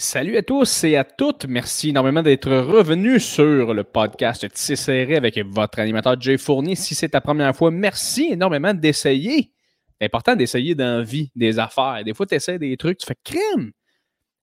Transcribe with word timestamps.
Salut 0.00 0.38
à 0.38 0.42
tous 0.42 0.84
et 0.84 0.96
à 0.96 1.04
toutes. 1.04 1.44
Merci 1.44 1.90
énormément 1.90 2.22
d'être 2.22 2.50
revenus 2.50 3.22
sur 3.22 3.74
le 3.74 3.84
podcast 3.84 4.48
serré 4.56 5.14
avec 5.14 5.38
votre 5.44 5.78
animateur 5.78 6.18
Jay 6.18 6.38
Fournier. 6.38 6.74
Si 6.74 6.94
c'est 6.94 7.10
ta 7.10 7.20
première 7.20 7.54
fois, 7.54 7.70
merci 7.70 8.28
énormément 8.32 8.72
d'essayer. 8.72 9.52
C'est 10.00 10.06
important 10.06 10.34
d'essayer 10.34 10.74
dans 10.74 11.00
la 11.00 11.02
vie 11.02 11.30
des 11.36 11.58
affaires. 11.58 12.00
Des 12.02 12.14
fois, 12.14 12.24
tu 12.24 12.34
essaies 12.34 12.58
des 12.58 12.78
trucs, 12.78 12.96
tu 12.96 13.06
fais 13.06 13.18
crème. 13.22 13.72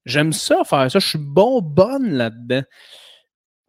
J'aime 0.06 0.32
ça, 0.32 0.64
faire 0.64 0.92
ça. 0.92 1.00
Je 1.00 1.08
suis 1.08 1.18
bon, 1.20 1.60
bonne 1.64 2.12
là-dedans. 2.12 2.62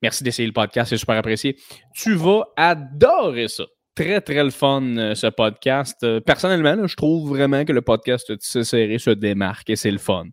Merci 0.02 0.22
d'essayer 0.22 0.46
le 0.46 0.52
podcast, 0.52 0.90
c'est 0.90 0.98
super 0.98 1.16
apprécié. 1.16 1.56
Tu 1.94 2.14
vas 2.16 2.44
adorer 2.58 3.48
ça 3.48 3.64
très, 3.98 4.20
très 4.20 4.44
le 4.44 4.50
fun, 4.50 4.96
euh, 4.96 5.14
ce 5.16 5.26
podcast. 5.26 6.04
Euh, 6.04 6.20
personnellement, 6.20 6.86
je 6.86 6.94
trouve 6.94 7.30
vraiment 7.30 7.64
que 7.64 7.72
le 7.72 7.82
podcast 7.82 8.30
de 8.30 8.38
Serré 8.62 8.98
se 8.98 9.10
démarque 9.10 9.70
et 9.70 9.76
c'est 9.76 9.90
le 9.90 9.98
fun. 9.98 10.26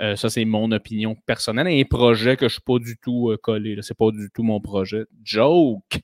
Euh, 0.00 0.16
ça, 0.16 0.28
c'est 0.28 0.44
mon 0.44 0.72
opinion 0.72 1.14
personnelle 1.24 1.68
et 1.68 1.80
un 1.80 1.84
projet 1.84 2.34
que 2.34 2.40
je 2.40 2.44
ne 2.46 2.48
suis 2.48 2.60
pas 2.62 2.78
du 2.80 2.96
tout 2.96 3.32
collé. 3.40 3.78
Ce 3.82 3.92
n'est 3.92 3.96
pas 3.96 4.10
du 4.10 4.30
tout 4.34 4.42
mon 4.42 4.60
projet. 4.60 5.04
Joke! 5.22 6.00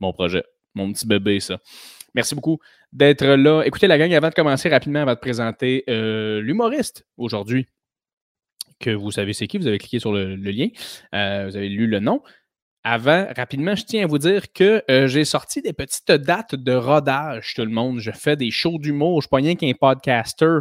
Mon 0.00 0.12
projet. 0.12 0.42
Mon 0.74 0.92
petit 0.92 1.06
bébé, 1.06 1.38
ça. 1.38 1.58
Merci 2.16 2.34
beaucoup 2.34 2.58
d'être 2.92 3.24
là. 3.24 3.62
Écoutez, 3.64 3.86
la 3.86 3.96
gang, 3.96 4.12
avant 4.12 4.30
de 4.30 4.34
commencer 4.34 4.68
rapidement, 4.68 5.02
on 5.02 5.06
va 5.06 5.14
te 5.14 5.20
présenter 5.20 5.84
l'humoriste 5.86 7.06
aujourd'hui. 7.16 7.66
Que 8.80 8.90
vous 8.90 9.12
savez 9.12 9.34
c'est 9.34 9.46
qui, 9.46 9.58
vous 9.58 9.68
avez 9.68 9.78
cliqué 9.78 10.00
sur 10.00 10.12
le 10.12 10.34
lien, 10.34 10.66
vous 11.12 11.56
avez 11.56 11.68
lu 11.68 11.86
le 11.86 12.00
nom. 12.00 12.22
Avant, 12.86 13.26
rapidement, 13.34 13.74
je 13.74 13.82
tiens 13.84 14.04
à 14.04 14.06
vous 14.06 14.18
dire 14.18 14.52
que 14.52 14.82
euh, 14.90 15.06
j'ai 15.06 15.24
sorti 15.24 15.62
des 15.62 15.72
petites 15.72 16.12
dates 16.12 16.54
de 16.54 16.74
rodage, 16.74 17.54
tout 17.54 17.64
le 17.64 17.70
monde. 17.70 17.98
Je 17.98 18.10
fais 18.10 18.36
des 18.36 18.50
shows 18.50 18.78
d'humour. 18.78 19.14
Je 19.14 19.16
ne 19.16 19.20
suis 19.22 19.28
pas 19.30 19.36
rien 19.38 19.54
qu'un 19.54 19.72
podcaster. 19.72 20.58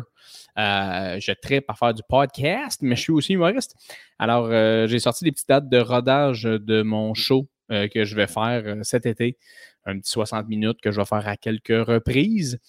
Euh, 0.57 1.19
je 1.19 1.31
traite 1.33 1.65
à 1.67 1.73
faire 1.73 1.93
du 1.93 2.01
podcast, 2.07 2.79
mais 2.81 2.95
je 2.95 3.01
suis 3.01 3.11
aussi 3.11 3.33
humoriste. 3.33 3.75
Alors, 4.19 4.47
euh, 4.49 4.87
j'ai 4.87 4.99
sorti 4.99 5.25
des 5.25 5.33
petites 5.33 5.49
dates 5.49 5.67
de 5.67 5.79
rodage 5.79 6.43
de 6.43 6.81
mon 6.81 7.13
show 7.13 7.49
que 7.69 8.05
je 8.05 8.15
vais 8.15 8.27
faire 8.27 8.77
cet 8.83 9.05
été. 9.05 9.37
Un 9.85 9.99
petit 9.99 10.11
60 10.11 10.47
minutes 10.47 10.79
que 10.81 10.91
je 10.91 11.01
vais 11.01 11.05
faire 11.05 11.27
à 11.27 11.35
quelques 11.35 11.87
reprises 11.87 12.59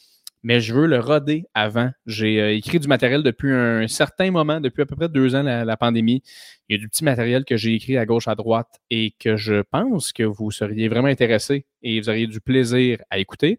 mais 0.44 0.60
je 0.60 0.74
veux 0.74 0.86
le 0.86 1.00
roder 1.00 1.46
avant. 1.54 1.90
J'ai 2.06 2.40
euh, 2.40 2.54
écrit 2.54 2.78
du 2.78 2.86
matériel 2.86 3.22
depuis 3.22 3.50
un 3.50 3.88
certain 3.88 4.30
moment, 4.30 4.60
depuis 4.60 4.82
à 4.82 4.86
peu 4.86 4.94
près 4.94 5.08
deux 5.08 5.34
ans, 5.34 5.42
la, 5.42 5.76
pandémie. 5.78 6.22
Il 6.68 6.76
y 6.76 6.78
a 6.78 6.78
du 6.78 6.88
petit 6.88 7.02
matériel 7.02 7.46
que 7.46 7.56
j'ai 7.56 7.74
écrit 7.74 7.96
à 7.96 8.04
gauche, 8.04 8.28
à 8.28 8.34
droite 8.34 8.78
et 8.90 9.14
que 9.18 9.36
je 9.36 9.62
pense 9.62 10.12
que 10.12 10.22
vous 10.22 10.50
seriez 10.50 10.88
vraiment 10.88 11.08
intéressé 11.08 11.64
et 11.82 11.98
vous 11.98 12.10
auriez 12.10 12.26
du 12.26 12.42
plaisir 12.42 12.98
à 13.08 13.18
écouter. 13.18 13.58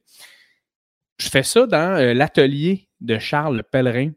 Je 1.18 1.28
fais 1.28 1.44
ça 1.44 1.66
dans 1.66 1.98
euh, 1.98 2.14
l'atelier 2.14 2.88
de 3.02 3.18
Charles 3.18 3.64
Pellerin. 3.72 4.12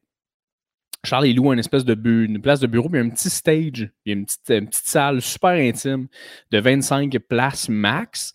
Charles, 1.05 1.29
il 1.29 1.37
loue 1.37 1.53
une 1.55 1.61
espèce 1.61 1.87
de 1.87 1.97
une 2.05 2.43
place 2.43 2.61
de 2.61 2.67
bureau, 2.67 2.91
puis 2.91 3.01
un 3.01 3.09
petit 3.09 3.31
stage, 3.31 3.91
a 4.07 4.11
une 4.11 4.27
petite, 4.27 4.51
une 4.51 4.69
petite 4.69 4.87
salle 4.87 5.23
super 5.23 5.51
intime 5.51 6.07
de 6.51 6.59
25 6.59 7.19
places 7.21 7.71
max 7.71 8.35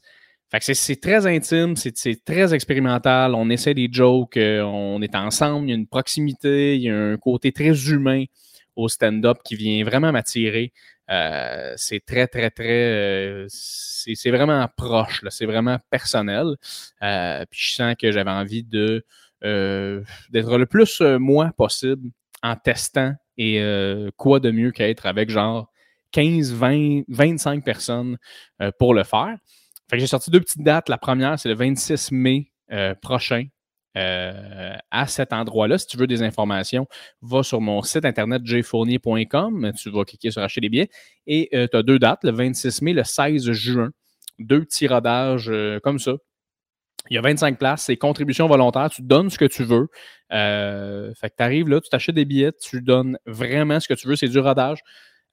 c'est 0.62 1.02
très 1.02 1.26
intime, 1.26 1.76
c'est 1.76 2.24
très 2.24 2.54
expérimental. 2.54 3.34
On 3.34 3.50
essaie 3.50 3.74
des 3.74 3.90
jokes, 3.92 4.38
euh, 4.38 4.62
on 4.62 5.02
est 5.02 5.16
ensemble, 5.16 5.68
il 5.68 5.70
y 5.70 5.74
a 5.74 5.76
une 5.76 5.88
proximité, 5.88 6.76
il 6.76 6.84
y 6.84 6.90
a 6.90 6.96
un 6.96 7.18
côté 7.18 7.52
très 7.52 7.90
humain 7.90 8.26
au 8.76 8.88
stand-up 8.88 9.40
qui 9.44 9.56
vient 9.56 9.84
vraiment 9.84 10.12
m'attirer. 10.12 10.72
Euh, 11.10 11.74
c'est 11.76 12.06
très, 12.06 12.28
très, 12.28 12.52
très. 12.52 12.68
Euh, 12.70 13.46
c'est 13.50 14.32
vraiment 14.32 14.68
proche, 14.78 15.24
c'est 15.30 15.46
vraiment 15.46 15.78
personnel. 15.90 16.56
puis 17.50 17.60
je 17.60 17.74
sens 17.74 17.96
que 18.00 18.12
j'avais 18.12 18.32
envie 18.32 18.64
d'être 18.64 18.98
le 20.32 20.66
plus 20.66 21.02
moi 21.02 21.52
possible 21.58 22.10
en 22.44 22.56
testant 22.56 23.14
et 23.38 23.60
quoi 24.18 24.40
de 24.40 24.52
mieux 24.52 24.72
qu'être 24.72 25.08
avec 25.08 25.30
genre 25.30 25.72
15, 26.12 26.54
20, 26.54 27.04
25 27.08 27.64
personnes 27.64 28.18
pour 28.78 28.94
le 28.94 29.04
faire 29.04 29.38
j'ai 29.92 30.08
sorti 30.08 30.32
deux 30.32 30.40
petites 30.40 30.64
dates. 30.64 30.90
La 30.90 30.98
première, 30.98 31.38
c'est 31.40 31.50
le 31.50 31.56
26 31.56 32.12
mai 32.12 32.52
euh, 32.72 32.96
prochain. 32.96 33.46
Euh, 33.96 34.76
à 34.90 35.06
cet 35.06 35.34
endroit-là, 35.34 35.78
si 35.78 35.86
tu 35.86 35.98
veux 35.98 36.08
des 36.08 36.24
informations, 36.24 36.88
va 37.22 37.44
sur 37.44 37.62
mon 37.62 37.84
site 37.84 38.06
internet 38.06 38.42
jfournier.com. 38.44 39.72
Tu 39.78 39.92
vas 39.92 40.04
cliquer 40.04 40.32
sur 40.32 40.42
acheter 40.42 40.62
des 40.62 40.70
billets. 40.70 40.90
Et 41.28 41.50
euh, 41.54 41.68
tu 41.70 41.78
as 41.78 41.84
deux 41.84 42.00
dates, 42.00 42.24
le 42.24 42.32
26 42.32 42.82
mai, 42.82 42.94
le 42.94 43.04
16 43.04 43.52
juin. 43.52 43.92
Deux 44.40 44.64
petits 44.64 44.88
rodages 44.88 45.52
comme 45.84 46.00
ça. 46.00 46.14
Il 47.10 47.16
y 47.16 47.18
a 47.18 47.22
25 47.22 47.60
places, 47.60 47.84
c'est 47.84 47.98
contribution 47.98 48.48
volontaire, 48.48 48.90
tu 48.90 49.02
donnes 49.02 49.30
ce 49.30 49.38
que 49.38 49.46
tu 49.46 49.64
veux. 49.64 49.88
fait 50.30 51.30
que 51.30 51.36
tu 51.38 51.44
arrives 51.44 51.68
là, 51.68 51.82
tu 51.82 51.90
t'achètes 51.90 52.16
des 52.16 52.26
billets, 52.26 52.54
tu 52.54 52.82
donnes 52.82 53.20
vraiment 53.26 53.80
ce 53.80 53.88
que 53.88 53.94
tu 53.94 54.08
veux, 54.08 54.16
c'est 54.16 54.30
du 54.30 54.40
rodage. 54.40 54.80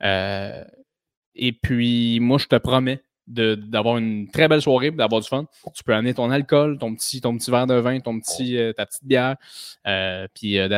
et 0.03 1.53
puis, 1.63 2.19
moi, 2.21 2.39
je 2.39 2.47
te 2.47 2.57
promets 2.57 3.03
d'avoir 3.31 3.99
une 3.99 4.29
très 4.31 4.49
belle 4.49 4.63
soirée, 4.63 4.91
d'avoir 4.91 5.21
du 5.21 5.29
fun. 5.29 5.47
Tu 5.75 5.85
peux 5.85 5.95
amener 5.95 6.15
ton 6.15 6.31
alcool, 6.31 6.79
ton 6.79 6.95
petit, 6.95 7.21
ton 7.21 7.37
petit 7.37 7.51
verre 7.51 7.67
de 7.67 7.75
vin, 7.75 8.01
ton 8.01 8.19
petit, 8.19 8.59
euh, 8.59 8.73
ta 8.73 8.87
petite 8.87 9.05
bière, 9.05 9.37
euh, 9.87 10.27
puis 10.35 10.59
euh, 10.59 10.69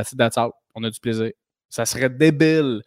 On 0.74 0.84
a 0.84 0.90
du 0.90 1.00
plaisir. 1.00 1.30
Ça 1.68 1.86
serait 1.86 2.10
débile 2.10 2.82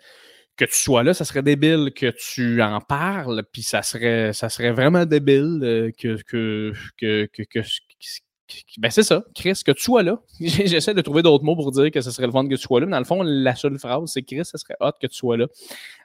que 0.57 0.65
tu 0.65 0.75
sois 0.75 1.03
là, 1.03 1.13
ça 1.13 1.25
serait 1.25 1.41
débile 1.41 1.91
que 1.93 2.11
tu 2.11 2.61
en 2.61 2.79
parles, 2.79 3.43
puis 3.51 3.61
ça 3.61 3.81
serait, 3.81 4.31
ça 4.33 4.49
serait 4.49 4.71
vraiment 4.71 5.05
débile 5.05 5.59
euh, 5.63 5.91
que, 5.97 6.21
que, 6.23 6.73
que, 6.97 7.25
que, 7.25 7.59
ben 8.77 8.91
c'est 8.91 9.03
ça, 9.03 9.23
Chris, 9.33 9.59
que 9.65 9.71
tu 9.71 9.81
sois 9.81 10.03
là. 10.03 10.19
J'essaie 10.39 10.93
de 10.93 11.01
trouver 11.01 11.21
d'autres 11.21 11.43
mots 11.43 11.55
pour 11.55 11.71
dire 11.71 11.89
que 11.91 12.01
ce 12.01 12.11
serait 12.11 12.27
le 12.27 12.31
fun 12.31 12.43
que 12.43 12.55
tu 12.55 12.61
sois 12.61 12.79
là, 12.79 12.85
mais 12.85 12.91
dans 12.91 12.99
le 12.99 13.05
fond, 13.05 13.23
la 13.23 13.55
seule 13.55 13.77
phrase, 13.79 14.11
c'est 14.11 14.21
Chris, 14.23 14.45
ce 14.45 14.57
serait 14.57 14.75
hot 14.79 14.91
que 15.01 15.07
tu 15.07 15.15
sois 15.15 15.37
là. 15.37 15.47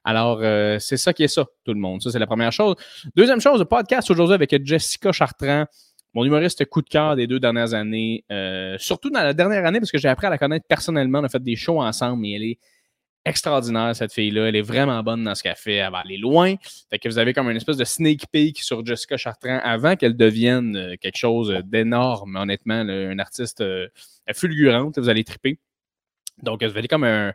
Alors, 0.05 0.41
euh, 0.43 0.79
c'est 0.79 0.97
ça 0.97 1.13
qui 1.13 1.23
est 1.23 1.29
ça, 1.29 1.47
tout 1.65 1.75
le 1.75 1.81
monde. 1.81 2.03
Ça, 2.03 2.11
c'est 2.11 2.19
la 2.19 2.27
première 2.27 2.53
chose. 2.53 2.77
Deuxième 3.15 3.41
chose, 3.41 3.59
le 3.59 3.65
podcast 3.67 4.11
aujourd'hui 4.11 4.35
avec 4.35 4.65
Jessica 4.65 5.13
Chartrand, 5.13 5.67
mon 6.15 6.25
humoriste 6.25 6.65
coup 6.67 6.83
de 6.83 6.89
cœur 6.89 7.17
des 7.17 7.27
deux 7.27 7.41
dernières 7.41 7.75
années. 7.75 8.25
Euh, 8.31 8.77
surtout 8.79 9.11
dans 9.11 9.23
la 9.23 9.35
dernière 9.35 9.65
année, 9.67 9.79
parce 9.79 9.93
que 9.93 9.99
j'ai 9.99 10.09
appris 10.09 10.27
à 10.27 10.31
la 10.31 10.39
connaître 10.39 10.67
personnellement. 10.67 11.21
On 11.21 11.25
a 11.25 11.29
fait 11.29 11.43
des 11.43 11.57
shows 11.57 11.81
ensemble, 11.81 12.23
mais 12.23 12.33
elle 12.33 12.45
est 12.45 12.59
extraordinaire, 13.25 13.95
cette 13.95 14.13
fille-là. 14.13 14.49
Elle 14.49 14.57
est 14.57 14.63
vraiment 14.63 15.03
bonne 15.03 15.25
dans 15.25 15.35
ce 15.35 15.43
qu'elle 15.43 15.57
fait. 15.57 15.77
Elle 15.77 15.93
va 15.93 15.99
aller 15.99 16.17
loin. 16.17 16.55
Fait 16.91 16.99
que 16.99 17.09
vous 17.09 17.19
avez 17.19 17.33
comme 17.33 17.51
une 17.51 17.57
espèce 17.57 17.77
de 17.77 17.85
sneak 17.85 18.27
peek 18.33 18.61
sur 18.61 18.85
Jessica 18.85 19.17
Chartrand 19.17 19.61
avant 19.63 19.97
qu'elle 19.97 20.17
devienne 20.17 20.77
euh, 20.77 20.97
quelque 21.01 21.19
chose 21.19 21.55
d'énorme, 21.65 22.37
honnêtement. 22.37 22.83
une 22.83 23.21
artiste 23.21 23.61
euh, 23.61 23.89
fulgurante. 24.33 24.99
Vous 24.99 25.09
allez 25.09 25.25
triper. 25.25 25.59
Donc, 26.43 26.63
vous 26.63 26.77
avez 26.77 26.89
comme 26.89 27.05
un. 27.05 27.33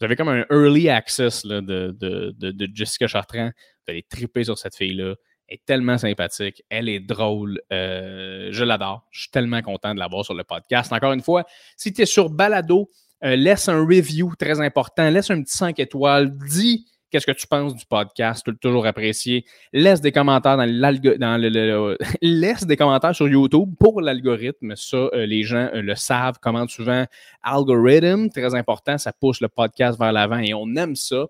Vous 0.00 0.04
avez 0.04 0.14
comme 0.14 0.28
un 0.28 0.44
early 0.50 0.88
access 0.88 1.44
de, 1.44 1.60
de, 1.60 2.68
Jessica 2.72 3.08
Chartrand. 3.08 3.50
Vous 3.86 3.90
allez 3.90 4.04
triper 4.04 4.44
sur 4.44 4.56
cette 4.56 4.76
fille-là. 4.76 5.16
Elle 5.48 5.54
est 5.54 5.64
tellement 5.64 5.98
sympathique. 5.98 6.62
Elle 6.68 6.88
est 6.88 7.00
drôle. 7.00 7.60
Euh, 7.72 8.48
je 8.52 8.62
l'adore. 8.62 9.08
Je 9.10 9.22
suis 9.22 9.30
tellement 9.30 9.60
content 9.60 9.94
de 9.94 9.98
l'avoir 9.98 10.24
sur 10.24 10.34
le 10.34 10.44
podcast. 10.44 10.92
Encore 10.92 11.12
une 11.12 11.22
fois, 11.22 11.44
si 11.76 11.92
tu 11.92 12.02
es 12.02 12.06
sur 12.06 12.30
Balado, 12.30 12.88
euh, 13.24 13.36
laisse 13.36 13.68
un 13.68 13.80
review 13.80 14.34
très 14.38 14.60
important. 14.60 15.08
Laisse 15.10 15.30
un 15.30 15.42
petit 15.42 15.56
5 15.56 15.78
étoiles. 15.78 16.36
Dis 16.48 16.86
qu'est-ce 17.10 17.26
que 17.26 17.32
tu 17.32 17.46
penses 17.46 17.74
du 17.74 17.86
podcast, 17.86 18.46
toujours 18.60 18.86
apprécié. 18.86 19.44
Laisse 19.72 20.00
des 20.00 20.12
commentaires 20.12 20.56
dans, 20.56 20.66
dans 20.66 21.40
le, 21.40 21.96
laisse 22.22 22.66
des 22.66 22.76
commentaires 22.76 23.14
sur 23.14 23.28
YouTube 23.28 23.74
pour 23.78 24.00
l'algorithme. 24.00 24.76
Ça, 24.76 24.96
euh, 24.96 25.26
les 25.26 25.42
gens 25.42 25.68
euh, 25.74 25.82
le 25.82 25.94
savent. 25.94 26.38
Comment 26.40 26.66
souvent, 26.68 27.04
algorithme, 27.42 28.28
très 28.28 28.54
important, 28.54 28.98
ça 28.98 29.12
pousse 29.12 29.40
le 29.40 29.48
podcast 29.48 29.98
vers 29.98 30.12
l'avant 30.12 30.38
et 30.38 30.54
on 30.54 30.74
aime 30.76 30.96
ça. 30.96 31.26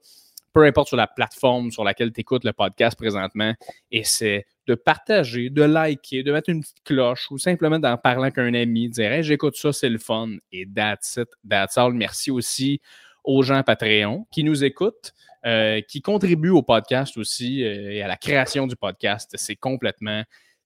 Peu 0.52 0.64
importe 0.64 0.88
sur 0.88 0.96
la 0.96 1.06
plateforme 1.06 1.70
sur 1.70 1.84
laquelle 1.84 2.12
tu 2.12 2.20
écoutes 2.20 2.44
le 2.44 2.52
podcast 2.52 2.98
présentement. 2.98 3.54
Et 3.92 4.02
c'est 4.02 4.46
de 4.68 4.74
partager, 4.74 5.48
de 5.48 5.62
liker, 5.62 6.22
de 6.22 6.30
mettre 6.30 6.50
une 6.50 6.60
petite 6.60 6.84
cloche 6.84 7.30
ou 7.30 7.38
simplement 7.38 7.78
d'en 7.78 7.96
parler 7.96 8.24
avec 8.24 8.38
un 8.38 8.52
ami, 8.52 8.90
dire 8.90 9.10
hey, 9.10 9.22
j'écoute 9.22 9.56
ça, 9.56 9.72
c'est 9.72 9.88
le 9.88 9.98
fun. 9.98 10.28
Et 10.52 10.66
that's 10.66 11.16
it, 11.16 11.28
that's 11.48 11.78
all. 11.78 11.94
Merci 11.94 12.30
aussi 12.30 12.80
aux 13.24 13.42
gens 13.42 13.62
Patreon 13.62 14.26
qui 14.30 14.44
nous 14.44 14.62
écoutent, 14.64 15.14
euh, 15.46 15.80
qui 15.80 16.02
contribuent 16.02 16.50
au 16.50 16.62
podcast 16.62 17.16
aussi 17.16 17.64
euh, 17.64 17.92
et 17.92 18.02
à 18.02 18.08
la 18.08 18.18
création 18.18 18.66
du 18.66 18.76
podcast. 18.76 19.34
C'est 19.36 19.56
complètement 19.56 20.22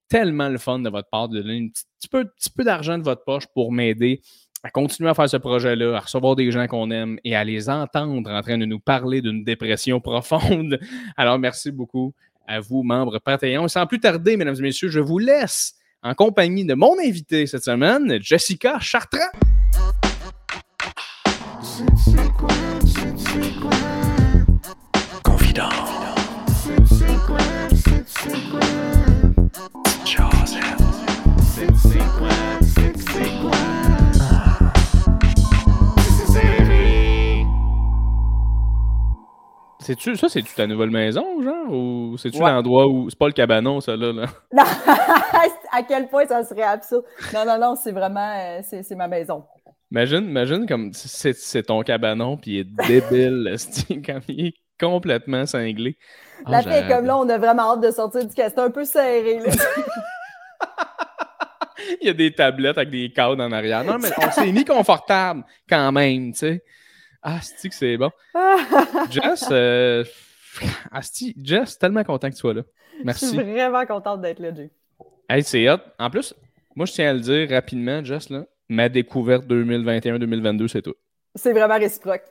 tellement 0.08 0.48
le 0.48 0.58
fun 0.58 0.80
de 0.80 0.90
votre 0.90 1.08
part 1.08 1.28
de 1.28 1.40
donner 1.40 1.58
un 1.58 1.68
petit 1.68 2.50
peu 2.54 2.64
d'argent 2.64 2.98
de 2.98 3.04
votre 3.04 3.22
poche 3.24 3.46
pour 3.54 3.70
m'aider 3.70 4.20
à 4.64 4.70
continuer 4.70 5.10
à 5.10 5.14
faire 5.14 5.28
ce 5.28 5.36
projet-là, 5.36 5.96
à 5.96 6.00
recevoir 6.00 6.36
des 6.36 6.50
gens 6.50 6.66
qu'on 6.66 6.90
aime 6.90 7.18
et 7.24 7.34
à 7.34 7.44
les 7.44 7.68
entendre 7.68 8.30
en 8.30 8.42
train 8.42 8.58
de 8.58 8.64
nous 8.64 8.78
parler 8.78 9.20
d'une 9.22 9.44
dépression 9.44 10.00
profonde. 10.00 10.78
Alors, 11.16 11.38
merci 11.38 11.70
beaucoup 11.70 12.14
à 12.46 12.60
vous, 12.60 12.82
membres 12.82 13.18
Patreon. 13.18 13.68
Sans 13.68 13.86
plus 13.86 14.00
tarder, 14.00 14.36
mesdames 14.36 14.56
et 14.58 14.62
messieurs, 14.62 14.88
je 14.88 15.00
vous 15.00 15.18
laisse 15.18 15.74
en 16.02 16.14
compagnie 16.14 16.64
de 16.64 16.74
mon 16.74 16.96
invité 16.98 17.46
cette 17.46 17.64
semaine, 17.64 18.18
Jessica 18.20 18.78
Chartrand. 18.80 19.18
C'est-tu, 39.82 40.16
ça, 40.16 40.28
c'est-tu 40.28 40.54
ta 40.54 40.66
nouvelle 40.66 40.90
maison, 40.90 41.42
genre? 41.42 41.68
Ou 41.68 42.16
c'est-tu 42.16 42.38
l'endroit 42.38 42.86
où. 42.86 43.10
C'est 43.10 43.18
pas 43.18 43.26
le 43.26 43.32
cabanon, 43.32 43.80
ça, 43.80 43.96
là? 43.96 44.12
là? 44.12 44.26
Non, 44.52 44.62
à 45.72 45.82
quel 45.82 46.08
point 46.08 46.26
ça 46.26 46.44
serait 46.44 46.62
absurde? 46.62 47.04
Non, 47.34 47.44
non, 47.44 47.58
non, 47.58 47.74
c'est 47.74 47.92
vraiment. 47.92 48.34
Euh, 48.38 48.60
c'est, 48.62 48.94
ma 48.94 49.08
maison. 49.08 49.44
Imagine, 49.90 50.24
imagine 50.24 50.66
comme 50.66 50.92
c'est, 50.92 51.62
ton 51.64 51.82
cabanon, 51.82 52.36
puis 52.36 52.52
il 52.52 52.58
est 52.60 52.86
débile, 52.88 53.56
comme 54.06 54.22
il 54.28 54.46
est 54.46 54.54
complètement 54.80 55.46
cinglé. 55.46 55.98
La 56.46 56.58
ah, 56.58 56.62
fille 56.62 56.72
est 56.72 56.88
comme 56.88 57.04
là, 57.04 57.18
on 57.18 57.28
a 57.28 57.38
vraiment 57.38 57.72
hâte 57.72 57.80
de 57.80 57.90
sortir 57.90 58.26
du 58.26 58.34
casque. 58.34 58.54
C'est 58.56 58.62
un 58.62 58.70
peu 58.70 58.84
serré, 58.84 59.38
là. 59.40 59.52
il 62.00 62.06
y 62.06 62.10
a 62.10 62.14
des 62.14 62.32
tablettes 62.32 62.78
avec 62.78 62.90
des 62.90 63.10
cadres 63.12 63.42
en 63.42 63.52
arrière. 63.52 63.84
Non, 63.84 63.98
mais 64.00 64.08
on 64.18 64.30
s'est 64.30 64.52
mis 64.52 64.64
confortable 64.64 65.44
quand 65.68 65.92
même, 65.92 66.32
tu 66.32 66.38
sais. 66.38 66.62
Ah, 67.22 67.40
c'est 67.40 67.68
que 67.68 67.74
c'est 67.74 67.96
bon? 67.96 68.10
Jess, 69.10 69.46
euh... 69.50 70.04
Asti, 70.90 71.34
Jess, 71.42 71.78
tellement 71.78 72.04
content 72.04 72.28
que 72.28 72.34
tu 72.34 72.40
sois 72.40 72.54
là. 72.54 72.62
Merci. 73.04 73.26
Je 73.26 73.30
suis 73.30 73.52
vraiment 73.52 73.86
contente 73.86 74.20
d'être 74.20 74.40
là, 74.40 74.54
Jay. 74.54 74.70
Hey, 75.28 75.42
c'est 75.42 75.68
hot. 75.70 75.78
En 75.98 76.10
plus, 76.10 76.34
moi, 76.74 76.86
je 76.86 76.92
tiens 76.92 77.10
à 77.10 77.12
le 77.12 77.20
dire 77.20 77.48
rapidement, 77.50 78.02
Jess, 78.04 78.28
là, 78.28 78.44
ma 78.68 78.88
découverte 78.88 79.46
2021-2022, 79.46 80.68
c'est 80.68 80.82
tout. 80.82 80.94
C'est 81.34 81.52
vraiment 81.52 81.78
réciproque. 81.78 82.24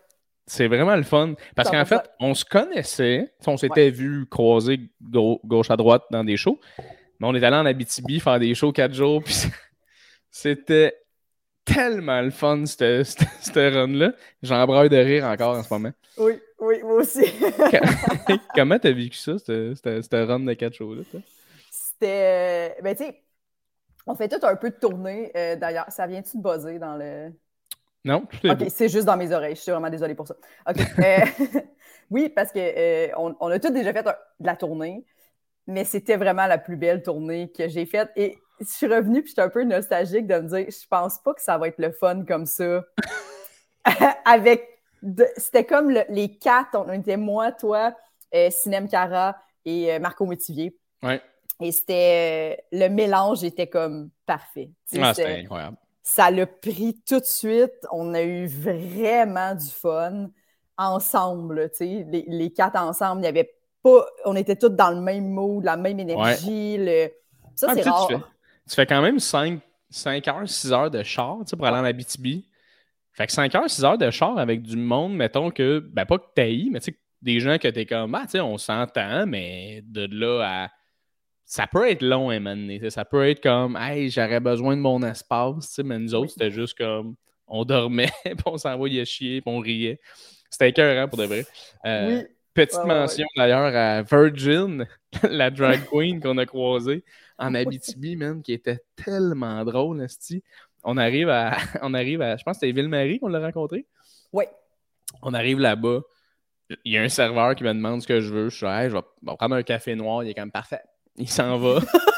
C'est 0.45 0.67
vraiment 0.67 0.95
le 0.95 1.03
fun. 1.03 1.35
Parce 1.55 1.69
qu'en 1.69 1.85
fait, 1.85 2.01
on 2.19 2.33
se 2.33 2.43
connaissait. 2.43 3.33
On 3.47 3.57
s'était 3.57 3.89
vu 3.89 4.25
croiser 4.25 4.79
gauche 5.01 5.71
à 5.71 5.77
droite 5.77 6.03
dans 6.11 6.23
des 6.23 6.35
shows. 6.35 6.59
Mais 7.19 7.27
on 7.27 7.35
est 7.35 7.43
allé 7.43 7.55
en 7.55 7.65
Abitibi 7.65 8.19
faire 8.19 8.39
des 8.39 8.53
shows 8.53 8.71
quatre 8.71 8.93
jours. 8.93 9.23
Puis 9.23 9.35
c'était 10.31 10.95
tellement 11.65 12.21
le 12.21 12.31
fun, 12.31 12.65
cette, 12.65 13.19
run-là. 13.55 14.13
J'en 14.43 14.65
braille 14.65 14.89
de 14.89 14.97
rire 14.97 15.25
encore 15.25 15.57
en 15.57 15.63
ce 15.63 15.73
moment. 15.73 15.91
Oui, 16.17 16.33
oui, 16.59 16.81
moi 16.83 16.93
aussi. 16.93 17.25
Comment 18.55 18.79
t'as 18.79 18.91
vécu 18.91 19.17
ça, 19.17 19.37
cette, 19.39 20.13
run 20.13 20.39
de 20.41 20.53
quatre 20.53 20.75
shows-là? 20.75 21.01
C'était. 21.71 22.73
Euh, 22.77 22.81
ben, 22.83 22.95
tu 22.95 23.05
sais, 23.05 23.23
on 24.07 24.15
fait 24.15 24.27
tout 24.27 24.45
un 24.45 24.55
peu 24.55 24.69
de 24.69 24.75
tournée. 24.75 25.31
Euh, 25.35 25.55
d'ailleurs, 25.55 25.85
ça 25.89 26.07
vient-tu 26.07 26.37
de 26.37 26.41
buzzer 26.41 26.79
dans 26.79 26.95
le. 26.95 27.31
Non, 28.03 28.25
tout 28.25 28.47
est 28.47 28.51
Ok, 28.51 28.65
c'est 28.69 28.89
juste 28.89 29.05
dans 29.05 29.17
mes 29.17 29.31
oreilles. 29.31 29.55
Je 29.55 29.61
suis 29.61 29.71
vraiment 29.71 29.89
désolée 29.89 30.15
pour 30.15 30.27
ça. 30.27 30.35
OK. 30.67 30.79
Euh, 30.99 31.59
oui, 32.09 32.29
parce 32.29 32.51
qu'on 32.51 33.35
on 33.39 33.47
a 33.49 33.59
tous 33.59 33.69
déjà 33.69 33.93
fait 33.93 34.03
de 34.03 34.11
la 34.45 34.55
tournée, 34.55 35.05
mais 35.67 35.83
c'était 35.85 36.17
vraiment 36.17 36.47
la 36.47 36.57
plus 36.57 36.77
belle 36.77 37.03
tournée 37.03 37.51
que 37.51 37.67
j'ai 37.67 37.85
faite. 37.85 38.09
Et 38.15 38.37
je 38.61 38.71
suis 38.71 38.87
revenue, 38.87 39.21
puis 39.21 39.29
j'étais 39.29 39.41
un 39.41 39.49
peu 39.49 39.63
nostalgique 39.63 40.27
de 40.27 40.35
me 40.35 40.47
dire, 40.47 40.67
je 40.69 40.87
pense 40.87 41.17
pas 41.19 41.33
que 41.33 41.41
ça 41.41 41.57
va 41.57 41.67
être 41.67 41.79
le 41.79 41.91
fun 41.91 42.23
comme 42.25 42.45
ça. 42.45 42.83
Avec. 44.25 44.67
C'était 45.37 45.65
comme 45.65 45.89
les 45.89 46.37
quatre, 46.37 46.75
on 46.75 46.91
était 46.91 47.17
moi, 47.17 47.51
toi, 47.51 47.95
euh, 48.35 48.51
Sinem 48.51 48.87
Cara 48.87 49.35
et 49.65 49.91
euh, 49.91 49.99
Marco 49.99 50.25
Métivier. 50.27 50.77
Ouais. 51.01 51.19
Et 51.59 51.71
c'était. 51.71 52.57
Euh, 52.59 52.61
le 52.71 52.87
mélange 52.89 53.43
était 53.43 53.67
comme 53.67 54.11
parfait. 54.27 54.69
Ah, 54.99 55.13
c'était 55.13 55.41
incroyable. 55.41 55.77
Ça 56.03 56.29
l'a 56.29 56.45
pris 56.45 57.01
tout 57.07 57.19
de 57.19 57.25
suite. 57.25 57.73
On 57.91 58.13
a 58.13 58.21
eu 58.21 58.45
vraiment 58.45 59.55
du 59.55 59.69
fun 59.69 60.29
ensemble, 60.77 61.69
tu 61.71 61.77
sais, 61.77 62.05
les, 62.09 62.25
les, 62.27 62.51
quatre 62.51 62.77
ensemble. 62.77 63.21
Il 63.21 63.25
y 63.25 63.27
avait 63.27 63.51
pas. 63.81 64.05
On 64.25 64.35
était 64.35 64.55
tous 64.55 64.69
dans 64.69 64.91
le 64.91 65.01
même 65.01 65.29
mood, 65.29 65.63
la 65.63 65.77
même 65.77 65.99
énergie. 65.99 66.77
Le... 66.77 67.11
Ça, 67.55 67.67
ah, 67.69 67.73
c'est 67.75 67.81
rare 67.81 68.31
tu 68.71 68.75
fais 68.75 68.85
quand 68.85 69.01
même 69.01 69.19
5, 69.19 69.59
5 69.89 70.27
heures, 70.29 70.47
6 70.47 70.71
heures 70.71 70.89
de 70.89 71.03
char 71.03 71.39
pour 71.57 71.67
aller 71.67 71.77
en 71.77 71.83
Abitibi. 71.83 72.47
Fait 73.11 73.27
que 73.27 73.33
5 73.33 73.53
heures, 73.53 73.69
6 73.69 73.83
heures 73.83 73.97
de 73.97 74.09
char 74.09 74.37
avec 74.37 74.61
du 74.61 74.77
monde, 74.77 75.13
mettons 75.13 75.51
que, 75.51 75.79
ben 75.91 76.05
pas 76.05 76.17
que 76.17 76.27
t'ailles, 76.33 76.69
mais 76.71 76.79
tu 76.79 76.91
sais, 76.91 76.97
des 77.21 77.41
gens 77.41 77.57
que 77.57 77.67
t'es 77.67 77.85
comme, 77.85 78.15
ah, 78.15 78.21
tu 78.21 78.31
sais, 78.31 78.39
on 78.39 78.57
s'entend, 78.57 79.27
mais 79.27 79.81
de 79.83 80.07
là 80.09 80.63
à. 80.63 80.69
Ça 81.43 81.67
peut 81.67 81.89
être 81.89 82.01
long 82.01 82.29
à 82.29 82.35
un 82.35 82.39
donné. 82.39 82.89
Ça 82.89 83.03
peut 83.03 83.27
être 83.27 83.43
comme, 83.43 83.75
hey, 83.75 84.09
j'aurais 84.09 84.39
besoin 84.39 84.77
de 84.77 84.81
mon 84.81 85.03
espace, 85.03 85.77
mais 85.83 85.99
nous 85.99 86.15
autres, 86.15 86.31
c'était 86.31 86.49
juste 86.49 86.77
comme, 86.77 87.15
on 87.47 87.65
dormait, 87.65 88.09
puis 88.23 88.35
on 88.45 88.57
s'envoyait 88.57 89.03
chier, 89.03 89.41
puis 89.41 89.53
on 89.53 89.59
riait. 89.59 89.99
C'était 90.49 90.69
écœurant 90.69 91.09
pour 91.09 91.17
de 91.17 91.25
vrai. 91.25 91.45
Euh, 91.85 92.21
oui. 92.21 92.27
Petite 92.53 92.85
mention 92.85 93.25
d'ailleurs 93.35 93.75
à 93.75 94.01
Virgin, 94.01 94.85
la 95.23 95.49
drag 95.49 95.85
queen 95.91 96.21
qu'on 96.21 96.37
a 96.37 96.45
croisée 96.45 97.03
en 97.41 97.55
Abitibi, 97.55 98.15
même, 98.15 98.41
qui 98.41 98.53
était 98.53 98.79
tellement 98.95 99.63
drôle, 99.65 100.01
Esti. 100.01 100.43
On 100.83 100.97
arrive 100.97 101.29
à, 101.29 101.57
on 101.81 101.93
arrive 101.93 102.21
à, 102.21 102.37
je 102.37 102.43
pense 102.43 102.57
que 102.57 102.67
c'était 102.67 102.79
Ville-Marie 102.79 103.19
qu'on 103.19 103.27
l'a 103.27 103.39
rencontré. 103.39 103.85
Oui. 104.31 104.45
On 105.21 105.33
arrive 105.33 105.59
là-bas. 105.59 106.01
Il 106.85 106.93
y 106.93 106.97
a 106.97 107.01
un 107.01 107.09
serveur 107.09 107.55
qui 107.55 107.63
me 107.63 107.73
demande 107.73 108.01
ce 108.01 108.07
que 108.07 108.21
je 108.21 108.33
veux. 108.33 108.49
Je 108.49 108.55
suis 108.55 108.65
hey, 108.65 108.89
je 108.89 108.95
vais 108.95 109.01
prendre 109.37 109.55
un 109.55 109.63
café 109.63 109.95
noir. 109.95 110.23
Il 110.23 110.29
est 110.29 110.33
comme 110.33 110.51
parfait. 110.51 110.81
Il 111.17 111.29
s'en 111.29 111.57
va. 111.57 111.81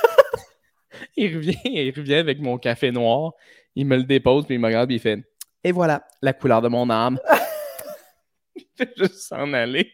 il 1.18 1.36
revient, 1.36 1.58
il 1.66 1.94
revient 1.96 2.16
avec 2.16 2.40
mon 2.40 2.58
café 2.58 2.92
noir. 2.92 3.34
Il 3.76 3.88
me 3.88 3.98
le 3.98 4.04
dépose, 4.04 4.46
puis 4.46 4.56
il 4.56 4.60
me 4.60 4.68
regarde, 4.68 4.88
puis 4.88 4.98
il 4.98 5.00
fait 5.00 5.24
Et 5.64 5.72
voilà, 5.72 6.06
la 6.22 6.34
couleur 6.34 6.62
de 6.62 6.68
mon 6.68 6.90
âme. 6.90 7.20
il 8.56 8.66
fait 8.76 8.94
juste 8.98 9.16
s'en 9.16 9.52
aller. 9.54 9.92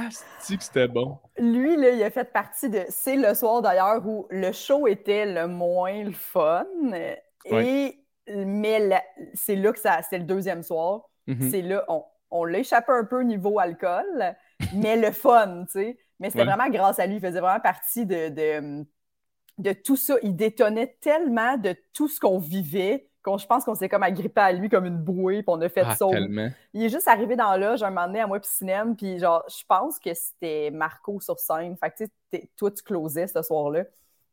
Ah, 0.00 0.08
que 0.10 0.62
c'était 0.62 0.86
bon? 0.86 1.18
Lui, 1.38 1.76
là, 1.76 1.90
il 1.90 2.02
a 2.04 2.10
fait 2.10 2.32
partie 2.32 2.68
de. 2.68 2.84
C'est 2.88 3.16
le 3.16 3.34
soir 3.34 3.62
d'ailleurs 3.62 4.06
où 4.06 4.28
le 4.30 4.52
show 4.52 4.86
était 4.86 5.26
le 5.26 5.48
moins 5.48 6.04
le 6.04 6.12
fun. 6.12 6.66
Et 7.44 7.98
mais 8.28 9.02
c'est 9.34 9.56
là 9.56 9.72
que 9.72 9.80
ça. 9.80 10.00
C'est 10.08 10.18
le 10.18 10.24
deuxième 10.24 10.62
soir. 10.62 11.08
Mm-hmm. 11.26 11.50
C'est 11.50 11.62
là, 11.62 11.84
on, 11.88 12.04
on 12.30 12.44
l'a 12.44 12.58
échappé 12.58 12.92
un 12.92 13.04
peu 13.04 13.20
au 13.20 13.24
niveau 13.24 13.58
alcool, 13.58 14.36
mais 14.74 14.96
le 14.96 15.10
fun, 15.10 15.64
tu 15.66 15.72
sais. 15.72 15.98
Mais 16.20 16.30
c'était 16.30 16.44
vraiment 16.44 16.68
grâce 16.68 16.98
à 16.98 17.06
lui. 17.06 17.16
Il 17.16 17.20
faisait 17.20 17.40
vraiment 17.40 17.60
partie 17.60 18.04
de, 18.04 18.28
de, 18.28 18.86
de 19.58 19.72
tout 19.72 19.96
ça. 19.96 20.14
Il 20.22 20.36
détonnait 20.36 20.96
tellement 21.00 21.56
de 21.56 21.76
tout 21.92 22.08
ce 22.08 22.18
qu'on 22.20 22.38
vivait 22.38 23.07
je 23.36 23.46
pense 23.46 23.64
qu'on 23.64 23.74
s'est 23.74 23.88
comme 23.88 24.02
agrippé 24.02 24.40
à 24.40 24.52
lui 24.52 24.68
comme 24.68 24.86
une 24.86 24.96
bouée, 24.96 25.42
puis 25.42 25.48
on 25.48 25.60
a 25.60 25.68
fait 25.68 25.84
ah, 25.84 25.94
ça. 25.94 26.06
Il 26.72 26.84
est 26.84 26.88
juste 26.88 27.08
arrivé 27.08 27.36
dans 27.36 27.54
j'ai 27.76 27.84
un 27.84 27.90
moment 27.90 28.06
donné 28.06 28.20
à 28.20 28.26
moi 28.26 28.40
puis 28.40 28.48
cinéma, 28.50 28.94
puis 28.96 29.18
genre, 29.18 29.44
je 29.48 29.64
pense 29.66 29.98
que 29.98 30.14
c'était 30.14 30.70
Marco 30.70 31.20
sur 31.20 31.38
scène. 31.38 31.76
Fait 31.76 31.90
que, 31.90 32.04
tu 32.04 32.10
sais, 32.32 32.48
toi, 32.56 32.70
tu 32.70 32.82
closais 32.82 33.26
ce 33.26 33.42
soir-là. 33.42 33.84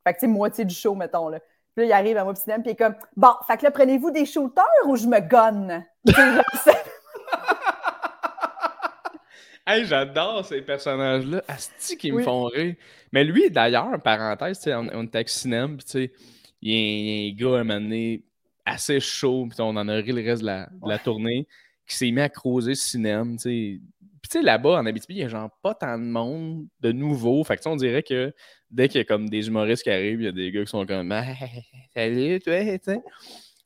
Fait 0.05 0.13
que, 0.13 0.19
tu 0.19 0.27
sais, 0.27 0.31
moitié 0.31 0.63
du 0.63 0.75
show, 0.75 0.95
mettons, 0.95 1.27
là. 1.29 1.39
Puis 1.75 1.85
là, 1.87 1.89
il 1.89 1.91
arrive 1.91 2.17
à 2.17 2.23
moi 2.23 2.33
puis 2.33 2.43
cinéma, 2.43 2.61
puis 2.61 2.69
il 2.71 2.73
est 2.73 2.77
comme, 2.77 2.95
bon, 3.17 3.33
fait 3.47 3.57
que 3.57 3.63
là, 3.63 3.71
prenez-vous 3.71 4.11
des 4.11 4.25
shooters 4.25 4.63
ou 4.85 4.95
je 4.95 5.07
me 5.07 5.19
gonne? 5.19 5.83
hey, 9.67 9.83
j'adore 9.85 10.45
ces 10.45 10.61
personnages-là. 10.61 11.43
Asti 11.47 11.97
qui 11.97 12.11
me 12.11 12.21
font 12.21 12.45
rire. 12.45 12.75
Mais 13.11 13.23
lui, 13.23 13.49
d'ailleurs, 13.49 13.99
parenthèse, 14.01 14.61
on, 14.67 14.87
on 14.93 15.03
était 15.03 15.17
avec 15.17 15.29
cinéma, 15.29 15.75
puis 15.77 15.85
tu 15.85 15.91
sais, 15.91 16.11
il 16.61 16.71
y 16.71 16.75
a 16.75 17.31
un 17.31 17.35
gars 17.35 17.59
un 17.59 17.63
moment 17.63 17.81
donné, 17.81 18.23
assez 18.65 18.99
chaud, 18.99 19.47
puis 19.49 19.59
on 19.61 19.69
en 19.69 19.87
a 19.87 19.95
ri 19.95 20.11
le 20.11 20.23
reste 20.23 20.41
de 20.41 20.87
la, 20.87 20.97
tournée, 20.97 21.47
qui 21.87 21.95
s'est 21.95 22.11
mis 22.11 22.21
à 22.21 22.29
creuser 22.29 22.71
le 22.71 22.75
cinéma, 22.75 23.23
Puis 23.41 23.81
tu 24.23 24.39
sais, 24.39 24.41
là-bas, 24.41 24.79
en 24.79 24.85
Abitibi, 24.85 25.15
il 25.15 25.19
y 25.19 25.23
a 25.23 25.27
genre 25.27 25.51
pas 25.61 25.75
tant 25.75 25.99
de 25.99 26.03
monde 26.03 26.65
de 26.79 26.91
nouveau. 26.91 27.43
Fait 27.43 27.57
que 27.57 27.69
on 27.69 27.75
dirait 27.75 28.01
que 28.01 28.33
dès 28.71 28.89
qu'il 28.89 28.97
y 28.97 29.01
a 29.01 29.05
comme 29.05 29.29
des 29.29 29.47
humoristes 29.47 29.83
qui 29.83 29.91
arrivent, 29.91 30.21
il 30.21 30.25
y 30.25 30.29
a 30.29 30.31
des 30.31 30.51
gars 30.51 30.61
qui 30.63 30.71
sont 30.71 30.85
comme 30.85 31.13
Salut, 31.93 32.39
toi, 32.39 32.59
tu 32.59 32.79
sais. 32.81 32.99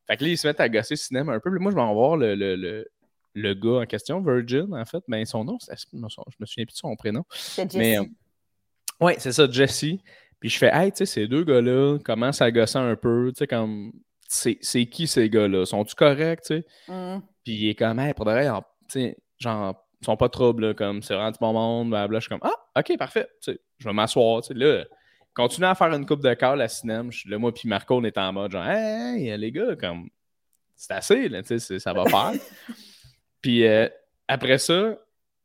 Fait 0.06 0.18
que 0.18 0.24
là, 0.24 0.30
ils 0.30 0.38
se 0.38 0.48
mettent 0.48 0.60
à 0.60 0.68
gosser 0.68 0.96
le 0.96 0.98
cinéma 0.98 1.34
un 1.34 1.40
peu. 1.40 1.50
moi, 1.60 1.72
je 1.72 1.76
vais 1.76 1.82
en 1.82 1.94
voir 1.94 2.18
le, 2.18 2.36
le, 2.36 2.88
le, 3.36 3.54
gars 3.54 3.84
en 3.84 3.86
question, 3.86 4.22
Virgin, 4.22 4.74
en 4.74 4.84
fait. 4.84 5.04
Ben, 5.08 5.24
son 5.24 5.44
nom, 5.46 5.58
je 5.62 5.98
me 6.02 6.10
souviens 6.46 6.66
plus 6.66 6.74
de 6.74 6.78
son 6.78 6.96
prénom. 6.96 7.24
C'est 7.30 7.72
Jesse. 7.72 8.00
Euh, 8.00 9.06
ouais, 9.06 9.16
c'est 9.20 9.32
ça, 9.32 9.50
Jesse. 9.50 10.00
Puis 10.40 10.50
je 10.50 10.58
fais, 10.58 10.72
hey, 10.74 10.92
tu 10.92 10.98
sais, 10.98 11.06
ces 11.06 11.28
deux 11.28 11.44
gars-là 11.44 12.00
commencent 12.04 12.42
à 12.42 12.52
gosser 12.52 12.80
un 12.80 12.96
peu, 12.96 13.32
tu 13.34 13.40
sais, 13.40 13.48
comme 13.48 13.92
c'est 14.30 14.86
qui 14.86 15.08
ces 15.08 15.30
gars-là? 15.30 15.66
Sont-tu 15.66 15.96
corrects, 15.96 16.44
tu 16.44 16.58
sais? 16.58 16.66
Mm. 16.88 17.22
Puis 17.44 17.54
il 17.54 17.70
est 17.70 17.76
comme, 17.76 18.00
hey, 18.00 18.14
pour 18.14 18.26
de 18.26 18.32
vrai, 18.32 18.46
genre, 18.46 19.76
ils 20.02 20.06
sont 20.06 20.18
pas 20.18 20.30
troubles, 20.30 20.76
comme, 20.76 21.02
c'est 21.02 21.14
vraiment 21.16 21.32
du 21.32 21.40
bon 21.40 21.54
monde, 21.54 21.90
blablabla. 21.90 22.20
Je 22.20 22.24
suis 22.24 22.30
comme, 22.30 22.50
ah, 22.50 22.80
ok, 22.80 22.98
parfait, 22.98 23.28
tu 23.42 23.52
sais, 23.52 23.60
je 23.80 23.88
vais 23.88 23.94
m'asseoir, 23.94 24.42
tu 24.42 24.50
sais, 24.50 24.54
là. 24.54 24.86
Continuer 25.34 25.68
à 25.68 25.76
faire 25.76 25.94
une 25.94 26.06
coupe 26.06 26.24
de 26.24 26.34
cœur 26.34 26.60
à 26.60 26.68
cinéma. 26.68 27.10
Là, 27.26 27.38
moi, 27.38 27.54
puis 27.54 27.70
Marco, 27.70 27.96
on 27.96 28.04
est 28.04 28.18
en 28.18 28.34
mode 28.34 28.52
genre, 28.52 28.66
hey, 28.66 29.36
les 29.38 29.52
gars, 29.52 29.76
comme, 29.76 30.10
c'est 30.76 30.94
assez, 30.94 31.30
là, 31.30 31.42
tu 31.42 31.60
sais, 31.60 31.80
ça 31.80 31.94
va 31.94 32.06
faire. 32.10 32.34
puis 33.42 33.66
euh, 33.66 33.88
après 34.28 34.58
ça, 34.58 34.98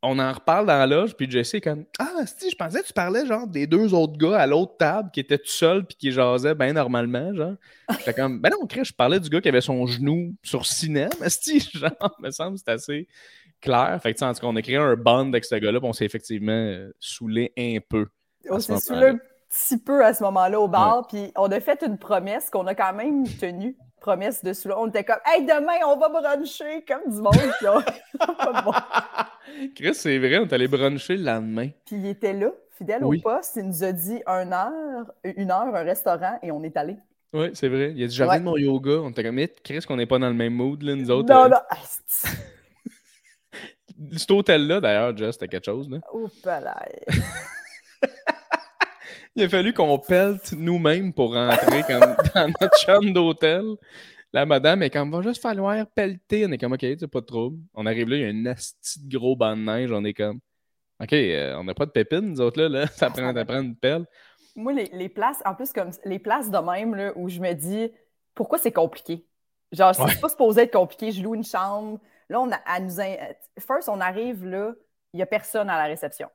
on 0.05 0.19
en 0.19 0.31
reparle 0.31 0.65
dans 0.65 0.77
la 0.77 0.87
loge, 0.87 1.15
puis 1.15 1.29
Jesse 1.29 1.55
est 1.55 1.61
comme 1.61 1.85
Ah, 1.99 2.25
si, 2.25 2.49
je 2.49 2.55
pensais 2.55 2.81
que 2.81 2.87
tu 2.87 2.93
parlais 2.93 3.25
genre 3.25 3.47
des 3.47 3.67
deux 3.67 3.93
autres 3.93 4.17
gars 4.17 4.37
à 4.37 4.47
l'autre 4.47 4.77
table 4.77 5.09
qui 5.11 5.19
étaient 5.19 5.37
tout 5.37 5.47
seuls 5.47 5.85
puis 5.85 5.97
qui 5.97 6.11
jasaient 6.11 6.55
bien 6.55 6.73
normalement, 6.73 7.33
genre. 7.33 7.55
J'étais 7.99 8.13
comme 8.21 8.39
Ben 8.39 8.51
non, 8.51 8.67
je 8.69 8.93
parlais 8.93 9.19
du 9.19 9.29
gars 9.29 9.41
qui 9.41 9.49
avait 9.49 9.61
son 9.61 9.85
genou 9.85 10.33
sur 10.43 10.65
cinéma, 10.65 11.09
si, 11.27 11.59
genre, 11.59 12.15
me 12.19 12.31
semble 12.31 12.57
c'est 12.57 12.71
assez 12.71 13.07
clair. 13.61 13.99
Fait 14.01 14.13
que, 14.13 14.23
en 14.23 14.33
tout 14.33 14.41
cas, 14.41 14.47
on 14.47 14.55
a 14.55 14.61
créé 14.61 14.77
un 14.77 14.95
band 14.95 15.27
avec 15.27 15.45
ce 15.45 15.55
gars-là, 15.55 15.79
puis 15.79 15.89
on 15.89 15.93
s'est 15.93 16.05
effectivement 16.05 16.51
euh, 16.51 16.91
saoulé 16.99 17.51
un 17.57 17.77
peu. 17.87 18.07
On 18.49 18.59
s'est 18.59 18.77
saoulé 18.77 19.07
un 19.07 19.17
petit 19.49 19.77
peu 19.77 20.05
à 20.05 20.13
ce 20.13 20.23
moment-là 20.23 20.59
au 20.59 20.67
bar, 20.67 21.07
puis 21.07 21.31
on 21.35 21.51
a 21.51 21.59
fait 21.59 21.83
une 21.85 21.97
promesse 21.97 22.49
qu'on 22.49 22.67
a 22.67 22.75
quand 22.75 22.93
même 22.93 23.27
tenue 23.27 23.75
promesse 24.05 24.43
de 24.43 24.53
là. 24.69 24.75
On 24.79 24.87
était 24.87 25.03
comme, 25.03 25.19
hey, 25.25 25.43
demain, 25.43 25.79
on 25.87 25.97
va 25.97 26.09
bruncher 26.09 26.85
comme 26.87 27.11
du 27.11 27.21
monde. 27.21 27.33
Chris, 29.75 29.93
c'est 29.95 30.17
vrai, 30.17 30.39
on 30.39 30.45
est 30.45 30.53
allé 30.53 30.67
bruncher 30.67 31.17
le 31.17 31.23
lendemain. 31.23 31.69
Puis 31.85 31.95
il 31.97 32.05
était 32.07 32.33
là, 32.33 32.51
fidèle 32.71 33.03
au 33.03 33.13
poste. 33.21 33.55
Il 33.55 33.63
nous 33.63 33.83
a 33.83 33.91
dit 33.91 34.21
une 34.25 34.53
heure, 34.53 35.11
une 35.23 35.51
heure, 35.51 35.75
un 35.75 35.83
restaurant, 35.83 36.39
et 36.41 36.51
on 36.51 36.63
est 36.63 36.75
allé. 36.77 36.97
Oui, 37.33 37.49
c'est 37.53 37.67
vrai. 37.67 37.93
Il 37.95 38.03
a 38.03 38.07
dit, 38.07 38.15
j'avais 38.15 38.39
de 38.39 38.43
mon 38.43 38.57
yoga. 38.57 38.93
On 39.01 39.09
était 39.09 39.23
comme, 39.23 39.39
Chris, 39.63 39.81
qu'on 39.87 39.97
n'est 39.97 40.05
pas 40.05 40.19
dans 40.19 40.29
le 40.29 40.35
même 40.35 40.53
mood, 40.53 40.81
là, 40.81 40.95
nous 40.95 41.11
autres. 41.11 41.33
Non, 41.33 41.45
euh. 41.45 41.49
non. 41.49 41.57
Cet 44.17 44.31
hôtel-là, 44.31 44.79
d'ailleurs, 44.81 45.17
Just, 45.17 45.33
c'était 45.33 45.47
quelque 45.47 45.65
chose. 45.65 45.89
Là. 45.89 45.99
là. 46.59 46.85
Il 49.37 49.43
a 49.43 49.49
fallu 49.49 49.73
qu'on 49.73 49.99
pelte 49.99 50.53
nous-mêmes 50.53 51.11
pour 51.11 51.33
rentrer 51.33 51.83
comme 51.83 52.15
dans 52.33 52.53
notre 52.61 52.77
chambre 52.77 53.11
d'hôtel. 53.11 53.65
La 54.35 54.45
madame 54.45 54.83
est 54.83 54.89
comme, 54.89 55.11
va 55.11 55.21
juste 55.21 55.41
falloir 55.41 55.87
pelleter. 55.87 56.45
On 56.45 56.51
est 56.51 56.57
comme, 56.57 56.73
OK, 56.73 56.81
c'est 56.81 57.07
pas 57.07 57.21
de 57.21 57.25
trouble. 57.25 57.57
On 57.73 57.85
arrive 57.85 58.09
là, 58.09 58.17
il 58.17 58.21
y 58.21 58.25
a 58.25 58.27
un 58.27 58.45
asti 58.53 58.99
de 58.99 59.17
gros 59.17 59.33
banc 59.37 59.55
de 59.55 59.61
neige. 59.61 59.93
On 59.93 60.03
est 60.03 60.13
comme, 60.13 60.41
OK, 61.01 61.13
euh, 61.13 61.55
on 61.55 61.63
n'a 61.63 61.73
pas 61.73 61.85
de 61.85 61.91
pépines, 61.91 62.31
nous 62.31 62.41
autres, 62.41 62.61
là. 62.61 62.67
là. 62.67 62.87
Ça 62.97 63.09
prend, 63.09 63.33
prendre 63.33 63.61
une 63.61 63.77
pelle. 63.77 64.05
Moi, 64.57 64.73
les, 64.73 65.07
places, 65.07 65.41
en 65.45 65.55
plus, 65.55 65.71
comme 65.71 65.91
les 66.03 66.19
places 66.19 66.51
de 66.51 66.57
même, 66.57 66.95
là, 66.95 67.13
où 67.15 67.29
je 67.29 67.39
me 67.39 67.53
dis, 67.53 67.89
pourquoi 68.33 68.57
c'est 68.57 68.73
compliqué? 68.73 69.25
Genre, 69.71 69.95
c'est 69.95 70.19
pas 70.19 70.27
supposé 70.27 70.63
être 70.63 70.73
compliqué. 70.73 71.13
Je 71.13 71.23
loue 71.23 71.35
une 71.35 71.45
chambre. 71.45 72.01
Là, 72.27 72.41
on 72.41 72.51
a, 72.51 72.57
à 72.65 72.81
nous. 72.81 72.95
First, 73.57 73.87
on 73.87 74.01
arrive 74.01 74.45
là, 74.45 74.73
il 75.13 75.17
n'y 75.17 75.23
a 75.23 75.27
personne 75.27 75.69
à 75.69 75.77
la 75.77 75.85
réception. 75.85 76.27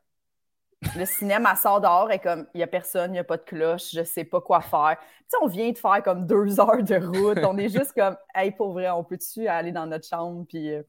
Le 0.96 1.04
cinéma 1.04 1.56
sort 1.56 1.80
dehors 1.80 2.10
et 2.10 2.18
comme 2.18 2.46
il 2.54 2.58
n'y 2.58 2.62
a 2.62 2.66
personne, 2.66 3.10
il 3.10 3.12
n'y 3.12 3.18
a 3.18 3.24
pas 3.24 3.36
de 3.36 3.42
cloche, 3.42 3.92
je 3.92 4.00
ne 4.00 4.04
sais 4.04 4.24
pas 4.24 4.40
quoi 4.40 4.62
faire. 4.62 4.96
Tu 4.98 5.24
sais, 5.28 5.36
on 5.42 5.46
vient 5.46 5.70
de 5.70 5.78
faire 5.78 6.02
comme 6.02 6.26
deux 6.26 6.58
heures 6.58 6.82
de 6.82 6.96
route. 6.96 7.38
On 7.44 7.58
est 7.58 7.68
juste 7.68 7.92
comme, 7.92 8.16
hey, 8.34 8.50
pour 8.50 8.72
vrai, 8.72 8.88
on 8.90 9.04
peut-tu 9.04 9.46
aller 9.46 9.72
dans 9.72 9.86
notre 9.86 10.08
chambre? 10.08 10.46
Puis, 10.48 10.72
euh, 10.72 10.82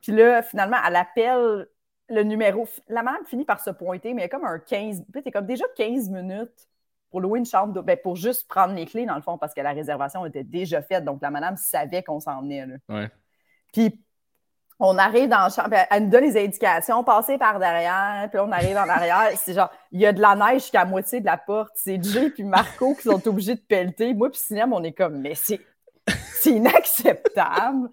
puis 0.00 0.12
là, 0.12 0.42
finalement, 0.42 0.76
à 0.80 0.88
l'appel, 0.88 1.66
le 2.08 2.22
numéro, 2.22 2.68
la 2.88 3.02
madame 3.02 3.24
finit 3.26 3.44
par 3.44 3.60
se 3.60 3.70
pointer, 3.70 4.14
mais 4.14 4.22
il 4.22 4.24
y 4.24 4.26
a 4.26 4.28
comme 4.28 4.44
un 4.44 4.58
15, 4.58 5.02
tu 5.12 5.30
comme 5.32 5.46
déjà 5.46 5.64
15 5.76 6.10
minutes 6.10 6.68
pour 7.10 7.20
louer 7.20 7.38
une 7.38 7.46
chambre, 7.46 7.82
ben, 7.82 7.96
pour 8.02 8.16
juste 8.16 8.46
prendre 8.48 8.74
les 8.74 8.86
clés, 8.86 9.06
dans 9.06 9.16
le 9.16 9.22
fond, 9.22 9.38
parce 9.38 9.54
que 9.54 9.60
la 9.60 9.72
réservation 9.72 10.24
était 10.26 10.44
déjà 10.44 10.82
faite. 10.82 11.04
Donc, 11.04 11.22
la 11.22 11.30
madame 11.30 11.56
savait 11.56 12.02
qu'on 12.02 12.20
s'en 12.20 12.40
venait. 12.42 12.66
Ouais. 12.88 13.10
Puis, 13.72 14.04
on 14.80 14.98
arrive 14.98 15.28
dans 15.28 15.44
la 15.44 15.48
chambre, 15.50 15.76
elle 15.90 16.04
nous 16.04 16.10
donne 16.10 16.24
les 16.24 16.42
indications, 16.42 17.04
passer 17.04 17.38
par 17.38 17.58
derrière, 17.58 18.28
puis 18.30 18.40
on 18.40 18.50
arrive 18.50 18.76
en 18.76 18.88
arrière. 18.88 19.30
C'est 19.36 19.54
genre, 19.54 19.70
il 19.92 20.00
y 20.00 20.06
a 20.06 20.12
de 20.12 20.20
la 20.20 20.34
neige 20.34 20.62
jusqu'à 20.62 20.84
moitié 20.84 21.20
de 21.20 21.26
la 21.26 21.36
porte. 21.36 21.72
C'est 21.74 22.02
Jay 22.02 22.30
puis 22.30 22.44
Marco 22.44 22.94
qui 22.94 23.02
sont 23.02 23.26
obligés 23.28 23.54
de 23.54 23.60
pelleter. 23.60 24.14
Moi 24.14 24.30
puis 24.30 24.40
Sinem, 24.40 24.72
on 24.72 24.82
est 24.82 24.92
comme, 24.92 25.20
mais 25.20 25.34
c'est, 25.34 25.60
c'est 26.08 26.50
inacceptable. 26.50 27.88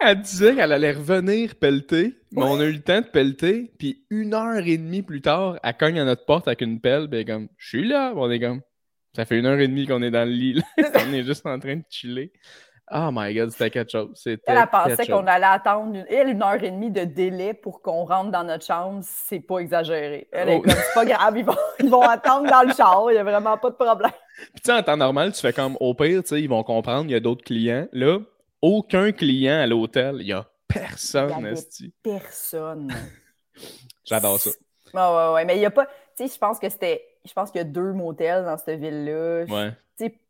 Elle 0.00 0.20
disait 0.20 0.54
qu'elle 0.54 0.72
allait 0.72 0.92
revenir 0.92 1.54
pelleter, 1.54 2.16
mais 2.32 2.42
on 2.42 2.58
a 2.58 2.64
eu 2.64 2.72
le 2.72 2.82
temps 2.82 3.00
de 3.00 3.06
pelleter, 3.06 3.72
puis 3.78 4.04
une 4.10 4.34
heure 4.34 4.58
et 4.58 4.76
demie 4.76 5.02
plus 5.02 5.22
tard, 5.22 5.58
elle 5.62 5.76
cogne 5.76 6.00
à 6.00 6.04
notre 6.04 6.24
porte 6.24 6.48
avec 6.48 6.60
une 6.60 6.80
pelle, 6.80 7.08
est 7.12 7.24
comme, 7.24 7.48
je 7.56 7.68
suis 7.68 7.88
là. 7.88 8.12
On 8.14 8.30
est 8.30 8.40
comme, 8.40 8.60
ça 9.14 9.24
fait 9.24 9.38
une 9.38 9.46
heure 9.46 9.58
et 9.58 9.68
demie 9.68 9.86
qu'on 9.86 10.02
est 10.02 10.10
dans 10.10 10.24
le 10.24 10.34
lit, 10.34 10.62
on 10.78 11.12
est 11.12 11.24
juste 11.24 11.46
en 11.46 11.58
train 11.58 11.76
de 11.76 11.84
chiller. 11.88 12.32
Oh 12.90 13.10
my 13.12 13.34
god, 13.34 13.50
c'était 13.50 13.70
quelque 13.70 13.90
chose. 13.90 14.22
Elle, 14.26 14.40
elle 14.46 14.66
pensait 14.66 15.06
qu'on 15.06 15.26
allait 15.26 15.46
attendre 15.46 15.94
une... 15.94 16.06
Elle, 16.08 16.28
une 16.28 16.42
heure 16.42 16.62
et 16.62 16.70
demie 16.70 16.90
de 16.90 17.04
délai 17.04 17.54
pour 17.54 17.82
qu'on 17.82 18.04
rentre 18.04 18.30
dans 18.30 18.44
notre 18.44 18.64
chambre, 18.64 19.00
c'est 19.02 19.40
pas 19.40 19.58
exagéré. 19.58 20.28
Elle 20.32 20.48
est 20.48 20.56
oh. 20.56 20.62
comme, 20.62 20.72
c'est 20.72 20.94
pas 20.94 21.04
grave, 21.04 21.38
ils 21.38 21.44
vont, 21.44 21.56
ils 21.80 21.90
vont 21.90 22.02
attendre 22.02 22.48
dans 22.48 22.62
le 22.62 22.72
char, 22.74 23.04
il 23.10 23.14
n'y 23.14 23.18
a 23.18 23.24
vraiment 23.24 23.58
pas 23.58 23.70
de 23.70 23.74
problème. 23.74 24.10
Puis 24.54 24.62
tu 24.62 24.70
sais, 24.70 24.72
en 24.72 24.82
temps 24.82 24.96
normal, 24.96 25.32
tu 25.32 25.40
fais 25.40 25.52
comme, 25.52 25.76
au 25.80 25.94
pire, 25.94 26.22
tu 26.22 26.28
sais, 26.28 26.40
ils 26.40 26.48
vont 26.48 26.62
comprendre, 26.62 27.04
il 27.04 27.12
y 27.12 27.16
a 27.16 27.20
d'autres 27.20 27.44
clients. 27.44 27.86
Là, 27.92 28.18
aucun 28.62 29.12
client 29.12 29.60
à 29.60 29.66
l'hôtel, 29.66 30.16
il 30.20 30.28
y 30.28 30.32
a 30.32 30.46
personne. 30.66 31.54
Personne. 32.02 32.92
J'adore 34.04 34.40
ça. 34.40 34.50
Ouais, 34.94 35.00
ouais, 35.00 35.34
ouais, 35.34 35.44
mais 35.44 35.56
il 35.56 35.60
y 35.60 35.66
a 35.66 35.70
pas, 35.70 35.86
tu 36.16 36.26
sais, 36.26 36.34
je 36.34 36.38
pense 36.38 36.58
que 36.58 36.68
c'était, 36.68 37.04
je 37.24 37.32
pense 37.32 37.50
qu'il 37.50 37.58
y 37.58 37.62
a 37.62 37.64
deux 37.64 37.92
motels 37.92 38.44
dans 38.44 38.56
cette 38.56 38.80
ville-là. 38.80 39.44
Ouais. 39.44 39.72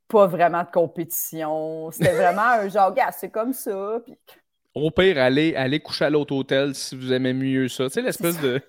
Pas 0.08 0.26
vraiment 0.26 0.62
de 0.62 0.70
compétition. 0.70 1.90
C'était 1.90 2.12
vraiment 2.14 2.42
un 2.42 2.68
genre, 2.68 2.92
gars, 2.94 3.12
c'est 3.12 3.30
comme 3.30 3.52
ça. 3.52 4.00
Puis... 4.04 4.16
Au 4.74 4.90
pire, 4.90 5.18
allez, 5.18 5.54
allez 5.54 5.80
coucher 5.80 6.06
à 6.06 6.10
l'autre 6.10 6.34
hôtel 6.34 6.74
si 6.74 6.96
vous 6.96 7.12
aimez 7.12 7.32
mieux 7.32 7.68
ça. 7.68 7.84
Tu 7.84 7.90
sais, 7.90 8.02
l'espèce 8.02 8.40
de. 8.40 8.60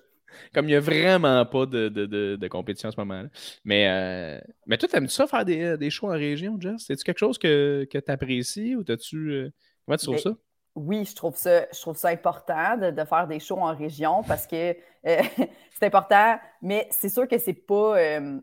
Comme 0.54 0.66
il 0.66 0.68
n'y 0.68 0.76
a 0.76 0.80
vraiment 0.80 1.44
pas 1.44 1.66
de, 1.66 1.88
de, 1.88 2.06
de, 2.36 2.48
compétition 2.48 2.88
en 2.88 2.92
ce 2.92 3.00
moment-là. 3.00 3.28
Mais, 3.64 3.88
euh... 3.88 4.40
mais 4.66 4.78
toi, 4.78 4.88
t'aimes-tu 4.88 5.12
ça 5.12 5.26
faire 5.26 5.44
des, 5.44 5.76
des, 5.76 5.90
shows 5.90 6.08
en 6.08 6.12
région, 6.12 6.58
Jess? 6.58 6.84
C'est-tu 6.86 7.04
quelque 7.04 7.18
chose 7.18 7.38
que, 7.38 7.86
que 7.90 7.98
tu 7.98 8.10
apprécies 8.10 8.74
ou 8.74 8.82
t'as-tu. 8.82 9.16
Euh, 9.16 9.52
comment 9.84 9.96
tu 9.96 10.06
trouves 10.06 10.18
ça? 10.18 10.30
Oui, 10.74 11.04
je 11.04 11.14
trouve 11.14 11.36
ça, 11.36 11.66
je 11.72 11.80
trouve 11.80 11.96
ça 11.96 12.08
important 12.08 12.76
de, 12.76 13.04
faire 13.04 13.26
des 13.26 13.40
shows 13.40 13.58
en 13.58 13.74
région 13.74 14.22
parce 14.22 14.46
que 14.46 14.70
euh, 14.70 14.74
c'est 15.78 15.86
important, 15.86 16.38
mais 16.62 16.88
c'est 16.90 17.08
sûr 17.08 17.28
que 17.28 17.38
c'est 17.38 17.52
pas. 17.52 17.98
Euh, 17.98 18.40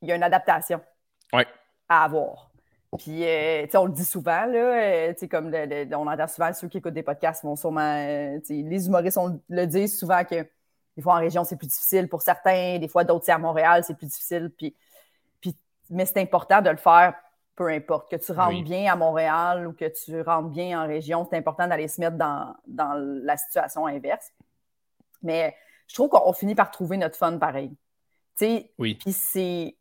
il 0.00 0.08
y 0.08 0.12
a 0.12 0.16
une 0.16 0.22
adaptation. 0.22 0.80
Ouais 1.32 1.46
à 1.92 2.04
avoir. 2.04 2.52
Puis, 2.98 3.24
euh, 3.24 3.66
on 3.74 3.86
le 3.86 3.92
dit 3.92 4.04
souvent, 4.04 4.44
là, 4.44 5.08
euh, 5.08 5.14
comme 5.30 5.50
on 5.92 6.06
entend 6.06 6.28
souvent 6.28 6.52
ceux 6.52 6.68
qui 6.68 6.78
écoutent 6.78 6.92
des 6.92 7.02
podcasts 7.02 7.42
vont 7.42 7.56
sûrement, 7.56 7.80
euh, 7.80 8.38
les 8.50 8.86
humoristes 8.86 9.18
le 9.48 9.64
disent 9.64 9.98
souvent 9.98 10.24
que 10.24 10.46
des 10.94 11.02
fois 11.02 11.14
en 11.14 11.20
région 11.20 11.42
c'est 11.42 11.56
plus 11.56 11.68
difficile 11.68 12.06
pour 12.06 12.20
certains, 12.20 12.78
des 12.78 12.88
fois 12.88 13.04
d'autres 13.04 13.24
c'est 13.24 13.32
à 13.32 13.38
Montréal 13.38 13.82
c'est 13.82 13.96
plus 13.96 14.06
difficile. 14.06 14.52
Puis, 14.58 14.76
puis, 15.40 15.56
mais 15.88 16.04
c'est 16.04 16.18
important 16.18 16.60
de 16.60 16.68
le 16.68 16.76
faire, 16.76 17.14
peu 17.56 17.68
importe, 17.68 18.10
que 18.10 18.16
tu 18.16 18.32
rentres 18.32 18.62
bien 18.62 18.92
à 18.92 18.96
Montréal 18.96 19.66
ou 19.68 19.72
que 19.72 19.86
tu 19.88 20.20
rentres 20.20 20.50
bien 20.50 20.82
en 20.82 20.86
région, 20.86 21.26
c'est 21.30 21.38
important 21.38 21.66
d'aller 21.66 21.88
se 21.88 21.98
mettre 21.98 22.18
dans, 22.18 22.54
dans, 22.66 22.92
la 23.24 23.38
situation 23.38 23.86
inverse. 23.86 24.32
Mais 25.22 25.56
je 25.88 25.94
trouve 25.94 26.10
qu'on 26.10 26.32
finit 26.34 26.54
par 26.54 26.70
trouver 26.70 26.98
notre 26.98 27.16
fun 27.16 27.38
pareil. 27.38 27.74
oui. 28.78 28.96
Puis 28.96 29.12
c'est 29.12 29.76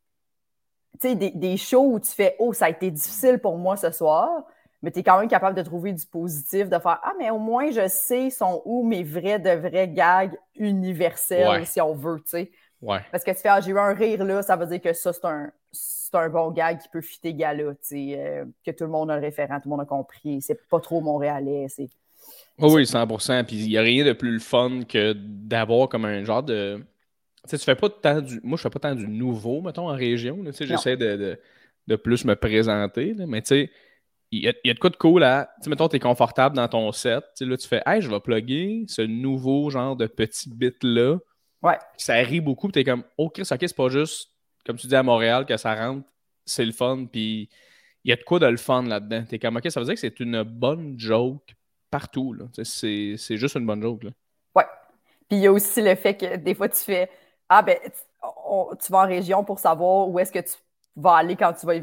sais, 1.00 1.16
des, 1.16 1.32
des, 1.32 1.58
shows 1.58 1.94
où 1.94 2.00
tu 2.00 2.12
fais 2.12 2.36
Oh, 2.40 2.54
ça 2.54 2.66
a 2.66 2.70
été 2.70 2.92
difficile 2.92 3.40
pour 3.40 3.58
moi 3.58 3.78
ce 3.78 3.92
soir, 3.92 4.44
mais 4.82 4.92
tu 4.92 5.00
es 5.00 5.04
quand 5.04 5.20
même 5.20 5.30
capable 5.30 5.56
de 5.56 5.62
trouver 5.62 5.94
du 5.94 6.06
positif, 6.06 6.70
de 6.70 6.80
faire 6.80 7.00
Ah, 7.04 7.14
mais 7.18 7.30
au 7.30 7.40
moins 7.40 7.72
je 7.72 7.88
sais 7.88 8.30
sont 8.30 8.62
où 8.66 8.84
mes 8.84 9.04
vrais 9.04 9.40
de 9.40 9.52
vrais 9.52 9.88
gags 9.88 10.38
universels, 10.56 11.66
si 11.66 11.82
on 11.82 11.94
veut, 11.94 12.20
tu 12.22 12.30
sais. 12.30 12.52
Ouais. 12.82 13.00
Parce 13.12 13.24
que 13.24 13.32
tu 13.32 13.38
fais 13.38 13.50
Ah, 13.50 13.62
j'ai 13.62 13.72
eu 13.72 13.80
un 13.80 13.94
rire 13.94 14.24
là, 14.24 14.42
ça 14.42 14.56
veut 14.56 14.66
dire 14.66 14.82
que 14.82 14.94
ça, 14.94 15.14
c'est 15.14 15.26
un, 15.26 15.52
un 16.14 16.30
bon 16.30 16.52
gag 16.52 16.80
qui 16.80 16.90
peut 16.90 17.02
fitter 17.02 17.34
gala, 17.34 17.72
tu 17.72 17.78
sais, 17.82 18.16
euh, 18.18 18.46
que 18.66 18.72
tout 18.72 18.84
le 18.84 18.90
monde 18.90 19.12
a 19.12 19.16
le 19.16 19.22
référent, 19.22 19.60
tout 19.60 19.70
le 19.70 19.72
monde 19.72 19.82
a 19.82 19.86
compris. 19.86 20.42
C'est 20.42 20.68
pas 20.68 20.80
trop 20.80 21.02
montréalais, 21.02 21.68
c'est. 21.70 21.90
oui, 22.60 22.84
100%. 22.84 23.46
Puis 23.46 23.58
il 23.58 23.70
n'y 23.70 23.78
a 23.78 23.82
rien 23.82 24.06
de 24.06 24.14
plus 24.14 24.32
le 24.32 24.40
fun 24.40 24.82
que 24.88 25.14
d'avoir 25.14 25.90
comme 25.90 26.06
un 26.06 26.24
genre 26.24 26.44
de 26.44 26.84
tu 27.48 27.58
fais 27.58 27.76
pas 27.76 27.90
tant 27.90 28.22
du. 28.22 28.40
Moi, 28.44 28.58
je 28.58 28.62
fais 28.62 28.70
pas 28.70 28.80
tant 28.80 28.96
du 28.96 29.08
nouveau, 29.08 29.62
mettons, 29.62 29.90
en 29.90 29.96
région. 29.96 30.44
J'essaie 30.60 30.98
de, 30.98 31.40
de, 31.88 31.96
plus 31.96 32.26
me 32.26 32.36
présenter. 32.36 33.16
mais 33.28 33.42
tu 33.42 33.48
sais, 33.48 33.72
il 34.32 34.44
y, 34.44 34.48
a, 34.48 34.74
de 34.74 34.80
quoi 34.80 34.90
de 34.90 34.96
cool 34.96 35.24
à. 35.24 35.52
Tu 35.58 35.64
sais, 35.64 35.70
mettons, 35.70 35.90
tu 35.90 35.98
es 35.98 36.00
confortable 36.00 36.56
dans 36.56 36.68
ton 36.68 36.92
set. 36.92 37.24
Là, 37.42 37.58
tu 37.58 37.68
fais, 37.68 37.82
hey, 37.86 38.02
je 38.02 38.10
vais 38.10 38.20
plugger 38.20 38.86
ce 38.88 39.02
nouveau 39.02 39.70
genre 39.70 39.96
de 39.96 40.08
petit 40.08 40.50
bit-là. 40.50 41.18
Ouais. 41.62 41.78
Ça 41.98 42.16
rit 42.16 42.40
beaucoup. 42.40 42.72
Tu 42.72 42.80
es 42.80 42.84
comme, 42.84 43.04
oh, 43.18 43.30
Chris, 43.30 43.48
ok, 43.52 43.60
c'est 43.60 43.76
pas 43.76 43.90
juste, 43.90 44.32
comme 44.66 44.78
tu 44.78 44.88
dis 44.88 44.96
à 44.96 45.04
Montréal, 45.04 45.46
que 45.46 45.58
ça 45.58 45.76
rentre, 45.76 46.08
c'est 46.46 46.66
le 46.66 46.72
fun. 46.72 47.06
Puis 47.12 47.50
il 48.04 48.10
y 48.10 48.14
a 48.14 48.16
de 48.16 48.24
quoi 48.24 48.40
de 48.40 48.48
le 48.48 48.58
fun 48.58 48.84
là-dedans. 48.84 49.26
Tu 49.28 49.36
es 49.36 49.40
comme, 49.40 49.58
ok, 49.58 49.70
ça 49.70 49.80
veut 49.80 49.86
dire 49.86 49.96
que 49.96 50.00
c'est 50.00 50.20
une 50.20 50.44
bonne 50.44 50.98
joke 50.98 51.56
partout. 51.90 52.36
C'est 52.64 53.18
juste 53.30 53.56
une 53.56 53.66
bonne 53.66 53.82
joke. 53.82 54.04
Là. 54.04 54.12
Ouais. 54.56 54.66
Puis 55.28 55.40
il 55.40 55.44
y 55.44 55.48
a 55.48 55.52
aussi 55.52 55.82
le 55.82 55.96
fait 55.96 56.16
que 56.16 56.38
des 56.38 56.56
fois, 56.56 56.70
tu 56.70 56.80
fais 56.80 57.10
ah, 57.54 57.62
ben, 57.62 57.78
tu 57.84 58.92
vas 58.94 59.00
en 59.00 59.08
région 59.08 59.44
pour 59.44 59.60
savoir 59.60 60.08
où 60.08 60.18
est-ce 60.20 60.32
que 60.32 60.40
tu 60.40 60.54
vas 60.96 61.16
aller 61.16 61.36
quand 61.36 61.52
tu 61.52 61.66
vas 61.66 61.74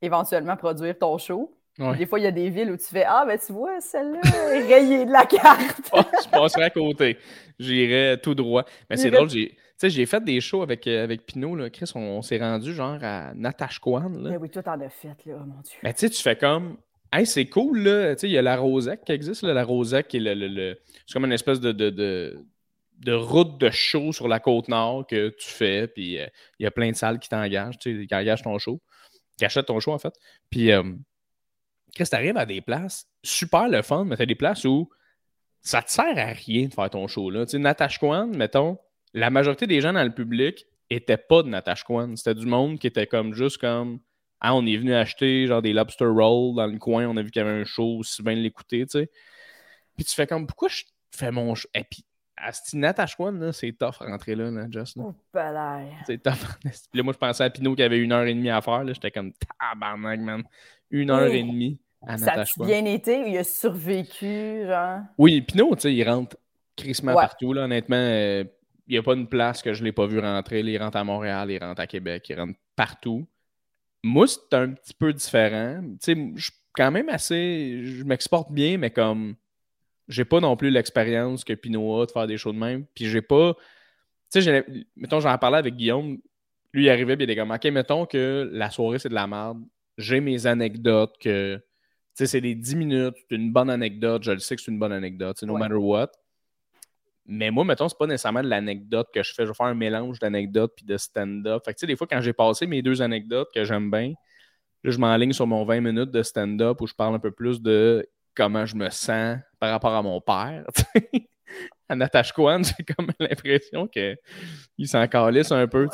éventuellement 0.00 0.56
produire 0.56 0.98
ton 0.98 1.18
show. 1.18 1.54
Des 1.78 2.06
fois, 2.06 2.18
il 2.18 2.22
y 2.22 2.26
a 2.26 2.30
des 2.30 2.48
villes 2.48 2.70
où 2.70 2.78
tu 2.78 2.86
fais 2.86 3.04
Ah, 3.06 3.24
ben, 3.26 3.38
tu 3.38 3.52
vois, 3.52 3.78
celle-là 3.80 4.20
est 4.54 4.66
rayée 4.66 5.04
de 5.04 5.12
la 5.12 5.26
carte. 5.26 5.90
oh, 5.92 6.00
je 6.24 6.30
passerai 6.30 6.64
à 6.64 6.70
côté. 6.70 7.18
J'irai 7.58 8.18
tout 8.22 8.34
droit. 8.34 8.64
Mais 8.88 8.96
c'est 8.96 9.10
drôle, 9.10 9.28
j'ai. 9.28 9.54
j'ai 9.82 10.06
fait 10.06 10.24
des 10.24 10.40
shows 10.40 10.62
avec, 10.62 10.86
euh, 10.86 11.04
avec 11.04 11.26
Pinot, 11.26 11.54
là. 11.54 11.68
Chris, 11.68 11.92
on, 11.94 12.22
s'est 12.22 12.38
rendu 12.38 12.72
genre 12.72 12.98
à 13.02 13.34
Natashquan. 13.34 14.08
Là. 14.08 14.30
Mais 14.30 14.36
oui, 14.38 14.48
toi, 14.48 14.62
t'en 14.62 14.80
as 14.80 14.88
fait, 14.88 15.08
là, 15.26 15.34
oh 15.36 15.46
mon 15.46 15.60
Dieu. 15.60 15.76
Mais 15.82 15.92
tu 15.92 16.00
sais, 16.00 16.10
tu 16.10 16.22
fais 16.22 16.36
comme. 16.36 16.78
Hey, 17.12 17.26
c'est 17.26 17.46
cool, 17.46 17.80
là. 17.80 18.14
Tu 18.14 18.22
sais, 18.22 18.28
il 18.28 18.32
y 18.32 18.38
a 18.38 18.42
la 18.42 18.56
Rosec 18.56 19.04
qui 19.04 19.12
existe, 19.12 19.42
là. 19.42 19.52
La 19.52 19.64
Rosec, 19.64 20.08
qui 20.08 20.16
est 20.16 20.20
le. 20.20 20.34
le, 20.34 20.78
C'est 21.06 21.12
comme 21.12 21.26
une 21.26 21.32
espèce 21.32 21.60
de, 21.60 21.72
de 21.72 21.90
de 21.90 22.44
route 23.06 23.58
de 23.58 23.70
show 23.70 24.12
sur 24.12 24.28
la 24.28 24.40
côte 24.40 24.68
nord 24.68 25.06
que 25.06 25.28
tu 25.30 25.48
fais, 25.48 25.88
puis 25.88 26.18
euh, 26.18 26.26
il 26.58 26.64
y 26.64 26.66
a 26.66 26.70
plein 26.70 26.90
de 26.90 26.96
salles 26.96 27.18
qui 27.18 27.28
t'engagent, 27.28 27.78
tu 27.78 28.06
qui 28.06 28.14
engagent 28.14 28.42
ton 28.42 28.58
show, 28.58 28.80
qui 29.36 29.44
achètent 29.44 29.66
ton 29.66 29.80
show 29.80 29.92
en 29.92 29.98
fait. 29.98 30.14
Puis, 30.50 30.72
euh, 30.72 30.82
tu 31.94 32.04
arrives 32.12 32.36
à 32.36 32.46
des 32.46 32.60
places 32.60 33.06
super 33.22 33.68
le 33.68 33.82
fun, 33.82 34.04
mais 34.04 34.16
tu 34.16 34.22
as 34.22 34.26
des 34.26 34.34
places 34.34 34.64
où 34.64 34.90
ça 35.62 35.82
te 35.82 35.90
sert 35.90 36.18
à 36.18 36.32
rien 36.32 36.68
de 36.68 36.74
faire 36.74 36.90
ton 36.90 37.06
show 37.08 37.30
là. 37.30 37.44
Tu 37.46 37.52
sais, 37.52 37.58
Natashquan, 37.58 38.28
mettons, 38.28 38.78
la 39.14 39.30
majorité 39.30 39.66
des 39.66 39.80
gens 39.80 39.92
dans 39.92 40.04
le 40.04 40.14
public 40.14 40.66
étaient 40.90 41.16
pas 41.16 41.42
de 41.42 41.48
Natashquan. 41.48 42.16
C'était 42.16 42.34
du 42.34 42.46
monde 42.46 42.78
qui 42.78 42.86
était 42.86 43.06
comme 43.06 43.34
juste 43.34 43.58
comme 43.58 44.00
Ah, 44.40 44.54
on 44.54 44.66
est 44.66 44.76
venu 44.76 44.94
acheter 44.94 45.46
genre 45.46 45.62
des 45.62 45.72
lobster 45.72 46.06
rolls 46.06 46.54
dans 46.56 46.66
le 46.66 46.78
coin, 46.78 47.06
on 47.08 47.16
a 47.16 47.22
vu 47.22 47.30
qu'il 47.30 47.42
y 47.42 47.44
avait 47.44 47.60
un 47.60 47.64
show, 47.64 47.98
aussi 47.98 48.22
bien 48.22 48.34
l'écouter, 48.34 48.86
tu 48.86 49.00
sais. 49.00 49.10
Puis 49.96 50.04
tu 50.04 50.14
fais 50.14 50.26
comme, 50.28 50.46
pourquoi 50.46 50.68
je 50.68 50.84
fais 51.10 51.32
mon 51.32 51.54
show? 51.56 51.68
Et 51.74 51.82
puis, 51.82 52.04
à 52.40 52.50
Natashquan, 52.72 53.52
c'est 53.52 53.72
tough 53.72 53.96
rentrer 54.00 54.34
là, 54.34 54.50
là 54.50 54.66
Just. 54.70 54.96
Là. 54.96 55.82
c'est 56.06 56.22
tough. 56.22 56.32
Là, 56.94 57.02
moi, 57.02 57.12
je 57.12 57.18
pensais 57.18 57.44
à 57.44 57.50
Pinot 57.50 57.74
qui 57.74 57.82
avait 57.82 57.98
une 57.98 58.12
heure 58.12 58.24
et 58.24 58.34
demie 58.34 58.50
à 58.50 58.60
faire. 58.60 58.86
J'étais 58.86 59.10
comme, 59.10 59.32
tabarnak, 59.32 60.20
man. 60.20 60.42
Une 60.90 61.10
heure 61.10 61.26
et 61.26 61.42
demie 61.42 61.78
à 62.06 62.16
Ça 62.16 62.32
a 62.32 62.64
bien 62.64 62.84
été 62.84 63.22
ou 63.22 63.26
il 63.26 63.38
a 63.38 63.44
survécu, 63.44 64.64
genre? 64.66 65.00
Oui, 65.18 65.40
Pinot, 65.42 65.74
tu 65.76 65.82
sais, 65.82 65.94
il 65.94 66.08
rentre 66.08 66.36
crissement 66.76 67.14
partout, 67.14 67.52
là, 67.52 67.64
honnêtement. 67.64 67.96
Euh, 67.96 68.44
il 68.86 68.92
n'y 68.92 68.98
a 68.98 69.02
pas 69.02 69.14
une 69.14 69.28
place 69.28 69.60
que 69.60 69.74
je 69.74 69.80
ne 69.80 69.86
l'ai 69.86 69.92
pas 69.92 70.06
vu 70.06 70.18
rentrer. 70.18 70.60
il 70.60 70.78
rentre 70.78 70.96
à 70.96 71.04
Montréal, 71.04 71.50
il 71.50 71.62
rentre 71.62 71.80
à 71.80 71.86
Québec, 71.86 72.26
il 72.30 72.40
rentre 72.40 72.58
partout. 72.74 73.26
Moi, 74.02 74.26
c'est 74.26 74.54
un 74.54 74.70
petit 74.70 74.94
peu 74.94 75.12
différent. 75.12 75.82
Tu 75.82 76.14
sais, 76.14 76.32
je 76.36 76.44
suis 76.44 76.52
quand 76.72 76.90
même 76.90 77.08
assez. 77.08 77.82
Je 77.84 78.04
m'exporte 78.04 78.50
bien, 78.50 78.78
mais 78.78 78.90
comme. 78.90 79.34
J'ai 80.08 80.24
pas 80.24 80.40
non 80.40 80.56
plus 80.56 80.70
l'expérience 80.70 81.44
que 81.44 81.52
Pinot 81.52 82.00
a 82.00 82.06
de 82.06 82.10
faire 82.10 82.26
des 82.26 82.38
choses 82.38 82.54
de 82.54 82.58
même. 82.58 82.86
Puis 82.94 83.06
j'ai 83.06 83.22
pas. 83.22 83.54
Tu 84.32 84.42
sais, 84.42 84.64
mettons, 84.96 85.20
j'en 85.20 85.36
parlais 85.38 85.58
avec 85.58 85.76
Guillaume. 85.76 86.18
Lui, 86.72 86.84
il 86.84 86.90
arrivait, 86.90 87.16
puis 87.16 87.24
il 87.24 87.30
était 87.30 87.40
comme, 87.40 87.50
OK, 87.50 87.64
mettons 87.66 88.06
que 88.06 88.48
la 88.52 88.70
soirée, 88.70 88.98
c'est 88.98 89.08
de 89.08 89.14
la 89.14 89.26
merde. 89.26 89.62
J'ai 89.96 90.20
mes 90.20 90.46
anecdotes 90.46 91.16
que. 91.20 91.56
Tu 91.56 92.24
sais, 92.24 92.26
c'est 92.26 92.40
des 92.40 92.54
10 92.54 92.76
minutes, 92.76 93.14
c'est 93.28 93.36
une 93.36 93.52
bonne 93.52 93.70
anecdote. 93.70 94.24
Je 94.24 94.32
le 94.32 94.38
sais 94.38 94.56
que 94.56 94.62
c'est 94.62 94.70
une 94.70 94.78
bonne 94.78 94.92
anecdote, 94.92 95.42
no 95.42 95.56
matter 95.56 95.74
what. 95.74 96.10
Mais 97.30 97.50
moi, 97.50 97.64
mettons, 97.64 97.88
c'est 97.88 97.98
pas 97.98 98.06
nécessairement 98.06 98.42
de 98.42 98.48
l'anecdote 98.48 99.08
que 99.12 99.22
je 99.22 99.34
fais. 99.34 99.44
Je 99.44 99.48
vais 99.48 99.54
faire 99.54 99.66
un 99.66 99.74
mélange 99.74 100.18
d'anecdotes 100.18 100.72
puis 100.74 100.86
de 100.86 100.96
stand-up. 100.96 101.62
Fait 101.64 101.74
que, 101.74 101.78
tu 101.78 101.80
sais, 101.82 101.86
des 101.86 101.94
fois, 101.94 102.06
quand 102.06 102.22
j'ai 102.22 102.32
passé 102.32 102.66
mes 102.66 102.80
deux 102.80 103.02
anecdotes 103.02 103.50
que 103.54 103.64
j'aime 103.64 103.90
bien, 103.90 104.14
là, 104.82 104.90
je 104.90 104.98
m'enligne 104.98 105.34
sur 105.34 105.46
mon 105.46 105.64
20 105.64 105.80
minutes 105.82 106.10
de 106.10 106.22
stand-up 106.22 106.80
où 106.80 106.86
je 106.86 106.94
parle 106.94 107.14
un 107.14 107.18
peu 107.18 107.30
plus 107.30 107.60
de 107.60 108.08
comment 108.38 108.64
je 108.64 108.76
me 108.76 108.88
sens 108.88 109.38
par 109.58 109.70
rapport 109.70 109.92
à 109.92 110.02
mon 110.02 110.20
père. 110.20 110.64
à 111.88 111.96
Natasha 111.96 112.32
Kwan, 112.32 112.64
j'ai 112.64 112.84
comme 112.84 113.10
l'impression 113.18 113.88
qu'il 113.88 114.88
s'en 114.88 115.06
calisse 115.08 115.50
un 115.50 115.66
peu. 115.66 115.88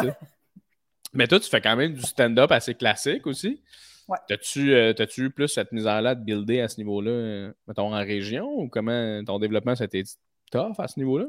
Mais 1.14 1.26
toi, 1.26 1.40
tu 1.40 1.48
fais 1.48 1.62
quand 1.62 1.74
même 1.74 1.94
du 1.94 2.02
stand-up 2.02 2.52
assez 2.52 2.74
classique 2.74 3.26
aussi. 3.26 3.62
Ouais. 4.06 4.18
T'as-tu 4.28 4.74
euh, 4.74 4.92
eu 5.16 5.30
plus 5.30 5.48
cette 5.48 5.72
misère-là 5.72 6.14
de 6.14 6.22
builder 6.22 6.60
à 6.60 6.68
ce 6.68 6.76
niveau-là, 6.76 7.10
euh, 7.10 7.52
mettons, 7.66 7.94
en 7.94 7.98
région, 7.98 8.46
ou 8.46 8.68
comment 8.68 9.24
ton 9.24 9.38
développement 9.38 9.74
s'était 9.74 10.02
tough 10.52 10.78
à 10.78 10.86
ce 10.86 11.00
niveau-là? 11.00 11.24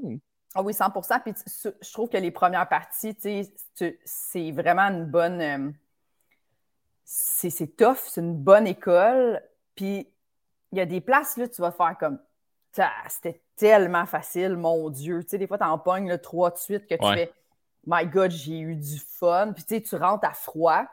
Ah 0.54 0.62
oui, 0.62 0.74
100 0.74 0.92
Puis 1.24 1.34
je 1.82 1.94
trouve 1.94 2.10
que 2.10 2.18
les 2.18 2.32
premières 2.32 2.68
parties, 2.68 3.16
c'est 4.04 4.52
vraiment 4.52 4.82
une 4.82 5.06
bonne. 5.06 5.42
Euh, 5.42 5.72
c'est 7.06 7.78
tough, 7.78 8.00
c'est 8.08 8.20
une 8.20 8.36
bonne 8.36 8.68
école. 8.68 9.42
Puis 9.76 10.10
il 10.76 10.80
y 10.80 10.82
a 10.82 10.86
des 10.86 11.02
places, 11.02 11.38
là, 11.38 11.48
tu 11.48 11.62
vas 11.62 11.72
faire 11.72 11.96
comme. 12.00 12.20
C'était 13.08 13.42
tellement 13.56 14.06
facile, 14.06 14.58
mon 14.58 14.90
Dieu. 14.90 15.24
Tu 15.24 15.30
sais, 15.30 15.38
des 15.38 15.48
fois, 15.48 15.58
tu 15.58 15.64
en 15.64 15.80
pognes 15.80 16.10
le 16.10 16.18
trois 16.18 16.52
de 16.52 16.58
suite 16.58 16.86
que 16.88 16.96
tu 16.96 17.14
fais 17.14 17.32
My 17.88 18.06
God, 18.06 18.32
j'ai 18.32 18.60
eu 18.60 18.76
du 18.76 19.00
fun. 19.00 19.54
Puis 19.54 19.64
tu 19.64 19.76
sais, 19.76 19.82
tu 19.82 19.96
rentres 19.96 20.28
à 20.28 20.34
froid. 20.34 20.86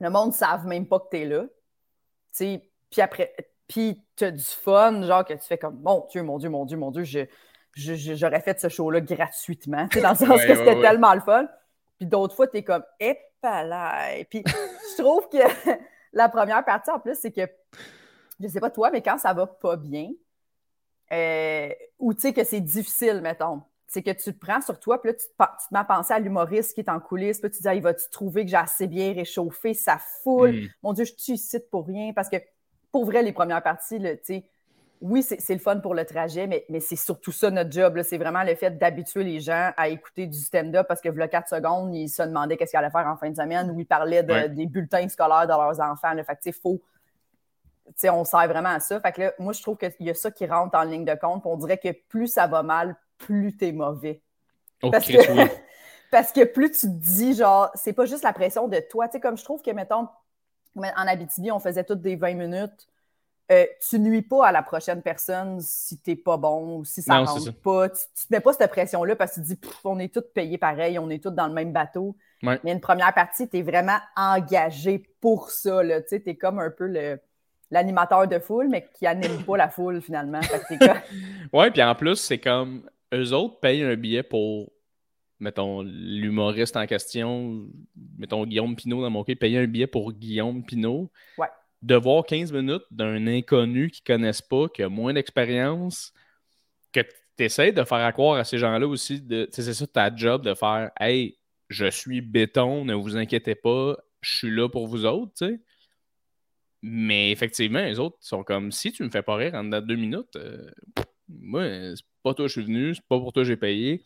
Le 0.00 0.10
monde 0.10 0.28
ne 0.28 0.34
savent 0.34 0.66
même 0.66 0.88
pas 0.88 0.98
que 0.98 1.08
tu 1.10 1.18
es 1.18 1.24
là. 1.24 1.42
Tu 1.42 1.50
sais, 2.32 2.70
puis 2.90 3.00
après, 3.00 3.32
puis 3.68 4.02
tu 4.16 4.24
as 4.24 4.30
du 4.32 4.42
fun, 4.42 5.02
genre 5.02 5.24
que 5.24 5.34
tu 5.34 5.46
fais 5.46 5.58
comme 5.58 5.80
Mon 5.82 6.06
Dieu, 6.10 6.22
mon 6.22 6.38
Dieu, 6.38 6.50
mon 6.50 6.64
Dieu, 6.64 6.76
mon 6.76 6.90
Dieu, 6.90 7.04
je, 7.04 7.26
j'aurais 7.74 8.40
fait 8.40 8.58
ce 8.58 8.68
show-là 8.68 9.00
gratuitement, 9.00 9.86
dans 10.02 10.10
le 10.10 10.16
sens 10.16 10.44
que 10.44 10.54
c'était 10.54 10.80
tellement 10.80 11.14
le 11.14 11.20
fun. 11.20 11.46
Puis 11.98 12.06
d'autres 12.06 12.34
fois, 12.34 12.48
tu 12.48 12.56
es 12.56 12.64
comme, 12.64 12.84
épalaille. 12.98 14.24
Puis 14.24 14.42
je 14.46 15.02
trouve 15.02 15.28
que 15.28 15.38
la 16.12 16.28
première 16.28 16.64
partie, 16.64 16.90
en 16.90 16.98
plus, 16.98 17.16
c'est 17.20 17.32
que, 17.32 17.48
je 18.48 18.52
sais 18.52 18.60
pas 18.60 18.70
toi, 18.70 18.90
mais 18.90 19.02
quand 19.02 19.18
ça 19.18 19.32
va 19.32 19.46
pas 19.46 19.76
bien, 19.76 20.10
euh, 21.12 21.68
ou 21.98 22.14
tu 22.14 22.20
sais 22.20 22.32
que 22.32 22.44
c'est 22.44 22.60
difficile, 22.60 23.20
mettons, 23.22 23.62
c'est 23.86 24.02
que 24.02 24.10
tu 24.10 24.34
te 24.34 24.38
prends 24.38 24.60
sur 24.60 24.78
toi, 24.80 25.00
puis 25.00 25.12
là, 25.12 25.14
tu 25.14 25.26
te, 25.26 25.74
mets 25.74 25.78
à 25.78 25.84
penser 25.84 26.12
à 26.12 26.18
l'humoriste 26.18 26.74
qui 26.74 26.80
est 26.80 26.90
en 26.90 27.00
coulisses, 27.00 27.40
puis 27.40 27.50
tu 27.50 27.58
te 27.58 27.62
dis, 27.62 27.68
ah, 27.68 27.74
il 27.74 27.82
va-tu 27.82 28.04
trouver 28.10 28.44
que 28.44 28.50
j'ai 28.50 28.56
assez 28.56 28.86
bien 28.86 29.12
réchauffé 29.12 29.74
sa 29.74 29.98
foule? 29.98 30.50
Hmm. 30.50 30.68
Mon 30.82 30.92
Dieu, 30.92 31.04
je 31.04 31.12
suis 31.16 31.34
ici 31.34 31.58
pour 31.70 31.86
rien. 31.86 32.12
Parce 32.12 32.28
que, 32.28 32.36
pour 32.90 33.04
vrai, 33.04 33.22
les 33.22 33.32
premières 33.32 33.62
parties, 33.62 33.98
tu 33.98 34.18
sais, 34.24 34.44
oui, 35.00 35.22
c'est 35.22 35.52
le 35.52 35.60
fun 35.60 35.80
pour 35.80 35.94
le 35.94 36.04
trajet, 36.04 36.46
mais, 36.46 36.64
c'est 36.80 36.96
surtout 36.96 37.30
ça 37.30 37.50
notre 37.50 37.70
job. 37.70 38.00
C'est 38.02 38.16
vraiment 38.16 38.42
le 38.42 38.54
fait 38.54 38.78
d'habituer 38.78 39.22
les 39.22 39.38
gens 39.38 39.70
à 39.76 39.88
écouter 39.88 40.26
du 40.26 40.38
stand-up 40.38 40.86
parce 40.88 41.00
que, 41.00 41.10
voilà 41.10 41.28
4 41.28 41.48
secondes, 41.48 41.94
ils 41.94 42.08
se 42.08 42.22
demandaient 42.22 42.56
qu'est-ce 42.56 42.70
qu'ils 42.70 42.78
allaient 42.78 42.90
faire 42.90 43.06
en 43.06 43.16
fin 43.16 43.30
de 43.30 43.36
semaine 43.36 43.70
ou 43.70 43.78
ils 43.78 43.86
parlaient 43.86 44.22
des 44.48 44.66
bulletins 44.66 45.08
scolaires 45.08 45.46
de 45.46 45.52
leurs 45.52 45.80
enfants. 45.80 46.14
Fait 46.24 46.38
que, 46.42 46.58
faut. 46.58 46.82
On 48.10 48.24
sert 48.24 48.48
vraiment 48.48 48.70
à 48.70 48.80
ça. 48.80 49.00
Fait 49.00 49.12
que 49.12 49.42
moi, 49.42 49.52
je 49.52 49.62
trouve 49.62 49.76
qu'il 49.76 49.94
y 50.00 50.10
a 50.10 50.14
ça 50.14 50.30
qui 50.30 50.46
rentre 50.46 50.76
en 50.76 50.84
ligne 50.84 51.04
de 51.04 51.14
compte. 51.14 51.42
On 51.44 51.56
dirait 51.56 51.78
que 51.78 51.92
plus 52.08 52.28
ça 52.28 52.46
va 52.46 52.62
mal, 52.62 52.96
plus 53.18 53.56
t'es 53.56 53.72
mauvais. 53.72 54.22
parce, 54.80 55.06
que, 55.06 55.48
parce 56.10 56.32
que 56.32 56.44
plus 56.44 56.70
tu 56.70 56.86
te 56.86 56.92
dis, 56.92 57.34
genre, 57.34 57.70
c'est 57.74 57.92
pas 57.92 58.06
juste 58.06 58.24
la 58.24 58.32
pression 58.32 58.68
de 58.68 58.80
toi. 58.90 59.08
Tu 59.08 59.12
sais, 59.12 59.20
comme 59.20 59.36
je 59.36 59.44
trouve 59.44 59.62
que, 59.62 59.70
mettons, 59.70 60.08
en 60.76 61.06
Abitibi, 61.06 61.50
on 61.50 61.60
faisait 61.60 61.84
toutes 61.84 62.00
des 62.00 62.16
20 62.16 62.34
minutes 62.34 62.88
euh, 63.52 63.66
tu 63.86 63.98
nuis 63.98 64.22
pas 64.22 64.46
à 64.46 64.52
la 64.52 64.62
prochaine 64.62 65.02
personne 65.02 65.60
si 65.60 65.98
t'es 65.98 66.16
pas 66.16 66.38
bon 66.38 66.78
ou 66.78 66.84
si 66.84 67.02
ça 67.02 67.20
ne 67.20 67.26
rentre 67.26 67.52
pas. 67.52 67.90
Tu, 67.90 67.96
ne 67.96 68.26
te 68.26 68.26
mets 68.30 68.40
pas 68.40 68.54
cette 68.54 68.70
pression-là 68.70 69.16
parce 69.16 69.34
que 69.34 69.40
tu 69.40 69.56
te 69.56 69.66
dis, 69.66 69.70
on 69.84 69.98
est 69.98 70.12
tous 70.12 70.24
payés 70.34 70.56
pareil, 70.56 70.98
on 70.98 71.10
est 71.10 71.22
tous 71.22 71.30
dans 71.30 71.46
le 71.46 71.52
même 71.52 71.72
bateau. 71.72 72.16
Mais 72.42 72.58
une 72.64 72.80
première 72.80 73.12
partie, 73.12 73.48
tu 73.48 73.58
es 73.58 73.62
vraiment 73.62 73.98
engagé 74.16 74.98
pour 75.20 75.50
ça. 75.50 75.80
Tu 76.08 76.22
es 76.24 76.36
comme 76.36 76.58
un 76.58 76.70
peu 76.70 76.86
l'animateur 77.70 78.28
de 78.28 78.38
foule, 78.38 78.68
mais 78.68 78.88
qui 78.94 79.06
anime 79.06 79.42
pas 79.44 79.56
la 79.56 79.68
foule 79.68 80.00
finalement. 80.00 80.40
Oui, 81.52 81.70
puis 81.70 81.82
en 81.82 81.94
plus, 81.94 82.16
c'est 82.16 82.38
comme 82.38 82.88
eux 83.12 83.32
autres 83.32 83.60
payent 83.60 83.84
un 83.84 83.96
billet 83.96 84.22
pour, 84.22 84.72
mettons, 85.38 85.82
l'humoriste 85.82 86.76
en 86.76 86.86
question, 86.86 87.66
mettons 88.18 88.44
Guillaume 88.44 88.76
Pinot 88.76 89.02
dans 89.02 89.10
mon 89.10 89.24
cas, 89.24 89.34
payer 89.34 89.58
un 89.58 89.66
billet 89.66 89.86
pour 89.86 90.12
Guillaume 90.12 90.64
Pinot. 90.64 91.10
Ouais 91.38 91.48
de 91.84 91.96
voir 91.96 92.24
15 92.24 92.50
minutes 92.52 92.84
d'un 92.90 93.26
inconnu 93.26 93.90
qui 93.90 94.00
ne 94.00 94.14
connaissent 94.14 94.42
pas, 94.42 94.68
qui 94.68 94.82
a 94.82 94.88
moins 94.88 95.12
d'expérience, 95.12 96.14
que 96.92 97.00
tu 97.00 97.44
essaies 97.44 97.72
de 97.72 97.84
faire 97.84 98.10
croire 98.14 98.38
à 98.38 98.44
ces 98.44 98.56
gens-là 98.56 98.86
aussi, 98.86 99.22
c'est 99.50 99.74
ça 99.74 99.86
ta 99.86 100.14
job 100.14 100.42
de 100.42 100.54
faire 100.54 100.90
Hey, 100.98 101.38
je 101.68 101.90
suis 101.90 102.22
béton, 102.22 102.86
ne 102.86 102.94
vous 102.94 103.18
inquiétez 103.18 103.54
pas, 103.54 103.96
je 104.22 104.34
suis 104.34 104.50
là 104.50 104.68
pour 104.68 104.86
vous 104.86 105.04
autres, 105.04 105.32
tu 105.36 105.46
sais. 105.46 105.60
Mais 106.86 107.30
effectivement, 107.30 107.80
les 107.80 107.98
autres 107.98 108.18
sont 108.20 108.44
comme 108.44 108.70
si 108.70 108.92
tu 108.92 109.04
me 109.04 109.08
fais 109.08 109.22
pas 109.22 109.36
rire 109.36 109.54
en 109.54 109.64
deux 109.64 109.96
minutes, 109.96 110.36
euh, 110.36 110.70
moi, 111.30 111.62
c'est 111.62 112.04
pas 112.22 112.34
toi 112.34 112.44
que 112.44 112.48
je 112.48 112.60
suis 112.60 112.64
venu, 112.64 112.94
c'est 112.94 113.06
pas 113.08 113.18
pour 113.18 113.32
toi 113.32 113.42
que 113.42 113.48
j'ai 113.48 113.56
payé. 113.56 114.02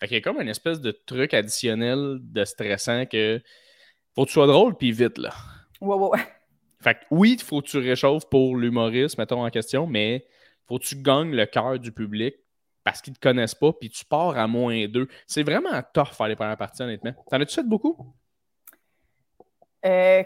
Fait 0.00 0.08
qu'il 0.08 0.14
y 0.14 0.18
a 0.18 0.22
comme 0.22 0.40
une 0.40 0.48
espèce 0.48 0.80
de 0.80 0.92
truc 0.92 1.34
additionnel 1.34 2.20
de 2.22 2.44
stressant 2.46 3.04
que 3.04 3.38
faut 4.14 4.22
que 4.22 4.28
tu 4.28 4.32
sois 4.32 4.46
drôle 4.46 4.78
puis 4.78 4.92
vite 4.92 5.18
là. 5.18 5.34
Ouais, 5.82 5.94
ouais, 5.94 6.08
ouais. 6.08 6.26
Fait 6.80 6.94
que 6.94 7.00
oui, 7.10 7.36
il 7.38 7.42
faut 7.42 7.60
que 7.60 7.66
tu 7.66 7.76
réchauffes 7.76 8.26
pour 8.30 8.56
l'humoriste, 8.56 9.18
mettons 9.18 9.44
en 9.44 9.50
question, 9.50 9.86
mais 9.86 10.26
faut 10.66 10.78
que 10.78 10.84
tu 10.84 10.96
gagnes 10.96 11.36
le 11.36 11.44
cœur 11.44 11.78
du 11.78 11.92
public 11.92 12.34
parce 12.82 13.02
qu'ils 13.02 13.12
ne 13.12 13.16
te 13.16 13.20
connaissent 13.20 13.54
pas, 13.54 13.74
puis 13.74 13.90
tu 13.90 14.06
pars 14.06 14.38
à 14.38 14.46
moins 14.46 14.88
deux. 14.88 15.06
C'est 15.26 15.42
vraiment 15.42 15.82
tough 15.92 16.14
faire 16.14 16.28
les 16.28 16.36
premières 16.36 16.56
parties, 16.56 16.80
honnêtement. 16.80 17.12
T'en 17.30 17.42
as-tu 17.42 17.56
fait 17.56 17.68
beaucoup? 17.68 18.14
Euh, 19.84 20.22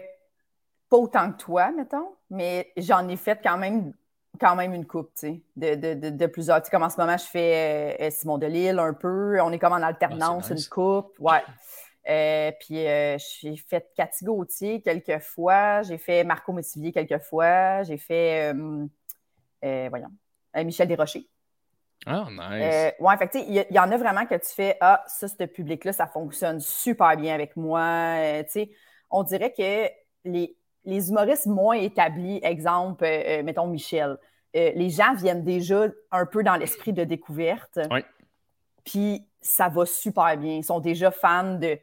pas 0.89 0.97
autant 0.97 1.31
que 1.31 1.37
toi, 1.37 1.71
mettons, 1.71 2.09
mais 2.29 2.71
j'en 2.77 3.07
ai 3.07 3.17
fait 3.17 3.39
quand 3.43 3.57
même 3.57 3.93
quand 4.39 4.55
même 4.55 4.75
une 4.75 4.85
coupe, 4.85 5.09
tu 5.17 5.27
sais, 5.27 5.41
de, 5.55 6.25
plusieurs. 6.27 6.61
Tu 6.61 6.65
sais, 6.65 6.71
comme 6.71 6.83
en 6.83 6.91
ce 6.91 6.97
moment, 6.97 7.17
je 7.17 7.25
fais 7.25 7.97
euh, 7.99 8.09
Simon 8.11 8.37
Delille 8.37 8.77
un 8.77 8.93
peu. 8.93 9.41
On 9.41 9.51
est 9.51 9.57
comme 9.57 9.73
en 9.73 9.77
alternance, 9.77 10.51
ah, 10.51 10.53
une 10.53 10.63
coupe. 10.69 11.15
Ouais. 11.19 11.41
Euh, 12.09 12.51
puis 12.59 12.87
euh, 12.87 13.17
j'ai 13.17 13.57
fait 13.57 13.91
Cathy 13.95 14.23
Gauthier 14.23 14.81
quelques 14.81 15.19
fois, 15.19 15.81
j'ai 15.81 15.97
fait 15.97 16.23
Marco 16.23 16.53
Métivier 16.53 16.93
quelques 16.93 17.21
fois, 17.21 17.83
j'ai 17.83 17.97
fait, 17.97 18.53
euh, 18.53 19.89
voyons, 19.89 20.11
Michel 20.55 20.87
Desrochers. 20.87 21.27
Ah, 22.05 22.25
nice. 22.29 22.93
ouais, 22.99 23.17
fait 23.17 23.43
il 23.45 23.65
y, 23.69 23.79
en 23.79 23.91
a 23.91 23.97
vraiment 23.97 24.25
que 24.25 24.35
tu 24.35 24.47
fais, 24.47 24.77
ah, 24.79 25.03
ça, 25.07 25.27
ce 25.27 25.43
public-là, 25.43 25.91
ça 25.91 26.07
fonctionne 26.07 26.61
super 26.61 27.17
bien 27.17 27.33
avec 27.33 27.57
moi. 27.57 28.15
tu 28.43 28.51
sais, 28.51 28.71
on 29.09 29.23
dirait 29.23 29.51
que 29.51 29.89
les, 30.23 30.55
les 30.87 31.09
humoristes 31.09 31.45
moins 31.45 31.75
établis, 31.75 32.39
exemple, 32.41 33.05
mettons 33.43 33.67
Michel, 33.67 34.17
les 34.53 34.89
gens 34.89 35.13
viennent 35.13 35.43
déjà 35.43 35.85
un 36.11 36.25
peu 36.25 36.41
dans 36.43 36.55
l'esprit 36.55 36.93
de 36.93 37.03
découverte. 37.03 37.79
Oui. 37.91 37.99
Puis 38.83 39.27
ça 39.41 39.69
va 39.69 39.85
super 39.85 40.35
bien. 40.37 40.55
Ils 40.55 40.63
sont 40.63 40.79
déjà 40.79 41.11
fans 41.11 41.55
de 41.55 41.77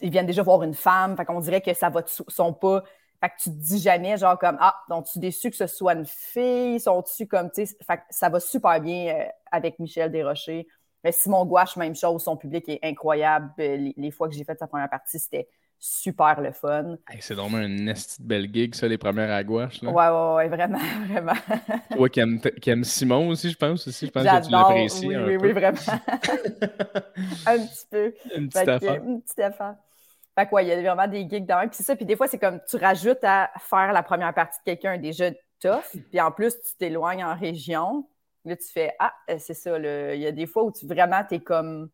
ils 0.00 0.10
viennent 0.10 0.26
déjà 0.26 0.42
voir 0.42 0.62
une 0.62 0.74
femme. 0.74 1.16
Fait 1.16 1.24
qu'on 1.24 1.40
dirait 1.40 1.60
que 1.60 1.74
ça 1.74 1.90
va 1.90 2.02
sont 2.06 2.52
pas. 2.52 2.82
Fait 3.20 3.28
que 3.28 3.34
tu 3.42 3.50
te 3.50 3.56
dis 3.56 3.78
jamais, 3.78 4.16
genre, 4.16 4.38
comme, 4.38 4.56
ah, 4.60 4.74
sont-tu 4.88 5.18
déçu 5.18 5.50
que 5.50 5.56
ce 5.56 5.66
soit 5.66 5.94
une 5.94 6.06
fille? 6.06 6.80
Sont-tu 6.80 7.26
comme, 7.26 7.50
tu 7.50 7.66
sais, 7.66 7.76
ça 8.10 8.28
va 8.28 8.40
super 8.40 8.80
bien 8.80 9.14
euh, 9.14 9.24
avec 9.50 9.78
Michel 9.78 10.10
Desrochers. 10.10 10.66
Mais 11.02 11.12
Simon 11.12 11.44
Gouache, 11.46 11.76
même 11.76 11.94
chose, 11.94 12.22
son 12.22 12.36
public 12.36 12.68
est 12.68 12.80
incroyable. 12.82 13.50
Euh, 13.60 13.92
les, 13.96 14.10
fois 14.10 14.28
que 14.28 14.34
j'ai 14.34 14.44
fait 14.44 14.58
sa 14.58 14.66
première 14.66 14.90
partie, 14.90 15.18
c'était 15.18 15.48
super 15.78 16.40
le 16.40 16.52
fun. 16.52 16.96
c'est 17.20 17.34
vraiment 17.34 17.58
une 17.58 17.92
belle 18.20 18.52
gig, 18.52 18.74
ça, 18.74 18.88
les 18.88 18.98
premières 18.98 19.30
à 19.30 19.44
gauche. 19.44 19.82
Là. 19.82 19.90
Ouais, 19.90 20.08
ouais, 20.08 20.34
ouais, 20.34 20.48
vraiment, 20.48 20.78
vraiment. 21.08 21.34
Toi 21.94 22.08
qui 22.08 22.20
aimes, 22.70 22.84
Simon 22.84 23.28
aussi, 23.28 23.50
je 23.50 23.56
pense 23.56 23.86
aussi. 23.86 24.06
Je 24.06 24.10
pense 24.10 24.24
que 24.24 24.44
tu 24.44 24.50
l'apprécies. 24.50 25.08
Oui, 25.08 25.16
oui, 25.16 25.36
oui, 25.36 25.52
vraiment. 25.52 25.78
un 27.46 27.58
petit 27.58 27.86
peu. 27.90 28.14
Une 28.36 28.48
petite 28.48 28.68
affaire. 28.68 29.04
une 29.04 29.22
petite 29.22 29.40
affaire. 29.40 29.76
Fait 30.36 30.46
que, 30.46 30.54
ouais, 30.54 30.64
il 30.64 30.68
y 30.68 30.72
a 30.72 30.80
vraiment 30.80 31.06
des 31.06 31.28
gigs 31.28 31.46
dans 31.46 31.60
Puis 31.68 31.76
c'est 31.76 31.84
ça. 31.84 31.94
Puis 31.94 32.04
des 32.04 32.16
fois, 32.16 32.26
c'est 32.26 32.38
comme 32.38 32.60
tu 32.68 32.76
rajoutes 32.76 33.22
à 33.22 33.50
faire 33.60 33.92
la 33.92 34.02
première 34.02 34.34
partie 34.34 34.58
de 34.60 34.64
quelqu'un 34.64 34.98
déjà 34.98 35.30
tough. 35.60 36.00
Puis 36.10 36.20
en 36.20 36.32
plus, 36.32 36.54
tu 36.54 36.76
t'éloignes 36.78 37.24
en 37.24 37.36
région. 37.36 38.08
Là, 38.44 38.56
tu 38.56 38.66
fais 38.66 38.94
Ah, 38.98 39.12
euh, 39.30 39.36
c'est 39.38 39.54
ça. 39.54 39.78
Il 39.78 40.20
y 40.20 40.26
a 40.26 40.32
des 40.32 40.46
fois 40.46 40.64
où 40.64 40.72
tu 40.72 40.86
vraiment, 40.86 41.22
tu 41.28 41.36
es 41.36 41.40
comme 41.40 41.88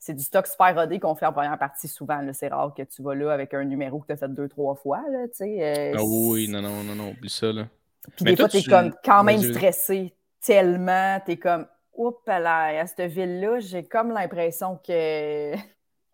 c'est 0.00 0.14
du 0.14 0.24
stock 0.24 0.46
super 0.46 0.74
rodé 0.74 0.98
qu'on 0.98 1.14
fait 1.14 1.26
en 1.26 1.32
première 1.32 1.58
partie 1.58 1.86
souvent. 1.86 2.26
C'est 2.32 2.48
rare 2.48 2.72
que 2.74 2.82
tu 2.82 3.02
vas 3.02 3.14
là 3.14 3.32
avec 3.32 3.52
un 3.52 3.64
numéro 3.64 4.00
que 4.00 4.06
tu 4.06 4.12
as 4.12 4.16
fait 4.16 4.34
deux, 4.34 4.48
trois 4.48 4.74
fois. 4.74 5.02
Là, 5.12 5.26
euh, 5.42 5.92
ah 5.94 6.02
oui, 6.02 6.48
non, 6.48 6.62
non, 6.62 6.82
non, 6.82 6.94
non, 6.94 7.10
oublie 7.10 7.28
ça. 7.28 7.52
Là. 7.52 7.68
Puis 8.16 8.24
des 8.24 8.34
fois, 8.34 8.48
tu 8.48 8.56
es 8.56 8.62
comme 8.62 8.94
quand 9.04 9.22
même 9.22 9.42
stressé 9.42 10.14
tellement. 10.44 11.20
Tu 11.26 11.32
es 11.32 11.36
comme, 11.36 11.66
oups, 11.92 12.16
là, 12.26 12.80
à 12.80 12.86
cette 12.86 13.12
ville-là, 13.12 13.60
j'ai 13.60 13.84
comme 13.84 14.10
l'impression 14.10 14.78
que 14.78 15.52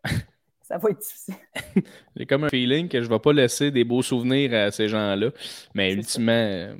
ça 0.62 0.78
va 0.78 0.90
être 0.90 0.98
difficile. 0.98 1.34
j'ai 2.16 2.26
comme 2.26 2.42
un 2.42 2.48
feeling 2.48 2.88
que 2.88 3.00
je 3.00 3.08
ne 3.08 3.14
vais 3.14 3.20
pas 3.20 3.32
laisser 3.32 3.70
des 3.70 3.84
beaux 3.84 4.02
souvenirs 4.02 4.52
à 4.52 4.72
ces 4.72 4.88
gens-là. 4.88 5.30
Mais 5.74 5.92
ultimement, 5.92 6.74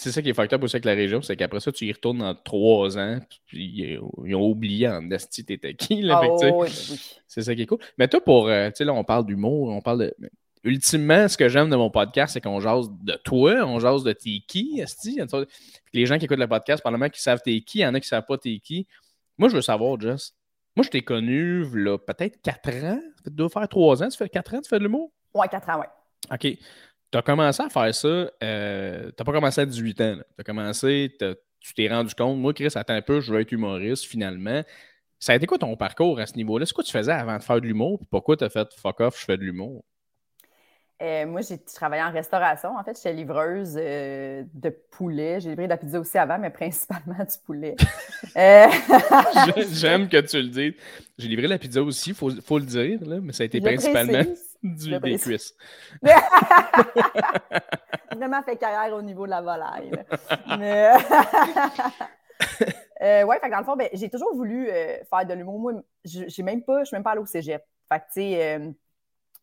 c'est 0.00 0.12
ça 0.12 0.22
qui 0.22 0.30
est 0.30 0.34
facteur 0.34 0.62
aussi 0.62 0.76
avec 0.76 0.86
la 0.86 0.94
région, 0.94 1.20
c'est 1.20 1.36
qu'après 1.36 1.60
ça, 1.60 1.70
tu 1.72 1.84
y 1.84 1.92
retournes 1.92 2.18
dans 2.18 2.34
trois 2.34 2.96
ans, 2.96 3.18
puis 3.46 4.00
ils 4.16 4.34
ont 4.34 4.48
oublié 4.48 4.88
en 4.88 5.10
esti 5.10 5.44
t'étais 5.44 5.74
qui. 5.74 6.00
Là, 6.00 6.22
oh, 6.24 6.64
C'est 7.26 7.42
ça 7.42 7.54
qui 7.54 7.62
est 7.62 7.66
cool. 7.66 7.80
Mais 7.98 8.08
toi, 8.08 8.22
pour, 8.22 8.48
euh, 8.48 8.68
tu 8.68 8.76
sais, 8.76 8.84
là, 8.84 8.94
on 8.94 9.04
parle 9.04 9.26
d'humour, 9.26 9.68
on 9.68 9.82
parle 9.82 9.98
de. 9.98 10.16
Ultimement, 10.64 11.28
ce 11.28 11.36
que 11.36 11.48
j'aime 11.50 11.68
de 11.68 11.76
mon 11.76 11.90
podcast, 11.90 12.32
c'est 12.32 12.40
qu'on 12.40 12.60
jase 12.60 12.88
de 13.02 13.12
toi, 13.24 13.62
on 13.66 13.78
jase 13.78 14.02
de 14.02 14.12
t'es 14.12 14.40
qui, 14.46 14.80
esti. 14.80 15.20
Les 15.92 16.06
gens 16.06 16.18
qui 16.18 16.24
écoutent 16.24 16.38
le 16.38 16.48
podcast, 16.48 16.82
probablement 16.82 17.10
qui 17.10 17.20
savent 17.20 17.40
t'es 17.42 17.60
qui, 17.60 17.78
il 17.78 17.82
y 17.82 17.86
en 17.86 17.94
a 17.94 18.00
qui 18.00 18.06
ne 18.06 18.08
savent 18.08 18.26
pas 18.26 18.38
t'es 18.38 18.58
qui. 18.58 18.86
Moi, 19.36 19.50
je 19.50 19.54
veux 19.54 19.62
savoir, 19.62 20.00
Jess. 20.00 20.34
Moi, 20.76 20.84
je 20.84 20.90
t'ai 20.90 21.02
connu, 21.02 21.64
là, 21.74 21.98
peut-être 21.98 22.40
quatre 22.42 22.70
ans. 22.84 23.00
Ça 23.24 23.30
doit 23.30 23.48
faire 23.50 23.68
trois 23.68 24.02
ans. 24.02 24.08
Tu 24.08 24.16
fais 24.16 24.28
quatre 24.30 24.54
ans, 24.54 24.60
tu 24.62 24.68
fais 24.68 24.78
de 24.78 24.84
l'humour? 24.84 25.12
Ouais, 25.34 25.48
quatre 25.48 25.68
ans, 25.68 25.80
ouais. 25.80 25.86
OK. 26.32 26.58
Tu 27.10 27.18
as 27.18 27.22
commencé 27.22 27.62
à 27.62 27.68
faire 27.68 27.94
ça, 27.94 28.08
euh, 28.08 29.02
tu 29.02 29.14
n'as 29.18 29.24
pas 29.24 29.32
commencé 29.32 29.60
à 29.60 29.66
18 29.66 30.00
ans. 30.00 30.16
Tu 30.16 30.40
as 30.40 30.44
commencé, 30.44 31.16
tu 31.60 31.74
t'es 31.74 31.88
rendu 31.88 32.14
compte, 32.14 32.38
moi, 32.38 32.54
Chris, 32.54 32.68
attends 32.74 32.94
un 32.94 33.02
peu, 33.02 33.20
je 33.20 33.32
veux 33.32 33.40
être 33.40 33.52
humoriste 33.52 34.04
finalement. 34.04 34.62
Ça 35.18 35.32
a 35.32 35.36
été 35.36 35.46
quoi 35.46 35.58
ton 35.58 35.76
parcours 35.76 36.18
à 36.20 36.26
ce 36.26 36.34
niveau-là? 36.36 36.66
C'est 36.66 36.72
quoi 36.72 36.84
tu 36.84 36.92
faisais 36.92 37.12
avant 37.12 37.36
de 37.36 37.42
faire 37.42 37.60
de 37.60 37.66
l'humour? 37.66 38.00
pourquoi 38.10 38.36
tu 38.36 38.44
as 38.44 38.48
fait 38.48 38.68
fuck 38.80 39.00
off, 39.00 39.18
je 39.18 39.24
fais 39.24 39.36
de 39.36 39.42
l'humour? 39.42 39.84
Euh, 41.02 41.26
moi, 41.26 41.40
j'ai 41.40 41.58
travaillé 41.58 42.02
en 42.02 42.12
restauration. 42.12 42.76
En 42.76 42.84
fait, 42.84 42.94
j'étais 42.94 43.14
livreuse 43.14 43.74
euh, 43.76 44.44
de 44.52 44.68
poulet. 44.68 45.40
J'ai 45.40 45.48
livré 45.48 45.64
de 45.64 45.70
la 45.70 45.78
pizza 45.78 45.98
aussi 45.98 46.18
avant, 46.18 46.38
mais 46.38 46.50
principalement 46.50 47.18
du 47.18 47.38
poulet. 47.44 47.76
J'aime 49.72 50.08
que 50.08 50.20
tu 50.20 50.42
le 50.42 50.48
dises. 50.48 50.74
J'ai 51.18 51.28
livré 51.28 51.48
la 51.48 51.58
pizza 51.58 51.82
aussi, 51.82 52.10
il 52.10 52.14
faut, 52.14 52.30
faut, 52.30 52.58
le 52.58 52.66
dire, 52.66 53.00
là, 53.06 53.18
mais 53.20 53.32
ça 53.32 53.42
a 53.42 53.46
été 53.46 53.60
principalement 53.60 54.22
du, 54.62 54.98
des 54.98 55.18
cuisses. 55.18 55.54
Vraiment 58.14 58.42
fait 58.42 58.56
carrière 58.56 58.96
au 58.96 59.02
niveau 59.02 59.24
de 59.24 59.30
la 59.30 59.40
volaille. 59.40 59.92
mais... 60.58 60.92
euh, 63.02 63.24
ouais, 63.24 63.38
fait 63.40 63.50
dans 63.50 63.58
le 63.58 63.64
fond, 63.64 63.76
ben, 63.76 63.88
j'ai 63.92 64.10
toujours 64.10 64.34
voulu 64.34 64.68
euh, 64.68 64.96
faire 65.04 65.26
de 65.26 65.34
l'humour. 65.34 65.58
Moi, 65.58 65.72
j'ai 66.04 66.42
même 66.42 66.62
pas, 66.62 66.80
je 66.80 66.86
suis 66.86 66.96
même 66.96 67.04
pas 67.04 67.12
allée 67.12 67.20
au 67.20 67.26
cégep. 67.26 67.62
Fait 67.88 68.00
que, 68.00 68.04
tu 68.04 68.12
sais, 68.12 68.58
euh, 68.58 68.70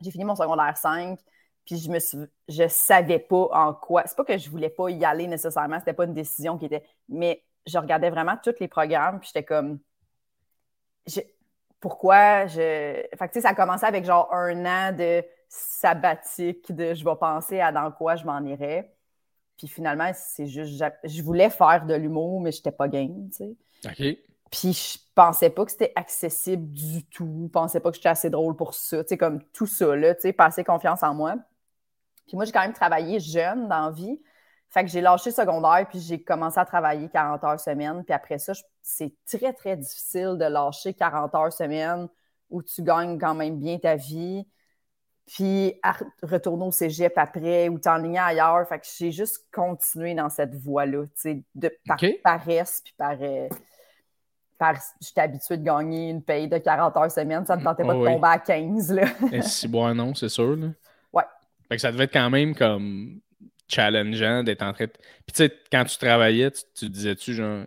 j'ai 0.02 0.12
fini 0.12 0.24
mon 0.24 0.36
secondaire 0.36 0.78
5, 0.78 1.20
puis 1.66 1.78
je 1.78 1.90
me 1.90 2.00
je 2.48 2.68
savais 2.68 3.20
pas 3.20 3.50
en 3.52 3.74
quoi. 3.74 4.04
C'est 4.06 4.16
pas 4.16 4.26
que 4.26 4.38
je 4.38 4.50
voulais 4.50 4.70
pas 4.70 4.90
y 4.90 5.04
aller 5.04 5.28
nécessairement, 5.28 5.80
c'était 5.80 5.94
pas 5.94 6.06
une 6.06 6.14
décision 6.14 6.58
qui 6.58 6.66
était. 6.66 6.84
Mais 7.10 7.44
je 7.66 7.78
regardais 7.78 8.10
vraiment 8.10 8.38
tous 8.42 8.56
les 8.60 8.68
programmes, 8.68 9.20
puis 9.20 9.30
j'étais 9.34 9.46
comme 9.46 9.80
pourquoi 11.80 12.48
je. 12.48 13.04
Fait 13.18 13.30
que, 13.30 13.42
ça 13.42 13.50
a 13.50 13.54
commencé 13.54 13.86
avec 13.86 14.06
genre 14.06 14.34
un 14.34 14.66
an 14.66 14.96
de 14.96 15.24
sabbatique, 15.50 16.72
de 16.74 16.94
je 16.94 17.04
vais 17.06 17.16
penser 17.16 17.60
à 17.60 17.72
dans 17.72 17.92
quoi 17.92 18.16
je 18.16 18.26
m'en 18.26 18.42
irais. 18.42 18.94
Puis 19.58 19.68
finalement, 19.68 20.12
c'est 20.14 20.48
juste. 20.48 20.84
Je 21.04 21.22
voulais 21.22 21.50
faire 21.50 21.86
de 21.86 21.94
l'humour, 21.94 22.42
mais 22.42 22.52
je 22.52 22.58
n'étais 22.58 22.72
pas 22.72 22.88
game, 22.88 23.30
tu 23.30 23.38
sais. 23.38 23.56
OK. 23.86 24.18
Puis 24.52 24.74
je 24.74 25.00
pensais 25.14 25.50
pas 25.50 25.66
que 25.66 25.72
c'était 25.72 25.92
accessible 25.96 26.72
du 26.72 27.06
tout. 27.06 27.44
Je 27.48 27.52
pensais 27.52 27.80
pas 27.80 27.90
que 27.90 27.98
j'étais 27.98 28.10
assez 28.10 28.30
drôle 28.30 28.56
pour 28.56 28.74
ça. 28.74 29.04
Tu 29.04 29.10
sais, 29.10 29.18
comme 29.18 29.44
tout 29.52 29.66
ça, 29.66 29.96
là, 29.96 30.16
tu 30.16 30.22
sais, 30.22 30.34
passer 30.34 30.64
confiance 30.64 31.04
en 31.04 31.14
moi. 31.14 31.36
Puis 32.28 32.36
moi, 32.36 32.46
j'ai 32.46 32.52
quand 32.52 32.62
même 32.62 32.74
travaillé 32.74 33.20
jeune 33.20 33.68
dans 33.68 33.88
la 33.88 33.92
vie. 33.92 34.22
Fait 34.70 34.84
que 34.84 34.90
j'ai 34.90 35.02
lâché 35.02 35.32
secondaire, 35.32 35.86
puis 35.90 36.00
j'ai 36.00 36.22
commencé 36.22 36.60
à 36.60 36.66
travailler 36.66 37.08
40 37.10 37.44
heures 37.44 37.60
semaine. 37.60 38.04
Puis 38.04 38.14
après 38.14 38.38
ça, 38.38 38.54
c'est 38.82 39.14
très, 39.26 39.54
très 39.54 39.78
difficile 39.78 40.36
de 40.38 40.46
lâcher 40.46 40.94
40 40.94 41.34
heures 41.36 41.54
semaine 41.54 42.08
où 42.50 42.62
tu 42.62 42.82
gagnes 42.84 43.18
quand 43.18 43.34
même 43.34 43.58
bien 43.58 43.78
ta 43.78 43.96
vie. 43.96 44.46
Puis 45.26 45.74
à 45.84 45.96
retourner 46.24 46.66
au 46.66 46.72
cégep 46.72 47.18
après 47.18 47.70
ou 47.70 47.80
t'enligner 47.80 48.20
ailleurs. 48.20 48.68
Fait 48.68 48.80
que 48.80 48.86
j'ai 48.98 49.12
juste 49.12 49.46
continué 49.54 50.14
dans 50.14 50.30
cette 50.30 50.56
voie-là, 50.56 51.06
tu 51.06 51.12
sais, 51.16 51.44
de, 51.56 51.72
par 51.86 51.98
paresse, 52.24 52.82
puis 52.84 52.94
par... 52.98 53.18
Euh, 53.22 53.48
par 54.58 54.74
j'étais 55.00 55.22
habituée 55.22 55.58
de 55.58 55.64
gagner 55.64 56.10
une 56.10 56.24
paye 56.24 56.48
de 56.48 56.58
40 56.58 56.98
heures 56.98 57.12
semaine, 57.12 57.46
ça 57.46 57.56
ne 57.56 57.62
me 57.62 57.66
tentait 57.66 57.84
pas 57.84 57.94
de 57.94 58.04
tomber 58.04 58.28
à 58.28 58.40
15. 58.40 58.92
Là. 58.92 59.06
Et 59.32 59.44
si 59.44 59.68
bon, 59.68 59.94
non, 59.94 60.16
c'est 60.16 60.30
sûr. 60.30 60.56
Là. 60.56 60.70
Ouais. 61.14 61.24
Fait 61.70 61.76
que 61.76 61.82
ça 61.82 61.92
devait 61.92 62.06
être 62.06 62.14
quand 62.14 62.32
même 62.32 62.56
comme 62.56 63.22
challengeant 63.68 64.44
d'être 64.44 64.62
en 64.62 64.74
train 64.74 64.86
de. 64.86 64.92
Puis 64.92 65.34
tu 65.34 65.44
sais, 65.44 65.54
quand 65.72 65.84
tu 65.86 65.98
travaillais, 65.98 66.52
tu, 66.52 66.90
disais-tu 66.90 67.34
genre 67.34 67.66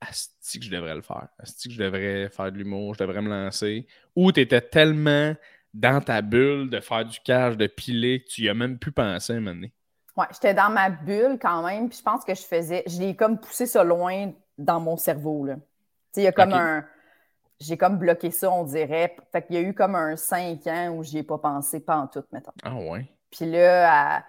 Asti 0.00 0.58
que 0.58 0.66
je 0.66 0.70
devrais 0.70 0.94
le 0.94 1.02
faire, 1.02 1.28
Asti 1.38 1.68
que 1.68 1.74
je 1.74 1.82
devrais 1.82 2.28
faire 2.28 2.52
de 2.52 2.58
l'humour, 2.58 2.94
je 2.94 3.04
devrais 3.04 3.22
me 3.22 3.30
lancer. 3.30 3.86
Ou 4.14 4.32
tu 4.32 4.40
étais 4.40 4.60
tellement 4.60 5.34
dans 5.72 6.00
ta 6.00 6.22
bulle 6.22 6.70
de 6.70 6.80
faire 6.80 7.04
du 7.04 7.18
cash, 7.20 7.56
de 7.56 7.66
piler, 7.66 8.22
que 8.22 8.28
tu 8.28 8.42
y 8.42 8.48
as 8.48 8.54
même 8.54 8.78
plus 8.78 8.92
pensé 8.92 9.32
à 9.32 9.36
un 9.36 9.40
moment 9.40 9.54
donné? 9.54 9.72
Ouais, 10.16 10.26
j'étais 10.32 10.54
dans 10.54 10.70
ma 10.70 10.90
bulle 10.90 11.38
quand 11.40 11.66
même, 11.66 11.88
puis 11.88 11.98
je 11.98 12.02
pense 12.02 12.24
que 12.24 12.34
je 12.34 12.42
faisais. 12.42 12.84
Je 12.86 13.00
l'ai 13.00 13.16
comme 13.16 13.40
poussé 13.40 13.66
ça 13.66 13.82
loin 13.82 14.32
dans 14.56 14.78
mon 14.78 14.96
cerveau. 14.96 15.44
Là. 15.44 15.56
Tu 15.56 15.60
sais, 16.12 16.20
il 16.20 16.24
y 16.24 16.28
a 16.28 16.32
comme 16.32 16.52
un. 16.52 16.84
J'ai 17.60 17.76
comme 17.76 17.98
bloqué 17.98 18.30
ça, 18.30 18.50
on 18.50 18.64
dirait. 18.64 19.16
Fait 19.32 19.42
qu'il 19.42 19.56
y 19.56 19.58
a 19.58 19.62
eu 19.62 19.74
comme 19.74 19.94
un 19.94 20.16
5 20.16 20.66
ans 20.66 20.88
où 20.90 21.02
j'y 21.02 21.18
ai 21.18 21.22
pas 21.22 21.38
pensé, 21.38 21.80
pas 21.80 21.96
en 21.96 22.06
tout, 22.06 22.24
mettons. 22.32 22.52
Ah 22.62 22.74
ouais. 22.74 23.08
Puis 23.30 23.46
là, 23.46 24.16
à 24.16 24.24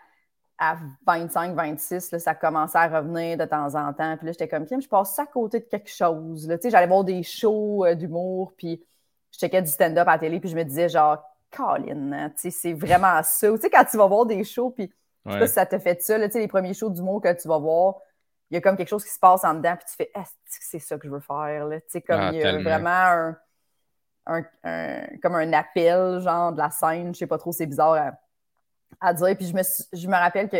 à 0.57 0.77
25, 1.05 1.53
26, 1.53 2.17
ça 2.17 2.35
commençait 2.35 2.77
à 2.77 2.87
revenir 2.87 3.37
de 3.37 3.45
temps 3.45 3.75
en 3.75 3.93
temps. 3.93 4.15
Puis 4.17 4.25
là, 4.25 4.31
j'étais 4.31 4.47
comme, 4.47 4.65
je 4.67 4.87
passe 4.87 5.13
ça 5.13 5.23
à 5.23 5.25
côté 5.25 5.59
de 5.59 5.65
quelque 5.65 5.89
chose. 5.89 6.49
J'allais 6.63 6.87
voir 6.87 7.03
des 7.03 7.23
shows 7.23 7.85
euh, 7.85 7.95
d'humour, 7.95 8.53
puis 8.57 8.83
je 9.31 9.39
checkais 9.39 9.61
du 9.61 9.69
stand-up 9.69 10.07
à 10.07 10.13
la 10.13 10.19
télé, 10.19 10.39
puis 10.39 10.49
je 10.49 10.55
me 10.55 10.63
disais, 10.63 10.87
genre, 10.87 11.21
Colin, 11.51 12.11
hein, 12.13 12.31
c'est 12.35 12.73
vraiment 12.73 13.21
ça. 13.23 13.51
Tu 13.51 13.57
sais, 13.57 13.69
quand 13.69 13.85
tu 13.85 13.97
vas 13.97 14.07
voir 14.07 14.25
des 14.25 14.43
shows, 14.43 14.71
puis 14.71 14.91
je 15.25 15.31
sais 15.31 15.39
pas 15.39 15.47
si 15.47 15.53
ça 15.53 15.65
te 15.65 15.79
fait 15.79 16.01
ça, 16.01 16.17
les 16.17 16.47
premiers 16.47 16.73
shows 16.73 16.89
d'humour 16.89 17.21
que 17.21 17.33
tu 17.33 17.47
vas 17.47 17.57
voir, 17.57 17.95
il 18.51 18.55
y 18.55 18.57
a 18.57 18.61
comme 18.61 18.77
quelque 18.77 18.89
chose 18.89 19.03
qui 19.03 19.11
se 19.11 19.19
passe 19.19 19.43
en 19.43 19.55
dedans, 19.55 19.75
puis 19.75 19.85
tu 19.89 19.95
fais, 19.95 20.11
c'est 20.47 20.79
ça 20.79 20.97
que 20.97 21.07
je 21.07 21.11
veux 21.11 21.19
faire. 21.19 21.65
Là? 21.65 21.79
Comme 22.07 22.19
ah, 22.19 22.29
il 22.31 22.39
y 22.39 22.43
a 22.43 22.61
vraiment 22.61 23.33
un, 24.27 24.43
comme 25.21 25.35
un 25.35 25.51
appel, 25.53 26.19
genre, 26.21 26.53
de 26.53 26.59
la 26.59 26.69
scène, 26.69 27.13
je 27.13 27.19
sais 27.19 27.27
pas 27.27 27.37
trop, 27.37 27.51
c'est 27.51 27.65
bizarre 27.65 27.93
à 27.93 28.11
dire. 29.13 29.35
Puis 29.37 29.47
je 29.47 29.55
me, 29.55 29.61
je 29.93 30.07
me 30.07 30.15
rappelle 30.15 30.49
que 30.49 30.57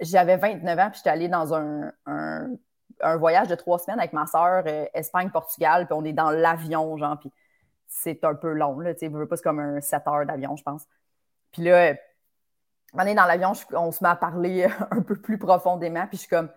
j'avais 0.00 0.36
29 0.36 0.78
ans, 0.78 0.90
puis 0.90 0.98
j'étais 0.98 1.10
allée 1.10 1.28
dans 1.28 1.54
un, 1.54 1.92
un, 2.06 3.16
voyage 3.16 3.48
de 3.48 3.54
trois 3.54 3.78
semaines 3.78 3.98
avec 3.98 4.12
ma 4.12 4.26
soeur, 4.26 4.64
euh, 4.66 4.86
Espagne-Portugal, 4.94 5.86
puis 5.86 5.94
on 5.94 6.04
est 6.04 6.12
dans 6.12 6.30
l'avion, 6.30 6.96
genre, 6.96 7.18
puis 7.18 7.32
c'est 7.86 8.24
un 8.24 8.34
peu 8.34 8.52
long, 8.52 8.78
là, 8.80 8.94
tu 8.94 9.06
sais, 9.06 9.10
pas, 9.10 9.36
c'est 9.36 9.42
comme 9.42 9.60
un 9.60 9.80
7 9.80 10.02
heures 10.06 10.26
d'avion, 10.26 10.56
je 10.56 10.62
pense. 10.62 10.84
Puis 11.52 11.62
là, 11.62 11.94
on 12.94 13.00
est 13.00 13.14
dans 13.14 13.24
l'avion, 13.24 13.52
on 13.72 13.90
se 13.90 14.02
met 14.02 14.10
à 14.10 14.16
parler 14.16 14.68
un 14.90 15.02
peu 15.02 15.16
plus 15.16 15.38
profondément, 15.38 16.06
puis 16.06 16.16
je 16.16 16.22
suis 16.22 16.30
comme, 16.30 16.50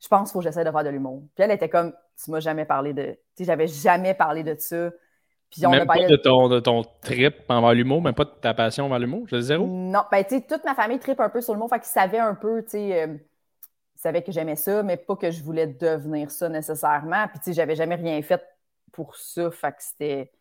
je 0.00 0.08
pense 0.08 0.30
qu'il 0.30 0.32
faut 0.32 0.38
que 0.40 0.44
j'essaie 0.44 0.64
de 0.64 0.70
faire 0.70 0.84
de 0.84 0.88
l'humour. 0.88 1.22
Puis 1.34 1.44
elle 1.44 1.50
était 1.50 1.68
comme, 1.68 1.92
tu 2.22 2.30
m'as 2.30 2.40
jamais 2.40 2.64
parlé 2.64 2.92
de, 2.92 3.12
tu 3.12 3.18
sais, 3.36 3.44
j'avais 3.44 3.66
jamais 3.66 4.14
parlé 4.14 4.42
de 4.42 4.56
ça 4.58 4.90
même 5.58 5.86
pas 5.86 6.06
de 6.06 6.16
ton, 6.16 6.48
de 6.48 6.60
ton 6.60 6.84
trip 7.02 7.36
envers 7.48 7.74
l'humour, 7.74 8.02
même 8.02 8.14
pas 8.14 8.24
de 8.24 8.30
ta 8.30 8.54
passion 8.54 8.86
envers 8.86 8.98
l'humour, 8.98 9.26
je 9.26 9.40
zéro? 9.40 9.66
Non, 9.66 10.02
ben 10.10 10.22
tu 10.24 10.36
sais, 10.36 10.46
toute 10.48 10.64
ma 10.64 10.74
famille 10.74 10.98
tripe 10.98 11.20
un 11.20 11.28
peu 11.28 11.40
sur 11.40 11.54
l'humour, 11.54 11.68
fait 11.68 11.80
qu'ils 11.80 11.88
savaient 11.88 12.18
un 12.18 12.34
peu, 12.34 12.62
tu 12.62 12.70
sais, 12.70 13.02
euh, 13.02 13.14
ils 13.14 14.00
savaient 14.00 14.22
que 14.22 14.32
j'aimais 14.32 14.56
ça, 14.56 14.82
mais 14.82 14.96
pas 14.96 15.16
que 15.16 15.30
je 15.30 15.42
voulais 15.42 15.66
devenir 15.66 16.30
ça 16.30 16.48
nécessairement. 16.48 17.26
Puis 17.28 17.38
tu 17.38 17.44
sais, 17.46 17.52
j'avais 17.52 17.74
jamais 17.74 17.96
rien 17.96 18.20
fait 18.22 18.42
pour 18.92 19.16
ça, 19.16 19.50
fait 19.50 19.72
que 19.72 19.82
c'était 19.82 20.32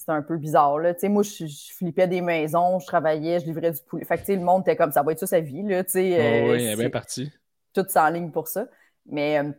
c'était 0.00 0.12
un 0.12 0.22
peu 0.22 0.38
bizarre. 0.38 0.78
Là. 0.78 0.94
Tu 0.94 1.00
sais, 1.00 1.08
moi, 1.10 1.22
je, 1.22 1.44
flippais 1.76 2.08
des 2.08 2.22
maisons, 2.22 2.78
je 2.78 2.86
travaillais, 2.86 3.38
je 3.38 3.44
livrais 3.44 3.70
du 3.70 3.80
poulet. 3.86 4.02
Fait 4.06 4.16
que, 4.16 4.20
tu 4.20 4.26
sais, 4.28 4.36
le 4.36 4.42
monde 4.42 4.62
était 4.62 4.74
comme 4.74 4.92
ça 4.92 5.02
va 5.02 5.12
être 5.12 5.18
ça 5.18 5.26
sa 5.26 5.40
vie. 5.40 5.62
Là, 5.62 5.84
tu 5.84 5.90
sais, 5.90 6.12
oh, 6.12 6.52
oui, 6.52 6.64
elle 6.64 6.72
est 6.72 6.76
bien 6.76 6.88
partie. 6.88 7.30
Tout 7.74 7.84
en 7.96 8.08
ligne 8.08 8.30
pour 8.30 8.48
ça. 8.48 8.66
Mais 9.04 9.38
euh, 9.38 9.52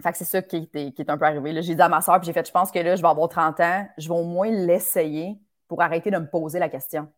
fait 0.00 0.12
que 0.12 0.18
c'est 0.18 0.24
ça 0.24 0.42
qui 0.42 0.56
est, 0.56 0.92
qui 0.92 1.02
est, 1.02 1.10
un 1.10 1.18
peu 1.18 1.24
arrivé. 1.24 1.62
J'ai 1.62 1.74
dit 1.74 1.82
à 1.82 1.88
ma 1.88 2.00
soeur, 2.00 2.18
puis 2.20 2.26
j'ai 2.26 2.32
fait, 2.32 2.46
je 2.46 2.52
pense 2.52 2.70
que 2.70 2.78
là, 2.78 2.96
je 2.96 3.02
vais 3.02 3.08
avoir 3.08 3.28
30 3.28 3.60
ans, 3.60 3.88
je 3.98 4.08
vais 4.08 4.14
au 4.14 4.24
moins 4.24 4.50
l'essayer 4.50 5.36
pour 5.68 5.82
arrêter 5.82 6.10
de 6.10 6.18
me 6.18 6.26
poser 6.26 6.58
la 6.58 6.68
question. 6.68 7.08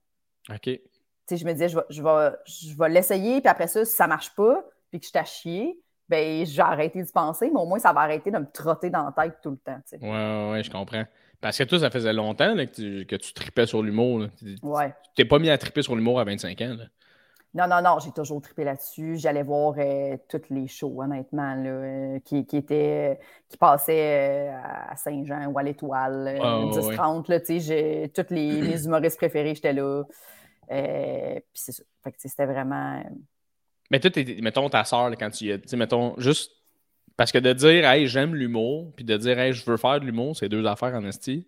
OK. 0.50 0.62
Tu 0.62 0.80
sais, 1.26 1.36
je 1.36 1.44
me 1.46 1.52
disais, 1.52 1.68
je 1.68 1.76
vais, 1.76 1.84
je 1.88 2.02
vais, 2.02 2.30
je 2.46 2.76
vais 2.76 2.88
l'essayer, 2.88 3.40
puis 3.40 3.48
après 3.48 3.68
ça, 3.68 3.84
si 3.84 3.94
ça 3.94 4.06
marche 4.06 4.34
pas, 4.34 4.62
puis 4.90 5.00
que 5.00 5.06
je 5.06 5.12
t'ai 5.12 5.24
chier, 5.24 5.80
ben, 6.08 6.44
j'ai 6.44 6.60
arrêté 6.60 7.02
de 7.02 7.10
penser, 7.10 7.50
mais 7.50 7.60
au 7.60 7.66
moins, 7.66 7.78
ça 7.78 7.92
va 7.92 8.02
arrêter 8.02 8.30
de 8.30 8.38
me 8.38 8.50
trotter 8.50 8.90
dans 8.90 9.04
la 9.04 9.12
tête 9.12 9.38
tout 9.42 9.50
le 9.50 9.56
temps. 9.56 9.80
Oui, 9.92 10.08
Ouais, 10.08 10.50
ouais, 10.52 10.62
je 10.62 10.70
comprends. 10.70 11.04
Parce 11.40 11.58
que 11.58 11.64
toi, 11.64 11.78
ça 11.78 11.90
faisait 11.90 12.12
longtemps 12.12 12.54
que, 12.54 12.64
tu, 12.64 13.06
que 13.06 13.16
tu 13.16 13.32
tripais 13.32 13.66
sur 13.66 13.82
l'humour. 13.82 14.26
Ouais. 14.62 14.94
Tu 15.04 15.10
t'es 15.16 15.24
pas 15.24 15.38
mis 15.38 15.50
à 15.50 15.58
triper 15.58 15.82
sur 15.82 15.96
l'humour 15.96 16.20
à 16.20 16.24
25 16.24 16.60
ans. 16.62 16.76
Là. 16.78 16.84
Non, 17.54 17.68
non, 17.68 17.80
non, 17.80 18.00
j'ai 18.00 18.10
toujours 18.10 18.42
trippé 18.42 18.64
là-dessus. 18.64 19.16
J'allais 19.16 19.44
voir 19.44 19.74
euh, 19.78 20.16
toutes 20.28 20.50
les 20.50 20.66
shows, 20.66 21.00
honnêtement, 21.00 21.54
là, 21.54 21.70
euh, 21.70 22.18
qui, 22.24 22.44
qui, 22.46 22.56
étaient, 22.56 23.20
qui 23.48 23.56
passaient 23.56 24.50
euh, 24.50 24.90
à 24.90 24.96
Saint-Jean 24.96 25.46
ou 25.46 25.56
à 25.56 25.62
l'Étoile, 25.62 26.36
10-30. 26.40 28.12
Tous 28.12 28.34
les, 28.34 28.60
les, 28.60 28.84
humoristes 28.86 29.18
préférés, 29.18 29.54
j'étais 29.54 29.72
là. 29.72 30.02
puis 30.66 31.42
c'est 31.54 31.72
ça. 31.72 31.84
c'était 32.16 32.46
vraiment. 32.46 33.00
Mais 33.92 34.00
toi, 34.00 34.10
mettons 34.42 34.68
ta 34.68 34.82
soeur, 34.82 35.12
quand 35.12 35.30
tu 35.30 35.44
y 35.44 35.50
es, 35.50 35.60
mettons, 35.76 36.14
juste 36.18 36.50
parce 37.16 37.30
que 37.30 37.38
de 37.38 37.52
dire, 37.52 37.88
hey, 37.88 38.08
j'aime 38.08 38.34
l'humour, 38.34 38.92
puis 38.96 39.04
de 39.04 39.16
dire, 39.16 39.38
hey, 39.38 39.52
je 39.52 39.64
veux 39.64 39.76
faire 39.76 40.00
de 40.00 40.06
l'humour, 40.06 40.36
c'est 40.36 40.48
deux 40.48 40.66
affaires 40.66 40.94
en 40.94 41.04
esti. 41.04 41.46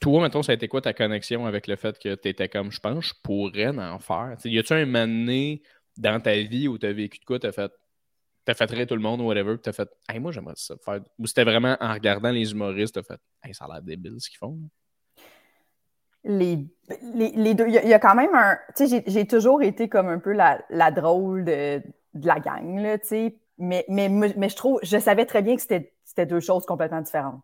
Toi, 0.00 0.22
mettons, 0.22 0.42
ça 0.42 0.52
a 0.52 0.54
été 0.54 0.68
quoi 0.68 0.80
ta 0.80 0.92
connexion 0.92 1.46
avec 1.46 1.66
le 1.66 1.76
fait 1.76 1.98
que 1.98 2.14
tu 2.14 2.28
étais 2.28 2.48
comme, 2.48 2.70
je 2.70 2.80
pense, 2.80 3.06
je 3.06 3.14
pourrais 3.22 3.68
en 3.68 3.98
faire? 3.98 4.36
y 4.44 4.58
a-tu 4.58 4.72
un 4.72 4.86
moment 4.86 5.56
dans 5.96 6.20
ta 6.20 6.34
vie 6.34 6.68
où 6.68 6.78
tu 6.78 6.86
as 6.86 6.92
vécu 6.92 7.18
de 7.18 7.24
quoi, 7.24 7.38
tu 7.38 7.46
as 7.46 7.52
fait, 7.52 7.72
t'as 8.44 8.54
fait 8.54 8.70
rire 8.70 8.86
tout 8.86 8.96
le 8.96 9.00
monde 9.00 9.20
ou 9.20 9.24
whatever, 9.24 9.56
tu 9.62 9.68
as 9.68 9.72
fait, 9.72 9.88
hey, 10.08 10.18
moi, 10.18 10.32
j'aimerais 10.32 10.54
ça 10.56 10.74
faire. 10.84 11.00
Ou 11.18 11.26
c'était 11.26 11.44
vraiment 11.44 11.76
en 11.80 11.92
regardant 11.92 12.30
les 12.30 12.52
humoristes, 12.52 12.94
tu 12.94 13.00
as 13.00 13.02
fait, 13.02 13.20
hey, 13.44 13.54
ça 13.54 13.64
a 13.64 13.68
l'air 13.68 13.82
débile 13.82 14.16
ce 14.18 14.28
qu'ils 14.28 14.38
font. 14.38 14.58
Les, 16.24 16.66
les, 17.14 17.54
deux, 17.54 17.68
il 17.68 17.74
y, 17.74 17.92
a 17.92 17.98
quand 17.98 18.14
même 18.14 18.34
un. 18.34 18.56
Tu 18.74 18.88
sais, 18.88 19.04
j'ai 19.06 19.26
toujours 19.26 19.62
été 19.62 19.90
comme 19.90 20.08
un 20.08 20.18
peu 20.18 20.32
la, 20.32 20.90
drôle 20.90 21.44
de, 21.44 21.82
la 22.14 22.40
gang, 22.40 22.98
tu 23.00 23.06
sais. 23.06 23.36
Mais, 23.58 23.84
mais, 23.88 24.08
mais 24.08 24.48
je 24.48 24.56
trouve, 24.56 24.80
je 24.82 24.98
savais 24.98 25.26
très 25.26 25.42
bien 25.42 25.54
que 25.54 25.62
c'était 25.62 26.26
deux 26.26 26.40
choses 26.40 26.64
complètement 26.64 27.02
différentes. 27.02 27.42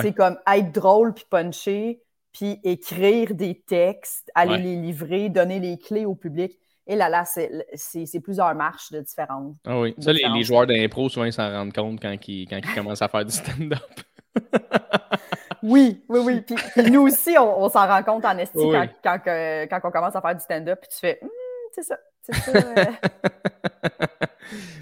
C'est 0.00 0.12
comme 0.12 0.38
être 0.52 0.72
drôle 0.72 1.14
puis 1.14 1.24
puncher, 1.28 2.02
puis 2.32 2.60
écrire 2.62 3.34
des 3.34 3.60
textes, 3.60 4.30
aller 4.34 4.58
les 4.58 4.76
livrer, 4.76 5.28
donner 5.28 5.60
les 5.60 5.78
clés 5.78 6.04
au 6.04 6.14
public. 6.14 6.58
Et 6.86 6.96
là, 6.96 7.08
là, 7.08 7.24
c'est 7.24 8.20
plusieurs 8.22 8.54
marches 8.54 8.90
de 8.92 9.00
différentes. 9.00 9.54
Ah 9.66 9.78
oui. 9.78 9.94
Ça, 9.98 10.12
les, 10.12 10.42
joueurs 10.42 10.66
d'impro, 10.66 11.08
souvent, 11.08 11.26
ils 11.26 11.32
s'en 11.32 11.50
rendent 11.50 11.72
compte 11.72 12.00
quand 12.00 12.16
ils, 12.28 12.46
quand 12.46 12.56
ils 12.56 12.74
commencent 12.74 13.02
à 13.02 13.08
faire 13.08 13.24
du 13.24 13.32
stand-up. 13.32 13.78
oui, 15.62 16.02
oui, 16.08 16.20
oui. 16.20 16.40
Puis, 16.40 16.90
nous 16.90 17.02
aussi, 17.02 17.36
on, 17.38 17.68
s'en 17.68 17.86
rend 17.86 18.02
compte 18.02 18.24
en 18.24 18.38
esti 18.38 18.58
quand, 19.02 19.18
quand, 19.24 19.80
on 19.84 19.90
commence 19.90 20.16
à 20.16 20.22
faire 20.22 20.34
du 20.34 20.40
stand-up, 20.40 20.80
puis 20.80 20.90
tu 20.90 20.98
fais 20.98 21.18
hum, 21.22 21.28
c'est 21.74 21.82
ça, 21.82 21.98
c'est 22.22 22.34
ça. 22.34 22.52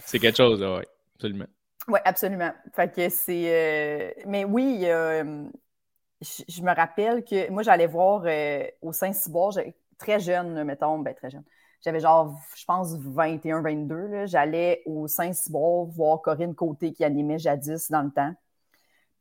c'est 0.04 0.18
quelque 0.18 0.36
chose, 0.36 0.62
oui, 0.62 0.84
absolument. 1.16 1.46
Oui, 1.88 2.00
absolument. 2.04 2.52
Fait 2.72 2.92
que 2.92 3.08
c'est. 3.08 3.44
Euh, 3.46 4.22
mais 4.26 4.44
oui, 4.44 4.86
je, 6.20 6.62
me 6.62 6.74
rappelle 6.74 7.24
que 7.24 7.50
moi, 7.50 7.62
j'allais 7.62 7.86
voir 7.86 8.22
euh, 8.26 8.66
au 8.82 8.92
Saint-Cyboire, 8.92 9.52
très 9.98 10.18
jeune, 10.18 10.64
mettons, 10.64 10.98
ben 10.98 11.14
très 11.14 11.30
jeune. 11.30 11.44
J'avais 11.84 12.00
genre, 12.00 12.36
je 12.56 12.64
pense, 12.64 12.96
21, 12.96 13.62
22. 13.62 14.26
J'allais 14.26 14.82
au 14.86 15.06
Saint-Cyboire 15.06 15.84
voir 15.84 16.22
Corinne 16.22 16.54
Côté 16.54 16.92
qui 16.92 17.04
animait 17.04 17.38
jadis 17.38 17.90
dans 17.90 18.02
le 18.02 18.10
temps. 18.10 18.34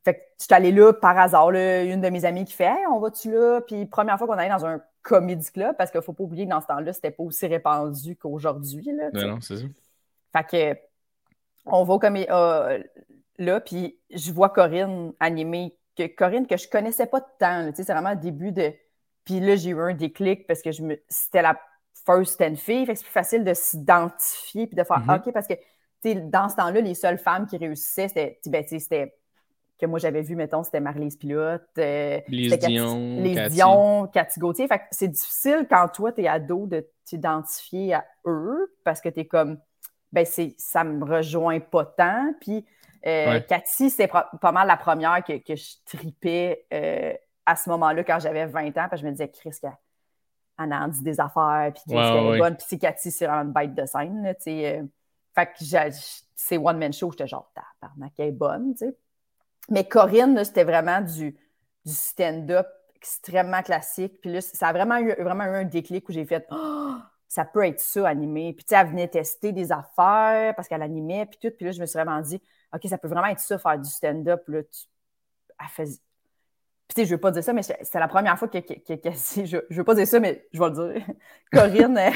Fait 0.04 0.14
que 0.14 0.20
je 0.38 0.44
suis 0.44 0.54
allée 0.54 0.72
là 0.72 0.92
par 0.92 1.18
hasard, 1.18 1.50
une 1.50 2.00
de 2.00 2.08
mes 2.08 2.24
amies 2.24 2.44
qui 2.44 2.54
fait 2.54 2.64
Hey, 2.64 2.86
on 2.90 2.98
va-tu 2.98 3.30
là? 3.30 3.60
Puis 3.60 3.86
première 3.86 4.18
fois 4.18 4.26
qu'on 4.26 4.34
allait 4.34 4.48
dans 4.48 4.64
un 4.64 4.80
comédie 5.02 5.50
club, 5.52 5.76
parce 5.76 5.90
qu'il 5.90 5.98
ne 5.98 6.04
faut 6.04 6.12
pas 6.12 6.24
oublier 6.24 6.44
que 6.46 6.50
dans 6.50 6.60
ce 6.60 6.66
temps-là, 6.66 6.92
c'était 6.92 7.10
pas 7.10 7.22
aussi 7.22 7.46
répandu 7.46 8.16
qu'aujourd'hui. 8.16 8.88
Non, 8.92 9.28
non, 9.28 9.40
c'est 9.40 9.58
ça. 9.58 9.66
Fait 10.32 10.44
que 10.74 10.80
on 11.66 11.84
va 11.84 11.98
comme 11.98 12.16
euh, 12.16 12.82
là, 13.38 13.60
puis 13.60 13.98
je 14.10 14.32
vois 14.32 14.50
Corinne 14.50 15.12
animer, 15.20 15.76
que 15.96 16.06
Corinne 16.06 16.46
que 16.46 16.56
je 16.56 16.68
connaissais 16.68 17.06
pas 17.06 17.20
de 17.20 17.26
temps, 17.38 17.70
c'est 17.74 17.90
vraiment 17.90 18.10
le 18.10 18.16
début 18.16 18.52
de. 18.52 18.72
Puis 19.24 19.40
là, 19.40 19.56
j'ai 19.56 19.70
eu 19.70 19.80
un 19.80 19.94
déclic 19.94 20.46
parce 20.46 20.62
que 20.62 20.70
je 20.70 20.82
me... 20.82 20.96
c'était 21.08 21.42
la 21.42 21.58
first 22.06 22.40
and 22.40 22.54
fille, 22.56 22.86
fait 22.86 22.92
que 22.92 22.98
c'est 22.98 23.04
plus 23.04 23.12
facile 23.12 23.44
de 23.44 23.54
s'identifier 23.54 24.66
puis 24.68 24.76
de 24.76 24.84
faire 24.84 25.00
mm-hmm. 25.00 25.28
OK, 25.28 25.32
parce 25.32 25.48
que 25.48 25.54
dans 26.14 26.48
ce 26.48 26.56
temps-là, 26.56 26.80
les 26.80 26.94
seules 26.94 27.18
femmes 27.18 27.46
qui 27.46 27.56
réussissaient, 27.56 28.08
c'était, 28.08 28.38
ben, 28.46 28.64
c'était 28.66 29.12
que 29.78 29.86
moi 29.86 29.98
j'avais 29.98 30.22
vu, 30.22 30.36
mettons, 30.36 30.62
c'était 30.62 30.80
Marlise 30.80 31.16
Pilote, 31.16 31.66
euh, 31.78 32.20
les 32.28 32.56
Dion, 32.56 33.20
les 33.20 33.48
Dion, 33.50 34.06
Cathy 34.06 34.40
Gauthier. 34.40 34.68
Fait 34.68 34.78
que 34.78 34.84
c'est 34.90 35.08
difficile 35.08 35.66
quand 35.68 35.88
toi, 35.88 36.12
tu 36.12 36.22
es 36.22 36.28
ado 36.28 36.66
de 36.66 36.86
t'identifier 37.04 37.94
à 37.94 38.06
eux 38.26 38.72
parce 38.84 39.00
que 39.00 39.08
tu 39.08 39.20
es 39.20 39.26
comme 39.26 39.58
ben 40.12 40.24
c'est, 40.24 40.54
ça 40.58 40.84
me 40.84 41.04
rejoint 41.04 41.60
pas 41.60 41.84
tant. 41.84 42.32
Puis 42.40 42.64
euh, 43.06 43.40
Cathy, 43.40 43.90
c'est 43.90 44.08
pas 44.08 44.52
mal 44.52 44.66
la 44.66 44.76
première 44.76 45.22
que, 45.22 45.34
je 45.54 45.74
tripais 45.84 46.66
euh, 46.72 47.12
à 47.44 47.56
ce 47.56 47.68
moment-là 47.70 48.02
quand 48.04 48.18
j'avais 48.18 48.46
20 48.46 48.68
ans. 48.68 48.72
Parce 48.74 48.90
que 48.90 48.96
je 48.98 49.06
me 49.06 49.10
disais, 49.12 49.28
Chris, 49.28 49.56
qu'elle 49.60 50.72
en 50.72 50.88
dit 50.88 51.02
des 51.02 51.20
affaires, 51.20 51.72
puis 51.74 51.82
qu'elle 51.86 51.98
est 51.98 52.38
bonne. 52.38 52.56
Puis 52.56 52.66
c'est 52.68 52.78
Cathy, 52.78 53.10
c'est 53.10 53.26
vraiment 53.26 53.42
une 53.42 53.52
bête 53.52 53.74
de 53.74 53.86
scène. 53.86 54.22
Là, 54.22 54.34
euh, 54.46 54.82
fait 55.34 55.46
que 55.46 55.96
c'est 56.34 56.56
One 56.56 56.78
Man 56.78 56.92
Show, 56.92 57.10
j'étais 57.12 57.26
genre, 57.26 57.52
tabarnak, 57.54 58.12
elle 58.18 58.28
est 58.28 58.32
bonne. 58.32 58.74
sais. 58.76 58.96
Mais 59.68 59.84
Corinne, 59.84 60.42
c'était 60.44 60.64
vraiment 60.64 61.00
du, 61.00 61.36
du 61.84 61.92
stand-up 61.92 62.66
extrêmement 62.94 63.62
classique. 63.62 64.20
Puis 64.20 64.32
là, 64.32 64.40
ça 64.40 64.68
a 64.68 64.72
vraiment 64.72 64.98
eu, 64.98 65.12
vraiment 65.22 65.44
eu 65.44 65.56
un 65.56 65.64
déclic 65.64 66.08
où 66.08 66.12
j'ai 66.12 66.24
fait 66.24 66.46
oh, 66.50 66.96
ça 67.28 67.44
peut 67.44 67.64
être 67.64 67.80
ça, 67.80 68.08
animé. 68.08 68.52
Puis, 68.52 68.64
tu 68.64 68.74
sais, 68.74 68.80
elle 68.80 68.88
venait 68.88 69.08
tester 69.08 69.52
des 69.52 69.72
affaires 69.72 70.54
parce 70.54 70.68
qu'elle 70.68 70.82
animait, 70.82 71.26
puis 71.26 71.38
tout. 71.40 71.54
Puis 71.56 71.66
là, 71.66 71.72
je 71.72 71.80
me 71.80 71.86
suis 71.86 71.98
vraiment 71.98 72.20
dit, 72.20 72.40
OK, 72.72 72.82
ça 72.88 72.98
peut 72.98 73.08
vraiment 73.08 73.26
être 73.26 73.40
ça, 73.40 73.58
faire 73.58 73.78
du 73.78 73.88
stand-up. 73.88 74.42
Là, 74.48 74.62
tu... 74.62 74.80
Elle 75.60 75.68
faisait... 75.68 75.98
Puis, 76.88 76.94
tu 76.94 77.00
sais, 77.00 77.06
je 77.06 77.14
veux 77.14 77.20
pas 77.20 77.32
dire 77.32 77.42
ça, 77.42 77.52
mais 77.52 77.62
c'est 77.62 77.94
la 77.94 78.08
première 78.08 78.38
fois 78.38 78.48
que, 78.48 78.58
je, 78.68 79.58
je 79.68 79.76
veux 79.76 79.84
pas 79.84 79.94
dire 79.94 80.06
ça, 80.06 80.20
mais 80.20 80.46
je 80.52 80.60
vais 80.60 80.70
le 80.70 80.94
dire. 80.94 81.06
Corinne, 81.52 81.98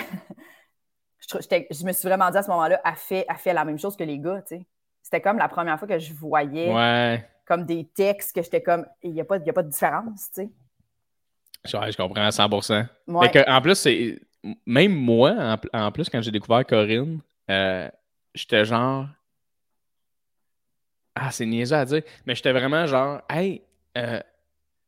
je, 1.29 1.85
me 1.85 1.92
suis 1.92 2.09
vraiment 2.09 2.31
dit 2.31 2.38
à 2.38 2.42
ce 2.42 2.51
moment-là, 2.51 2.81
elle 2.85 2.94
fait, 2.94 3.27
elle 3.29 3.37
fait 3.37 3.53
la 3.53 3.64
même 3.64 3.79
chose 3.79 3.96
que 3.96 4.05
les 4.05 4.18
gars, 4.18 4.42
tu 4.42 4.57
sais. 4.57 4.66
C'était 5.03 5.20
comme 5.20 5.38
la 5.38 5.49
première 5.49 5.79
fois 5.79 5.88
que 5.88 5.99
je 5.99 6.12
voyais 6.12 7.25
comme 7.46 7.64
des 7.64 7.88
textes 7.88 8.33
que 8.33 8.42
j'étais 8.42 8.62
comme, 8.62 8.87
il 9.03 9.12
n'y 9.12 9.20
a, 9.20 9.25
pas, 9.25 9.37
a 9.37 9.53
pas 9.53 9.64
de 9.64 9.70
différence, 9.70 10.31
tu 10.33 10.42
sais. 10.42 10.51
Je, 11.64 11.96
comprends 11.96 12.23
à 12.23 12.31
100% 12.31 12.87
en 13.49 13.61
plus, 13.61 13.75
c'est 13.75 14.20
même 14.66 14.94
moi, 14.94 15.59
en, 15.72 15.92
plus, 15.92 16.09
quand 16.09 16.22
j'ai 16.22 16.31
découvert 16.31 16.66
Corinne, 16.66 17.20
euh, 17.50 17.88
j'étais 18.35 18.64
genre. 18.64 19.07
Ah, 21.14 21.31
c'est 21.31 21.46
niaiseux 21.46 21.76
à 21.76 21.85
dire, 21.85 22.03
mais 22.24 22.35
j'étais 22.35 22.53
vraiment 22.53 22.87
genre, 22.87 23.20
hey, 23.29 23.62
euh, 23.98 24.20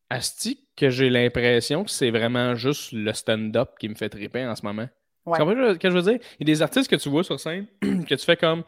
Asti, 0.08 0.60
que 0.76 0.88
j'ai 0.88 1.10
l'impression 1.10 1.84
que 1.84 1.90
c'est 1.90 2.10
vraiment 2.10 2.54
juste 2.54 2.92
le 2.92 3.12
stand-up 3.12 3.72
qui 3.78 3.88
me 3.88 3.94
fait 3.94 4.08
triper 4.08 4.46
en 4.46 4.54
ce 4.54 4.64
moment. 4.64 4.88
Ouais. 5.26 5.38
Tu 5.38 5.44
ce 5.44 5.78
que 5.78 5.90
je 5.90 5.94
veux 5.94 6.02
dire? 6.02 6.18
Il 6.38 6.48
y 6.48 6.50
a 6.50 6.54
des 6.54 6.62
artistes 6.62 6.90
que 6.90 6.96
tu 6.96 7.08
vois 7.08 7.24
sur 7.24 7.38
scène 7.38 7.66
que 7.80 8.14
tu 8.14 8.24
fais 8.24 8.36
comme, 8.36 8.64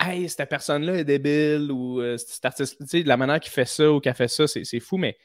hey, 0.00 0.28
cette 0.28 0.48
personne-là 0.48 0.96
est 0.96 1.04
débile, 1.04 1.70
ou 1.72 2.00
euh, 2.00 2.16
cet 2.16 2.44
artiste, 2.44 2.78
tu 2.80 2.86
sais, 2.86 3.02
la 3.02 3.16
manière 3.16 3.40
qu'il 3.40 3.52
fait 3.52 3.64
ça 3.64 3.90
ou 3.90 4.00
qu'elle 4.00 4.14
fait 4.14 4.28
ça, 4.28 4.46
c'est 4.46 4.80
fou, 4.80 4.96
mais 4.96 5.16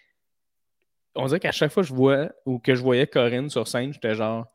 on 1.16 1.26
dirait 1.26 1.40
qu'à 1.40 1.52
chaque 1.52 1.72
fois 1.72 1.84
que 1.84 1.90
je 1.90 1.94
vois 1.94 2.30
ou 2.46 2.60
que 2.60 2.74
je 2.74 2.82
voyais 2.82 3.08
Corinne 3.08 3.50
sur 3.50 3.68
scène, 3.68 3.94
j'étais 3.94 4.16
genre, 4.16 4.48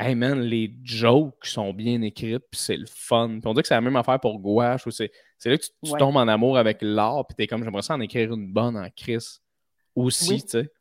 hey 0.00 0.14
man, 0.14 0.40
les 0.40 0.74
jokes 0.82 1.44
sont 1.44 1.72
bien 1.74 2.00
écrites, 2.02 2.44
puis 2.50 2.60
c'est 2.60 2.76
le 2.76 2.86
fun. 2.86 3.38
Puis 3.40 3.42
on 3.44 3.54
dit 3.54 3.60
que 3.60 3.68
c'est 3.68 3.74
la 3.74 3.82
même 3.82 3.96
affaire 3.96 4.18
pour 4.18 4.40
Gouache, 4.40 4.86
ou 4.86 4.90
c'est 4.90 5.12
là 5.44 5.58
que 5.58 5.62
tu, 5.62 5.92
tombes 5.98 6.16
en 6.16 6.26
amour 6.26 6.56
avec 6.56 6.78
l'art, 6.80 7.26
puis 7.26 7.36
t'es 7.36 7.46
comme, 7.46 7.62
j'aimerais 7.62 7.82
ça 7.82 7.94
en 7.94 8.00
écrire 8.00 8.32
une 8.32 8.50
bonne 8.50 8.76
en 8.76 8.88
Chris 8.96 9.40
aussi, 9.94 10.42
tu 10.42 10.48
sais. 10.48 10.72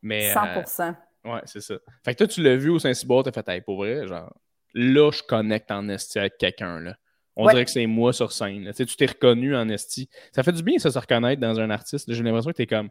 Mais, 0.00 0.32
100%. 0.32 0.94
Euh, 1.26 1.32
ouais, 1.32 1.40
c'est 1.44 1.60
ça. 1.60 1.74
Fait 2.04 2.14
que 2.14 2.18
toi, 2.18 2.28
tu 2.28 2.40
l'as 2.42 2.56
vu 2.56 2.70
au 2.70 2.78
Saint-Cyboire, 2.78 3.24
t'as 3.24 3.32
fait, 3.32 3.48
hey, 3.48 3.60
pour 3.60 3.78
vrai, 3.78 4.06
genre, 4.06 4.32
là, 4.74 5.10
je 5.10 5.22
connecte 5.22 5.70
en 5.72 5.88
esti 5.88 6.20
avec 6.20 6.38
quelqu'un, 6.38 6.80
là. 6.80 6.96
On 7.40 7.46
dirait 7.46 7.64
que 7.64 7.70
c'est 7.70 7.86
moi 7.86 8.12
sur 8.12 8.32
scène. 8.32 8.64
Là. 8.64 8.72
Tu 8.72 8.84
t'es 8.84 9.06
reconnu 9.06 9.54
en 9.54 9.68
esti. 9.68 10.08
Ça 10.32 10.42
fait 10.42 10.50
du 10.50 10.64
bien, 10.64 10.78
ça, 10.78 10.90
se 10.90 10.98
reconnaître 10.98 11.40
dans 11.40 11.60
un 11.60 11.70
artiste. 11.70 12.12
J'ai 12.12 12.24
l'impression 12.24 12.50
que 12.50 12.56
t'es 12.56 12.66
comme, 12.66 12.90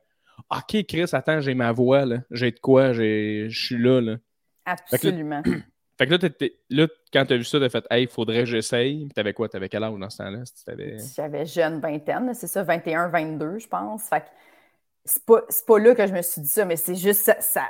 OK, 0.49 0.85
Chris, 0.87 1.09
attends, 1.11 1.41
j'ai 1.41 1.53
ma 1.53 1.73
voix, 1.73 2.05
là. 2.05 2.19
J'ai 2.31 2.51
de 2.51 2.59
quoi, 2.59 2.93
je 2.93 3.49
suis 3.49 3.77
là, 3.77 3.99
là. 3.99 4.15
Absolument. 4.63 5.43
Fait 5.43 5.51
que 5.51 5.55
là, 5.57 5.63
là 6.05 6.87
quand 7.13 7.25
tu 7.25 7.33
as 7.33 7.37
vu 7.37 7.43
ça, 7.43 7.57
tu 7.57 7.65
as 7.65 7.69
fait 7.69 7.85
Hey, 7.89 8.03
il 8.03 8.09
faudrait 8.09 8.39
que 8.39 8.45
j'essaye. 8.45 9.09
Tu 9.13 9.19
avais 9.19 9.33
quoi? 9.33 9.49
Tu 9.49 9.57
avais 9.57 9.69
quel 9.69 9.83
âge 9.83 9.97
dans 9.97 10.09
ce 10.09 10.17
temps-là? 10.17 10.43
J'avais 11.15 11.45
jeune 11.45 11.79
vingtaine, 11.79 12.33
c'est 12.33 12.47
ça, 12.47 12.63
21, 12.63 13.09
22, 13.09 13.59
je 13.59 13.67
pense. 13.67 14.03
Fait 14.03 14.21
que 14.21 14.25
c'est 15.05 15.25
pas, 15.25 15.41
pas 15.65 15.79
là 15.79 15.95
que 15.95 16.05
je 16.05 16.13
me 16.13 16.21
suis 16.21 16.41
dit 16.41 16.49
ça, 16.49 16.65
mais 16.65 16.75
c'est 16.75 16.95
juste 16.95 17.31
ça. 17.39 17.69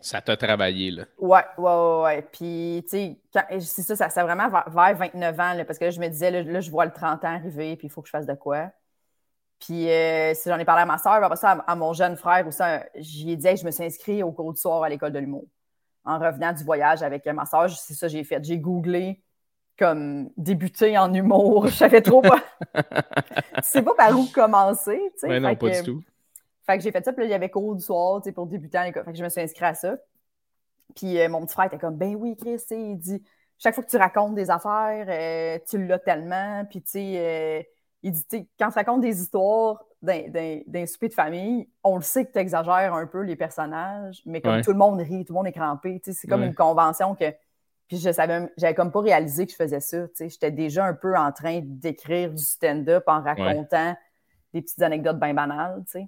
Ça 0.00 0.20
t'a 0.20 0.36
travaillé, 0.36 0.92
là. 0.92 1.04
Ouais, 1.18 1.44
ouais, 1.58 2.02
ouais. 2.02 2.22
Puis, 2.22 2.84
tu 2.88 2.90
sais, 2.90 3.16
c'est 3.60 3.82
ça, 3.82 3.96
ça, 3.96 4.08
c'est 4.10 4.22
vraiment 4.22 4.48
vers, 4.48 4.96
29 4.96 5.40
ans, 5.40 5.54
là, 5.54 5.64
parce 5.64 5.78
que 5.78 5.86
là, 5.86 5.90
je 5.90 5.98
me 5.98 6.06
disais, 6.08 6.30
là, 6.30 6.60
je 6.60 6.70
vois 6.70 6.84
le 6.84 6.92
30 6.92 7.24
ans 7.24 7.34
arriver, 7.34 7.74
puis 7.76 7.88
il 7.88 7.90
faut 7.90 8.00
que 8.00 8.06
je 8.06 8.12
fasse 8.12 8.26
de 8.26 8.34
quoi. 8.34 8.70
Puis, 9.58 9.90
euh, 9.90 10.34
si 10.34 10.48
j'en 10.48 10.58
ai 10.58 10.64
parlé 10.64 10.82
à 10.82 10.86
ma 10.86 10.98
soeur, 10.98 11.14
après 11.14 11.36
ça, 11.36 11.64
à, 11.66 11.74
mon 11.74 11.92
jeune 11.94 12.16
frère, 12.16 12.46
ou 12.46 12.52
ça, 12.52 12.84
j'y 12.94 13.32
ai 13.32 13.36
dit, 13.36 13.56
je 13.56 13.64
me 13.64 13.72
suis 13.72 13.82
inscrit 13.82 14.22
au 14.22 14.30
cours 14.30 14.52
du 14.52 14.60
soir 14.60 14.84
à 14.84 14.88
l'école 14.88 15.12
de 15.12 15.18
l'humour 15.18 15.46
en 16.08 16.18
revenant 16.18 16.52
du 16.52 16.64
voyage 16.64 17.02
avec 17.02 17.26
ma 17.26 17.44
soeur, 17.44 17.68
c'est 17.70 17.94
ça 17.94 18.06
que 18.06 18.12
j'ai 18.12 18.24
fait. 18.24 18.42
J'ai 18.42 18.58
googlé 18.58 19.22
comme 19.78 20.30
débuter 20.36 20.96
en 20.98 21.12
humour. 21.12 21.66
Je 21.68 21.74
savais 21.74 22.00
trop 22.00 22.22
pas. 22.22 22.42
tu 22.74 23.62
sais 23.62 23.82
pas 23.82 23.94
par 23.94 24.18
où 24.18 24.26
commencer. 24.26 25.00
Tu 25.14 25.28
sais. 25.28 25.40
non, 25.40 25.54
pas 25.54 25.70
du 25.70 25.82
tout. 25.82 26.02
Fait 26.66 26.76
que 26.76 26.84
j'ai 26.84 26.92
fait 26.92 27.02
ça, 27.02 27.14
puis 27.14 27.22
là, 27.22 27.28
il 27.28 27.30
y 27.30 27.34
avait 27.34 27.48
cours 27.48 27.74
du 27.74 27.82
soir, 27.82 28.20
tu 28.20 28.28
sais, 28.28 28.32
pour 28.32 28.46
débuter 28.46 28.78
en 28.78 28.82
école. 28.82 29.02
Fait 29.04 29.12
que 29.12 29.18
je 29.18 29.24
me 29.24 29.30
suis 29.30 29.40
inscrite 29.40 29.62
à 29.62 29.74
ça. 29.74 29.96
Puis 30.94 31.18
euh, 31.18 31.28
mon 31.28 31.44
petit 31.46 31.54
frère 31.54 31.66
était 31.66 31.78
comme, 31.78 31.96
ben 31.96 32.14
oui, 32.14 32.36
Chris, 32.36 32.60
il 32.70 32.98
dit, 32.98 33.22
chaque 33.58 33.74
fois 33.74 33.84
que 33.84 33.90
tu 33.90 33.96
racontes 33.96 34.34
des 34.34 34.50
affaires, 34.50 35.06
euh, 35.08 35.58
tu 35.68 35.84
l'as 35.86 35.98
tellement. 35.98 36.64
Puis, 36.68 36.82
tu 36.82 36.90
sais, 36.90 37.12
euh, 37.16 37.62
il 38.02 38.12
dit, 38.12 38.48
quand 38.58 38.68
tu 38.68 38.74
racontes 38.74 39.00
des 39.00 39.20
histoires 39.20 39.82
d'un 40.02 40.86
souper 40.86 41.08
de 41.08 41.14
famille, 41.14 41.68
on 41.82 41.96
le 41.96 42.02
sait 42.02 42.24
que 42.24 42.32
tu 42.32 42.38
exagères 42.38 42.94
un 42.94 43.06
peu 43.06 43.22
les 43.22 43.36
personnages, 43.36 44.22
mais 44.26 44.40
comme 44.40 44.60
tout 44.62 44.72
le 44.72 44.78
monde 44.78 45.00
rit, 45.00 45.24
tout 45.24 45.32
le 45.32 45.38
monde 45.38 45.46
est 45.46 45.52
crampé, 45.52 46.00
c'est 46.04 46.28
comme 46.28 46.42
une 46.42 46.54
convention 46.54 47.14
que. 47.14 47.32
Puis 47.88 47.96
je 47.96 48.12
savais, 48.12 48.52
j'avais 48.58 48.74
comme 48.74 48.92
pas 48.92 49.00
réalisé 49.00 49.46
que 49.46 49.52
je 49.52 49.56
faisais 49.56 49.80
ça. 49.80 50.04
J'étais 50.20 50.50
déjà 50.50 50.84
un 50.84 50.92
peu 50.92 51.16
en 51.16 51.32
train 51.32 51.60
d'écrire 51.64 52.30
du 52.30 52.44
stand-up 52.44 53.04
en 53.06 53.22
racontant 53.22 53.96
des 54.52 54.60
petites 54.60 54.82
anecdotes 54.82 55.18
bien 55.18 55.32
banales. 55.32 55.82
sais. 55.86 56.06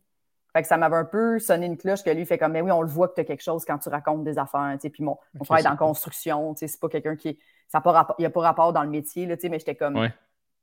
Fait 0.53 0.63
que 0.63 0.69
ça 0.69 0.77
m'avait 0.77 0.97
un 0.97 1.05
peu 1.05 1.39
sonné 1.39 1.67
une 1.67 1.77
cloche 1.77 2.03
que 2.03 2.11
lui 2.11 2.27
fait 2.27 2.37
comme, 2.37 2.53
mais 2.53 2.61
oui, 2.61 2.73
on 2.73 2.83
le 2.83 2.89
voit 2.89 3.09
que 3.09 3.15
tu 3.15 3.21
as 3.21 3.25
quelque 3.25 3.43
chose 3.43 3.65
quand 3.65 3.79
tu 3.79 3.89
racontes 3.89 4.25
des 4.25 4.39
affaires. 4.39 4.77
Puis 4.81 5.03
mon, 5.03 5.17
mon 5.35 5.45
frère 5.45 5.59
est 5.59 5.69
en 5.69 5.77
construction. 5.77 6.55
C'est 6.57 6.81
pas 6.81 6.89
quelqu'un 6.89 7.17
qui. 7.17 7.39
Ça 7.69 7.81
il 8.19 8.23
n'y 8.23 8.27
a 8.27 8.31
pas 8.31 8.41
rapport 8.41 8.73
dans 8.73 8.83
le 8.83 8.91
métier, 8.91 9.27
là, 9.27 9.37
mais 9.45 9.59
j'étais 9.59 9.77
comme. 9.77 10.11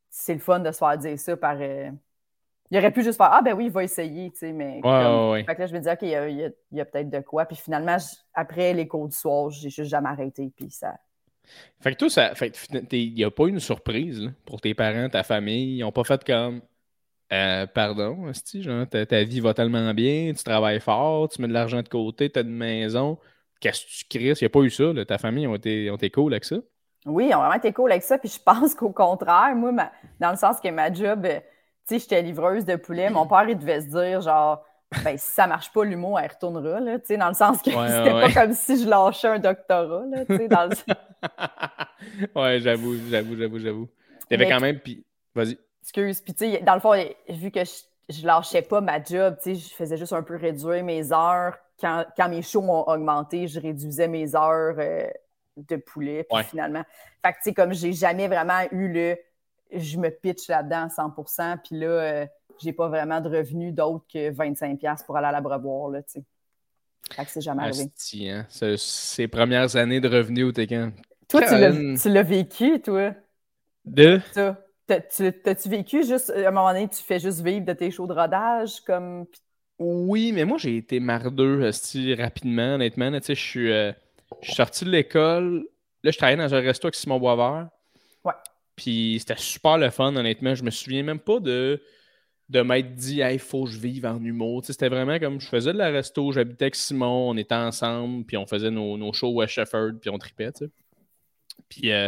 C'est 0.10 0.34
le 0.34 0.40
fun 0.40 0.60
de 0.60 0.72
se 0.72 0.78
faire 0.78 0.98
dire 0.98 1.18
ça 1.18 1.38
par. 1.38 1.58
Euh, 1.60 1.90
il 2.70 2.78
aurait 2.78 2.92
pu 2.92 3.04
juste 3.04 3.18
faire 3.18 3.30
Ah, 3.32 3.42
ben 3.42 3.54
oui, 3.54 3.66
il 3.66 3.72
va 3.72 3.84
essayer, 3.84 4.30
tu 4.32 4.40
sais, 4.40 4.52
mais. 4.52 4.82
Ouais, 4.84 5.44
Fait 5.44 5.56
que 5.56 5.62
là, 5.62 5.68
je 5.68 5.74
me 5.74 5.80
disais, 5.80 5.94
OK, 5.94 6.00
il 6.02 6.54
y 6.72 6.82
a, 6.82 6.86
peut-être 6.86 7.10
de 7.10 7.20
quoi. 7.20 7.46
Puis 7.46 7.58
finalement, 7.58 7.98
après 8.34 8.74
les 8.74 8.88
cours 8.88 9.08
du 9.08 9.16
soir, 9.16 9.50
j'ai 9.50 9.70
juste 9.70 9.90
jamais 9.90 10.10
arrêté. 10.10 10.52
Puis 10.56 10.70
ça. 10.70 10.96
Fait 11.80 11.94
que 11.94 11.98
toi, 11.98 12.10
ça. 12.10 12.36
Fait 12.36 12.52
il 12.92 13.14
n'y 13.14 13.24
a 13.24 13.32
pas 13.32 13.48
une 13.48 13.60
surprise 13.60 14.32
pour 14.46 14.60
tes 14.60 14.74
parents, 14.74 15.10
ta 15.10 15.24
famille? 15.24 15.78
Ils 15.78 15.82
n'ont 15.82 15.92
pas 15.92 16.04
fait 16.04 16.24
comme. 16.24 16.62
Euh, 17.34 17.68
pardon, 17.68 18.32
genre, 18.54 18.88
ta, 18.88 19.06
ta, 19.06 19.24
vie 19.24 19.42
va 19.42 19.54
tellement 19.54 19.94
bien, 19.94 20.32
tu 20.34 20.42
travailles 20.46 20.80
fort, 20.80 21.28
tu 21.28 21.42
mets 21.42 21.50
de 21.50 21.54
l'argent 21.54 21.82
de 21.82 21.90
côté, 21.90 22.30
tu 22.30 22.40
as 22.40 22.42
une 22.42 22.56
maison. 22.56 23.18
Qu'est-ce 23.60 23.84
que 23.84 23.90
tu 23.90 24.06
crées? 24.10 24.34
Il 24.40 24.44
n'y 24.44 24.46
a 24.46 24.50
pas 24.50 24.62
eu 24.62 24.70
ça. 24.70 24.94
Ta 25.06 25.18
famille 25.18 25.46
ont 25.46 25.56
été, 25.56 25.92
ont 25.92 25.96
été 25.96 26.10
cool 26.10 26.34
avec 26.34 26.46
ça? 26.46 26.56
Oui, 27.06 27.28
ils 27.30 27.36
ont 27.36 27.40
vraiment 27.40 27.56
été 27.56 27.74
cool 27.74 27.92
avec 27.92 28.04
ça. 28.04 28.18
Puis 28.18 28.30
je 28.30 28.40
pense 28.40 28.76
qu'au 28.76 28.92
contraire, 28.92 29.54
moi, 29.56 29.74
dans 30.20 30.32
le 30.32 30.38
sens 30.38 30.60
que 30.62 30.70
ma 30.70 30.92
job, 30.92 31.26
euh, 31.26 31.40
sais, 31.88 32.00
j'étais 32.00 32.22
livreuse 32.22 32.66
de 32.66 32.76
poulet. 32.76 33.10
Mon 33.10 33.28
père, 33.28 33.48
il 33.48 33.58
devait 33.58 33.82
se 33.82 33.88
dire, 33.88 34.22
genre, 34.22 34.64
ben, 35.04 35.18
si 35.18 35.32
ça 35.32 35.48
marche 35.48 35.72
pas, 35.74 35.84
l'humour, 35.84 36.20
elle 36.20 36.32
retournera, 36.32 36.80
là, 36.80 37.00
tu 37.00 37.08
sais, 37.08 37.18
dans 37.18 37.28
le 37.28 37.34
sens 37.34 37.62
que 37.62 37.72
c'était 37.72 38.12
pas 38.12 38.32
comme 38.32 38.54
si 38.54 38.82
je 38.82 38.90
lâchais 38.90 39.28
un 39.28 39.40
doctorat, 39.40 40.06
là, 40.10 40.26
tu 40.26 40.38
sais, 40.38 40.48
dans 40.48 40.70
le... 40.70 42.36
ouais, 42.42 42.60
j'avoue, 42.60 42.96
j'avoue, 43.10 43.36
j'avoue, 43.36 43.60
j'avoue. 43.60 43.90
Il 44.30 44.40
y 44.40 44.42
avait 44.42 44.52
quand 44.52 44.62
même, 44.62 44.80
puis, 44.80 45.06
vas-y. 45.36 45.58
Excuse, 45.82 46.22
puis 46.22 46.34
tu 46.34 46.52
sais, 46.52 46.60
dans 46.60 46.74
le 46.76 46.80
fond, 46.80 46.94
vu 47.30 47.52
que 47.52 47.64
je, 47.64 47.72
je 48.10 48.26
lâchais 48.26 48.62
pas 48.62 48.82
ma 48.82 49.04
job, 49.04 49.38
tu 49.42 49.56
sais, 49.56 49.70
je 49.70 49.74
faisais 49.74 49.98
juste 49.98 50.14
un 50.14 50.24
peu 50.24 50.36
réduire 50.36 50.84
mes 50.84 51.12
heures. 51.12 51.58
Quand, 51.80 52.06
quand 52.16 52.30
mes 52.30 52.42
shows 52.42 52.62
ont 52.62 52.88
augmenté, 52.88 53.48
je 53.48 53.60
réduisais 53.60 54.08
mes 54.08 54.36
heures 54.36 54.76
euh, 54.80 55.08
de 55.58 55.76
poulet, 55.76 56.26
puis 56.30 56.44
finalement. 56.44 56.84
Fait 57.24 57.34
que, 57.34 57.38
tu 57.38 57.44
sais, 57.44 57.54
comme 57.54 57.74
j'ai 57.74 57.94
jamais 57.94 58.28
vraiment 58.28 58.62
eu 58.72 58.88
le 58.88 59.18
je 59.72 59.98
me 59.98 60.10
pitch 60.10 60.48
là-dedans 60.48 60.84
à 60.84 60.88
100% 60.88 61.58
puis 61.64 61.80
là, 61.80 61.88
euh, 61.88 62.26
j'ai 62.60 62.74
pas 62.74 62.88
vraiment 62.88 63.22
de 63.22 63.30
revenus 63.30 63.74
d'autres 63.74 64.06
que 64.12 64.32
25$ 64.32 65.06
pour 65.06 65.18
aller 65.18 65.28
à 65.28 65.32
l'abreuvoir, 65.32 65.90
là, 65.90 66.02
tu 66.02 66.14
sais. 66.14 66.24
Fait 67.12 67.24
que 67.24 67.32
c'est 67.32 67.42
jamais 67.42 67.64
arrivé. 67.64 67.90
Hein? 68.30 68.46
Ces 68.50 69.28
premières 69.28 69.76
années 69.76 70.02
de 70.02 70.10
revenus 70.10 70.46
au 70.46 70.52
Tekken. 70.52 70.92
Toi, 71.30 71.42
tu 71.44 72.10
l'as 72.10 72.24
vécu, 72.24 72.82
toi? 72.82 73.14
De? 73.86 74.20
Ça. 74.34 74.62
T'as-tu 74.88 75.70
vécu 75.70 76.04
juste, 76.04 76.30
à 76.30 76.48
un 76.48 76.52
moment 76.52 76.72
donné, 76.72 76.88
tu 76.88 77.02
fais 77.02 77.20
juste 77.20 77.42
vivre 77.42 77.66
de 77.66 77.74
tes 77.74 77.92
shows 77.92 78.08
de 78.08 78.14
rodage, 78.14 78.82
comme... 78.82 79.26
Oui, 79.80 80.32
mais 80.32 80.44
moi, 80.44 80.58
j'ai 80.58 80.78
été 80.78 81.00
mardeux, 81.00 81.70
rapidement, 82.18 82.76
honnêtement. 82.76 83.12
Tu 83.12 83.24
sais, 83.24 83.36
je 83.36 83.44
suis... 83.44 83.72
Euh, 83.72 83.92
je 84.42 84.48
suis 84.48 84.56
sorti 84.56 84.86
de 84.86 84.90
l'école. 84.90 85.68
Là, 86.04 86.12
je 86.12 86.18
travaillais 86.18 86.38
dans 86.38 86.54
un 86.54 86.60
resto 86.60 86.88
avec 86.88 86.96
Simon 86.96 87.20
Boisvert. 87.20 87.70
Ouais. 88.24 88.34
Puis 88.78 89.18
c'était 89.20 89.38
super 89.38 89.78
le 89.78 89.90
fun, 89.90 90.16
honnêtement. 90.16 90.56
Je 90.56 90.64
me 90.64 90.70
souviens 90.70 91.04
même 91.04 91.20
pas 91.20 91.42
de, 91.42 91.82
de 92.48 92.62
m'être 92.62 92.94
dit, 92.94 93.20
il 93.20 93.40
faut 93.40 93.66
que 93.66 93.72
je 93.72 93.80
vive 93.80 94.06
en 94.06 94.24
humour. 94.24 94.64
c'était 94.64 94.88
vraiment 94.88 95.20
comme 95.20 95.42
je 95.42 95.48
faisais 95.48 95.74
de 95.74 95.78
la 95.78 95.90
resto, 95.90 96.32
j'habitais 96.32 96.66
avec 96.66 96.76
Simon, 96.76 97.32
on 97.32 97.38
était 97.38 97.56
ensemble, 97.56 98.26
puis 98.26 98.38
on 98.38 98.46
faisait 98.46 98.72
nos, 98.72 98.98
nos 98.98 99.12
shows 99.12 99.34
West 99.34 99.54
Shefford, 99.54 100.00
puis 100.00 100.10
on 100.10 100.18
tripait. 100.18 100.52
Puis 101.68 101.92
euh, 101.92 102.08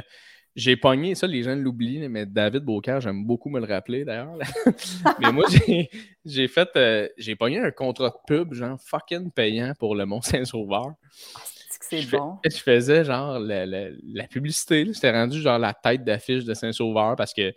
j'ai 0.55 0.77
pogné, 0.77 1.15
ça 1.15 1.25
les 1.25 1.43
gens 1.43 1.55
l'oublient, 1.55 2.07
mais 2.07 2.25
David 2.25 2.63
Beaucaire, 2.63 3.01
j'aime 3.01 3.25
beaucoup 3.25 3.49
me 3.49 3.59
le 3.59 3.65
rappeler 3.65 4.05
d'ailleurs. 4.05 4.37
mais 5.19 5.31
moi, 5.31 5.45
j'ai 6.25 6.47
fait, 6.47 6.69
euh, 6.75 7.09
j'ai 7.17 7.35
pogné 7.35 7.59
un 7.59 7.71
contrat 7.71 8.09
de 8.09 8.15
pub, 8.27 8.53
genre 8.53 8.79
fucking 8.79 9.31
payant 9.31 9.73
pour 9.79 9.95
le 9.95 10.05
Mont-Saint-Sauveur. 10.05 10.93
C'est 11.89 12.09
bon. 12.09 12.37
je 12.43 12.57
faisais 12.57 13.03
genre 13.03 13.39
la, 13.39 14.27
publicité. 14.29 14.85
J'étais 14.93 15.11
rendu 15.11 15.41
genre 15.41 15.59
la 15.59 15.73
tête 15.73 16.03
d'affiche 16.03 16.45
de 16.45 16.53
Saint-Sauveur 16.53 17.15
parce 17.15 17.33
que 17.33 17.53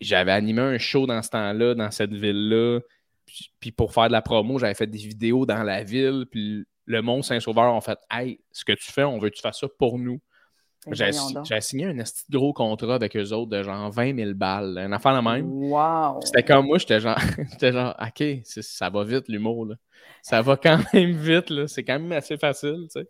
j'avais 0.00 0.32
animé 0.32 0.62
un 0.62 0.78
show 0.78 1.06
dans 1.06 1.22
ce 1.22 1.30
temps-là, 1.30 1.74
dans 1.74 1.90
cette 1.90 2.12
ville-là. 2.14 2.80
Puis, 3.60 3.70
pour 3.70 3.92
faire 3.92 4.08
de 4.08 4.12
la 4.12 4.22
promo, 4.22 4.58
j'avais 4.58 4.74
fait 4.74 4.86
des 4.86 4.98
vidéos 4.98 5.46
dans 5.46 5.62
la 5.62 5.84
ville. 5.84 6.26
Puis 6.30 6.64
le 6.86 7.02
Mont 7.02 7.22
Saint-Sauveur 7.22 7.72
ont 7.72 7.80
fait 7.80 7.98
Hey, 8.10 8.40
ce 8.50 8.64
que 8.64 8.72
tu 8.72 8.90
fais, 8.90 9.04
on 9.04 9.18
veut 9.18 9.30
que 9.30 9.36
tu 9.36 9.42
fasses 9.42 9.60
ça 9.60 9.68
pour 9.78 9.98
nous. 9.98 10.20
J'ai 10.90 11.60
signé 11.60 11.84
un 11.84 11.94
gros 12.30 12.54
contrat 12.54 12.94
avec 12.94 13.14
eux 13.14 13.32
autres 13.32 13.50
de 13.50 13.62
genre 13.62 13.90
20 13.90 14.16
000 14.16 14.34
balles. 14.34 14.78
Un 14.78 14.92
affaire 14.92 15.12
la 15.12 15.20
même. 15.20 15.46
Wow. 15.46 16.20
C'était 16.24 16.42
comme 16.42 16.66
moi, 16.66 16.78
j'étais 16.78 17.00
genre, 17.00 17.18
genre, 17.60 17.94
OK, 18.00 18.24
ça 18.44 18.88
va 18.88 19.04
vite 19.04 19.28
l'humour. 19.28 19.74
Ça 20.22 20.40
va 20.40 20.56
quand 20.56 20.80
même 20.94 21.12
vite. 21.12 21.66
C'est 21.66 21.84
quand 21.84 21.98
même 21.98 22.12
assez 22.12 22.38
facile. 22.38 22.86
sais. 22.88 23.06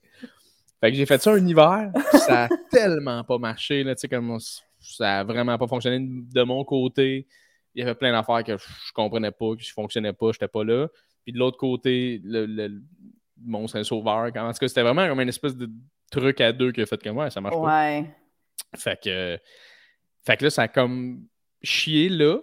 Fait 0.80 0.90
que 0.90 0.96
j'ai 0.96 1.06
fait 1.06 1.20
ça 1.20 1.32
un 1.32 1.46
hiver. 1.46 1.92
ça 2.12 2.44
a 2.44 2.48
tellement 2.70 3.22
pas 3.24 3.38
marché. 3.38 3.84
Là, 3.84 3.94
comme 4.10 4.38
ça 4.80 5.20
a 5.20 5.24
vraiment 5.24 5.58
pas 5.58 5.66
fonctionné 5.66 5.98
de 6.00 6.42
mon 6.42 6.64
côté. 6.64 7.26
Il 7.74 7.80
y 7.80 7.82
avait 7.82 7.94
plein 7.94 8.12
d'affaires 8.12 8.42
que 8.42 8.56
je 8.56 8.92
comprenais 8.92 9.30
pas, 9.30 9.54
que 9.54 9.62
je 9.62 9.72
fonctionnais 9.72 10.12
pas, 10.12 10.32
j'étais 10.32 10.48
pas 10.48 10.64
là. 10.64 10.88
Puis 11.22 11.32
de 11.32 11.38
l'autre 11.38 11.58
côté, 11.58 12.20
le, 12.24 12.46
le, 12.46 12.82
mon 13.44 13.66
Saint-Sauveur. 13.68 14.32
En 14.36 14.52
tout 14.52 14.58
cas, 14.58 14.68
c'était 14.68 14.82
vraiment 14.82 15.06
comme 15.08 15.20
une 15.20 15.28
espèce 15.28 15.56
de 15.56 15.70
truc 16.10 16.40
à 16.40 16.52
deux 16.52 16.72
qui 16.72 16.82
a 16.82 16.86
fait 16.86 17.02
comme 17.02 17.14
moi, 17.14 17.30
ça 17.30 17.40
marche 17.40 17.54
pas. 17.54 18.02
Fait 18.76 19.00
que, 19.02 19.38
fait 20.24 20.36
que 20.36 20.44
là, 20.44 20.50
ça 20.50 20.62
a 20.62 20.68
comme 20.68 21.26
chié 21.62 22.08
là. 22.08 22.38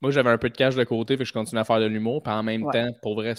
Moi, 0.00 0.10
j'avais 0.10 0.30
un 0.30 0.38
peu 0.38 0.50
de 0.50 0.56
cash 0.56 0.74
de 0.74 0.84
côté, 0.84 1.16
fait 1.16 1.24
que 1.24 1.28
je 1.28 1.32
continuais 1.32 1.62
à 1.62 1.64
faire 1.64 1.80
de 1.80 1.86
l'humour. 1.86 2.22
Puis 2.22 2.32
en 2.32 2.42
même 2.42 2.70
temps, 2.70 2.90
pour 3.02 3.14
vrai, 3.14 3.34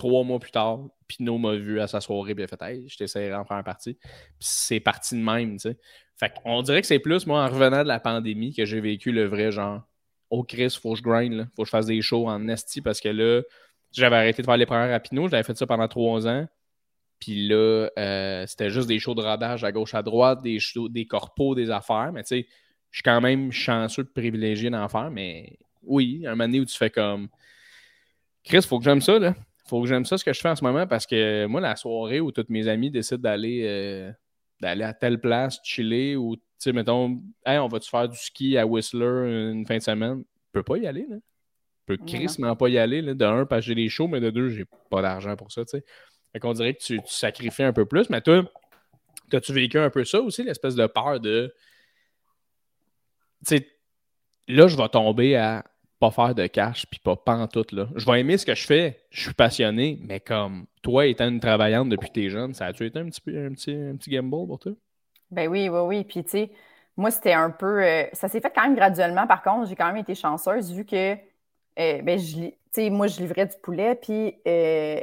trois 0.00 0.24
mois 0.24 0.38
plus 0.38 0.50
tard, 0.50 0.80
Pinot 1.06 1.36
m'a 1.36 1.54
vu 1.56 1.78
à 1.78 1.86
sa 1.86 2.00
soirée, 2.00 2.34
a 2.38 2.46
fait 2.46 2.62
Hey, 2.62 2.88
je 2.88 2.96
t'essaierai 2.96 3.34
en 3.34 3.44
faire 3.44 3.58
un 3.58 3.62
partie. 3.62 3.94
Puis 3.94 4.08
c'est 4.38 4.80
parti 4.80 5.14
de 5.14 5.22
même, 5.22 5.58
tu 5.58 5.68
sais. 5.68 5.78
Fait 6.16 6.32
qu'on 6.42 6.62
dirait 6.62 6.80
que 6.80 6.86
c'est 6.86 6.98
plus, 6.98 7.26
moi, 7.26 7.44
en 7.44 7.48
revenant 7.48 7.82
de 7.82 7.88
la 7.88 8.00
pandémie, 8.00 8.54
que 8.54 8.64
j'ai 8.64 8.80
vécu 8.80 9.12
le 9.12 9.26
vrai 9.26 9.52
genre 9.52 9.82
Oh 10.30 10.42
Chris, 10.42 10.74
faut 10.80 10.92
que 10.92 10.98
je 10.98 11.02
grind, 11.02 11.34
là. 11.34 11.44
faut 11.54 11.62
que 11.62 11.66
je 11.66 11.70
fasse 11.70 11.86
des 11.86 12.00
shows 12.00 12.28
en 12.28 12.48
esti 12.48 12.80
parce 12.80 13.00
que 13.00 13.08
là, 13.08 13.42
j'avais 13.92 14.16
arrêté 14.16 14.42
de 14.42 14.46
faire 14.46 14.56
les 14.56 14.64
premières 14.64 14.94
à 14.94 15.00
Pinot, 15.00 15.28
j'avais 15.28 15.42
fait 15.42 15.56
ça 15.56 15.66
pendant 15.66 15.88
trois 15.88 16.26
ans. 16.26 16.46
Puis 17.18 17.46
là, 17.48 17.90
euh, 17.98 18.46
c'était 18.46 18.70
juste 18.70 18.88
des 18.88 18.98
shows 18.98 19.14
de 19.14 19.20
rodage 19.20 19.64
à 19.64 19.72
gauche, 19.72 19.94
à 19.94 20.02
droite, 20.02 20.40
des, 20.40 20.58
shows, 20.60 20.88
des 20.88 21.06
corpos, 21.06 21.54
des 21.54 21.70
affaires. 21.70 22.10
Mais 22.14 22.22
tu 22.22 22.28
sais, 22.28 22.46
je 22.90 22.98
suis 22.98 23.02
quand 23.02 23.20
même 23.20 23.52
chanceux 23.52 24.04
de 24.04 24.08
privilégier 24.08 24.70
d'en 24.70 24.88
faire. 24.88 25.10
Mais 25.10 25.58
oui, 25.82 26.22
un 26.26 26.30
moment 26.30 26.44
donné 26.44 26.60
où 26.60 26.64
tu 26.64 26.76
fais 26.76 26.88
comme 26.88 27.28
Chris, 28.44 28.62
faut 28.62 28.78
que 28.78 28.84
j'aime 28.84 29.02
ça, 29.02 29.18
là. 29.18 29.34
Faut 29.70 29.80
que 29.80 29.88
j'aime 29.88 30.04
ça 30.04 30.18
ce 30.18 30.24
que 30.24 30.32
je 30.32 30.40
fais 30.40 30.48
en 30.48 30.56
ce 30.56 30.64
moment 30.64 30.88
parce 30.88 31.06
que 31.06 31.46
moi, 31.46 31.60
la 31.60 31.76
soirée 31.76 32.18
où 32.18 32.32
tous 32.32 32.46
mes 32.48 32.66
amis 32.66 32.90
décident 32.90 33.22
d'aller 33.22 33.62
euh, 33.64 34.10
d'aller 34.60 34.82
à 34.82 34.92
telle 34.92 35.20
place, 35.20 35.60
chiller, 35.62 36.16
ou 36.16 36.34
tu 36.34 36.42
sais, 36.58 36.72
mettons, 36.72 37.22
hey, 37.46 37.58
on 37.58 37.68
va-tu 37.68 37.88
faire 37.88 38.08
du 38.08 38.16
ski 38.16 38.58
à 38.58 38.66
Whistler 38.66 39.52
une 39.52 39.64
fin 39.64 39.78
de 39.78 39.82
semaine? 39.82 40.24
Je 40.46 40.58
peux 40.58 40.64
pas 40.64 40.76
y 40.76 40.88
aller, 40.88 41.06
là. 41.08 41.16
Je 41.88 41.94
peux 41.94 42.04
crissement 42.04 42.56
pas 42.56 42.68
y 42.68 42.78
aller, 42.78 43.00
là. 43.00 43.14
De 43.14 43.24
un, 43.24 43.46
parce 43.46 43.60
que 43.60 43.66
j'ai 43.68 43.76
des 43.76 43.88
shows, 43.88 44.08
mais 44.08 44.20
de 44.20 44.30
deux, 44.30 44.48
j'ai 44.48 44.66
pas 44.90 45.02
d'argent 45.02 45.36
pour 45.36 45.52
ça, 45.52 45.64
tu 45.64 45.78
sais. 45.78 45.84
Fait 46.32 46.40
qu'on 46.40 46.52
dirait 46.52 46.74
que 46.74 46.82
tu, 46.82 47.00
sacrifies 47.06 47.62
un 47.62 47.72
peu 47.72 47.86
plus. 47.86 48.10
Mais 48.10 48.20
toi, 48.20 48.42
as-tu 49.32 49.52
vécu 49.52 49.78
un 49.78 49.90
peu 49.90 50.04
ça 50.04 50.20
aussi, 50.20 50.42
l'espèce 50.42 50.74
de 50.74 50.86
peur 50.88 51.20
de. 51.20 51.54
Tu 53.46 53.56
sais, 53.56 53.68
là, 54.48 54.66
je 54.66 54.76
vais 54.76 54.88
tomber 54.88 55.36
à 55.36 55.64
pas 56.00 56.10
faire 56.10 56.34
de 56.34 56.46
cash 56.46 56.86
puis 56.86 56.98
pas 56.98 57.16
tout 57.46 57.66
là. 57.72 57.86
Je 57.94 58.06
vais 58.06 58.20
aimer 58.20 58.38
ce 58.38 58.46
que 58.46 58.54
je 58.54 58.66
fais, 58.66 59.02
je 59.10 59.22
suis 59.22 59.34
passionné, 59.34 59.98
mais 60.02 60.18
comme 60.18 60.64
toi 60.82 61.06
étant 61.06 61.28
une 61.28 61.40
travaillante 61.40 61.90
depuis 61.90 62.10
tes 62.10 62.30
jeunes, 62.30 62.54
ça 62.54 62.66
a-tu 62.66 62.86
été 62.86 62.98
un 62.98 63.04
petit, 63.04 63.20
un 63.28 63.52
petit, 63.52 63.72
un 63.72 63.96
petit 63.96 64.10
gamble 64.10 64.30
pour 64.30 64.58
toi? 64.58 64.72
Ben 65.30 65.48
oui, 65.48 65.68
oui, 65.68 65.78
oui. 65.80 66.04
Puis 66.04 66.24
tu 66.24 66.30
sais, 66.30 66.50
moi, 66.96 67.10
c'était 67.10 67.34
un 67.34 67.50
peu. 67.50 67.84
Euh, 67.84 68.04
ça 68.14 68.28
s'est 68.28 68.40
fait 68.40 68.50
quand 68.54 68.62
même 68.62 68.74
graduellement, 68.74 69.26
par 69.26 69.42
contre, 69.42 69.68
j'ai 69.68 69.76
quand 69.76 69.86
même 69.86 69.98
été 69.98 70.14
chanceuse 70.14 70.72
vu 70.72 70.84
que 70.84 71.12
euh, 71.12 72.02
ben, 72.02 72.18
je, 72.18 72.88
moi, 72.88 73.06
je 73.06 73.20
livrais 73.20 73.46
du 73.46 73.56
poulet, 73.62 73.94
puis 73.94 74.34
euh, 74.48 75.00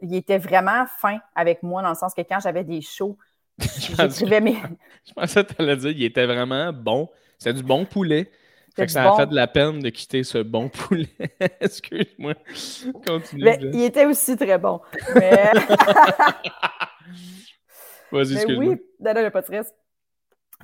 il 0.00 0.14
était 0.14 0.38
vraiment 0.38 0.86
fin 0.86 1.18
avec 1.34 1.62
moi, 1.62 1.82
dans 1.82 1.90
le 1.90 1.94
sens 1.94 2.14
que 2.14 2.22
quand 2.22 2.40
j'avais 2.40 2.64
des 2.64 2.80
shows, 2.80 3.18
j'écrivais 3.58 4.40
mes. 4.40 4.56
Je 5.06 5.12
pensais 5.12 5.44
que 5.44 5.52
tu 5.52 5.62
allais 5.62 5.76
dire 5.76 5.90
il 5.90 6.04
était 6.04 6.26
vraiment 6.26 6.72
bon. 6.72 7.10
C'était 7.38 7.54
du 7.54 7.62
bon 7.62 7.84
poulet. 7.84 8.30
Ça 8.86 9.12
a 9.12 9.16
fait 9.16 9.26
de 9.26 9.34
la 9.34 9.46
peine 9.46 9.80
de 9.80 9.88
quitter 9.90 10.22
ce 10.22 10.38
bon 10.38 10.68
poulet. 10.72 11.08
Excuse-moi. 11.60 12.34
Continue. 13.06 13.44
Mais 13.44 13.58
il 13.60 13.82
était 13.82 14.06
aussi 14.06 14.36
très 14.36 14.58
bon. 14.58 14.80
Mais... 15.14 15.52
Vas-y, 18.12 18.34
excuse-moi. 18.34 18.74
Oui, 18.74 18.80
non, 19.00 19.14
non, 19.14 19.30
pas 19.30 19.40
de 19.40 19.46
stress. 19.46 19.74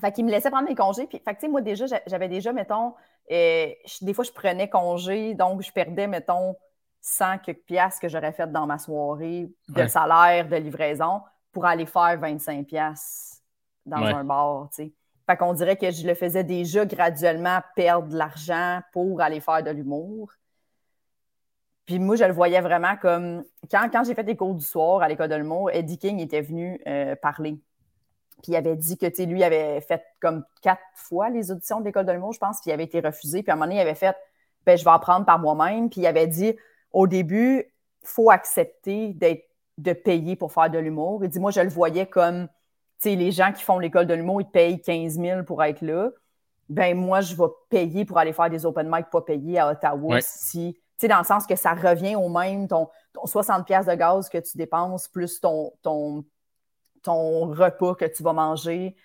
Fait 0.01 0.13
qu'il 0.13 0.25
me 0.25 0.31
laissait 0.31 0.51
prendre 0.51 0.69
mes 0.69 0.75
congés. 0.75 1.07
Puis, 1.07 1.21
fait 1.25 1.35
que, 1.35 1.47
moi, 1.47 1.61
déjà, 1.61 1.85
j'avais 2.07 2.29
déjà, 2.29 2.53
mettons, 2.53 2.95
euh, 3.31 3.67
des 4.01 4.15
fois, 4.15 4.25
je 4.25 4.33
prenais 4.33 4.69
congé, 4.69 5.35
donc 5.35 5.63
je 5.63 5.71
perdais, 5.73 6.07
mettons, 6.07 6.57
100 7.01 7.39
quelques 7.39 7.65
piastres 7.65 8.01
que 8.01 8.09
j'aurais 8.09 8.33
fait 8.33 8.51
dans 8.51 8.67
ma 8.67 8.79
soirée 8.79 9.51
de 9.69 9.87
salaire, 9.87 10.49
de 10.49 10.57
livraison, 10.57 11.21
pour 11.53 11.67
aller 11.67 11.87
faire 11.87 12.19
25 12.19 12.67
piastres 12.67 13.43
dans 13.85 14.03
un 14.03 14.25
bar, 14.25 14.69
tu 14.71 14.85
sais. 14.85 14.93
Fait 15.27 15.37
qu'on 15.37 15.55
dirait 15.55 15.77
que 15.77 15.91
je 15.91 16.07
le 16.07 16.15
faisais 16.15 16.45
déjà 16.45 16.85
graduellement 16.85 17.61
perdre 17.75 18.09
de 18.09 18.17
l'argent 18.17 18.81
pour 18.93 19.21
aller 19.23 19.41
faire 19.41 19.63
de 19.63 19.71
l'humour. 19.71 20.31
Puis 21.87 21.99
moi, 21.99 22.17
je 22.17 22.25
le 22.25 22.33
voyais 22.33 22.61
vraiment 22.61 22.97
comme... 22.97 23.45
Quand, 23.71 23.89
quand 23.91 24.05
j'ai 24.05 24.15
fait 24.15 24.25
des 24.25 24.37
cours 24.37 24.55
du 24.55 24.65
soir 24.65 25.03
à 25.03 25.09
l'école 25.09 25.29
de 25.29 25.35
l'humour, 25.35 25.71
Eddie 25.71 25.99
King 25.99 26.19
était 26.21 26.41
venu 26.41 26.81
euh, 26.87 27.15
parler. 27.17 27.61
Puis 28.43 28.53
il 28.53 28.57
avait 28.57 28.77
dit 28.77 28.99
que, 28.99 29.07
tu 29.07 29.25
lui 29.25 29.43
avait 29.43 29.81
fait 29.81 30.03
comme 30.21 30.45
quatre 30.61 30.83
fois 30.95 31.31
les 31.31 31.51
auditions 31.51 31.81
de 31.81 31.87
l'école 31.87 32.05
de 32.05 32.13
l'humour, 32.13 32.33
je 32.33 32.39
pense, 32.39 32.61
puis 32.61 32.71
il 32.71 32.75
avait 32.75 32.85
été 32.85 33.01
refusé. 33.01 33.43
Puis 33.43 33.51
à 33.51 33.55
un 33.55 33.57
moment 33.57 33.67
donné, 33.67 33.77
il 33.77 33.81
avait 33.81 33.95
fait, 33.95 34.17
ben 34.67 34.77
je 34.77 34.85
vais 34.85 34.91
apprendre 34.91 35.25
par 35.25 35.39
moi-même. 35.39 35.89
Puis 35.89 36.03
il 36.03 36.07
avait 36.07 36.27
dit, 36.27 36.55
au 36.93 37.07
début, 37.07 37.65
faut 38.03 38.31
accepter 38.31 39.17
de 39.79 39.93
payer 39.93 40.37
pour 40.37 40.53
faire 40.53 40.69
de 40.69 40.79
l'humour. 40.79 41.25
Il 41.25 41.31
dit, 41.31 41.41
moi, 41.41 41.51
je 41.51 41.61
le 41.61 41.71
voyais 41.71 42.07
comme, 42.07 42.49
sais, 43.11 43.17
les 43.17 43.31
gens 43.31 43.53
qui 43.53 43.63
font 43.63 43.79
l'école 43.79 44.07
de 44.07 44.15
l'humour, 44.15 44.41
ils 44.41 44.51
payent 44.51 44.81
15 44.81 45.19
000 45.19 45.43
pour 45.45 45.63
être 45.63 45.81
là. 45.81 46.11
Ben 46.69 46.97
moi, 46.97 47.21
je 47.21 47.35
vais 47.35 47.49
payer 47.69 48.05
pour 48.05 48.19
aller 48.19 48.33
faire 48.33 48.51
des 48.51 48.65
open 48.65 48.89
mic 48.91 49.11
pas 49.11 49.21
payés 49.21 49.59
à 49.59 49.71
Ottawa 49.71 50.21
si 50.21 50.79
sais, 51.05 51.09
dans 51.09 51.19
le 51.19 51.25
sens 51.25 51.47
que 51.47 51.57
ça 51.57 51.75
revient 51.75 52.17
au 52.17 52.29
même, 52.29 52.69
ton, 52.69 52.89
60 53.25 53.67
pièces 53.67 53.87
de 53.87 53.95
gaz 53.95 54.29
que 54.29 54.39
tu 54.39 54.57
dépenses, 54.57 55.09
plus 55.09 55.41
ton, 55.41 55.73
ton, 55.83 56.25
ton 57.03 57.47
repas 57.53 57.95
que 57.95 58.05
tu 58.05 58.23
vas 58.23 58.33
manger, 58.33 58.97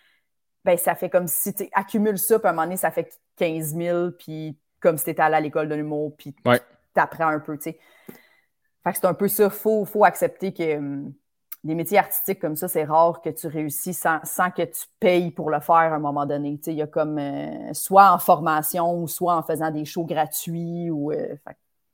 ben 0.66 0.78
ça 0.78 0.96
fait 0.96 1.10
comme 1.10 1.28
si 1.28 1.54
tu 1.54 1.70
accumules 1.74 2.18
ça, 2.18 2.40
puis 2.40 2.48
à 2.48 2.52
un 2.52 2.54
moment 2.54 2.64
donné, 2.64 2.78
ça 2.78 2.92
fait 2.92 3.20
15 3.38 3.76
000, 3.76 4.12
puis 4.12 4.58
comme 4.80 4.98
si 4.98 5.06
tu 5.06 5.10
étais 5.12 5.22
allé 5.22 5.36
à 5.36 5.42
l'école 5.42 5.68
de 5.68 5.76
l'humour, 5.76 6.16
puis 6.18 6.34
tu 6.34 6.50
apprends 6.96 7.28
un 7.28 7.40
peu, 7.40 7.58
tu 7.58 7.72
sais. 7.72 7.80
Fait 8.84 8.92
que 8.92 8.98
c'est 8.98 9.08
un 9.08 9.14
peu 9.14 9.28
ça, 9.28 9.46
il 9.46 9.50
faut, 9.50 9.84
faut 9.84 10.06
accepter 10.06 10.54
que 10.54 10.78
hum, 10.78 11.14
des 11.64 11.76
métiers 11.76 11.98
artistiques 11.98 12.40
comme 12.40 12.56
ça, 12.56 12.68
c'est 12.68 12.86
rare 12.86 13.22
que 13.22 13.30
tu 13.30 13.48
réussis 13.48 13.94
sans, 13.94 14.20
que 14.22 14.64
tu 14.64 14.82
payes 15.00 15.32
pour 15.32 15.50
le 15.50 15.60
faire 15.60 15.76
à 15.76 15.96
un 15.96 16.00
moment 16.00 16.26
donné. 16.26 16.58
Sais, 16.62 16.72
il 16.72 16.78
y 16.78 16.82
a 16.82 16.88
comme 16.88 17.18
euh, 17.18 17.74
soit 17.74 18.12
en 18.12 18.18
formation 18.18 19.02
ou 19.02 19.08
soit 19.08 19.36
en 19.36 19.44
faisant 19.44 19.70
des 19.70 19.86
shows 19.86 20.06
gratuits 20.06 20.90
ou. 20.90 21.12
Euh, 21.12 21.36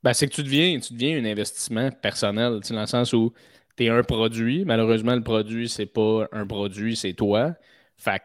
ben, 0.03 0.13
c'est 0.13 0.27
que 0.27 0.33
tu 0.33 0.43
deviens, 0.43 0.79
tu 0.79 0.93
deviens 0.93 1.17
un 1.17 1.25
investissement 1.25 1.89
personnel, 1.89 2.59
dans 2.59 2.79
le 2.79 2.85
sens 2.85 3.11
où 3.13 3.33
tu 3.75 3.85
es 3.85 3.89
un 3.89 4.03
produit. 4.03 4.65
Malheureusement, 4.65 5.15
le 5.15 5.23
produit, 5.23 5.67
c'est 5.67 5.87
pas 5.87 6.27
un 6.31 6.45
produit, 6.45 6.95
c'est 6.95 7.13
toi. 7.13 7.55
Fait 7.97 8.21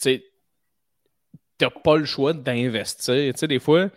tu 0.00 0.20
n'as 1.60 1.70
pas 1.70 1.96
le 1.96 2.04
choix 2.04 2.32
d'investir. 2.32 3.32
Sais, 3.36 3.46
des 3.46 3.60
fois, 3.60 3.90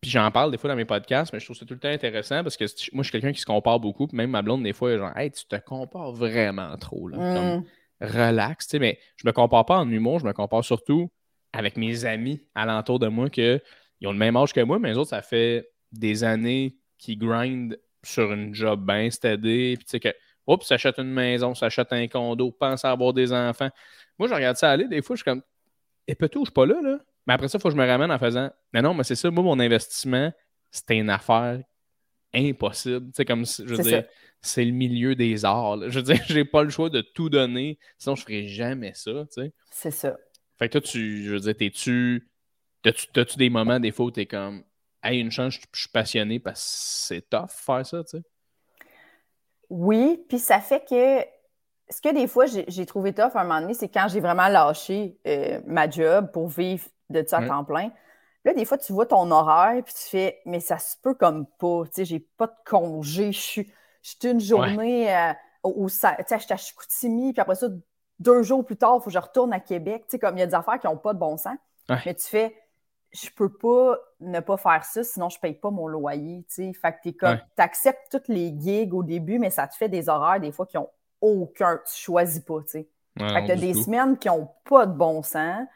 puis 0.00 0.10
j'en 0.10 0.30
parle 0.30 0.50
des 0.50 0.58
fois 0.58 0.70
dans 0.70 0.76
mes 0.76 0.84
podcasts, 0.84 1.32
mais 1.32 1.40
je 1.40 1.44
trouve 1.44 1.56
ça 1.56 1.66
tout 1.66 1.74
le 1.74 1.80
temps 1.80 1.88
intéressant 1.88 2.42
parce 2.42 2.56
que 2.56 2.64
moi, 2.94 3.02
je 3.02 3.10
suis 3.10 3.12
quelqu'un 3.12 3.32
qui 3.32 3.40
se 3.40 3.46
compare 3.46 3.78
beaucoup. 3.80 4.08
même 4.12 4.30
ma 4.30 4.40
blonde, 4.40 4.62
des 4.62 4.72
fois, 4.72 4.96
genre, 4.96 5.16
hey, 5.16 5.30
tu 5.30 5.44
te 5.44 5.56
compares 5.56 6.12
vraiment 6.12 6.74
trop. 6.78 7.08
Là, 7.08 7.16
comme, 7.18 7.58
mm. 7.58 7.64
relax. 8.00 8.66
Tu 8.66 8.70
sais, 8.70 8.78
mais 8.78 8.98
je 9.16 9.26
me 9.26 9.32
compare 9.32 9.66
pas 9.66 9.78
en 9.78 9.90
humour, 9.90 10.18
je 10.20 10.26
me 10.26 10.32
compare 10.32 10.64
surtout 10.64 11.10
avec 11.52 11.76
mes 11.76 12.04
amis 12.04 12.40
alentour 12.54 12.98
de 12.98 13.08
moi 13.08 13.28
qui 13.28 13.58
ont 14.04 14.12
le 14.12 14.18
même 14.18 14.36
âge 14.36 14.52
que 14.52 14.60
moi, 14.60 14.78
mais 14.78 14.90
les 14.90 14.96
autres, 14.96 15.10
ça 15.10 15.20
fait 15.20 15.68
des 15.92 16.24
années 16.24 16.76
qui 16.96 17.16
grind 17.16 17.78
sur 18.02 18.32
une 18.32 18.54
job 18.54 18.86
bien 18.86 19.10
stédée, 19.10 19.74
puis 19.76 19.84
tu 19.84 19.90
sais 19.90 20.00
que, 20.00 20.14
oups, 20.46 20.66
s'achète 20.66 20.98
une 20.98 21.12
maison, 21.12 21.54
s'achète 21.54 21.92
un 21.92 22.06
condo, 22.08 22.50
pense 22.52 22.84
à 22.84 22.92
avoir 22.92 23.12
des 23.12 23.32
enfants. 23.32 23.68
Moi, 24.18 24.28
je 24.28 24.34
regarde 24.34 24.56
ça 24.56 24.70
aller, 24.70 24.88
des 24.88 25.02
fois, 25.02 25.16
je 25.16 25.22
suis 25.22 25.30
comme, 25.30 25.42
et 26.06 26.14
peut 26.14 26.30
je 26.32 26.38
suis 26.38 26.52
pas 26.52 26.66
là, 26.66 26.80
là. 26.82 26.98
Mais 27.30 27.34
après 27.34 27.46
ça, 27.46 27.58
il 27.58 27.60
faut 27.60 27.68
que 27.68 27.76
je 27.76 27.80
me 27.80 27.86
ramène 27.86 28.10
en 28.10 28.18
faisant, 28.18 28.50
mais 28.72 28.82
non, 28.82 28.92
mais 28.92 29.04
c'est 29.04 29.14
ça, 29.14 29.30
moi, 29.30 29.44
mon 29.44 29.60
investissement, 29.60 30.32
c'était 30.68 30.96
une 30.96 31.10
affaire 31.10 31.60
impossible. 32.34 33.08
Sais, 33.14 33.24
comme, 33.24 33.46
je 33.46 33.62
veux 33.62 33.84
dire, 33.84 34.02
c'est 34.40 34.64
le 34.64 34.72
milieu 34.72 35.14
des 35.14 35.44
arts. 35.44 35.78
Je 35.90 36.00
veux 36.00 36.02
dire, 36.02 36.20
j'ai 36.26 36.44
pas 36.44 36.64
le 36.64 36.70
choix 36.70 36.90
de 36.90 37.02
tout 37.02 37.30
donner, 37.30 37.78
sinon 37.98 38.16
je 38.16 38.24
ferais 38.24 38.48
jamais 38.48 38.94
ça, 38.94 39.12
tu 39.12 39.42
sais. 39.42 39.52
C'est 39.70 39.92
ça. 39.92 40.16
Fait 40.58 40.66
que 40.68 40.72
toi, 40.72 40.80
tu, 40.80 41.22
je 41.22 41.30
veux 41.30 41.38
dire, 41.38 41.56
t'es-tu, 41.56 42.28
t'as-tu 42.82 43.38
des 43.38 43.48
moments, 43.48 43.78
des 43.78 43.92
fois, 43.92 44.06
où 44.06 44.10
t'es 44.10 44.26
comme, 44.26 44.64
hey, 45.04 45.20
une 45.20 45.30
chance, 45.30 45.54
je, 45.54 45.78
suis 45.78 45.88
passionné 45.88 46.40
parce 46.40 46.60
que 46.60 47.14
c'est 47.14 47.30
tough 47.30 47.46
faire 47.48 47.86
ça, 47.86 48.02
tu 48.02 48.18
sais? 48.18 48.22
Oui, 49.68 50.20
puis 50.28 50.40
ça 50.40 50.58
fait 50.58 50.84
que 50.84 51.24
ce 51.94 52.00
que 52.00 52.12
des 52.12 52.26
fois 52.26 52.46
j'ai 52.46 52.86
trouvé 52.86 53.12
tough 53.12 53.30
à 53.34 53.42
un 53.42 53.44
moment 53.44 53.60
donné, 53.60 53.74
c'est 53.74 53.88
quand 53.88 54.08
j'ai 54.08 54.18
vraiment 54.18 54.48
lâché 54.48 55.16
euh, 55.28 55.60
ma 55.64 55.88
job 55.88 56.32
pour 56.32 56.48
vivre 56.48 56.88
de 57.10 57.24
ça 57.26 57.38
à 57.38 57.46
temps 57.46 57.64
plein. 57.64 57.90
Là, 58.44 58.54
des 58.54 58.64
fois, 58.64 58.78
tu 58.78 58.92
vois 58.92 59.06
ton 59.06 59.30
horaire, 59.30 59.82
puis 59.84 59.92
tu 59.92 60.08
fais, 60.08 60.40
mais 60.46 60.60
ça 60.60 60.78
se 60.78 60.96
peut 61.02 61.14
comme 61.14 61.46
pas. 61.58 61.82
Tu 61.86 61.90
sais, 61.92 62.04
j'ai 62.06 62.20
pas 62.20 62.46
de 62.46 62.56
congé. 62.64 63.32
Je 63.32 63.40
suis, 63.40 63.72
une 64.24 64.40
journée 64.40 65.14
euh, 65.14 65.32
où 65.64 65.88
ça, 65.90 66.16
tu 66.18 66.24
sais, 66.26 66.38
je 66.38 66.44
suis 66.44 66.54
à 66.54 66.56
Chicoutimi, 66.56 67.32
puis 67.32 67.40
après 67.40 67.54
ça, 67.54 67.68
deux 68.18 68.42
jours 68.42 68.64
plus 68.64 68.76
tard, 68.76 68.96
il 68.96 69.00
faut 69.00 69.06
que 69.06 69.10
je 69.10 69.18
retourne 69.18 69.52
à 69.52 69.60
Québec. 69.60 70.04
Tu 70.04 70.12
sais, 70.12 70.18
comme 70.18 70.36
il 70.36 70.40
y 70.40 70.42
a 70.42 70.46
des 70.46 70.54
affaires 70.54 70.78
qui 70.78 70.86
n'ont 70.86 70.96
pas 70.96 71.12
de 71.12 71.18
bon 71.18 71.36
sens. 71.36 71.56
Mais 72.06 72.14
tu 72.14 72.26
fais, 72.26 72.54
je 73.12 73.28
peux 73.30 73.52
pas 73.52 73.98
ne 74.20 74.40
pas 74.40 74.56
faire 74.56 74.84
ça, 74.84 75.02
sinon 75.02 75.28
je 75.28 75.38
paye 75.40 75.54
pas 75.54 75.70
mon 75.70 75.88
loyer, 75.88 76.44
tu 76.48 76.54
sais. 76.54 76.72
Fait 76.72 76.92
que 76.92 76.98
t'es 77.02 77.12
comme, 77.12 77.38
t'acceptes 77.56 78.06
toutes 78.10 78.28
les 78.28 78.54
gigs 78.56 78.94
au 78.94 79.02
début, 79.02 79.38
mais 79.38 79.50
ça 79.50 79.66
te 79.66 79.74
fait 79.74 79.88
des 79.88 80.08
horaires 80.08 80.40
des 80.40 80.52
fois 80.52 80.66
qui 80.66 80.78
ont 80.78 80.88
aucun, 81.20 81.80
tu 81.84 82.00
choisis 82.00 82.40
pas, 82.40 82.60
tu 82.62 82.68
sais. 82.68 82.88
fait 83.18 83.42
que 83.42 83.46
t'as 83.48 83.56
des 83.56 83.74
semaines 83.74 84.16
qui 84.16 84.30
ont 84.30 84.48
pas 84.64 84.86
de 84.86 84.92
bon 84.92 85.22
sens, 85.22 85.66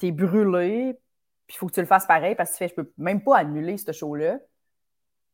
t'es 0.00 0.10
brûlé, 0.12 0.98
puis 1.46 1.56
il 1.56 1.58
faut 1.58 1.66
que 1.66 1.72
tu 1.74 1.80
le 1.80 1.86
fasses 1.86 2.06
pareil 2.06 2.34
parce 2.34 2.50
que 2.50 2.56
tu 2.56 2.58
fais, 2.58 2.68
je 2.68 2.74
peux 2.74 2.92
même 2.98 3.22
pas 3.22 3.38
annuler 3.38 3.76
ce 3.76 3.92
show-là 3.92 4.38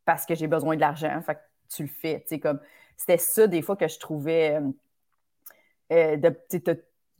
parce 0.04 0.26
que 0.26 0.34
j'ai 0.34 0.46
besoin 0.46 0.76
de 0.76 0.80
l'argent, 0.80 1.20
fait 1.22 1.34
que 1.34 1.40
tu 1.74 1.82
le 1.82 1.88
fais, 1.88 2.24
tu 2.28 2.38
comme, 2.38 2.60
c'était 2.96 3.18
ça 3.18 3.46
des 3.46 3.62
fois 3.62 3.76
que 3.76 3.88
je 3.88 3.98
trouvais, 3.98 4.60
euh, 5.92 6.16
euh 6.16 6.70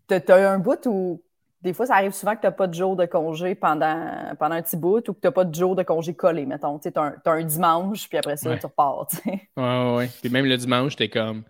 t'as 0.08 0.50
un 0.50 0.58
bout 0.58 0.86
où 0.86 1.22
des 1.62 1.72
fois, 1.72 1.86
ça 1.86 1.94
arrive 1.96 2.12
souvent 2.12 2.36
que 2.36 2.42
tu 2.42 2.46
n'as 2.46 2.52
pas 2.52 2.68
de 2.68 2.74
jour 2.74 2.94
de 2.94 3.06
congé 3.06 3.54
pendant, 3.56 4.34
pendant 4.38 4.54
un 4.54 4.62
petit 4.62 4.76
bout 4.76 5.08
ou 5.08 5.14
que 5.14 5.20
tu 5.20 5.26
n'as 5.26 5.32
pas 5.32 5.44
de 5.44 5.54
jour 5.54 5.74
de 5.74 5.82
congé 5.82 6.14
collé, 6.14 6.46
mettons. 6.46 6.78
Tu 6.78 6.90
as, 6.94 7.14
un 7.24 7.44
dimanche, 7.44 8.08
puis 8.08 8.18
après 8.18 8.36
ça, 8.36 8.56
tu 8.56 8.66
repars. 8.66 9.08
Oui, 9.26 9.40
oui, 9.56 9.94
oui. 9.96 10.06
Puis 10.20 10.30
même 10.30 10.46
le 10.46 10.56
dimanche, 10.56 10.94
tu 10.94 11.02
es 11.02 11.08
comme 11.08 11.42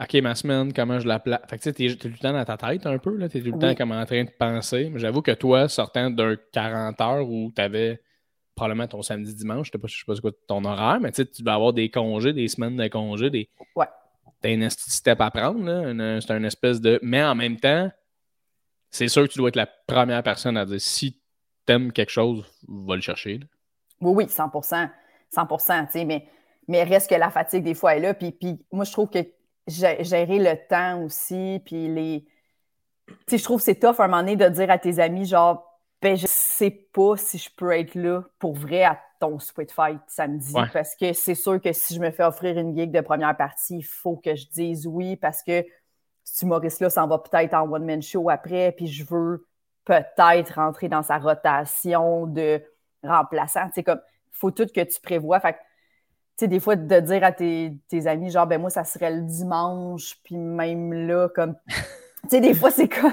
OK, 0.00 0.14
ma 0.22 0.34
semaine, 0.36 0.72
comment 0.72 1.00
je 1.00 1.08
la 1.08 1.18
place. 1.18 1.40
Fait 1.48 1.58
que 1.58 1.70
tu 1.70 1.72
sais, 1.72 1.92
es, 1.92 1.96
tout 1.96 2.08
le 2.08 2.18
temps 2.18 2.32
dans 2.32 2.44
ta 2.44 2.56
tête 2.56 2.86
un 2.86 2.98
peu, 2.98 3.18
tu 3.28 3.38
es 3.38 3.42
tout 3.42 3.50
le 3.50 3.58
temps 3.58 3.74
comme 3.74 3.90
en 3.90 4.06
train 4.06 4.22
de 4.22 4.30
penser. 4.30 4.90
Mais 4.90 5.00
j'avoue 5.00 5.22
que 5.22 5.32
toi, 5.32 5.68
sortant 5.68 6.10
d'un 6.10 6.36
40 6.52 7.00
heures 7.00 7.28
où 7.28 7.52
tu 7.54 7.60
avais 7.60 8.00
probablement 8.54 8.86
ton 8.86 9.02
samedi 9.02 9.34
dimanche, 9.34 9.70
je 9.72 9.78
ne 9.78 9.88
sais 9.88 10.04
pas 10.06 10.14
quoi 10.20 10.30
ton 10.46 10.64
horaire, 10.64 10.98
mais 11.00 11.10
tu 11.10 11.42
vas 11.42 11.54
avoir 11.54 11.72
des 11.72 11.90
congés, 11.90 12.32
des 12.32 12.46
semaines 12.48 12.76
de 12.76 12.86
congés, 12.88 13.30
des. 13.30 13.48
Ouais. 13.74 13.86
T'as 14.40 14.50
un 14.50 14.68
step 14.68 15.20
à 15.20 15.30
prendre, 15.32 15.64
là. 15.64 16.20
C'est 16.20 16.30
un 16.30 16.44
espèce 16.44 16.80
de. 16.80 17.00
Mais 17.02 17.22
en 17.22 17.34
même 17.34 17.56
temps, 17.56 17.90
c'est 18.90 19.08
sûr 19.08 19.24
que 19.24 19.32
tu 19.32 19.38
dois 19.38 19.48
être 19.48 19.56
la 19.56 19.66
première 19.66 20.22
personne 20.22 20.56
à 20.56 20.64
dire 20.64 20.80
si 20.80 21.20
tu 21.66 21.72
aimes 21.72 21.92
quelque 21.92 22.10
chose, 22.10 22.44
va 22.68 22.94
le 22.94 23.02
chercher. 23.02 23.40
Oui, 24.00 24.12
oui, 24.14 24.24
100% 24.26 24.90
100 25.30 26.06
mais, 26.06 26.26
mais 26.68 26.84
reste 26.84 27.10
que 27.10 27.16
la 27.16 27.30
fatigue, 27.30 27.64
des 27.64 27.74
fois, 27.74 27.96
est 27.96 28.00
là. 28.00 28.14
Puis, 28.14 28.30
puis 28.30 28.58
moi, 28.72 28.84
je 28.84 28.92
trouve 28.92 29.10
que 29.10 29.18
gérer 29.68 30.38
le 30.38 30.54
temps 30.68 31.02
aussi, 31.02 31.62
puis 31.64 31.88
les. 31.88 32.24
Tu 33.06 33.14
sais, 33.26 33.38
je 33.38 33.44
trouve 33.44 33.58
que 33.58 33.64
c'est 33.64 33.78
tough 33.78 34.00
à 34.00 34.04
un 34.04 34.08
moment 34.08 34.22
donné 34.22 34.36
de 34.36 34.48
dire 34.48 34.70
à 34.70 34.78
tes 34.78 34.98
amis, 34.98 35.24
genre, 35.24 35.80
ben, 36.02 36.16
je 36.16 36.26
sais 36.28 36.70
pas 36.70 37.16
si 37.16 37.38
je 37.38 37.48
peux 37.56 37.72
être 37.72 37.94
là 37.94 38.22
pour 38.38 38.54
vrai 38.54 38.84
à 38.84 39.00
ton 39.18 39.38
Sweet 39.38 39.72
Fight 39.72 40.00
samedi. 40.06 40.54
Parce 40.72 40.94
que 40.94 41.12
c'est 41.12 41.34
sûr 41.34 41.60
que 41.60 41.72
si 41.72 41.94
je 41.94 42.00
me 42.00 42.10
fais 42.10 42.24
offrir 42.24 42.58
une 42.58 42.76
gig 42.76 42.90
de 42.90 43.00
première 43.00 43.36
partie, 43.36 43.78
il 43.78 43.82
faut 43.82 44.16
que 44.16 44.34
je 44.36 44.46
dise 44.48 44.86
oui 44.86 45.16
parce 45.16 45.42
que 45.42 45.64
ce 46.24 46.44
humoriste-là 46.44 46.90
s'en 46.90 47.08
va 47.08 47.18
peut-être 47.18 47.54
en 47.54 47.68
one-man 47.68 48.02
show 48.02 48.28
après, 48.30 48.72
puis 48.72 48.86
je 48.86 49.04
veux 49.04 49.46
peut-être 49.84 50.54
rentrer 50.54 50.88
dans 50.88 51.02
sa 51.02 51.18
rotation 51.18 52.26
de 52.26 52.62
remplaçant. 53.02 53.68
C'est 53.74 53.82
comme, 53.82 54.00
il 54.32 54.36
faut 54.36 54.50
tout 54.50 54.66
que 54.66 54.82
tu 54.82 55.00
prévois. 55.00 55.40
Fait 55.40 55.56
tu 56.38 56.44
sais, 56.44 56.48
des 56.48 56.60
fois, 56.60 56.76
de 56.76 57.00
dire 57.00 57.24
à 57.24 57.32
tes, 57.32 58.06
amis, 58.06 58.30
genre, 58.30 58.46
ben 58.46 58.60
moi, 58.60 58.70
ça 58.70 58.84
serait 58.84 59.10
le 59.10 59.22
dimanche, 59.22 60.16
puis 60.22 60.36
même 60.36 60.92
là, 60.92 61.28
comme, 61.28 61.56
tu 61.66 62.28
sais, 62.30 62.40
des 62.40 62.54
fois, 62.54 62.70
c'est 62.70 62.88
comme, 62.88 63.12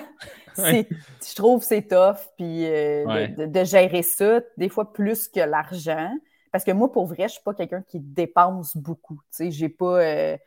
je 0.58 1.36
trouve 1.36 1.64
c'est 1.64 1.88
tough, 1.88 2.20
puis 2.38 2.68
euh, 2.68 3.28
de, 3.28 3.64
gérer 3.64 4.04
ça, 4.04 4.42
des 4.58 4.70
fois 4.70 4.94
plus 4.94 5.28
que 5.28 5.40
l'argent. 5.40 6.14
Parce 6.52 6.64
que 6.64 6.72
moi, 6.72 6.92
pour 6.92 7.08
vrai, 7.08 7.24
je 7.24 7.34
suis 7.34 7.44
pas 7.44 7.56
quelqu'un 7.56 7.82
qui 7.82 8.00
dépense 8.00 8.78
beaucoup. 8.78 9.16
Tu 9.16 9.38
sais, 9.38 9.52
j'ai 9.52 9.70
pas, 9.70 10.02
euh, 10.02 10.38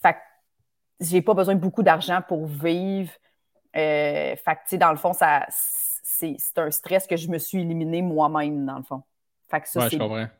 Fait 0.00 0.16
j'ai 1.00 1.20
pas 1.20 1.34
besoin 1.34 1.56
de 1.56 1.60
beaucoup 1.60 1.82
d'argent 1.82 2.20
pour 2.26 2.46
vivre. 2.46 3.10
Euh, 3.76 4.36
fait 4.36 4.54
que, 4.54 4.60
tu 4.60 4.68
sais, 4.68 4.78
dans 4.78 4.92
le 4.92 4.96
fond, 4.98 5.12
ça, 5.12 5.46
c'est, 5.50 6.36
un 6.56 6.70
stress 6.70 7.08
que 7.08 7.16
je 7.16 7.28
me 7.28 7.38
suis 7.38 7.60
éliminé 7.60 8.02
moi-même, 8.02 8.64
dans 8.64 8.76
le 8.76 8.84
fond. 8.84 9.02
Fait 9.48 9.60
que 9.60 9.68
ça, 9.68 9.88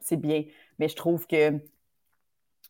c'est, 0.01 0.17
bien. 0.17 0.45
Mais 0.79 0.89
je 0.89 0.97
trouve 0.97 1.27
que, 1.27 1.53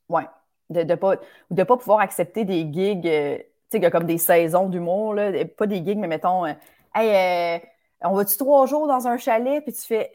ouais, 0.09 0.27
de 0.71 0.83
ne 0.83 0.95
pas, 0.95 1.17
de 1.51 1.63
pas 1.63 1.77
pouvoir 1.77 2.01
accepter 2.01 2.45
des 2.45 2.71
gigs, 2.73 3.07
euh, 3.07 3.39
tu 3.71 3.81
sais, 3.81 3.91
comme 3.91 4.05
des 4.05 4.19
saisons 4.19 4.69
d'humour, 4.69 5.15
là, 5.15 5.33
pas 5.45 5.67
des 5.67 5.77
gigs, 5.77 5.99
mais 5.99 6.09
mettons, 6.09 6.45
euh, 6.45 6.53
hey, 6.95 7.61
on 8.03 8.15
va-tu 8.15 8.37
trois 8.37 8.67
jours 8.67 8.87
dans 8.87 9.07
un 9.07 9.17
chalet, 9.17 9.63
puis 9.63 9.73
tu 9.73 9.83
fais, 9.83 10.11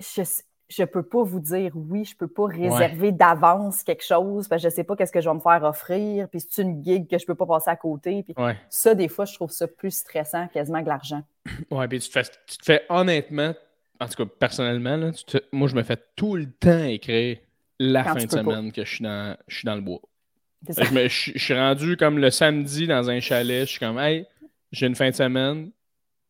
je 0.69 0.83
peux 0.83 1.03
pas 1.03 1.23
vous 1.23 1.39
dire 1.39 1.71
oui, 1.75 2.05
je 2.05 2.15
peux 2.15 2.27
pas 2.27 2.45
réserver 2.45 3.11
d'avance 3.11 3.83
quelque 3.83 4.05
chose 4.05 4.47
parce 4.47 4.61
que 4.61 4.69
je 4.69 4.73
sais 4.73 4.83
pas 4.83 4.95
qu'est-ce 4.95 5.11
que 5.11 5.21
je 5.21 5.27
vais 5.29 5.35
me 5.35 5.39
faire 5.39 5.63
offrir, 5.63 6.29
puis 6.29 6.39
c'est 6.47 6.61
une 6.61 6.83
gig 6.83 7.09
que 7.09 7.17
je 7.17 7.25
peux 7.25 7.35
pas 7.35 7.47
passer 7.47 7.71
à 7.71 7.75
côté. 7.75 8.23
Puis 8.23 8.35
ça, 8.69 8.93
des 8.93 9.07
fois, 9.07 9.25
je 9.25 9.33
trouve 9.33 9.51
ça 9.51 9.67
plus 9.67 9.91
stressant 9.91 10.47
quasiment 10.47 10.83
que 10.83 10.89
l'argent. 10.89 11.23
Ouais, 11.71 11.87
puis 11.87 11.99
tu 11.99 12.09
te, 12.09 12.13
fais, 12.13 12.31
tu 12.45 12.57
te 12.57 12.65
fais 12.65 12.83
honnêtement, 12.89 13.53
en 13.99 14.07
tout 14.07 14.25
cas 14.25 14.31
personnellement, 14.39 15.11
moi 15.51 15.67
je 15.67 15.75
me 15.75 15.83
fais 15.83 15.97
tout 16.15 16.35
le 16.35 16.49
temps 16.49 16.85
écrire 16.85 17.37
la 17.79 18.03
fin 18.03 18.25
de 18.25 18.31
semaine 18.31 18.71
que 18.71 18.83
je 18.83 18.95
suis 18.95 19.03
dans, 19.03 19.37
je 19.47 19.57
suis 19.57 19.65
dans 19.65 19.75
le 19.75 19.81
bois. 19.81 20.01
Je, 20.67 21.07
je, 21.07 21.39
suis 21.39 21.53
rendu 21.53 21.95
comme 21.95 22.19
le 22.19 22.31
samedi 22.31 22.85
dans 22.85 23.09
un 23.09 23.21
chalet, 23.21 23.65
je 23.65 23.71
suis 23.71 23.79
comme 23.79 23.97
Hey, 23.97 24.25
j'ai 24.71 24.87
une 24.87 24.95
fin 24.95 25.09
de 25.09 25.15
semaine, 25.15 25.71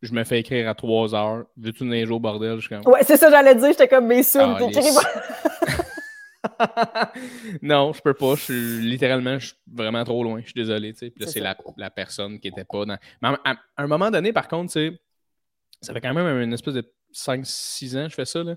je 0.01 0.13
me 0.13 0.24
fais 0.24 0.39
écrire 0.39 0.70
à 0.70 0.76
3 0.76 1.15
heures. 1.15 1.45
Veux-tu 1.57 1.84
venir 1.84 2.09
au 2.11 2.20
bordel? 2.20 2.57
Je 2.57 2.67
suis 2.67 2.70
comme... 2.70 2.86
Ouais, 2.86 3.03
c'est 3.03 3.17
ça, 3.17 3.30
j'allais 3.30 3.55
dire. 3.55 3.70
J'étais 3.70 3.88
comme, 3.88 4.07
mes 4.07 4.24
sous, 4.24 4.39
non, 7.61 7.91
je 7.91 8.01
peux 8.01 8.13
pas. 8.13 8.36
Je 8.36 8.41
suis 8.41 8.80
littéralement, 8.82 9.39
je 9.39 9.47
suis 9.47 9.57
vraiment 9.72 10.03
trop 10.05 10.24
loin. 10.24 10.39
Je 10.39 10.45
suis 10.45 10.53
désolé. 10.53 10.93
Puis 10.93 11.11
là, 11.17 11.28
c'est 11.28 11.41
la, 11.41 11.57
la, 11.76 11.89
personne 11.89 12.39
qui 12.39 12.47
était 12.47 12.63
pas 12.63 12.86
dans. 12.86 12.97
Mais 13.22 13.30
à, 13.43 13.57
un 13.78 13.88
moment 13.88 14.09
donné, 14.09 14.32
par 14.32 14.47
contre, 14.47 14.72
ça 14.72 15.93
fait 15.93 16.01
quand 16.01 16.13
même 16.13 16.41
une 16.41 16.53
espèce 16.53 16.76
de 16.76 16.86
5-6 17.14 17.97
ans 17.97 18.10
je 18.10 18.16
fais 18.16 18.26
ça. 18.26 18.43
Là. 18.43 18.55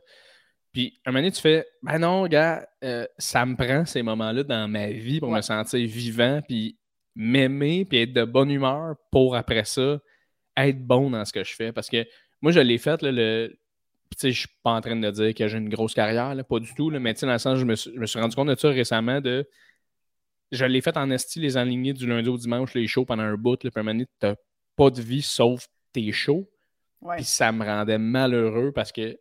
Puis 0.72 0.98
un 1.05 1.11
moment 1.11 1.20
donné, 1.20 1.32
tu 1.32 1.40
fais 1.40 1.66
Ben 1.82 1.98
non, 1.98 2.26
gars, 2.26 2.66
euh, 2.84 3.07
ça 3.18 3.44
me 3.44 3.57
prend 3.57 3.84
ces 3.84 4.03
moments-là 4.03 4.42
dans 4.44 4.68
ma 4.68 4.88
vie 4.88 5.20
pour 5.20 5.30
me 5.30 5.40
sentir 5.40 5.86
vivant, 5.86 6.40
puis 6.46 6.78
m'aimer, 7.14 7.84
puis 7.84 7.98
être 7.98 8.12
de 8.12 8.24
bonne 8.24 8.50
humeur 8.50 8.94
pour 9.11 9.36
après 9.36 9.64
ça 9.64 9.98
être 10.57 10.84
bon 10.84 11.11
dans 11.11 11.24
ce 11.24 11.32
que 11.32 11.44
je 11.44 11.55
fais. 11.55 11.72
Parce 11.72 11.88
que 11.88 12.07
moi, 12.40 12.53
je 12.53 12.61
l'ai 12.61 12.78
fait, 12.78 13.03
là, 13.03 13.12
le. 13.12 13.57
Tu 14.18 14.30
je 14.30 14.40
suis 14.40 14.48
pas 14.62 14.72
en 14.72 14.80
train 14.82 14.94
de 14.94 15.11
dire 15.11 15.34
que 15.34 15.48
j'ai 15.48 15.57
une 15.57 15.70
grosse 15.70 15.94
carrière, 15.94 16.36
pas 16.44 16.61
du 16.61 16.74
tout, 16.74 16.90
là, 16.90 17.00
mais 17.00 17.14
dans 17.14 17.32
le 17.32 17.38
sens, 17.38 17.59
je 17.59 17.64
me, 17.64 17.74
suis, 17.74 17.92
je 17.94 17.98
me 17.98 18.05
suis 18.05 18.20
rendu 18.20 18.36
compte 18.36 18.48
de 18.48 18.55
ça 18.55 18.68
récemment 18.68 19.22
de. 19.22 19.48
Je 20.50 20.66
l'ai 20.66 20.82
fait 20.82 20.98
en 20.98 21.11
esti, 21.11 21.40
les 21.40 21.57
enlignés 21.57 21.94
du 21.94 22.07
lundi 22.07 22.28
au 22.28 22.36
dimanche, 22.36 22.74
les 22.74 22.86
shows 22.86 23.07
pendant 23.07 23.22
un 23.22 23.36
bout, 23.36 23.64
là, 23.64 23.70
puis 23.70 23.88
à 23.88 23.90
un 23.90 24.05
t'as 24.20 24.34
pas 24.76 24.90
de 24.90 25.00
vie 25.00 25.22
sauf 25.22 25.66
tes 25.94 26.12
shows. 26.12 26.46
Puis 27.16 27.24
ça 27.24 27.53
me 27.53 27.64
rendait 27.64 27.98
malheureux 27.98 28.72
parce 28.72 28.92
que 28.92 29.18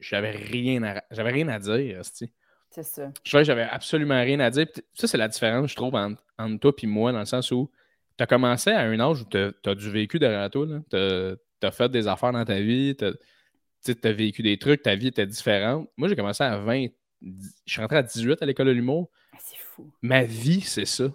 j'avais 0.00 0.30
rien 0.30 0.82
à, 0.82 1.02
j'avais 1.10 1.30
rien 1.30 1.48
à 1.48 1.58
dire, 1.58 2.00
C'est 2.02 2.82
ça. 2.82 3.10
Je 3.24 3.30
trouvais 3.30 3.42
que 3.42 3.46
j'avais 3.46 3.62
absolument 3.62 4.20
rien 4.20 4.40
à 4.40 4.50
dire. 4.50 4.66
ça, 4.94 5.06
c'est 5.06 5.18
la 5.18 5.28
différence, 5.28 5.70
je 5.70 5.76
trouve, 5.76 5.94
entre, 5.94 6.22
entre 6.38 6.58
toi 6.60 6.72
et 6.82 6.86
moi, 6.86 7.12
dans 7.12 7.20
le 7.20 7.24
sens 7.24 7.50
où 7.50 7.70
tu 8.16 8.22
as 8.22 8.26
commencé 8.26 8.70
à 8.70 8.80
un 8.80 8.98
âge 9.00 9.22
où 9.22 9.24
tu 9.24 9.38
as, 9.38 9.74
du 9.74 9.90
vécu 9.90 10.18
derrière 10.18 10.50
toi. 10.50 10.66
Tu 10.90 10.96
as, 10.96 11.70
fait 11.70 11.88
des 11.88 12.06
affaires 12.08 12.32
dans 12.32 12.44
ta 12.44 12.60
vie, 12.60 12.96
tu 12.96 13.04
as, 13.04 14.12
vécu 14.12 14.42
des 14.42 14.58
trucs, 14.58 14.82
ta 14.82 14.94
vie 14.94 15.08
était 15.08 15.26
différente. 15.26 15.88
Moi, 15.96 16.08
j'ai 16.08 16.16
commencé 16.16 16.42
à 16.42 16.58
20, 16.58 16.86
je 17.22 17.72
suis 17.72 17.80
rentré 17.80 17.96
à 17.98 18.02
18 18.02 18.42
à 18.42 18.46
l'école 18.46 18.66
de 18.66 18.72
l'humour. 18.72 19.10
Ah, 19.32 19.38
c'est 19.40 19.58
fou. 19.58 19.90
Ma 20.02 20.24
vie, 20.24 20.60
c'est 20.60 20.86
ça. 20.86 21.10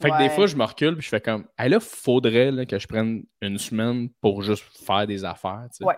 Fait 0.00 0.10
que 0.10 0.18
des 0.18 0.30
fois, 0.30 0.46
je 0.46 0.56
me 0.56 0.64
recule 0.64 0.96
et 0.98 1.00
je 1.00 1.08
fais 1.08 1.20
comme, 1.20 1.46
hey, 1.58 1.68
là, 1.68 1.78
faudrait 1.78 2.66
que 2.66 2.78
je 2.78 2.86
prenne 2.86 3.24
une 3.42 3.58
semaine 3.58 4.08
pour 4.20 4.42
juste 4.42 4.64
faire 4.84 5.06
des 5.06 5.24
affaires. 5.24 5.66
Ouais. 5.80 5.94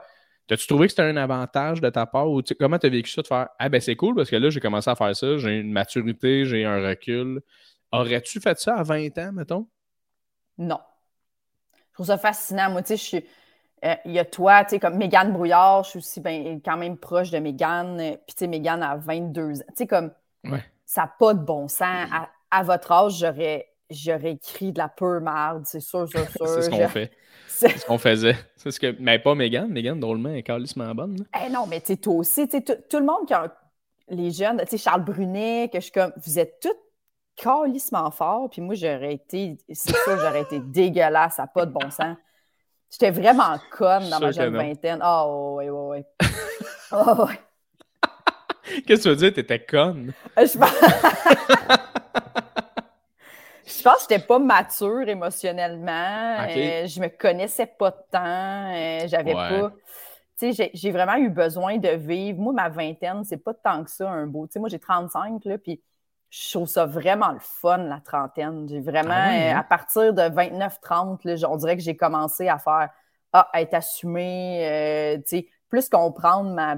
T'as-tu 0.48 0.66
trouvé 0.66 0.86
que 0.86 0.90
c'était 0.90 1.02
un 1.02 1.16
avantage 1.16 1.80
de 1.80 1.88
ta 1.88 2.04
part 2.04 2.28
ou 2.28 2.42
comment 2.58 2.78
tu 2.78 2.86
as 2.86 2.90
vécu 2.90 3.10
ça 3.10 3.22
de 3.22 3.26
faire 3.26 3.48
Ah 3.58 3.68
ben 3.68 3.80
c'est 3.80 3.94
cool 3.94 4.16
parce 4.16 4.28
que 4.28 4.34
là 4.34 4.50
j'ai 4.50 4.58
commencé 4.58 4.90
à 4.90 4.96
faire 4.96 5.14
ça, 5.14 5.38
j'ai 5.38 5.60
une 5.60 5.72
maturité, 5.72 6.44
j'ai 6.44 6.64
un 6.64 6.86
recul. 6.86 7.40
Aurais-tu 7.92 8.40
fait 8.40 8.58
ça 8.58 8.76
à 8.76 8.82
20 8.82 9.16
ans, 9.18 9.32
mettons? 9.32 9.68
Non. 10.58 10.80
Je 11.74 11.94
trouve 11.94 12.06
ça 12.06 12.18
fascinant. 12.18 12.70
Moi, 12.70 12.82
tu 12.82 12.88
sais, 12.88 12.96
je 12.96 13.02
suis. 13.02 13.24
Euh, 13.84 13.94
il 14.04 14.12
y 14.12 14.18
a 14.18 14.24
toi, 14.24 14.64
tu 14.64 14.70
sais, 14.70 14.80
comme 14.80 14.96
Mégane 14.96 15.32
Brouillard, 15.32 15.84
je 15.84 15.90
suis 15.90 15.98
aussi 15.98 16.20
ben, 16.20 16.60
quand 16.64 16.76
même 16.76 16.96
proche 16.96 17.30
de 17.30 17.38
Mégane. 17.38 18.00
Euh, 18.00 18.16
puis, 18.26 18.34
tu 18.34 18.40
sais, 18.40 18.46
Mégane 18.46 18.82
a 18.82 18.96
22 18.96 19.60
ans. 19.60 19.64
Tu 19.68 19.74
sais, 19.74 19.86
comme. 19.86 20.12
Ça 20.84 21.02
n'a 21.02 21.14
pas 21.18 21.34
de 21.34 21.40
bon 21.40 21.68
sens. 21.68 22.08
À, 22.50 22.62
votre 22.62 22.92
âge, 22.92 23.18
j'aurais, 23.18 23.71
j'aurais 23.92 24.32
écrit 24.32 24.72
de 24.72 24.78
la 24.78 24.88
pure 24.88 25.20
merde, 25.20 25.62
c'est 25.64 25.80
sûr, 25.80 26.08
sûr, 26.08 26.28
sûr. 26.28 26.46
c'est 26.48 26.62
ce 26.62 26.70
qu'on 26.70 26.88
fait. 26.88 27.10
C'est 27.46 27.78
ce 27.78 27.86
qu'on 27.86 27.98
faisait. 27.98 28.36
C'est 28.56 28.72
ce 28.72 28.80
que... 28.80 28.96
Mais 28.98 29.18
pas 29.20 29.36
Mégane. 29.36 29.68
Mégane, 29.68 30.00
drôlement, 30.00 30.30
est 30.30 30.42
calissement 30.42 30.92
bonne. 30.94 31.24
Eh 31.44 31.48
non, 31.50 31.66
mais 31.68 31.80
tu 31.80 31.88
sais, 31.88 31.96
toi 31.96 32.14
aussi, 32.14 32.48
tu 32.48 32.56
sais, 32.56 32.62
tout 32.62 32.98
le 32.98 33.04
monde 33.04 33.26
qui 33.26 33.34
a. 33.34 33.54
Les 34.08 34.32
jeunes, 34.32 34.58
tu 34.62 34.70
sais, 34.70 34.78
Charles 34.78 35.04
Brunet, 35.04 35.68
que 35.72 35.78
je 35.78 35.84
suis 35.84 35.92
comme. 35.92 36.12
Vous 36.24 36.38
êtes 36.38 36.58
tous 36.60 36.74
calissement 37.36 38.10
fort, 38.10 38.48
puis 38.50 38.60
moi, 38.60 38.74
j'aurais 38.74 39.14
été, 39.14 39.56
c'est 39.70 39.94
sûr, 39.96 40.18
j'aurais 40.18 40.42
été 40.42 40.58
dégueulasse, 40.64 41.36
ça 41.36 41.42
n'a 41.42 41.48
pas 41.48 41.66
de 41.66 41.72
bon 41.72 41.90
sens. 41.90 42.16
J'étais 42.90 43.10
vraiment 43.10 43.56
conne 43.70 44.08
dans 44.10 44.20
ma 44.20 44.32
jeune 44.32 44.54
vingtaine. 44.54 44.98
Ah, 45.00 45.24
oh, 45.26 45.56
oui, 45.58 45.70
oui, 45.70 46.04
oui. 46.20 46.28
Oh, 46.92 47.24
ouais. 47.24 47.40
Qu'est-ce 48.86 49.02
que 49.02 49.02
tu 49.02 49.08
veux 49.08 49.16
dire, 49.16 49.32
t'étais 49.32 49.64
conne? 49.64 50.12
Euh, 50.38 50.46
je 50.46 50.58
pense... 50.58 51.78
je 53.78 53.82
pense 53.82 54.06
que 54.06 54.14
j'étais 54.14 54.26
pas 54.26 54.38
mature 54.38 55.08
émotionnellement. 55.08 56.46
Euh, 56.48 56.86
je 56.86 57.00
me 57.00 57.08
connaissais 57.08 57.66
pas 57.66 57.92
tant. 57.92 58.72
Euh, 58.74 59.06
j'avais 59.06 59.32
pas. 59.32 59.72
Tu 60.38 60.52
sais, 60.52 60.70
j'ai 60.74 60.90
vraiment 60.90 61.16
eu 61.16 61.28
besoin 61.30 61.78
de 61.78 61.90
vivre. 61.90 62.40
Moi, 62.40 62.52
ma 62.52 62.68
vingtaine, 62.68 63.24
c'est 63.24 63.36
pas 63.36 63.54
tant 63.54 63.84
que 63.84 63.90
ça 63.90 64.08
un 64.08 64.26
beau. 64.26 64.46
Tu 64.46 64.54
sais, 64.54 64.58
moi, 64.60 64.68
j'ai 64.68 64.78
35, 64.78 65.44
là, 65.44 65.58
puis 65.58 65.80
je 66.32 66.50
trouve 66.50 66.66
ça 66.66 66.86
vraiment 66.86 67.32
le 67.32 67.38
fun, 67.40 67.76
la 67.76 68.00
trentaine. 68.00 68.66
J'ai 68.66 68.80
vraiment, 68.80 69.10
ah 69.12 69.34
euh, 69.34 69.52
hein? 69.52 69.58
à 69.58 69.62
partir 69.62 70.14
de 70.14 70.22
29-30, 70.22 71.44
on 71.46 71.56
dirait 71.56 71.76
que 71.76 71.82
j'ai 71.82 71.96
commencé 71.96 72.48
à 72.48 72.58
faire, 72.58 72.88
ah, 73.34 73.48
à 73.52 73.60
être 73.60 73.74
assumé, 73.74 74.66
euh, 74.66 75.16
tu 75.18 75.22
sais, 75.26 75.48
plus 75.68 75.90
comprendre 75.90 76.54
ma, 76.54 76.76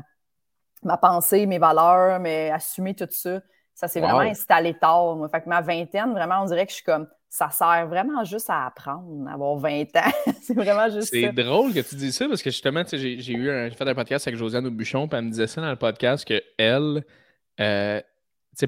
ma 0.83 0.97
pensée, 0.97 1.47
mes 1.47 1.59
valeurs, 1.59 2.19
mais 2.19 2.51
assumer 2.51 2.95
tout 2.95 3.07
ça. 3.11 3.41
Ça 3.75 3.89
s'est 3.89 4.01
vraiment 4.01 4.21
installé 4.21 4.75
tard. 4.75 5.17
Moi. 5.17 5.29
Fait 5.29 5.43
que 5.43 5.49
ma 5.49 5.61
vingtaine, 5.61 6.13
vraiment, 6.13 6.43
on 6.43 6.47
dirait 6.47 6.65
que 6.65 6.71
je 6.71 6.77
suis 6.77 6.85
comme, 6.85 7.09
ça 7.29 7.51
sert 7.51 7.89
vraiment 7.89 8.23
juste 8.23 8.49
à 8.49 8.67
apprendre, 8.67 9.29
avoir 9.29 9.57
20 9.57 9.97
ans. 9.97 10.13
c'est 10.43 10.55
vraiment 10.55 10.89
juste 10.89 11.09
C'est 11.11 11.33
drôle 11.33 11.75
que 11.75 11.81
tu 11.81 11.97
dises 11.97 12.17
ça 12.17 12.29
parce 12.29 12.43
que 12.43 12.51
justement, 12.51 12.85
j'ai, 12.93 13.33
eu 13.33 13.51
un, 13.51 13.69
fait 13.71 13.89
un 13.89 13.95
podcast 13.95 14.29
avec 14.29 14.39
Josiane 14.39 14.67
Aubuchon, 14.67 15.09
puis 15.09 15.19
elle 15.19 15.25
me 15.25 15.31
disait 15.31 15.49
ça 15.49 15.61
dans 15.61 15.71
le 15.71 15.77
podcast 15.77 16.25
que 16.25 16.41
elle, 16.57 17.05
euh, 17.61 18.01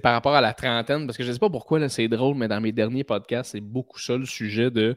par 0.02 0.12
rapport 0.12 0.34
à 0.34 0.40
la 0.40 0.52
trentaine, 0.52 1.06
parce 1.06 1.16
que 1.16 1.22
je 1.22 1.28
ne 1.28 1.34
sais 1.34 1.38
pas 1.38 1.48
pourquoi 1.48 1.88
c'est 1.88 2.08
drôle, 2.08 2.34
mais 2.34 2.48
dans 2.48 2.60
mes 2.60 2.72
derniers 2.72 3.04
podcasts, 3.04 3.52
c'est 3.52 3.60
beaucoup 3.60 4.00
ça 4.00 4.16
le 4.16 4.26
sujet 4.26 4.72
de 4.72 4.96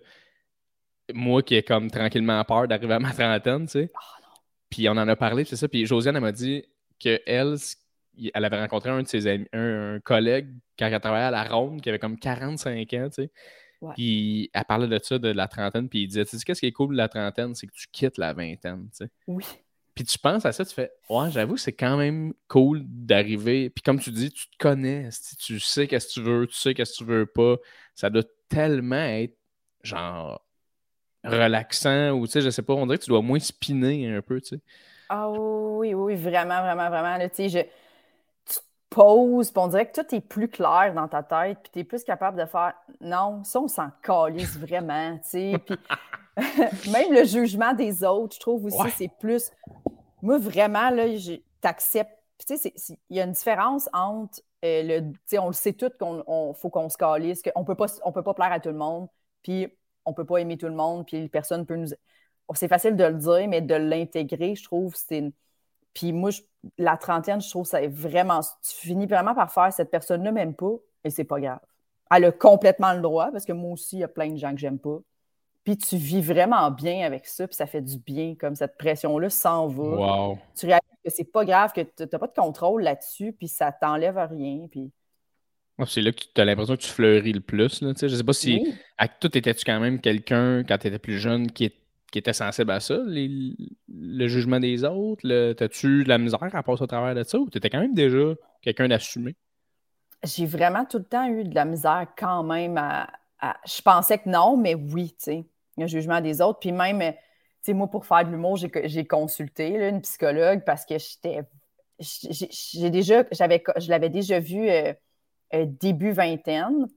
moi 1.14 1.44
qui 1.44 1.54
ai 1.54 1.62
comme 1.62 1.92
tranquillement 1.92 2.44
peur 2.46 2.68
d'arriver 2.68 2.96
à 2.96 3.00
ma 3.00 3.12
trentaine, 3.12 3.66
tu 3.66 3.72
sais. 3.74 3.92
Ah, 3.94 4.20
puis 4.72 4.90
on 4.90 4.94
en 4.94 5.08
a 5.08 5.16
parlé, 5.16 5.46
c'est 5.46 5.56
ça. 5.56 5.68
Puis 5.68 5.86
Josiane, 5.86 6.16
elle 6.16 6.22
m'a 6.24 6.32
dit 6.32 6.64
qu'elle, 6.98 7.22
elle 7.28 7.56
avait 8.34 8.60
rencontré 8.60 8.90
un 8.90 9.04
de 9.04 9.08
ses 9.08 9.28
amis, 9.28 9.48
un, 9.54 10.00
collègue 10.04 10.50
quand 10.78 10.88
elle 10.88 11.00
travaillait 11.00 11.28
à 11.28 11.32
la 11.32 11.44
Ronde, 11.44 11.82
qui 11.82 11.90
avait 11.90 12.00
comme 12.00 12.18
45 12.18 12.94
ans, 12.94 13.10
tu 13.10 13.24
sais. 13.24 13.32
Puis 13.96 14.50
elle 14.54 14.66
parlait 14.66 14.88
de 14.88 15.00
ça, 15.02 15.20
de 15.20 15.30
la 15.30 15.48
trentaine, 15.48 15.88
puis 15.88 16.04
il 16.04 16.08
disait, 16.08 16.26
tu 16.26 16.38
sais, 16.38 16.44
qu'est-ce 16.44 16.60
qui 16.60 16.66
est 16.66 16.72
cool 16.72 16.92
de 16.92 16.98
la 16.98 17.08
trentaine, 17.08 17.56
c'est 17.56 17.68
que 17.68 17.74
tu 17.74 17.88
quittes 17.92 18.18
la 18.18 18.34
vingtaine, 18.34 18.90
tu 18.92 19.06
sais. 19.06 19.10
Oui. 19.28 19.46
Puis 19.96 20.06
tu 20.06 20.18
penses 20.18 20.46
à 20.46 20.52
ça, 20.52 20.64
tu 20.66 20.74
fais 20.74 20.92
Ouais, 21.10 21.30
j'avoue, 21.30 21.58
c'est 21.58 21.74
quand 21.74 21.98
même 21.98 22.34
cool 22.48 22.84
d'arriver. 22.86 23.70
Puis 23.70 23.82
comme 23.82 24.00
tu 24.00 24.12
dis, 24.12 24.32
tu 24.32 24.50
te 24.50 24.58
connais, 24.58 25.10
tu 25.38 25.60
sais 25.60 25.88
qu'est-ce 25.88 26.08
que 26.08 26.14
tu 26.14 26.22
veux, 26.22 26.48
tu 26.48 26.56
sais 26.56 26.74
qu'est-ce 26.74 26.94
que 26.94 26.98
tu 27.00 27.04
veux 27.04 27.26
pas. 27.26 27.58
Ça 27.96 28.10
doit 28.10 28.24
tellement 28.48 28.96
être 28.96 29.38
genre 29.84 30.46
relaxant 31.24 32.12
ou 32.12 32.26
tu 32.28 32.32
sais, 32.32 32.42
je 32.42 32.50
sais 32.50 32.62
pas, 32.62 32.74
on 32.74 32.86
dirait 32.86 32.98
que 32.98 33.04
tu 33.04 33.10
dois 33.10 33.22
moins 33.22 33.40
spinner 33.40 34.10
un 34.10 34.22
peu, 34.22 34.40
tu 34.40 34.56
sais. 34.56 34.62
Ah 35.10 35.30
oui, 35.30 35.94
oui, 35.94 36.16
vraiment, 36.16 36.62
vraiment, 36.62 36.90
vraiment. 36.90 37.20
tu 37.28 37.36
sais, 37.36 37.50
je... 37.50 37.60
poses, 38.90 39.52
puis 39.52 39.62
on 39.62 39.68
dirait 39.68 39.90
que 39.90 40.02
tout 40.02 40.16
est 40.16 40.22
plus 40.22 40.48
clair 40.48 40.94
dans 40.96 41.08
ta 41.08 41.24
tête, 41.24 41.60
puis 41.62 41.72
tu 41.72 41.80
es 41.80 41.84
plus 41.84 42.04
capable 42.04 42.40
de 42.40 42.46
faire 42.46 42.74
non, 43.02 43.44
ça, 43.44 43.62
on 43.62 43.68
s'en 43.68 43.90
calisse 44.02 44.58
vraiment, 44.58 45.18
tu 45.18 45.30
sais. 45.30 45.54
Puis 45.66 45.78
même 46.92 47.14
le 47.14 47.24
jugement 47.24 47.74
des 47.74 48.04
autres, 48.04 48.36
je 48.36 48.40
trouve 48.40 48.66
aussi, 48.66 48.92
c'est 48.98 49.12
plus. 49.20 49.52
Moi, 50.22 50.38
vraiment, 50.38 50.90
là, 50.90 51.06
t'acceptes. 51.62 52.12
Tu 52.48 52.58
sais, 52.58 52.74
il 53.10 53.18
y 53.18 53.20
a 53.20 53.26
une 53.26 53.34
différence 53.34 53.90
entre 53.92 54.42
euh, 54.64 54.84
le. 54.84 55.12
Tu 55.12 55.20
sais, 55.26 55.40
on 55.40 55.48
le 55.48 55.54
sait 55.54 55.74
tout 55.74 55.92
qu'on 56.00 56.54
faut 56.54 56.70
qu'on 56.70 56.90
se 56.90 56.98
calisse, 56.98 57.42
qu'on 57.42 57.66
peut 57.66 57.76
pas, 57.76 57.88
on 58.04 58.12
peut 58.12 58.24
pas 58.24 58.34
plaire 58.34 58.52
à 58.52 58.60
tout 58.60 58.70
le 58.70 58.76
monde, 58.76 59.08
puis 59.44 59.68
on 60.06 60.14
peut 60.14 60.26
pas 60.26 60.38
aimer 60.38 60.58
tout 60.58 60.68
le 60.68 60.74
monde, 60.76 61.06
puis 61.06 61.28
personne 61.30 61.66
peut 61.66 61.76
nous. 61.76 61.90
C'est 62.56 62.68
facile 62.68 62.96
de 62.96 63.04
le 63.04 63.14
dire, 63.14 63.48
mais 63.48 63.62
de 63.62 63.76
l'intégrer, 63.76 64.56
je 64.56 64.64
trouve, 64.64 64.96
c'est 64.96 65.32
Puis 65.94 66.14
moi, 66.14 66.32
la 66.78 66.98
trentaine, 66.98 67.42
je 67.42 67.50
trouve 67.50 67.66
ça 67.66 67.82
est 67.82 67.88
vraiment. 67.88 68.42
Tu 68.42 68.76
finis 68.76 69.06
vraiment 69.06 69.34
par 69.34 69.52
faire 69.52 69.72
cette 69.72 69.92
personne-là, 69.92 70.32
même 70.32 70.54
pas, 70.54 70.74
et 71.04 71.10
c'est 71.10 71.24
pas 71.24 71.40
grave. 71.40 71.60
elle 72.12 72.26
a 72.26 72.32
complètement 72.32 72.94
le 72.94 73.02
droit, 73.02 73.32
parce 73.32 73.46
que 73.46 73.54
moi 73.54 73.72
aussi, 73.72 73.98
il 73.98 74.00
y 74.00 74.04
a 74.04 74.08
plein 74.08 74.32
de 74.32 74.38
gens 74.38 74.52
que 74.52 74.60
j'aime 74.60 74.80
pas. 74.80 75.00
Puis 75.64 75.78
tu 75.78 75.98
vis 75.98 76.22
vraiment 76.22 76.72
bien 76.72 77.06
avec 77.06 77.28
ça, 77.28 77.48
puis 77.48 77.56
ça 77.56 77.68
fait 77.68 77.82
du 77.82 77.98
bien, 77.98 78.36
comme 78.36 78.56
cette 78.56 78.78
pression-là 78.78 79.30
s'en 79.30 79.68
va. 79.68 80.36
Tu 80.56 80.66
réalises 80.66 81.00
que 81.04 81.12
c'est 81.12 81.32
pas 81.32 81.46
grave, 81.46 81.74
que 81.74 81.82
tu 81.82 81.92
n'as 82.00 82.20
pas 82.20 82.28
de 82.28 82.34
contrôle 82.34 82.82
là-dessus, 82.82 83.34
puis 83.34 83.48
ça 83.48 83.72
t'enlève 83.72 84.18
rien. 84.18 84.68
Puis... 84.72 84.92
c'est 85.86 86.02
là 86.02 86.12
que 86.12 86.24
tu 86.34 86.42
as 86.42 86.46
l'impression 86.46 86.76
que 86.76 86.82
tu 86.82 86.90
fleuris 86.90 87.34
le 87.34 87.42
plus. 87.42 87.82
Là, 87.82 87.94
je 88.02 88.08
sais 88.08 88.24
pas 88.24 88.34
si. 88.34 88.74
Avec 88.98 89.20
tout, 89.20 89.38
étais-tu 89.38 89.64
quand 89.64 89.80
même 89.80 90.00
quelqu'un, 90.02 90.64
quand 90.64 90.78
tu 90.78 90.88
étais 90.88 91.00
plus 91.00 91.20
jeune, 91.20 91.52
qui, 91.52 91.66
était 91.66 91.78
sensible 92.34 92.72
à 92.72 92.80
ça, 92.80 92.98
le 93.08 94.28
jugement 94.28 94.60
des 94.60 94.84
autres? 94.84 95.22
T'as-tu 95.54 96.04
de 96.04 96.10
la 96.10 96.18
misère 96.18 96.54
à 96.54 96.64
passer 96.64 96.84
au 96.84 96.88
travers 96.88 97.16
de 97.16 97.24
ça 97.24 97.40
ou 97.40 97.50
tu 97.50 97.58
étais 97.58 97.70
quand 97.70 97.80
même 97.80 97.94
déjà 97.94 98.36
quelqu'un 98.62 98.88
d'assumé? 98.88 99.36
J'ai 100.24 100.46
vraiment 100.46 100.86
tout 100.86 100.98
le 100.98 101.06
temps 101.06 101.28
eu 101.28 101.44
de 101.44 101.56
la 101.56 101.66
misère 101.66 102.08
quand 102.18 102.44
même 102.44 102.78
à, 102.78 103.10
Je 103.66 103.82
pensais 103.82 104.18
que 104.18 104.30
non, 104.30 104.58
mais 104.58 104.76
oui, 104.76 105.10
tu 105.12 105.24
sais, 105.24 105.46
le 105.78 105.88
jugement 105.88 106.20
des 106.22 106.42
autres. 106.42 106.60
Puis 106.60 106.72
même, 106.72 107.00
tu 107.00 107.18
sais, 107.62 107.74
moi, 107.74 107.88
pour 107.90 108.06
faire 108.06 108.26
de 108.26 108.32
l'humour, 108.32 108.58
j'ai 108.58 109.08
consulté 109.08 109.70
une 109.70 110.02
psychologue 110.02 110.64
parce 110.66 110.86
que 110.86 110.96
j'étais. 110.98 111.42
J'ai 112.00 112.90
déjà. 112.90 113.24
Je 113.32 113.90
l'avais 113.90 114.10
déjà 114.10 114.40
vu 114.40 114.70
euh, 114.70 114.94
euh, 115.54 115.66
début 115.66 116.12
vingtaine 116.12 116.88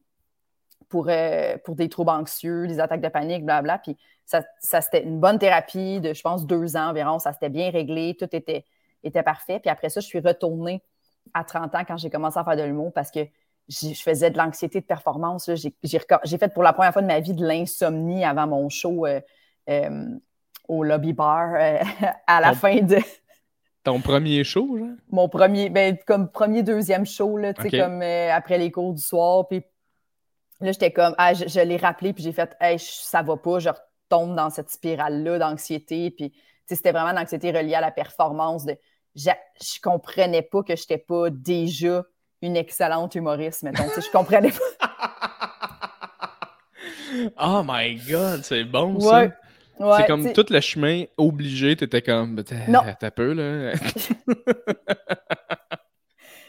pour, 0.93 1.07
euh, 1.09 1.57
pour 1.65 1.75
des 1.75 1.89
troubles 1.89 2.11
anxieux, 2.11 2.67
des 2.67 2.79
attaques 2.79 3.01
de 3.01 3.09
panique, 3.09 3.47
blabla. 3.47 3.79
Puis 3.79 3.97
ça, 4.27 4.43
ça 4.61 4.83
c'était 4.83 5.03
une 5.03 5.19
bonne 5.19 5.39
thérapie 5.39 6.01
de, 6.01 6.13
je 6.13 6.21
pense, 6.21 6.47
deux 6.47 6.77
ans 6.77 6.91
environ. 6.91 7.19
Ça 7.19 7.33
s'était 7.33 7.49
bien 7.49 7.71
réglé, 7.71 8.15
tout 8.19 8.29
était, 8.31 8.67
était 9.03 9.23
parfait. 9.23 9.59
Puis 9.59 9.71
après 9.71 9.89
ça, 9.89 10.01
je 10.01 10.07
suis 10.07 10.21
retournée 10.21 10.83
à 11.33 11.45
30 11.45 11.75
ans 11.75 11.85
quand 11.89 11.97
j'ai 11.97 12.11
commencé 12.11 12.39
à 12.39 12.45
faire 12.45 12.57
de 12.57 12.63
l'humour 12.63 12.93
parce 12.93 13.11
que 13.11 13.21
je 13.71 13.95
faisais 13.95 14.31
de 14.31 14.37
l'anxiété 14.37 14.83
de 14.83 14.85
performance. 14.85 15.51
J'ai 15.55 16.39
fait 16.39 16.53
pour 16.53 16.63
la 16.63 16.75
première 16.75 16.93
fois 16.93 17.01
de 17.01 17.07
ma 17.07 17.21
vie 17.21 17.33
de 17.33 17.47
l'insomnie 17.47 18.23
avant 18.23 18.47
mon 18.47 18.69
show 18.69 19.07
euh, 19.07 19.23
euh, 19.71 20.09
au 20.69 20.85
lobby 20.85 21.15
bar 21.15 21.55
euh, 21.55 21.79
à 22.27 22.43
la 22.43 22.53
fin 22.53 22.81
de. 22.83 22.99
Ton 23.83 24.01
premier 24.01 24.45
show, 24.45 24.77
genre? 24.77 24.97
Mon 25.11 25.31
premier, 25.31 25.71
ben, 25.71 25.97
comme 26.07 26.29
premier, 26.31 26.63
deuxième 26.63 27.07
show, 27.07 27.39
là, 27.39 27.55
sais 27.59 27.71
comme 27.71 28.03
après 28.03 28.59
les 28.59 28.71
cours 28.71 28.93
du 28.93 29.03
soir. 29.03 29.49
Puis 29.49 29.63
là, 30.63 30.73
j'étais 30.73 30.93
comme, 30.93 31.15
ah, 31.19 31.35
je, 31.35 31.61
l'ai 31.61 31.77
rappelé, 31.77 32.13
puis 32.13 32.25
j'ai 32.25 32.33
fait, 32.33 32.57
hey, 32.61 32.79
ça 32.79 33.23
va 33.23 33.37
pas, 33.37 33.59
je 33.59 33.69
retombe 33.69 34.35
dans 34.37 34.51
cette 34.51 34.71
spirale-là 34.71 35.39
d'anxiété. 35.39 36.11
Puis 36.11 36.33
c'était 36.67 36.93
vraiment 36.93 37.13
l'anxiété 37.13 37.51
reliée 37.51 37.75
à 37.75 37.81
la 37.81 37.91
performance. 37.91 38.65
De, 38.65 38.77
je, 39.15 39.31
je 39.61 39.81
comprenais 39.81 40.43
pas 40.43 40.63
que 40.63 40.77
je 40.77 40.83
n'étais 40.83 40.99
pas 40.99 41.31
déjà 41.31 42.05
une 42.41 42.57
excellente 42.57 43.15
humoriste, 43.15 43.63
mettons. 43.63 43.85
je 43.95 44.11
comprenais 44.11 44.53
pas. 44.53 44.99
oh 47.41 47.63
my 47.65 47.95
God, 48.09 48.43
c'est 48.43 48.65
bon 48.65 48.99
ça! 49.01 49.29
c'est 49.97 50.07
comme 50.07 50.33
tout 50.33 50.47
le 50.51 50.61
chemin 50.61 51.05
obligé, 51.17 51.77
tu 51.77 51.85
étais 51.85 52.03
comme, 52.03 52.37
ben, 52.37 52.45
t'as 52.45 53.11
peu, 53.11 53.33
là. 53.33 53.73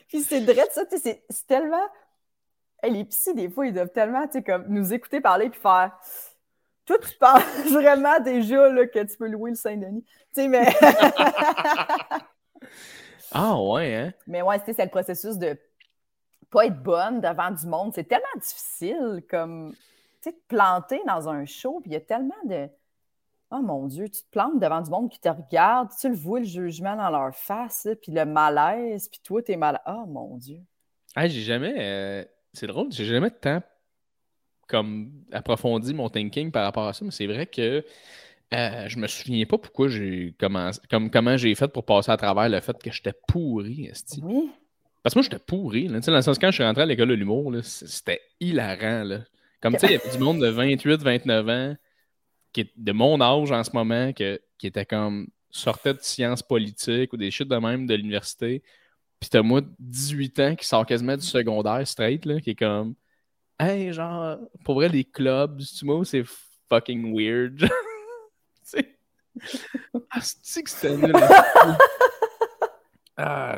Puis 0.08 0.22
c'est 0.22 0.42
vrai, 0.42 0.68
ça, 0.72 0.84
c'est 0.92 1.24
tellement. 1.48 1.88
Les 2.90 3.06
psys, 3.06 3.34
des 3.34 3.50
fois, 3.50 3.68
ils 3.68 3.74
doivent 3.74 3.92
tellement, 3.92 4.28
comme 4.46 4.66
nous 4.68 4.94
écouter 4.94 5.22
parler 5.22 5.50
puis 5.50 5.60
faire. 5.60 5.98
Toi, 6.86 6.98
tu 7.00 7.18
penses 7.18 7.44
vraiment 7.72 8.20
déjà 8.20 8.70
là, 8.70 8.86
que 8.88 9.00
tu 9.00 9.18
peux 9.18 9.28
louer 9.28 9.52
le 9.52 9.56
Saint-Denis. 9.56 10.04
Tu 10.34 10.42
sais, 10.42 10.48
mais. 10.48 10.68
Ah 13.34 13.60
ouais, 13.60 13.96
hein? 13.96 14.14
Mais 14.28 14.44
ouais, 14.44 14.62
c'est 14.64 14.78
le 14.84 14.90
processus 14.90 15.38
de 15.38 15.58
pas 16.52 16.68
être 16.68 16.82
bonne 16.84 17.20
devant 17.20 17.50
du 17.50 17.66
monde. 17.66 17.92
C'est 17.96 18.08
tellement 18.08 18.28
difficile 18.40 19.24
comme 19.28 19.74
tu 20.22 20.30
sais, 20.30 20.32
te 20.34 20.48
planter 20.48 21.02
dans 21.08 21.28
un 21.28 21.46
show, 21.46 21.80
puis 21.82 21.90
il 21.90 21.94
y 21.94 21.98
a 21.98 22.02
tellement 22.02 22.36
de. 22.46 22.70
Oh 23.50 23.62
mon 23.62 23.88
Dieu, 23.88 24.08
tu 24.08 24.22
te 24.22 24.30
plantes 24.30 24.60
devant 24.60 24.82
du 24.82 24.90
monde 24.90 25.10
qui 25.10 25.20
te 25.20 25.30
regarde, 25.30 25.90
tu 26.00 26.10
le 26.10 26.16
vois 26.16 26.40
le 26.40 26.46
jugement 26.46 26.96
dans 26.96 27.10
leur 27.10 27.36
face, 27.36 27.88
puis 28.02 28.12
le 28.12 28.26
malaise, 28.26 29.10
puis 29.10 29.20
toi, 29.24 29.42
t'es 29.42 29.58
mal. 29.58 29.82
Oh 29.88 30.06
mon 30.08 30.38
Dieu. 30.38 30.60
Ah, 31.16 31.28
j'ai 31.28 31.42
jamais. 31.42 31.74
Euh, 31.78 32.26
c'est 32.54 32.68
drôle, 32.68 32.92
j'ai 32.92 33.06
jamais 33.06 33.32
temps 33.32 33.62
comme 34.68 35.12
approfondi 35.32 35.94
mon 35.94 36.10
thinking 36.10 36.52
par 36.52 36.64
rapport 36.64 36.88
à 36.88 36.94
ça, 36.94 37.04
mais 37.04 37.12
c'est 37.12 37.28
vrai 37.28 37.46
que 37.46 37.84
euh, 38.54 38.88
je 38.88 38.98
me 38.98 39.08
souviens 39.08 39.46
pas 39.46 39.58
pourquoi 39.58 39.88
j'ai 39.88 40.34
commencé, 40.40 40.80
comme 40.90 41.10
comment 41.10 41.38
j'ai 41.38 41.54
fait 41.56 41.68
pour 41.68 41.86
passer 41.86 42.12
à 42.12 42.18
travers 42.18 42.50
le 42.50 42.60
fait 42.60 42.78
que 42.82 42.92
j'étais 42.92 43.14
pourri, 43.28 43.92
Oui. 44.22 44.52
Parce 45.02 45.16
que 45.16 45.20
moi, 45.20 45.24
j'étais 45.24 45.44
pourri. 45.44 45.90
Là. 45.90 46.00
Dans 46.00 46.16
le 46.16 46.22
sens, 46.22 46.40
quand 46.40 46.48
je 46.48 46.54
suis 46.56 46.64
rentré 46.64 46.84
à 46.84 46.86
l'école 46.86 47.10
de 47.10 47.14
l'humour, 47.14 47.54
c'était 47.62 48.22
hilarant. 48.40 49.04
Là. 49.04 49.20
Comme 49.60 49.74
tu 49.74 49.80
sais, 49.80 49.88
il 49.88 49.92
y 49.92 49.96
avait 49.96 50.18
du 50.18 50.24
monde 50.24 50.40
de 50.40 50.48
28, 50.48 51.02
29 51.02 51.50
ans, 51.50 51.76
qui 52.54 52.62
est 52.62 52.72
de 52.78 52.92
mon 52.94 53.20
âge 53.20 53.52
en 53.52 53.64
ce 53.66 53.72
moment, 53.74 54.14
qui 54.14 54.40
était 54.64 54.86
comme 54.86 55.28
sortait 55.50 55.94
de 55.94 56.00
sciences 56.02 56.42
politiques 56.42 57.12
ou 57.12 57.18
des 57.18 57.32
chutes 57.32 57.50
de 57.50 57.58
même 57.58 57.86
de 57.86 57.96
l'université. 57.96 58.64
Puis 59.24 59.30
t'as 59.30 59.42
moi 59.42 59.62
18 59.80 60.40
ans 60.42 60.54
qui 60.54 60.68
sort 60.68 60.86
quasiment 60.86 61.16
du 61.16 61.26
secondaire 61.26 61.88
straight, 61.88 62.26
là, 62.26 62.42
qui 62.42 62.50
est 62.50 62.56
comme 62.56 62.94
Hey, 63.58 63.94
genre, 63.94 64.38
pour 64.66 64.76
vrai, 64.76 64.90
les 64.90 65.06
clubs, 65.06 65.62
tu 65.62 65.86
vois, 65.86 66.04
c'est 66.04 66.26
fucking 66.68 67.16
weird. 67.18 67.66
ah, 70.10 70.20
c'est 70.20 70.64
que 70.64 70.70
c'était 70.70 70.98
nul. 70.98 71.14
ah, 73.16 73.58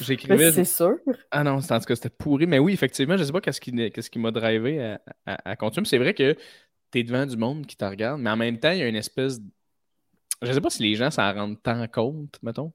j'écrivais. 0.00 0.50
C'est 0.52 0.64
sûr. 0.64 0.96
Ah 1.30 1.44
non, 1.44 1.56
en 1.56 1.60
tout 1.60 1.66
cas, 1.66 1.94
c'était 1.94 2.08
pourri. 2.08 2.46
Mais 2.46 2.58
oui, 2.58 2.72
effectivement, 2.72 3.18
je 3.18 3.24
sais 3.24 3.32
pas 3.32 3.42
qu'est-ce 3.42 3.60
qui, 3.60 3.70
qui 3.90 4.18
m'a 4.18 4.30
drivé 4.30 4.96
à, 5.26 5.56
continuer. 5.56 5.84
C'est 5.86 5.98
vrai 5.98 6.14
que 6.14 6.32
tu 6.90 7.00
es 7.00 7.02
devant 7.02 7.26
du 7.26 7.36
monde 7.36 7.66
qui 7.66 7.76
te 7.76 7.84
regarde, 7.84 8.18
mais 8.22 8.30
en 8.30 8.36
même 8.38 8.58
temps, 8.58 8.70
il 8.70 8.78
y 8.78 8.82
a 8.82 8.88
une 8.88 8.96
espèce. 8.96 9.40
Je 10.40 10.50
sais 10.50 10.60
pas 10.62 10.70
si 10.70 10.82
les 10.84 10.94
gens 10.94 11.10
s'en 11.10 11.30
rendent 11.34 11.62
tant 11.62 11.86
compte, 11.88 12.38
mettons. 12.42 12.72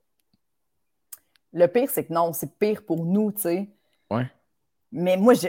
Le 1.54 1.68
pire, 1.68 1.89
c'est 1.89 2.06
que 2.06 2.14
non, 2.14 2.34
c'est 2.34 2.58
pire 2.58 2.84
pour 2.86 3.06
nous, 3.06 3.32
tu 3.32 3.41
sais. 3.41 3.70
Ouais. 4.12 4.28
Mais 4.91 5.18
moi, 5.18 5.34
je... 5.34 5.47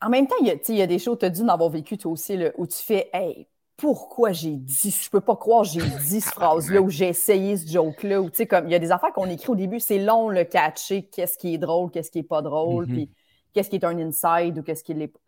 en 0.00 0.08
même 0.08 0.26
temps, 0.26 0.36
il 0.40 0.46
y 0.46 0.50
a, 0.50 0.54
il 0.68 0.74
y 0.74 0.82
a 0.82 0.86
des 0.86 0.98
choses, 0.98 1.18
tu 1.18 1.26
as 1.26 1.30
dû 1.30 1.42
en 1.42 1.48
avoir 1.48 1.70
vécu 1.70 1.96
toi 1.96 2.12
aussi, 2.12 2.36
là, 2.36 2.50
où 2.56 2.66
tu 2.66 2.78
fais, 2.78 3.10
hey, 3.12 3.46
pourquoi 3.76 4.32
j'ai 4.32 4.56
dit, 4.56 4.90
je 4.90 5.10
peux 5.10 5.20
pas 5.20 5.36
croire 5.36 5.64
j'ai 5.64 5.80
dit 5.80 6.20
cette 6.20 6.34
phrase-là 6.34 6.80
ou 6.80 6.88
j'ai 6.88 7.08
essayé 7.08 7.56
ce 7.56 7.70
joke-là. 7.70 8.20
Ou 8.20 8.30
tu 8.30 8.36
sais, 8.36 8.46
comme 8.46 8.66
il 8.66 8.72
y 8.72 8.74
a 8.74 8.78
des 8.78 8.92
affaires 8.92 9.12
qu'on 9.12 9.28
écrit 9.28 9.50
au 9.50 9.56
début, 9.56 9.80
c'est 9.80 9.98
long 9.98 10.28
le 10.28 10.44
catcher, 10.44 11.04
qu'est-ce 11.04 11.36
qui 11.36 11.54
est 11.54 11.58
drôle, 11.58 11.90
qu'est-ce 11.90 12.10
qui 12.10 12.20
est 12.20 12.22
pas 12.22 12.42
drôle, 12.42 12.86
mm-hmm. 12.86 12.94
puis 12.94 13.10
qu'est-ce 13.52 13.70
qui 13.70 13.76
est 13.76 13.84
un 13.84 13.98
inside 13.98 14.58
ou 14.58 14.62
qu'est-ce 14.62 14.84
qui 14.84 14.94
l'est 14.94 15.08
pas. 15.08 15.20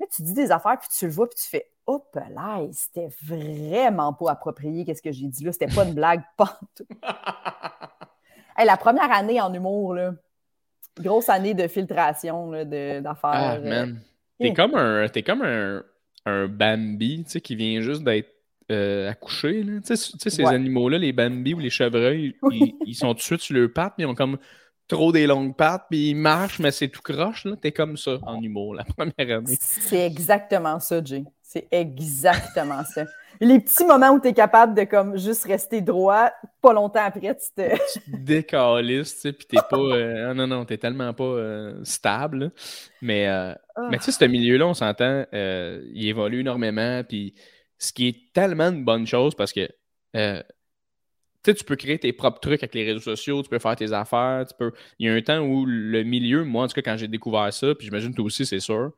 Là, 0.00 0.06
tu 0.10 0.22
dis 0.22 0.32
des 0.32 0.50
affaires, 0.50 0.78
puis 0.78 0.88
tu 0.96 1.06
le 1.06 1.12
vois, 1.12 1.28
puis 1.28 1.38
tu 1.38 1.48
fais 1.48 1.70
Hop 1.86 2.16
là, 2.34 2.66
c'était 2.72 3.10
vraiment 3.22 4.14
pas 4.14 4.30
approprié, 4.30 4.86
qu'est-ce 4.86 5.02
que 5.02 5.12
j'ai 5.12 5.26
dit 5.26 5.44
là, 5.44 5.52
c'était 5.52 5.66
pas 5.66 5.84
une 5.84 5.92
blague, 5.92 6.22
pas 6.38 6.58
la 8.62 8.76
première 8.76 9.10
année 9.10 9.40
en 9.40 9.52
humour, 9.52 9.94
là, 9.94 10.14
grosse 11.00 11.28
année 11.28 11.54
de 11.54 11.66
filtration 11.66 12.50
d'affaires. 12.64 13.14
Ah, 13.22 13.58
man. 13.58 14.00
T'es 14.38 14.52
comme 14.52 14.74
un. 14.74 15.08
T'es 15.08 15.22
comme 15.22 15.42
un 15.42 15.82
un 16.26 16.48
Bambi, 16.48 17.24
tu 17.24 17.30
sais, 17.30 17.40
qui 17.40 17.54
vient 17.54 17.80
juste 17.80 18.02
d'être 18.02 18.30
euh, 18.72 19.10
accouché. 19.10 19.62
Là. 19.62 19.80
Tu 19.86 19.96
sais, 19.96 20.30
ces 20.30 20.44
animaux-là, 20.44 20.98
les 20.98 21.12
Bambi 21.12 21.54
ou 21.54 21.58
les 21.58 21.70
chevreuils, 21.70 22.34
ils, 22.86 22.94
sont 22.94 23.08
tout 23.08 23.18
de 23.18 23.22
suite 23.22 23.40
sur 23.40 23.54
leurs 23.54 23.72
pattes, 23.72 23.94
mais 23.98 24.04
ils 24.04 24.06
ont 24.06 24.14
comme 24.14 24.38
trop 24.88 25.12
des 25.12 25.26
longues 25.26 25.56
pattes, 25.56 25.86
puis 25.90 26.10
ils 26.10 26.14
marchent, 26.14 26.58
mais 26.58 26.70
c'est 26.70 26.88
tout 26.88 27.02
croche. 27.02 27.46
T'es 27.60 27.72
comme 27.72 27.96
ça 27.96 28.18
en 28.22 28.42
humour 28.42 28.74
la 28.74 28.84
première 28.84 29.38
année. 29.38 29.56
C'est 29.60 30.06
exactement 30.06 30.78
ça, 30.80 31.02
Jay. 31.02 31.24
C'est 31.42 31.68
exactement 31.70 32.82
ça. 32.84 33.04
Les 33.40 33.60
petits 33.60 33.84
moments 33.84 34.10
où 34.10 34.20
tu 34.20 34.28
es 34.28 34.32
capable 34.32 34.74
de 34.74 34.84
comme 34.84 35.16
juste 35.16 35.44
rester 35.44 35.80
droit, 35.80 36.30
pas 36.60 36.72
longtemps 36.72 37.04
après, 37.04 37.36
tu 37.36 37.50
te. 37.54 37.76
tu 37.92 38.00
décalisses, 38.08 39.14
tu 39.14 39.20
sais, 39.20 39.32
puis 39.32 39.46
t'es 39.46 39.58
pas. 39.68 39.76
Euh, 39.76 40.34
non, 40.34 40.46
non, 40.46 40.64
t'es 40.64 40.78
tellement 40.78 41.12
pas 41.12 41.24
euh, 41.24 41.80
stable. 41.84 42.52
Mais, 43.02 43.28
euh, 43.28 43.54
ah. 43.76 43.88
mais 43.90 43.98
tu 43.98 44.04
sais, 44.04 44.12
ce 44.12 44.24
milieu-là, 44.24 44.66
on 44.66 44.74
s'entend, 44.74 45.24
il 45.32 46.08
évolue 46.08 46.40
énormément, 46.40 47.02
puis 47.08 47.34
ce 47.78 47.92
qui 47.92 48.08
est 48.08 48.32
tellement 48.32 48.70
une 48.70 48.84
bonne 48.84 49.06
chose 49.06 49.34
parce 49.34 49.52
que. 49.52 49.68
Tu 51.44 51.50
sais, 51.50 51.54
tu 51.54 51.64
peux 51.64 51.76
créer 51.76 51.98
tes 51.98 52.12
propres 52.12 52.40
trucs 52.40 52.62
avec 52.62 52.74
les 52.74 52.84
réseaux 52.84 53.00
sociaux, 53.00 53.42
tu 53.42 53.50
peux 53.50 53.58
faire 53.58 53.76
tes 53.76 53.92
affaires, 53.92 54.46
tu 54.48 54.54
peux. 54.58 54.72
Il 54.98 55.06
y 55.06 55.10
a 55.10 55.14
un 55.14 55.20
temps 55.20 55.40
où 55.40 55.66
le 55.66 56.02
milieu, 56.02 56.42
moi 56.42 56.64
en 56.64 56.68
tout 56.68 56.74
cas, 56.74 56.82
quand 56.82 56.96
j'ai 56.96 57.08
découvert 57.08 57.52
ça, 57.52 57.74
puis 57.74 57.86
j'imagine 57.86 58.14
toi 58.14 58.24
aussi, 58.24 58.46
c'est 58.46 58.60
sûr, 58.60 58.92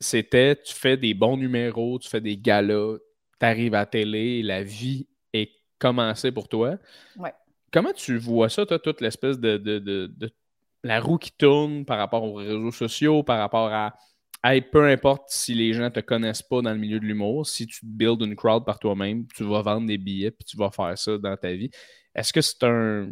c'était 0.00 0.56
tu 0.56 0.72
fais 0.72 0.96
des 0.96 1.14
bons 1.14 1.36
numéros, 1.36 1.98
tu 1.98 2.08
fais 2.08 2.20
des 2.20 2.36
galas, 2.36 2.98
tu 3.40 3.46
arrives 3.46 3.74
à 3.74 3.80
la 3.80 3.86
télé, 3.86 4.42
la 4.42 4.62
vie 4.62 5.08
est 5.32 5.50
commencée 5.78 6.30
pour 6.30 6.48
toi. 6.48 6.76
Comment 7.72 7.92
tu 7.92 8.18
vois 8.18 8.48
ça, 8.48 8.64
toi, 8.64 8.78
toute 8.78 9.00
l'espèce 9.00 9.40
de, 9.40 9.56
de, 9.56 10.32
la 10.84 11.00
roue 11.00 11.18
qui 11.18 11.32
tourne 11.32 11.84
par 11.84 11.98
rapport 11.98 12.22
aux 12.22 12.34
réseaux 12.34 12.70
sociaux, 12.70 13.24
par 13.24 13.38
rapport 13.38 13.72
à 13.72 13.96
peu 14.72 14.86
importe 14.88 15.24
si 15.28 15.54
les 15.54 15.72
gens 15.72 15.84
ne 15.84 15.88
te 15.88 16.00
connaissent 16.00 16.42
pas 16.42 16.60
dans 16.60 16.72
le 16.72 16.78
milieu 16.78 17.00
de 17.00 17.04
l'humour, 17.04 17.46
si 17.46 17.66
tu 17.66 17.80
builds 17.84 18.22
une 18.24 18.36
crowd 18.36 18.64
par 18.64 18.78
toi-même, 18.78 19.26
tu 19.34 19.44
vas 19.44 19.62
vendre 19.62 19.86
des 19.86 19.98
billets 19.98 20.30
puis 20.30 20.44
tu 20.44 20.56
vas 20.56 20.70
faire 20.70 20.96
ça 20.98 21.16
dans 21.18 21.36
ta 21.36 21.52
vie. 21.52 21.70
Est-ce 22.14 22.32
que 22.32 22.40
c'est 22.40 22.62
un, 22.62 23.10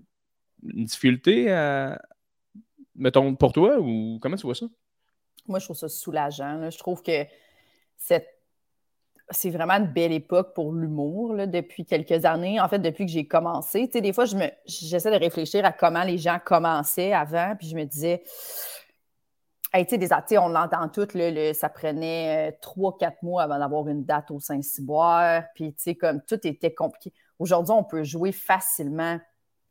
une 0.63 0.85
difficulté 0.85 1.47
mettons, 2.95 3.35
pour 3.35 3.53
toi 3.53 3.79
ou 3.81 4.19
comment 4.21 4.37
tu 4.37 4.47
vois 4.47 4.55
ça? 4.55 4.67
moi, 5.47 5.59
je 5.59 5.65
trouve 5.65 5.77
ça 5.77 5.89
soulageant. 5.89 6.71
Je 6.71 6.79
trouve 6.79 7.03
que 7.03 7.27
c'est 7.97 9.51
vraiment 9.51 9.75
une 9.75 9.87
belle 9.87 10.13
époque 10.13 10.55
pour 10.55 10.73
l'humour 10.73 11.35
depuis 11.47 11.85
quelques 11.85 12.25
années. 12.25 12.61
En 12.61 12.69
fait, 12.69 12.79
depuis 12.79 13.07
que 13.07 13.13
j'ai 13.13 13.27
commencé. 13.27 13.87
Tu 13.87 13.95
sais, 13.95 14.01
des 14.01 14.13
fois, 14.13 14.25
je 14.25 14.37
me, 14.37 14.47
j'essaie 14.67 15.11
de 15.11 15.17
réfléchir 15.19 15.65
à 15.65 15.73
comment 15.73 16.05
les 16.05 16.19
gens 16.19 16.39
commençaient 16.45 17.13
avant, 17.13 17.55
puis 17.57 17.69
je 17.69 17.77
me 17.77 17.85
disais, 17.85 18.23
tu 19.73 19.85
sais, 19.89 19.99
des 19.99 20.39
on 20.39 20.49
l'entend 20.49 20.89
tout, 20.89 21.07
ça 21.55 21.69
prenait 21.71 22.51
euh, 22.51 22.57
trois, 22.61 22.97
quatre 22.99 23.23
mois 23.23 23.45
avant 23.45 23.59
d'avoir 23.59 23.89
une 23.89 24.05
date 24.05 24.31
au 24.31 24.39
Saint-Cyboire, 24.39 25.45
puis 25.55 25.75
tu 25.75 25.83
sais, 25.83 25.95
comme 25.95 26.21
tout 26.23 26.47
était 26.47 26.75
compliqué. 26.75 27.13
Aujourd'hui, 27.39 27.73
on 27.73 27.83
peut 27.83 28.05
jouer 28.05 28.33
facilement. 28.33 29.19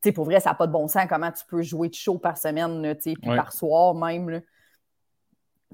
Tu 0.01 0.09
sais, 0.09 0.11
pour 0.11 0.25
vrai, 0.25 0.39
ça 0.39 0.49
n'a 0.49 0.55
pas 0.55 0.65
de 0.65 0.71
bon 0.71 0.87
sens 0.87 1.05
comment 1.07 1.31
tu 1.31 1.45
peux 1.45 1.61
jouer 1.61 1.89
de 1.89 1.93
show 1.93 2.17
par 2.17 2.37
semaine, 2.37 2.95
tu 2.95 3.11
sais, 3.11 3.13
puis 3.13 3.35
par 3.35 3.53
soir 3.53 3.93
même. 3.93 4.29
Là. 4.29 4.39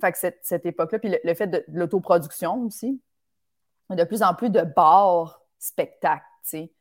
Fait 0.01 0.11
que 0.11 0.17
cette, 0.17 0.39
cette 0.43 0.65
époque-là, 0.65 0.99
puis 0.99 1.15
le, 1.23 1.33
fait 1.33 1.47
de, 1.47 1.63
l'autoproduction 1.69 2.65
aussi, 2.65 3.01
de 3.89 4.03
plus 4.03 4.21
en 4.21 4.33
plus 4.35 4.49
de 4.49 4.61
bars 4.61 5.41
spectacles, 5.57 6.25
tu 6.43 6.49
sais, 6.49 6.73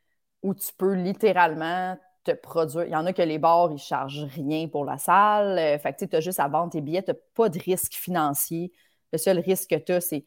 où 0.43 0.53
tu 0.53 0.73
peux 0.77 0.95
littéralement 0.95 1.97
te 2.27 2.41
produire. 2.41 2.85
Il 2.85 2.91
y 2.91 2.97
en 2.97 3.07
a 3.07 3.13
que 3.13 3.23
les 3.23 3.39
bars, 3.39 3.69
ils 3.71 3.75
ne 3.75 3.79
chargent 3.79 4.27
rien 4.35 4.69
pour 4.69 4.85
la 4.85 4.99
salle. 4.99 5.59
Euh, 5.59 5.79
fait 5.79 5.93
que 5.95 6.05
tu 6.05 6.17
as 6.17 6.21
juste 6.21 6.41
à 6.41 6.49
vendre 6.49 6.73
tes 6.73 6.81
billets, 6.81 7.03
tu 7.03 7.11
n'as 7.11 7.17
pas 7.35 7.49
de 7.49 7.59
risque 7.59 7.95
financier. 7.95 8.73
Le 9.13 9.19
seul 9.19 9.39
risque 9.39 9.71
que 9.71 9.77
tu 9.77 9.93
as, 9.93 10.01
c'est 10.01 10.25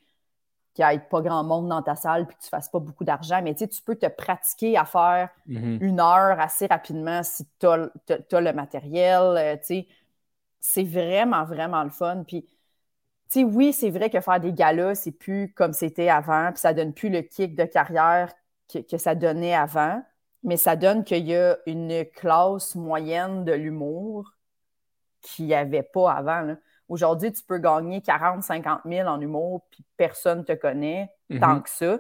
qu'il 0.74 0.86
n'y 0.86 0.94
ait 0.94 1.00
pas 1.00 1.22
grand 1.22 1.44
monde 1.44 1.68
dans 1.68 1.82
ta 1.82 1.96
salle 1.96 2.26
puis 2.28 2.36
que 2.38 2.42
tu 2.42 2.48
ne 2.48 2.50
fasses 2.50 2.70
pas 2.70 2.80
beaucoup 2.80 3.04
d'argent. 3.04 3.42
Mais 3.44 3.54
tu 3.56 3.68
peux 3.86 3.96
te 3.96 4.08
pratiquer 4.08 4.78
à 4.78 4.86
faire 4.86 5.30
mm-hmm. 5.48 5.78
une 5.82 6.00
heure 6.00 6.40
assez 6.40 6.68
rapidement 6.68 7.22
si 7.24 7.46
tu 7.60 7.68
as, 7.68 7.78
le 8.42 8.54
matériel. 8.54 9.22
Euh, 9.38 9.84
c'est 10.60 10.84
vraiment, 10.84 11.46
vraiment 11.46 11.84
le 11.84 11.90
fun. 11.90 12.24
Puis 12.28 12.46
sais, 13.30 13.44
oui, 13.44 13.74
c'est 13.74 13.90
vrai 13.90 14.10
que 14.10 14.20
faire 14.20 14.40
des 14.40 14.54
galas, 14.54 14.96
c'est 14.96 15.12
plus 15.12 15.54
comme 15.54 15.74
c'était 15.74 16.10
avant, 16.10 16.52
puis 16.52 16.60
ça 16.60 16.74
donne 16.74 16.94
plus 16.94 17.10
le 17.10 17.22
kick 17.22 17.56
de 17.56 17.66
carrière 17.66 18.34
que, 18.68 18.98
ça 18.98 19.16
donnait 19.16 19.56
avant, 19.56 20.04
mais 20.44 20.58
ça 20.58 20.76
donne 20.76 21.04
qu'il 21.04 21.28
y 21.28 21.36
a 21.36 21.58
une 21.66 22.06
classe 22.06 22.76
moyenne 22.76 23.46
de 23.46 23.52
l'humour 23.52 24.34
qu'il 25.22 25.46
n'y 25.46 25.54
avait 25.54 25.84
pas 25.84 26.12
avant. 26.14 26.56
Aujourd'hui, 26.88 27.32
tu 27.32 27.44
peux 27.44 27.58
gagner 27.60 28.02
40, 28.02 28.44
50 28.44 28.82
000 28.86 29.08
en 29.08 29.20
humour, 29.20 29.68
puis 29.70 29.84
personne 29.98 30.40
ne 30.40 30.44
te 30.44 30.54
connaît 30.54 31.10
tant 31.30 31.56
mm-hmm. 31.56 31.62
que 31.62 31.70
ça. 31.70 32.00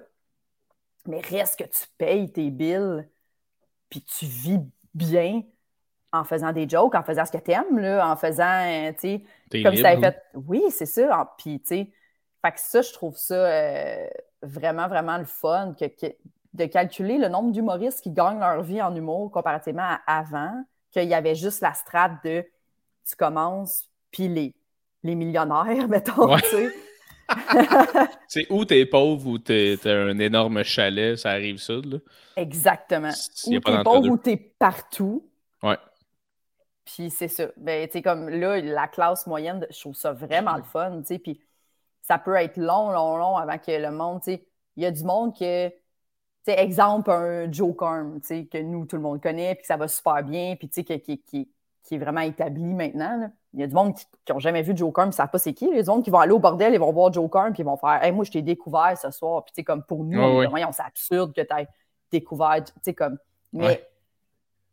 Mais 1.06 1.20
reste 1.22 1.60
que 1.60 1.66
tu 1.66 1.86
payes 1.98 2.32
tes 2.32 2.50
billes, 2.50 3.08
puis 3.90 4.04
tu 4.04 4.26
vis 4.26 4.60
bien 4.94 5.44
en 6.12 6.24
faisant 6.24 6.52
des 6.52 6.68
jokes, 6.68 6.96
en 6.96 7.04
faisant 7.04 7.26
ce 7.26 7.32
que 7.32 7.38
t'aimes, 7.38 7.78
là, 7.78 8.10
en 8.10 8.16
faisant, 8.16 8.44
euh, 8.44 8.92
tu 8.94 9.24
sais, 9.52 9.64
comme 9.64 9.76
ça 9.76 9.98
fait. 10.00 10.24
Oui, 10.34 10.64
c'est 10.70 10.86
ça. 10.86 11.36
Puis, 11.38 11.60
tu 11.62 11.68
sais, 11.68 11.92
fait 12.44 12.52
que 12.52 12.60
ça, 12.60 12.82
je 12.82 12.94
trouve 12.94 13.16
ça 13.18 13.36
euh, 13.36 14.08
vraiment, 14.42 14.88
vraiment 14.88 15.18
le 15.18 15.26
fun 15.26 15.76
que, 15.80 15.86
de 16.54 16.66
calculer 16.66 17.18
le 17.18 17.28
nombre 17.28 17.52
d'humoristes 17.52 18.02
qui 18.02 18.12
gagnent 18.12 18.40
leur 18.40 18.62
vie 18.62 18.82
en 18.82 18.96
humour 18.96 19.32
comparativement 19.32 19.84
à 19.84 20.20
avant, 20.20 20.64
qu'il 20.92 21.08
y 21.08 21.14
avait 21.14 21.36
juste 21.36 21.62
la 21.62 21.74
strate 21.74 22.24
de 22.24 22.44
tu 23.08 23.16
commences, 23.16 23.90
puis 24.12 24.28
les, 24.28 24.56
les 25.04 25.16
millionnaires, 25.16 25.88
mettons, 25.90 26.36
tu 26.38 26.50
sais. 26.50 26.70
c'est 28.28 28.52
où 28.52 28.66
t'es 28.66 28.86
pauvre 28.86 29.28
ou 29.28 29.38
t'es 29.38 29.78
un 29.86 30.18
énorme 30.18 30.64
chalet, 30.64 31.16
ça 31.16 31.30
arrive 31.30 31.58
ça, 31.58 31.74
là. 31.74 31.98
Exactement. 32.36 33.12
Ou 33.48 33.60
t'es 33.60 33.84
pauvre 33.84 34.10
ou 34.10 34.18
t'es 34.18 34.38
partout. 34.38 35.30
Ouais. 35.62 35.78
Puis 36.86 37.12
c'est 37.12 37.28
ça. 37.28 37.48
Ben, 37.58 37.88
tu 37.88 38.02
comme 38.02 38.30
là, 38.30 38.60
la 38.60 38.88
classe 38.88 39.28
moyenne, 39.28 39.68
je 39.70 39.80
trouve 39.80 39.96
ça 39.96 40.12
vraiment 40.12 40.56
le 40.56 40.64
fun, 40.64 41.02
tu 41.02 41.08
sais. 41.08 41.20
Puis 41.20 41.40
ça 42.02 42.18
peut 42.18 42.36
être 42.36 42.58
long, 42.58 42.90
long, 42.92 43.18
long 43.18 43.38
avant 43.38 43.60
que 43.60 43.72
le 43.72 43.92
monde, 43.92 44.22
tu 44.24 44.32
sais, 44.32 44.48
il 44.76 44.84
y 44.84 44.86
a 44.86 44.92
du 44.92 45.04
monde 45.04 45.38
que, 45.38 45.72
exemple, 46.48 47.12
un 47.12 47.52
Joe 47.52 47.76
Carm, 47.78 48.20
tu 48.22 48.28
sais, 48.28 48.46
que 48.46 48.58
nous, 48.58 48.86
tout 48.86 48.96
le 48.96 49.02
monde 49.02 49.22
connaît, 49.22 49.56
puis 49.56 49.62
que 49.62 49.68
ça 49.68 49.78
va 49.78 49.88
super 49.88 50.24
bien, 50.24 50.56
puis 50.56 50.70
tu 50.70 50.82
sais, 50.82 51.00
qui, 51.00 51.20
qui, 51.20 51.50
qui, 51.84 51.96
est 51.96 51.98
vraiment 51.98 52.22
établi 52.22 52.74
maintenant. 52.74 53.32
Il 53.54 53.60
y 53.60 53.64
a 53.64 53.68
du 53.68 53.74
monde 53.74 53.96
qui 53.96 54.32
n'ont 54.32 54.40
jamais 54.40 54.62
vu 54.62 54.76
Joe 54.76 54.94
Carm, 54.94 55.10
ne 55.10 55.14
savent 55.14 55.30
pas 55.30 55.40
c'est 55.40 55.54
qui. 55.54 55.66
Il 55.66 55.76
y 55.76 55.80
a 55.80 55.84
du 55.84 55.90
monde 55.90 56.04
qui 56.04 56.10
vont 56.10 56.20
aller 56.20 56.32
au 56.32 56.40
bordel, 56.40 56.74
ils 56.74 56.80
vont 56.80 56.92
voir 56.92 57.12
Joe 57.12 57.30
Carm, 57.32 57.54
puis 57.54 57.62
ils 57.62 57.66
vont 57.66 57.78
faire 57.78 58.04
Hey, 58.04 58.12
moi, 58.12 58.24
je 58.26 58.32
t'ai 58.32 58.42
découvert 58.42 58.96
ce 58.98 59.10
soir. 59.12 59.44
Puis, 59.44 59.54
tu 59.54 59.62
sais, 59.62 59.64
comme 59.64 59.84
pour 59.84 60.04
nous, 60.04 60.44
c'est 60.72 60.84
absurde 60.84 61.34
que 61.34 61.42
tu 61.42 61.56
aies 61.56 61.68
découvert, 62.12 62.64
tu 62.64 62.72
sais, 62.82 62.94
comme. 62.94 63.18
Mais 63.52 63.84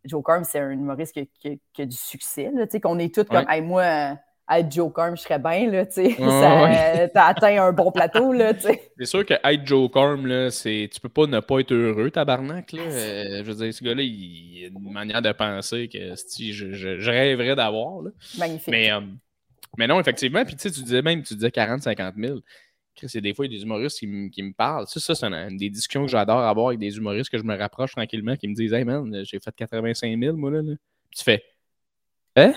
Joe 0.04 0.22
Carm, 0.24 0.44
c'est 0.44 0.60
un 0.60 0.70
humoriste 0.70 1.14
qui, 1.14 1.60
a 1.78 1.86
du 1.86 1.96
succès. 1.96 2.52
Qu'on 2.82 2.98
est 2.98 3.14
tous 3.14 3.24
comme, 3.24 3.48
hey, 3.48 3.62
moi, 3.62 4.18
être 4.51 4.70
Joe 4.70 4.92
Carm, 4.94 5.16
je 5.16 5.22
serais 5.22 5.38
bien, 5.38 5.70
là, 5.70 5.86
tu 5.86 5.92
sais. 5.92 6.16
T'as 7.12 7.26
atteint 7.26 7.64
un 7.64 7.72
bon 7.72 7.90
plateau, 7.90 8.32
là, 8.32 8.55
tu 8.55 8.62
sais. 8.62 8.90
C'est 8.99 9.07
sûr 9.07 9.26
que 9.26 9.34
être 9.34 9.66
Joe 9.66 9.90
Carm, 9.90 10.26
là, 10.26 10.51
c'est... 10.51 10.88
Tu 10.92 11.01
peux 11.01 11.09
pas 11.09 11.26
ne 11.26 11.40
pas 11.40 11.61
être 11.61 11.72
heureux, 11.72 12.11
tabarnak, 12.11 12.72
là. 12.72 12.82
Euh, 12.82 13.42
je 13.44 13.51
veux 13.51 13.64
dire, 13.64 13.74
ce 13.74 13.84
gars-là, 13.84 14.03
il 14.03 14.64
a 14.64 14.68
une 14.68 14.92
manière 14.92 15.22
de 15.22 15.32
penser 15.32 15.88
que 15.88 16.14
je, 16.53 16.72
je, 16.72 17.11
rêverais 17.11 17.57
d'avoir, 17.57 18.03
là. 18.03 18.11
Magnifique. 18.38 18.68
Mais, 18.68 18.92
euh, 18.92 19.01
mais 19.76 19.86
non, 19.86 19.99
effectivement, 20.01 20.44
puis 20.44 20.55
tu 20.55 20.62
sais, 20.62 20.70
tu 20.70 20.82
disais 20.82 21.03
même, 21.03 21.22
tu 21.22 21.34
disais 21.34 21.49
40-50 21.49 22.12
000 22.16 22.38
c'est 23.07 23.20
des 23.20 23.34
fois, 23.34 23.47
il 23.47 23.53
y 23.53 23.55
a 23.55 23.59
des 23.59 23.64
humoristes 23.64 23.99
qui, 23.99 24.07
me 24.07 24.53
parlent. 24.53 24.86
Ça, 24.86 25.01
ça 25.01 25.14
c'est 25.14 25.26
une, 25.26 25.57
des 25.57 25.68
discussions 25.68 26.07
que 26.07 26.11
j'adore 26.11 26.40
avoir 26.40 26.68
avec 26.68 26.78
des 26.78 26.97
humoristes 26.97 27.30
que 27.30 27.38
je 27.38 27.42
me 27.42 27.57
rapproche 27.57 27.92
tranquillement, 27.92 28.36
qui 28.36 28.49
me 28.49 28.55
disent 28.55 28.72
Hey 28.72 28.84
man, 28.84 29.22
j'ai 29.24 29.38
fait 29.38 29.55
85 29.55 30.18
000, 30.18 30.36
moi 30.36 30.51
là. 30.51 30.62
tu 31.14 31.24
fais 31.24 31.42
Hein? 32.37 32.53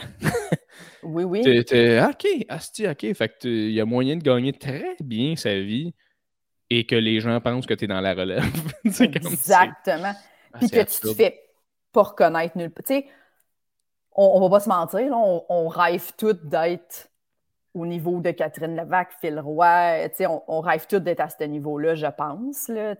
Oui, 1.01 1.23
oui. 1.23 1.41
ok, 1.41 2.45
asti, 2.49 2.87
ok. 2.87 3.13
Fait 3.13 3.29
que 3.29 3.47
il 3.47 3.71
y 3.71 3.79
a 3.79 3.85
moyen 3.85 4.17
de 4.17 4.23
gagner 4.23 4.53
très 4.53 4.97
bien 4.99 5.35
sa 5.35 5.57
vie 5.59 5.93
et 6.69 6.85
que 6.85 6.95
les 6.95 7.19
gens 7.19 7.39
pensent 7.41 7.65
que 7.65 7.73
tu 7.73 7.85
es 7.85 7.87
dans 7.87 8.01
la 8.01 8.13
relève. 8.13 8.43
Exactement. 8.83 10.13
Ah, 10.53 10.57
Puis 10.59 10.69
que 10.69 10.81
tu 10.81 10.99
te 10.99 11.13
fais 11.13 11.39
pas 11.91 12.03
reconnaître 12.03 12.57
nulle 12.57 12.71
part. 12.71 12.83
Tu 12.85 12.95
sais, 12.95 13.07
on, 14.11 14.25
on, 14.35 14.41
va 14.41 14.49
pas 14.49 14.59
se 14.59 14.69
mentir, 14.69 15.11
on, 15.13 15.45
on 15.49 15.67
rêve 15.67 16.11
tout 16.17 16.33
d'être 16.33 17.09
au 17.73 17.85
niveau 17.85 18.19
de 18.19 18.31
Catherine 18.31 18.75
Levac, 18.75 19.09
Phil 19.21 19.39
Roy, 19.39 20.09
on, 20.21 20.43
on 20.47 20.59
rêve 20.59 20.85
tous 20.87 20.99
d'être 20.99 21.21
à 21.21 21.29
ce 21.29 21.43
niveau-là, 21.43 21.95
je 21.95 22.07
pense. 22.07 22.67
Là, 22.67 22.95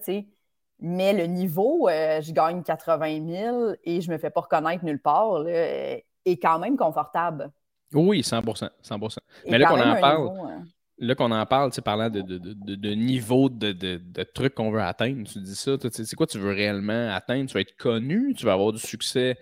mais 0.82 1.12
le 1.12 1.26
niveau, 1.26 1.90
euh, 1.90 2.22
je 2.22 2.32
gagne 2.32 2.64
80 2.64 3.28
000 3.28 3.72
et 3.84 4.00
je 4.00 4.10
me 4.10 4.18
fais 4.18 4.30
pas 4.30 4.42
reconnaître 4.42 4.86
nulle 4.86 5.02
part, 5.02 5.40
là, 5.40 5.98
est 6.26 6.38
quand 6.38 6.60
même 6.60 6.78
confortable. 6.78 7.52
Oui, 7.94 8.24
100 8.24 8.42
100 8.82 9.00
Mais 9.48 9.58
là 9.58 9.68
qu'on 9.68 9.82
en 9.82 10.00
parle, 10.00 10.28
hein. 10.28 10.64
là 11.00 11.16
qu'on 11.16 11.32
en 11.32 11.46
parle, 11.46 11.72
parlant 11.84 12.10
de, 12.10 12.22
de, 12.22 12.38
de, 12.38 12.76
de 12.76 12.90
niveau 12.92 13.50
de, 13.50 14.24
trucs 14.34 14.54
qu'on 14.54 14.70
veut 14.70 14.82
atteindre, 14.82 15.28
tu 15.28 15.40
dis 15.40 15.56
ça, 15.56 15.72
c'est 15.92 16.16
quoi 16.16 16.28
tu 16.28 16.38
veux 16.38 16.54
réellement 16.54 17.10
atteindre? 17.14 17.48
Tu 17.48 17.54
vas 17.54 17.62
être 17.62 17.76
connu, 17.78 18.36
tu 18.36 18.46
vas 18.46 18.54
avoir 18.54 18.72
du 18.72 18.80
succès 18.80 19.38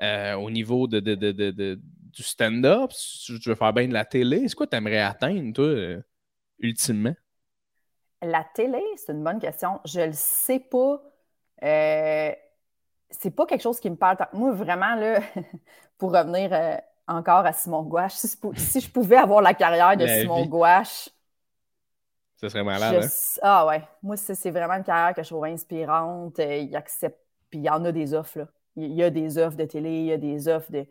euh, 0.00 0.34
au 0.34 0.50
niveau 0.50 0.86
de, 0.86 1.00
du 1.00 2.22
stand-up, 2.22 2.92
tu 3.24 3.38
veux 3.48 3.54
faire 3.54 3.72
bien 3.72 3.88
de 3.88 3.92
la 3.92 4.04
télé, 4.04 4.48
c'est 4.48 4.54
quoi 4.54 4.66
tu 4.66 4.76
aimerais 4.76 5.00
atteindre, 5.00 5.52
toi, 5.52 5.66
euh, 5.66 6.00
ultimement? 6.60 7.14
La 8.22 8.44
télé, 8.54 8.82
c'est 8.96 9.12
une 9.12 9.24
bonne 9.24 9.38
question. 9.38 9.80
Je 9.84 10.00
le 10.00 10.12
sais 10.12 10.60
pas. 10.60 11.02
Euh, 11.62 12.32
c'est 13.10 13.30
pas 13.30 13.46
quelque 13.46 13.62
chose 13.62 13.80
qui 13.80 13.90
me 13.90 13.96
parle. 13.96 14.16
Moi, 14.32 14.52
vraiment, 14.52 14.94
là, 14.94 15.20
pour 15.98 16.12
revenir 16.12 16.52
euh, 16.52 16.76
encore 17.06 17.46
à 17.46 17.52
Simon 17.52 17.82
Gouache, 17.82 18.14
si, 18.14 18.80
je 18.80 18.90
pouvais 18.90 19.16
avoir 19.16 19.42
la 19.42 19.54
carrière 19.54 19.96
de 19.96 20.06
Simon 20.06 20.46
Gouache. 20.46 21.08
Ça 22.36 22.48
serait 22.48 22.64
malade, 22.64 23.04
hein? 23.04 23.08
Ah 23.42 23.66
ouais. 23.66 23.82
Moi, 24.02 24.16
c'est 24.16 24.50
vraiment 24.50 24.74
une 24.74 24.84
carrière 24.84 25.14
que 25.14 25.22
je 25.22 25.28
trouve 25.28 25.44
inspirante. 25.44 26.38
il 26.38 26.74
accepte. 26.74 27.18
Puis 27.50 27.58
il 27.58 27.64
y 27.64 27.68
en 27.68 27.84
a 27.84 27.92
des 27.92 28.14
offres, 28.14 28.38
là. 28.38 28.48
Il 28.76 28.92
y 28.92 29.02
a 29.02 29.10
des 29.10 29.36
offres 29.36 29.56
de 29.56 29.64
télé, 29.64 29.90
il 29.90 30.06
y 30.06 30.12
a 30.12 30.16
des 30.16 30.46
offres 30.48 30.70
de 30.70 30.86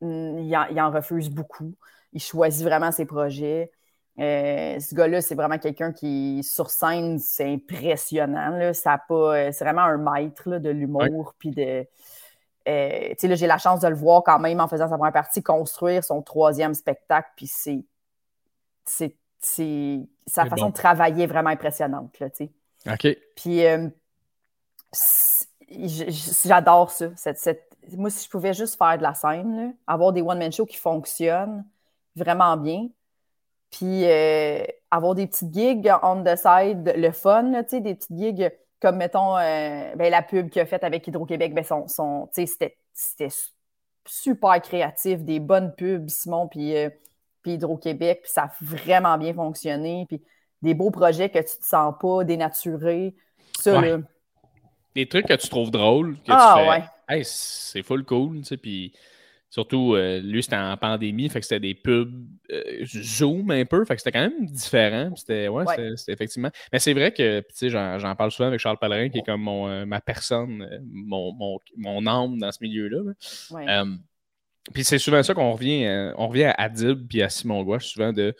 Mm, 0.00 0.38
il 0.70 0.80
en, 0.80 0.90
refuse 0.90 1.30
beaucoup. 1.30 1.74
Il 2.12 2.20
choisit 2.20 2.64
vraiment 2.64 2.92
ses 2.92 3.06
projets. 3.06 3.72
Euh, 4.18 4.80
ce 4.80 4.94
gars-là, 4.94 5.20
c'est 5.20 5.34
vraiment 5.34 5.58
quelqu'un 5.58 5.92
qui, 5.92 6.42
sur 6.42 6.70
scène, 6.70 7.18
c'est 7.18 7.52
impressionnant. 7.52 8.72
Ça 8.72 8.98
pas, 9.08 9.52
c'est 9.52 9.64
vraiment 9.64 9.82
un 9.82 9.98
maître 9.98 10.58
de 10.58 10.70
l'humour. 10.70 11.34
Puis 11.38 11.50
de. 11.50 11.86
Euh, 12.68 13.14
j'ai 13.20 13.46
la 13.46 13.58
chance 13.58 13.80
de 13.80 13.88
le 13.88 13.94
voir 13.94 14.24
quand 14.24 14.38
même 14.38 14.60
en 14.60 14.66
faisant 14.66 14.88
sa 14.88 14.96
première 14.96 15.12
partie 15.12 15.42
construire 15.42 16.02
son 16.02 16.22
troisième 16.22 16.74
spectacle. 16.74 17.28
Puis 17.36 17.46
c'est. 17.46 17.84
C'est, 18.84 19.14
sa 20.26 20.46
façon 20.46 20.70
de 20.70 20.74
travailler 20.74 21.26
vraiment 21.26 21.50
impressionnante. 21.50 22.18
Là, 22.18 22.28
OK. 22.92 23.16
Puis 23.36 23.64
euh, 23.64 23.88
j'adore 25.68 26.90
ça, 26.90 27.10
cette, 27.16 27.38
cette, 27.38 27.76
moi, 27.92 28.10
si 28.10 28.24
je 28.24 28.30
pouvais 28.30 28.54
juste 28.54 28.76
faire 28.76 28.96
de 28.98 29.02
la 29.02 29.14
scène, 29.14 29.76
avoir 29.86 30.12
des 30.12 30.22
one-man 30.22 30.52
shows 30.52 30.66
qui 30.66 30.76
fonctionnent 30.76 31.64
vraiment 32.16 32.56
bien, 32.56 32.88
puis 33.76 34.06
euh, 34.06 34.64
avoir 34.90 35.14
des 35.14 35.26
petites 35.26 35.52
gigs 35.52 35.90
on 36.02 36.24
the 36.24 36.34
side, 36.34 36.94
le 36.96 37.10
fun, 37.10 37.62
des 37.62 37.94
petites 37.94 38.16
gigs 38.16 38.50
comme, 38.80 38.96
mettons, 38.96 39.36
euh, 39.36 39.94
ben, 39.96 40.10
la 40.10 40.22
pub 40.22 40.48
qu'il 40.48 40.62
a 40.62 40.66
faite 40.66 40.82
avec 40.82 41.06
Hydro-Québec, 41.06 41.52
ben, 41.54 41.64
son, 41.64 41.86
son 41.86 42.28
c'était 42.32 42.78
super 44.06 44.62
créatif, 44.62 45.22
des 45.24 45.40
bonnes 45.40 45.74
pubs, 45.74 46.08
Simon, 46.08 46.48
puis, 46.48 46.74
euh, 46.74 46.88
puis 47.42 47.52
Hydro-Québec, 47.54 48.20
puis 48.22 48.32
ça 48.32 48.44
a 48.44 48.52
vraiment 48.62 49.18
bien 49.18 49.34
fonctionné, 49.34 50.06
puis 50.08 50.22
des 50.62 50.72
beaux 50.72 50.90
projets 50.90 51.28
que 51.28 51.38
tu 51.38 51.58
te 51.58 51.64
sens 51.64 51.94
pas 52.00 52.24
dénaturés. 52.24 53.14
Ça, 53.58 53.82
Des 54.94 55.06
trucs 55.06 55.26
que 55.26 55.34
tu 55.34 55.48
trouves 55.48 55.70
drôles, 55.70 56.16
que 56.16 56.30
ah, 56.30 56.54
tu 56.56 56.62
fais, 56.62 57.14
ouais. 57.18 57.24
c'est 57.24 57.82
full 57.82 58.04
cool, 58.04 58.38
tu 58.38 58.44
sais, 58.44 58.56
puis 58.56 58.94
Surtout, 59.48 59.94
euh, 59.94 60.20
lui, 60.20 60.42
c'était 60.42 60.56
en 60.56 60.76
pandémie, 60.76 61.28
fait 61.28 61.40
que 61.40 61.46
c'était 61.46 61.60
des 61.60 61.74
pubs 61.74 62.26
euh, 62.50 62.84
Zoom 62.84 63.50
un 63.52 63.64
peu, 63.64 63.84
fait 63.84 63.94
que 63.94 64.02
c'était 64.02 64.12
quand 64.12 64.28
même 64.28 64.46
différent. 64.46 65.14
C'était, 65.14 65.48
ouais, 65.48 65.64
C'était, 65.96 66.12
effectivement. 66.12 66.50
Mais 66.72 66.78
c'est 66.78 66.92
vrai 66.92 67.12
que, 67.12 67.40
tu 67.40 67.46
sais, 67.52 67.70
j'en, 67.70 68.16
parle 68.16 68.32
souvent 68.32 68.48
avec 68.48 68.60
Charles 68.60 68.78
Pellerin, 68.78 69.08
qui 69.08 69.18
est 69.18 69.22
comme 69.22 69.42
mon, 69.42 69.68
euh, 69.68 69.86
ma 69.86 70.00
personne, 70.00 70.68
mon, 70.84 71.32
mon, 71.32 71.58
mon, 71.76 72.06
âme 72.06 72.38
dans 72.38 72.50
ce 72.50 72.58
milieu-là. 72.60 73.12
puis 74.74 74.84
c'est 74.84 74.98
souvent 74.98 75.22
ça 75.22 75.32
qu'on 75.32 75.52
revient, 75.52 76.12
on 76.16 76.26
revient 76.28 76.44
à 76.44 76.54
Adib 76.58 77.06
puis 77.08 77.22
à 77.22 77.28
Simon 77.28 77.62
Gouache, 77.62 77.86
souvent 77.86 78.12
de 78.12 78.34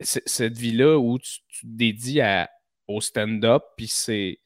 cette 0.00 0.58
vie-là 0.58 0.98
où 0.98 1.18
tu, 1.20 1.38
te 1.38 1.66
dédies 1.66 2.20
à, 2.20 2.50
au 2.88 3.00
stand-up, 3.00 3.62
puis 3.76 3.86
c'est, 3.86 4.40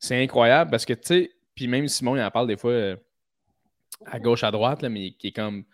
c'est 0.00 0.20
incroyable 0.20 0.72
parce 0.72 0.84
que, 0.84 0.92
tu 0.92 1.00
sais, 1.04 1.30
puis 1.54 1.68
même 1.68 1.86
Simon, 1.86 2.16
il 2.16 2.22
en 2.22 2.30
parle 2.32 2.48
des 2.48 2.56
fois 2.56 2.96
à 4.06 4.20
gauche, 4.20 4.44
à 4.44 4.50
droite, 4.50 4.82
là, 4.82 4.88
mais 4.88 5.12
qui 5.12 5.28
est 5.28 5.32
comme. 5.32 5.64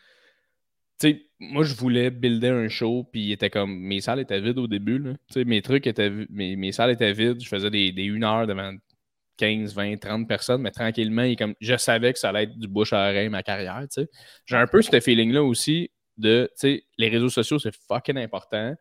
Tu 0.99 1.11
sais, 1.11 1.23
moi, 1.39 1.65
je 1.65 1.75
voulais 1.75 2.11
builder 2.11 2.49
un 2.49 2.69
show, 2.69 3.05
puis 3.13 3.33
était 3.33 3.51
comme. 3.51 3.79
Mes 3.79 4.01
salles 4.01 4.21
étaient 4.21 4.41
vides 4.41 4.59
au 4.59 4.67
début, 4.67 4.99
là. 4.99 5.13
Tu 5.29 5.35
sais, 5.35 5.45
mes 5.45 5.63
trucs 5.63 5.87
étaient. 5.87 6.11
Mes, 6.31 6.57
mes 6.57 6.73
salles 6.73 6.91
étaient 6.91 7.13
vides. 7.13 7.43
Je 7.43 7.49
faisais 7.49 7.71
des, 7.71 7.93
des 7.93 8.09
1 8.09 8.23
heure 8.23 8.47
devant 8.47 8.73
15, 9.37 9.75
20, 9.75 9.99
30 9.99 10.29
personnes, 10.29 10.63
mais 10.63 10.71
tranquillement, 10.71 11.23
il 11.23 11.37
comme, 11.37 11.55
je 11.61 11.77
savais 11.77 12.13
que 12.13 12.19
ça 12.19 12.31
allait 12.31 12.45
être 12.45 12.59
du 12.59 12.69
bouche 12.69 12.93
à 12.93 13.11
oreille, 13.11 13.29
ma 13.29 13.43
carrière, 13.43 13.81
tu 13.83 14.03
sais. 14.03 14.09
J'ai 14.47 14.57
un 14.57 14.67
peu 14.67 14.83
ce 14.83 14.99
feeling-là 14.99 15.43
aussi 15.43 15.91
de, 16.17 16.49
tu 16.53 16.61
sais, 16.61 16.85
les 16.99 17.09
réseaux 17.09 17.29
sociaux, 17.29 17.59
c'est 17.59 17.75
fucking 17.89 18.17
important. 18.17 18.75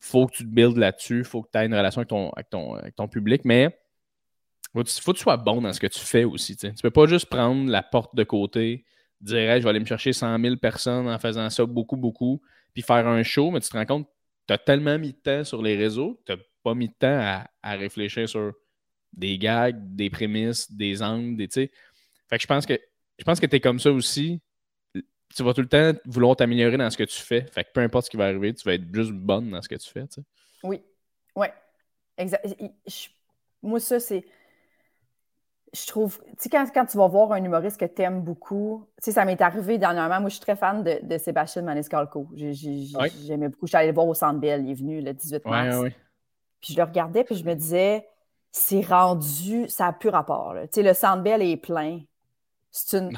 Faut 0.00 0.26
que 0.26 0.36
tu 0.36 0.44
te 0.44 0.48
builds 0.48 0.78
là-dessus, 0.78 1.24
faut 1.24 1.42
que 1.42 1.48
tu 1.52 1.58
aies 1.58 1.66
une 1.66 1.74
relation 1.74 2.00
avec 2.00 2.08
ton, 2.08 2.30
avec 2.30 2.50
ton, 2.50 2.74
avec 2.74 2.96
ton 2.96 3.08
public, 3.08 3.42
mais 3.44 3.76
il 4.82 5.02
faut 5.02 5.12
que 5.12 5.18
tu 5.18 5.22
sois 5.22 5.36
bon 5.36 5.62
dans 5.62 5.72
ce 5.72 5.80
que 5.80 5.86
tu 5.86 6.00
fais 6.00 6.24
aussi. 6.24 6.56
Tu 6.56 6.66
ne 6.66 6.72
peux 6.82 6.90
pas 6.90 7.06
juste 7.06 7.26
prendre 7.26 7.70
la 7.70 7.82
porte 7.82 8.14
de 8.14 8.24
côté, 8.24 8.84
dire 9.20 9.56
je 9.58 9.62
vais 9.62 9.68
aller 9.68 9.80
me 9.80 9.86
chercher 9.86 10.12
100 10.12 10.38
000 10.40 10.56
personnes 10.56 11.08
en 11.08 11.18
faisant 11.18 11.48
ça 11.50 11.64
beaucoup, 11.64 11.96
beaucoup, 11.96 12.40
puis 12.74 12.82
faire 12.82 13.06
un 13.06 13.22
show, 13.22 13.50
mais 13.50 13.60
tu 13.60 13.68
te 13.68 13.76
rends 13.76 13.86
compte 13.86 14.08
tu 14.46 14.54
as 14.54 14.58
tellement 14.58 14.98
mis 14.98 15.12
de 15.12 15.18
temps 15.18 15.44
sur 15.44 15.62
les 15.62 15.76
réseaux, 15.76 16.20
tu 16.24 16.32
n'as 16.32 16.38
pas 16.62 16.74
mis 16.74 16.88
de 16.88 16.94
temps 16.94 17.46
à, 17.62 17.72
réfléchir 17.76 18.28
sur 18.28 18.52
des 19.12 19.38
gags, 19.38 19.76
des 19.94 20.10
prémices, 20.10 20.70
des 20.70 21.02
angles, 21.02 21.36
des. 21.36 21.48
Fait 21.48 21.70
que 22.30 22.40
je 22.40 22.46
pense 22.46 22.66
que 22.66 22.78
je 23.18 23.24
pense 23.24 23.40
que 23.40 23.46
tu 23.46 23.56
es 23.56 23.60
comme 23.60 23.80
ça 23.80 23.90
aussi. 23.90 24.40
Tu 25.34 25.42
vas 25.42 25.52
tout 25.52 25.62
le 25.62 25.68
temps 25.68 25.92
vouloir 26.04 26.36
t'améliorer 26.36 26.76
dans 26.76 26.88
ce 26.88 26.96
que 26.96 27.04
tu 27.04 27.20
fais. 27.20 27.46
Fait 27.52 27.64
que 27.64 27.70
peu 27.74 27.80
importe 27.80 28.06
ce 28.06 28.10
qui 28.10 28.16
va 28.16 28.26
arriver, 28.26 28.54
tu 28.54 28.64
vas 28.64 28.74
être 28.74 28.94
juste 28.94 29.10
bonne 29.10 29.50
dans 29.50 29.60
ce 29.60 29.68
que 29.68 29.74
tu 29.74 29.90
fais. 29.90 30.04
Oui. 30.62 30.80
Ouais. 31.34 31.52
Exact. 32.16 32.46
Moi, 33.62 33.80
ça, 33.80 33.98
c'est 33.98 34.24
je 35.72 35.86
trouve, 35.86 36.20
tu 36.24 36.34
sais, 36.38 36.48
quand, 36.48 36.66
quand, 36.72 36.86
tu 36.86 36.96
vas 36.96 37.06
voir 37.08 37.32
un 37.32 37.42
humoriste 37.42 37.78
que 37.78 37.84
tu 37.84 38.02
aimes 38.02 38.22
beaucoup, 38.22 38.86
tu 38.98 39.04
sais, 39.04 39.12
ça 39.12 39.24
m'est 39.24 39.40
arrivé 39.40 39.78
dernièrement. 39.78 40.20
Moi, 40.20 40.28
je 40.28 40.34
suis 40.34 40.42
très 40.42 40.56
fan 40.56 40.82
de, 40.82 41.00
de 41.02 41.18
Sébastien 41.18 41.62
Maniscalco. 41.62 42.28
J'aimais 42.34 43.48
beaucoup. 43.48 43.66
Je 43.66 43.70
suis 43.70 43.76
allée 43.76 43.88
le 43.88 43.94
voir 43.94 44.06
au 44.06 44.14
Centre 44.14 44.40
Bell. 44.40 44.64
Il 44.64 44.70
est 44.70 44.74
venu 44.74 45.00
le 45.00 45.12
18 45.12 45.44
mars. 45.44 45.82
puis 46.60 46.72
je 46.72 46.76
le 46.76 46.84
regardais, 46.84 47.24
puis 47.24 47.34
je 47.34 47.44
me 47.44 47.54
disais, 47.54 48.06
c'est 48.52 48.80
rendu, 48.80 49.68
ça 49.68 49.86
n'a 49.86 49.92
plus 49.92 50.08
rapport. 50.08 50.54
Tu 50.62 50.68
sais, 50.72 50.82
le 50.82 50.94
Centre 50.94 51.22
Bell 51.22 51.42
est 51.42 51.56
plein. 51.56 52.00
C'est 52.70 52.98
une, 52.98 53.16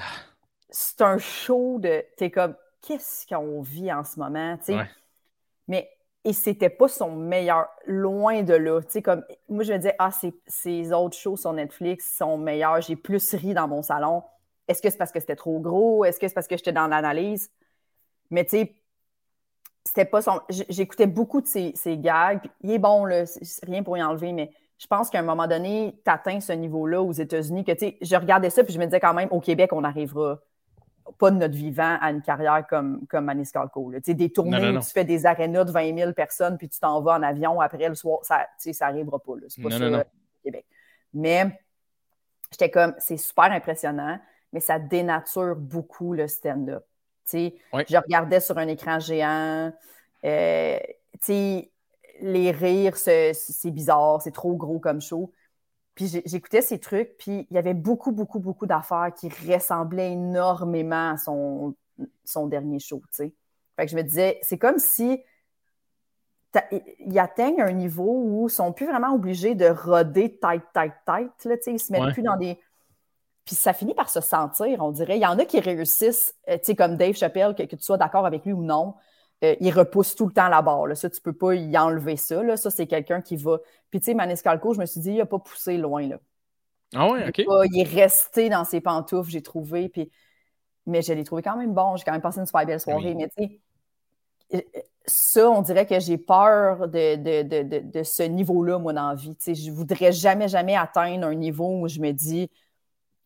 c'est 0.70 1.00
un 1.02 1.18
show 1.18 1.78
de, 1.78 2.04
tu 2.16 2.24
es 2.24 2.30
comme, 2.30 2.54
qu'est-ce 2.82 3.26
qu'on 3.26 3.60
vit 3.60 3.92
en 3.92 4.04
ce 4.04 4.18
moment, 4.18 4.56
tu 4.58 4.72
sais? 4.72 4.78
Mais 5.66 5.90
et 6.28 6.34
c'était 6.34 6.68
pas 6.68 6.88
son 6.88 7.16
meilleur, 7.16 7.68
loin 7.86 8.42
de 8.42 8.52
là. 8.52 8.82
Tu 8.82 9.00
comme, 9.00 9.24
moi, 9.48 9.64
je 9.64 9.72
me 9.72 9.78
disais, 9.78 9.94
ah, 9.98 10.10
ces, 10.46 10.92
autres 10.92 11.16
shows 11.16 11.38
sur 11.38 11.54
Netflix 11.54 12.14
sont 12.18 12.36
meilleurs, 12.36 12.82
j'ai 12.82 12.96
plus 12.96 13.32
ri 13.32 13.54
dans 13.54 13.66
mon 13.66 13.80
salon. 13.80 14.22
Est-ce 14.68 14.82
que 14.82 14.90
c'est 14.90 14.98
parce 14.98 15.10
que 15.10 15.20
c'était 15.20 15.36
trop 15.36 15.58
gros? 15.58 16.04
Est-ce 16.04 16.20
que 16.20 16.28
c'est 16.28 16.34
parce 16.34 16.46
que 16.46 16.58
j'étais 16.58 16.72
dans 16.72 16.86
l'analyse? 16.86 17.50
Mais 18.30 18.44
tu 18.44 18.58
sais, 18.58 18.74
c'était 19.84 20.04
pas 20.04 20.20
son. 20.20 20.38
J'écoutais 20.50 21.06
beaucoup 21.06 21.40
de 21.40 21.46
ses, 21.46 21.72
gags. 21.96 22.42
Il 22.60 22.72
est 22.72 22.78
bon, 22.78 23.06
là, 23.06 23.24
rien 23.62 23.82
pour 23.82 23.96
y 23.96 24.02
enlever, 24.02 24.34
mais 24.34 24.50
je 24.76 24.86
pense 24.86 25.08
qu'à 25.08 25.20
un 25.20 25.22
moment 25.22 25.46
donné, 25.46 25.98
tu 26.04 26.10
atteins 26.10 26.40
ce 26.40 26.52
niveau-là 26.52 27.00
aux 27.00 27.12
États-Unis 27.12 27.64
que, 27.64 27.72
tu 27.72 27.78
sais, 27.78 27.98
je 28.02 28.16
regardais 28.16 28.50
ça, 28.50 28.64
puis 28.64 28.74
je 28.74 28.78
me 28.78 28.84
disais 28.84 29.00
quand 29.00 29.14
même, 29.14 29.28
au 29.30 29.40
Québec, 29.40 29.72
on 29.72 29.82
arrivera 29.82 30.40
pas 31.16 31.30
de 31.30 31.36
notre 31.36 31.54
vivant 31.54 31.96
à 32.00 32.10
une 32.10 32.22
carrière 32.22 32.66
comme, 32.68 33.06
comme 33.06 33.30
Calco. 33.52 33.92
Des 34.06 34.30
tournées 34.30 34.76
où 34.76 34.80
tu 34.80 34.90
fais 34.90 35.04
des 35.04 35.26
arénas 35.26 35.64
de 35.64 35.72
20 35.72 35.96
000 35.96 36.12
personnes 36.12 36.58
puis 36.58 36.68
tu 36.68 36.78
t'en 36.78 37.00
vas 37.00 37.14
en 37.14 37.22
avion 37.22 37.60
après 37.60 37.88
le 37.88 37.94
soir, 37.94 38.20
ça 38.22 38.46
n'arrivera 38.80 39.18
pas. 39.18 39.32
C'est 39.48 39.62
pas 39.62 39.70
ça 39.70 39.88
au 39.88 40.02
Québec. 40.44 40.66
Mais 41.14 41.58
j'étais 42.50 42.70
comme, 42.70 42.94
c'est 42.98 43.16
super 43.16 43.50
impressionnant, 43.52 44.18
mais 44.52 44.60
ça 44.60 44.78
dénature 44.78 45.56
beaucoup 45.56 46.12
le 46.12 46.28
stand-up. 46.28 46.84
Je 47.32 47.96
regardais 47.96 48.40
sur 48.40 48.58
un 48.58 48.68
écran 48.68 48.98
géant. 48.98 49.72
Euh, 50.24 50.78
les 52.20 52.50
rires, 52.50 52.96
c'est 52.96 53.34
bizarre, 53.70 54.20
c'est 54.22 54.32
trop 54.32 54.54
gros 54.54 54.78
comme 54.78 55.00
show. 55.00 55.32
Puis 55.98 56.22
j'écoutais 56.26 56.62
ces 56.62 56.78
trucs, 56.78 57.16
puis 57.18 57.48
il 57.50 57.54
y 57.56 57.58
avait 57.58 57.74
beaucoup, 57.74 58.12
beaucoup, 58.12 58.38
beaucoup 58.38 58.66
d'affaires 58.66 59.12
qui 59.18 59.28
ressemblaient 59.28 60.12
énormément 60.12 61.10
à 61.10 61.16
son, 61.16 61.74
son 62.24 62.46
dernier 62.46 62.78
show, 62.78 63.02
tu 63.08 63.16
sais. 63.16 63.34
Fait 63.74 63.84
que 63.84 63.90
je 63.90 63.96
me 63.96 64.02
disais, 64.02 64.38
c'est 64.42 64.58
comme 64.58 64.78
si 64.78 65.20
ils 67.04 67.18
atteignent 67.18 67.62
un 67.62 67.72
niveau 67.72 68.22
où 68.22 68.46
ils 68.46 68.52
sont 68.52 68.72
plus 68.72 68.86
vraiment 68.86 69.12
obligés 69.12 69.56
de 69.56 69.66
roder 69.66 70.38
tight, 70.38 70.62
tight, 70.72 70.92
tight, 71.04 71.44
là, 71.44 71.56
tu 71.56 71.62
sais. 71.64 71.72
Ils 71.72 71.80
se 71.80 71.90
mettent 71.90 72.12
plus 72.12 72.22
dans 72.22 72.36
des... 72.36 72.60
Puis 73.44 73.56
ça 73.56 73.72
finit 73.72 73.94
par 73.94 74.08
se 74.08 74.20
sentir, 74.20 74.80
on 74.80 74.92
dirait. 74.92 75.16
Il 75.16 75.22
y 75.22 75.26
en 75.26 75.36
a 75.36 75.44
qui 75.46 75.58
réussissent, 75.58 76.36
euh, 76.48 76.58
tu 76.58 76.66
sais, 76.66 76.76
comme 76.76 76.96
Dave 76.96 77.16
Chappelle, 77.16 77.56
que, 77.56 77.64
que 77.64 77.74
tu 77.74 77.82
sois 77.82 77.98
d'accord 77.98 78.24
avec 78.24 78.44
lui 78.44 78.52
ou 78.52 78.62
non, 78.62 78.94
euh, 79.44 79.54
il 79.60 79.70
repousse 79.70 80.14
tout 80.14 80.26
le 80.26 80.32
temps 80.32 80.48
la 80.48 80.62
barre. 80.62 80.86
Là. 80.86 80.94
Ça, 80.94 81.08
tu 81.08 81.20
peux 81.20 81.32
pas 81.32 81.54
y 81.54 81.76
enlever 81.78 82.16
ça. 82.16 82.42
Là. 82.42 82.56
Ça, 82.56 82.70
c'est 82.70 82.86
quelqu'un 82.86 83.20
qui 83.20 83.36
va. 83.36 83.58
Puis, 83.90 84.00
tu 84.00 84.06
sais, 84.06 84.14
Maniscalco, 84.14 84.74
je 84.74 84.80
me 84.80 84.86
suis 84.86 85.00
dit, 85.00 85.10
il 85.10 85.18
n'a 85.18 85.26
pas 85.26 85.38
poussé 85.38 85.76
loin. 85.76 86.06
Là. 86.08 86.18
Ah 86.94 87.10
ouais, 87.10 87.28
OK. 87.28 87.38
Il, 87.38 87.80
est 87.80 87.82
resté 87.84 88.48
dans 88.48 88.64
ses 88.64 88.80
pantoufles, 88.80 89.30
j'ai 89.30 89.42
trouvé. 89.42 89.88
Puis... 89.88 90.10
Mais 90.86 91.02
je 91.02 91.12
l'ai 91.12 91.24
trouvé 91.24 91.42
quand 91.42 91.56
même 91.56 91.74
bon. 91.74 91.96
J'ai 91.96 92.04
quand 92.04 92.12
même 92.12 92.22
passé 92.22 92.40
une 92.40 92.46
super 92.46 92.66
belle 92.66 92.80
soirée. 92.80 93.14
Mais, 93.14 93.28
tu 93.28 93.44
sais, 93.44 93.60
euh, 94.54 94.80
ça, 95.06 95.50
on 95.50 95.62
dirait 95.62 95.86
que 95.86 96.00
j'ai 96.00 96.18
peur 96.18 96.88
de, 96.88 97.16
de, 97.16 97.62
de, 97.62 97.78
de 97.80 98.02
ce 98.02 98.22
niveau-là, 98.22 98.78
moi, 98.78 98.92
dans 98.92 99.10
la 99.10 99.14
vie. 99.14 99.36
Tu 99.36 99.54
sais, 99.54 99.54
je 99.54 99.70
voudrais 99.70 100.12
jamais, 100.12 100.48
jamais 100.48 100.76
atteindre 100.76 101.26
un 101.26 101.34
niveau 101.34 101.82
où 101.82 101.88
je 101.88 102.00
me 102.00 102.12
dis, 102.12 102.50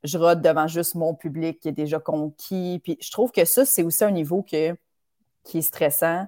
je 0.05 0.19
rôde 0.19 0.43
devant 0.43 0.67
juste 0.67 0.95
mon 0.95 1.15
public 1.15 1.61
qui 1.61 1.69
est 1.69 1.73
déjà 1.73 2.01
conquis. 2.01 2.81
Puis 2.83 2.99
je 3.01 3.11
trouve 3.11 3.31
que 3.31 3.45
ça, 3.45 3.65
c'est 3.65 3.83
aussi 3.83 4.05
un 4.05 4.11
niveau 4.11 4.43
que 4.43 4.77
qui 5.45 5.59
est 5.59 5.63
stressant 5.63 6.27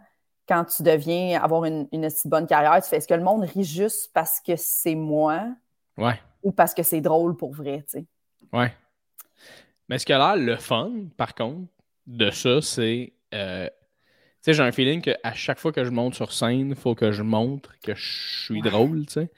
quand 0.49 0.65
tu 0.65 0.83
deviens 0.83 1.41
avoir 1.41 1.65
une, 1.65 1.89
une 1.93 2.09
bonne 2.27 2.47
carrière. 2.47 2.83
Tu 2.83 2.89
fais 2.89 2.97
est-ce 2.97 3.09
que 3.09 3.15
le 3.15 3.23
monde 3.23 3.45
rit 3.45 3.65
juste 3.65 4.11
parce 4.12 4.41
que 4.41 4.57
c'est 4.57 4.95
moi? 4.95 5.55
Ouais. 5.97 6.19
ou 6.43 6.53
parce 6.53 6.75
que 6.75 6.83
c'est 6.83 7.01
drôle 7.01 7.37
pour 7.37 7.53
vrai, 7.53 7.85
tu 7.89 8.01
sais? 8.01 8.07
Ouais. 8.53 8.73
Mais 9.89 9.99
ce 9.99 10.12
a 10.12 10.19
l'air 10.19 10.45
le 10.45 10.57
fun, 10.57 10.93
par 11.17 11.35
contre, 11.35 11.69
de 12.07 12.31
ça, 12.31 12.61
c'est. 12.61 13.12
Euh, 13.33 13.67
tu 13.67 13.73
sais, 14.51 14.55
j'ai 14.55 14.62
un 14.62 14.73
feeling 14.73 15.01
qu'à 15.01 15.33
chaque 15.35 15.59
fois 15.59 15.73
que 15.73 15.85
je 15.85 15.91
monte 15.91 16.15
sur 16.15 16.33
scène, 16.33 16.71
il 16.71 16.77
faut 16.77 16.95
que 16.95 17.12
je 17.12 17.23
montre 17.23 17.79
que 17.81 17.95
je 17.95 18.45
suis 18.45 18.61
drôle, 18.61 19.07
tu 19.07 19.15
sais. 19.15 19.31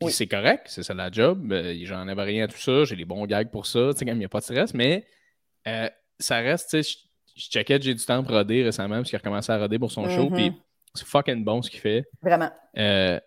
Puis 0.00 0.12
c'est 0.12 0.26
correct, 0.28 0.66
c'est 0.68 0.82
ça 0.82 0.94
la 0.94 1.10
job. 1.10 1.52
Euh, 1.52 1.74
j'en 1.82 2.06
avais 2.06 2.22
rien 2.22 2.44
à 2.44 2.48
tout 2.48 2.58
ça, 2.58 2.84
j'ai 2.84 2.96
les 2.96 3.04
bons 3.04 3.26
gags 3.26 3.50
pour 3.50 3.66
ça, 3.66 3.90
tu 3.92 3.98
sais, 3.98 4.04
quand 4.04 4.12
il 4.12 4.18
n'y 4.18 4.24
a 4.24 4.28
pas 4.28 4.38
de 4.38 4.44
stress, 4.44 4.74
mais 4.74 5.06
euh, 5.66 5.88
ça 6.18 6.38
reste, 6.38 6.70
tu 6.70 6.82
sais, 6.82 6.98
je 7.38 7.48
checkais 7.48 7.80
J'ai 7.80 7.94
du 7.94 8.04
temps 8.04 8.22
pour 8.22 8.34
roder 8.34 8.64
récemment 8.64 8.96
parce 8.96 9.08
qu'il 9.08 9.16
a 9.16 9.18
recommencé 9.18 9.52
à 9.52 9.58
roder 9.58 9.78
pour 9.78 9.92
son 9.92 10.08
show. 10.08 10.28
Puis 10.28 10.50
mm-hmm. 10.50 10.54
c'est 10.94 11.06
fucking 11.06 11.44
bon 11.44 11.62
ce 11.62 11.70
qu'il 11.70 11.80
fait. 11.80 12.04
Vraiment. 12.20 12.50
Euh, 12.76 13.18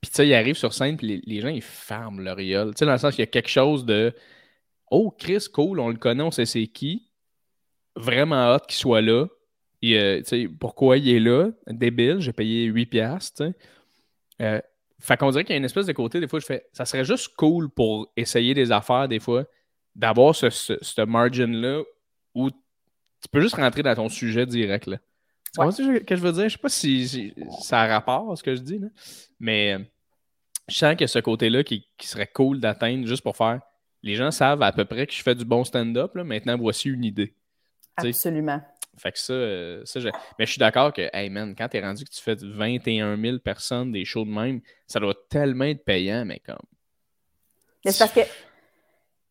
puis 0.00 0.10
tu 0.10 0.16
sais, 0.16 0.28
il 0.28 0.34
arrive 0.34 0.56
sur 0.56 0.72
scène, 0.72 0.96
puis 0.96 1.22
les, 1.26 1.40
gens, 1.40 1.48
ils 1.48 1.62
ferment 1.62 2.20
leur 2.20 2.36
Tu 2.36 2.52
sais, 2.76 2.86
dans 2.86 2.92
le 2.92 2.98
sens 2.98 3.14
qu'il 3.14 3.22
y 3.22 3.28
a 3.28 3.30
quelque 3.30 3.48
chose 3.48 3.84
de 3.84 4.14
Oh, 4.90 5.10
Chris, 5.10 5.46
cool, 5.52 5.80
on 5.80 5.88
le 5.88 5.96
connaît, 5.96 6.22
on 6.22 6.30
sait 6.30 6.46
c'est 6.46 6.68
qui. 6.68 7.10
Vraiment 7.96 8.36
hâte 8.36 8.66
qu'il 8.68 8.76
soit 8.76 9.00
là. 9.00 9.26
Et, 9.82 9.98
euh, 9.98 10.22
sais, 10.22 10.48
pourquoi 10.48 10.98
il 10.98 11.08
est 11.08 11.18
là? 11.18 11.50
Débile, 11.66 12.20
j'ai 12.20 12.32
payé 12.32 12.66
8$. 12.66 12.86
piastres. 12.86 13.52
Euh, 14.40 14.60
fait 15.00 15.16
qu'on 15.16 15.30
dirait 15.30 15.44
qu'il 15.44 15.54
y 15.54 15.56
a 15.56 15.58
une 15.58 15.64
espèce 15.64 15.86
de 15.86 15.92
côté, 15.92 16.20
des 16.20 16.28
fois, 16.28 16.38
je 16.38 16.46
fais 16.46 16.66
ça 16.72 16.84
serait 16.84 17.04
juste 17.04 17.34
cool 17.36 17.68
pour 17.68 18.12
essayer 18.16 18.54
des 18.54 18.70
affaires, 18.70 19.08
des 19.08 19.18
fois, 19.18 19.44
d'avoir 19.94 20.34
ce, 20.34 20.50
ce, 20.50 20.74
ce 20.80 21.00
margin-là 21.02 21.82
où 22.34 22.50
tu 23.22 23.28
peux 23.30 23.40
juste 23.40 23.56
rentrer 23.56 23.82
dans 23.82 23.94
ton 23.94 24.08
sujet 24.08 24.46
direct. 24.46 24.86
Là. 24.86 24.98
Tu 25.54 25.62
vois 25.62 25.72
ce 25.72 25.98
que 26.00 26.16
je 26.16 26.20
veux 26.20 26.32
dire? 26.32 26.48
Je 26.48 26.54
sais 26.54 26.58
pas 26.58 26.68
si, 26.68 27.34
ça 27.62 27.82
a 27.82 27.86
rapport 27.86 28.30
à 28.32 28.36
ce 28.36 28.42
que 28.42 28.54
je 28.54 28.60
dis, 28.60 28.78
là. 28.78 28.88
mais 29.40 29.78
je 30.68 30.76
sens 30.76 30.92
qu'il 30.92 31.02
y 31.02 31.04
a 31.04 31.08
ce 31.08 31.18
côté-là 31.18 31.64
qui, 31.64 31.88
serait 32.00 32.26
cool 32.26 32.60
d'atteindre 32.60 33.06
juste 33.06 33.22
pour 33.22 33.36
faire. 33.36 33.60
Les 34.02 34.14
gens 34.14 34.30
savent 34.30 34.62
à 34.62 34.72
peu 34.72 34.84
près 34.84 35.06
que 35.06 35.12
je 35.12 35.22
fais 35.22 35.34
du 35.34 35.44
bon 35.44 35.64
stand-up. 35.64 36.14
Maintenant, 36.14 36.56
voici 36.56 36.88
une 36.88 37.04
idée. 37.04 37.34
Absolument. 37.96 38.60
Fait 38.98 39.12
que 39.12 39.18
ça, 39.18 39.32
euh, 39.32 39.82
ça 39.84 40.00
mais 40.38 40.46
je 40.46 40.52
suis 40.52 40.58
d'accord 40.58 40.92
que, 40.92 41.08
hey 41.12 41.28
man, 41.28 41.54
quand 41.56 41.68
t'es 41.68 41.80
rendu 41.80 42.04
que 42.04 42.10
tu 42.10 42.22
fais 42.22 42.34
21 42.34 43.20
000 43.20 43.38
personnes 43.38 43.92
des 43.92 44.04
shows 44.04 44.24
de 44.24 44.30
même, 44.30 44.60
ça 44.86 45.00
doit 45.00 45.14
tellement 45.28 45.64
être 45.64 45.84
payant, 45.84 46.24
mais 46.24 46.40
comme. 46.40 46.56
c'est 47.84 47.98
parce 47.98 48.12
que 48.12 48.20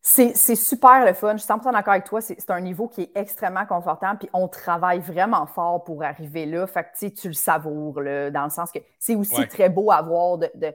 c'est 0.08 0.54
super 0.54 1.04
le 1.04 1.14
fun. 1.14 1.32
Je 1.32 1.42
suis 1.42 1.52
100% 1.52 1.72
d'accord 1.72 1.94
avec 1.94 2.04
toi. 2.04 2.20
C'est 2.20 2.50
un 2.50 2.60
niveau 2.60 2.86
qui 2.86 3.02
est 3.02 3.10
extrêmement 3.16 3.66
confortable. 3.66 4.20
Puis 4.20 4.28
on 4.32 4.46
travaille 4.46 5.00
vraiment 5.00 5.46
fort 5.46 5.82
pour 5.82 6.04
arriver 6.04 6.46
là. 6.46 6.64
Fait 6.68 6.84
que 6.84 7.08
tu 7.08 7.28
le 7.28 7.34
savoures, 7.34 8.00
là, 8.00 8.30
dans 8.30 8.44
le 8.44 8.50
sens 8.50 8.70
que 8.70 8.78
c'est 9.00 9.16
aussi 9.16 9.46
très 9.48 9.68
beau 9.68 9.90
à 9.90 10.00
voir. 10.02 10.38
De, 10.38 10.50
de... 10.54 10.72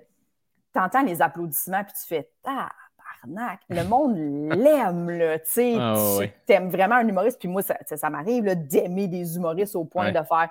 Tu 0.74 0.80
entends 0.80 1.04
les 1.04 1.22
applaudissements, 1.22 1.84
puis 1.86 1.94
tu 1.94 2.08
fais 2.08 2.30
Ah, 2.44 2.70
le 3.70 3.84
monde 3.86 4.18
l'aime, 4.58 5.10
là. 5.10 5.40
Tu 5.40 5.76
ah, 5.80 5.96
aimes 6.50 6.70
vraiment 6.70 6.96
un 6.96 7.08
humoriste. 7.08 7.40
Puis 7.40 7.48
moi, 7.48 7.62
ça, 7.62 7.78
ça, 7.86 8.10
m'arrive 8.10 8.54
d'aimer 8.68 9.08
des 9.08 9.38
humoristes 9.38 9.78
au 9.78 9.86
point 9.86 10.12
de 10.12 10.24
faire 10.24 10.50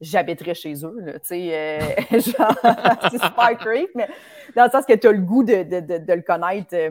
j'habiterais 0.00 0.54
chez 0.54 0.74
eux, 0.82 0.98
là, 0.98 1.12
tu 1.18 1.26
sais, 1.26 1.50
euh, 1.52 1.78
c'est 3.10 3.22
super 3.22 3.58
creep, 3.58 3.90
mais 3.94 4.08
dans 4.56 4.64
le 4.64 4.70
sens 4.70 4.86
que 4.86 4.94
tu 4.94 5.06
as 5.06 5.12
le 5.12 5.20
goût 5.20 5.44
de, 5.44 5.52
le 5.52 6.22
connaître 6.22 6.74
euh, 6.74 6.90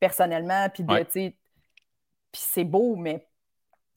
personnellement, 0.00 0.68
puis 0.72 0.84
de, 0.84 1.02
puis 1.04 1.34
c'est 2.32 2.64
beau, 2.64 2.96
mais 2.96 3.26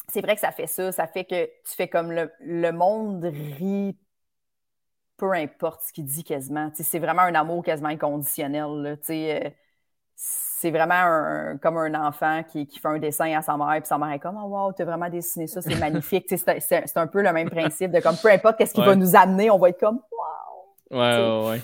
c'est 0.08 0.22
vrai 0.22 0.36
que 0.36 0.42
ça 0.42 0.52
fait 0.52 0.68
ça, 0.68 0.92
ça 0.92 1.08
fait 1.08 1.26
que 1.26 1.46
tu 1.46 1.76
fais 1.76 1.88
comme 1.88 2.12
le, 2.12 2.72
monde 2.72 3.26
rit, 3.26 3.98
peu 5.18 5.34
importe 5.34 5.82
ce 5.84 5.94
qu'il 5.94 6.06
dit 6.06 6.24
quasiment, 6.24 6.72
c'est 6.74 7.00
vraiment 7.00 7.24
un 7.24 7.36
amour 7.36 7.64
quasiment 7.64 7.90
inconditionnel, 7.90 8.98
tu 9.02 9.08
sais, 9.08 9.46
euh, 9.46 9.50
c'est 10.16 10.72
vraiment 10.72 11.58
comme 11.62 11.78
un 11.78 11.94
enfant 11.94 12.44
qui, 12.44 12.66
fait 12.66 12.88
un 12.88 13.00
dessin 13.00 13.38
à 13.38 13.42
sa 13.42 13.56
mère, 13.56 13.78
puis 13.78 13.88
sa 13.88 13.98
mère 13.98 14.12
est 14.12 14.20
comme 14.20 14.38
Oh 14.38 14.48
wow, 14.48 14.74
tu 14.74 14.82
as 14.82 14.86
vraiment 14.86 15.10
dessiné 15.10 15.48
ça, 15.48 15.62
c'est 15.62 15.80
magnifique. 15.80 16.26
c'est 16.30 16.98
un 16.98 17.08
peu 17.08 17.22
le 17.22 17.32
même 17.32 17.50
principe 17.50 17.92
de 17.92 18.02
comme 18.02 18.18
peu 18.18 18.30
importe 18.30 18.58
qu'est-ce 18.58 18.74
qui 18.74 18.82
va 18.82 18.96
nous 18.96 19.16
amener, 19.16 19.50
on 19.50 19.58
va 19.58 19.70
être 19.70 19.80
comme 19.80 20.02
Wow! 20.12 21.00
Ouais, 21.00 21.18
ouais, 21.18 21.50
ouais. 21.50 21.62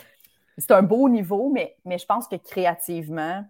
C'est 0.57 0.71
un 0.71 0.83
beau 0.83 1.09
niveau, 1.09 1.49
mais, 1.49 1.75
mais 1.83 1.97
je 1.97 2.05
pense 2.05 2.27
que 2.29 2.38
créativement, 2.38 3.43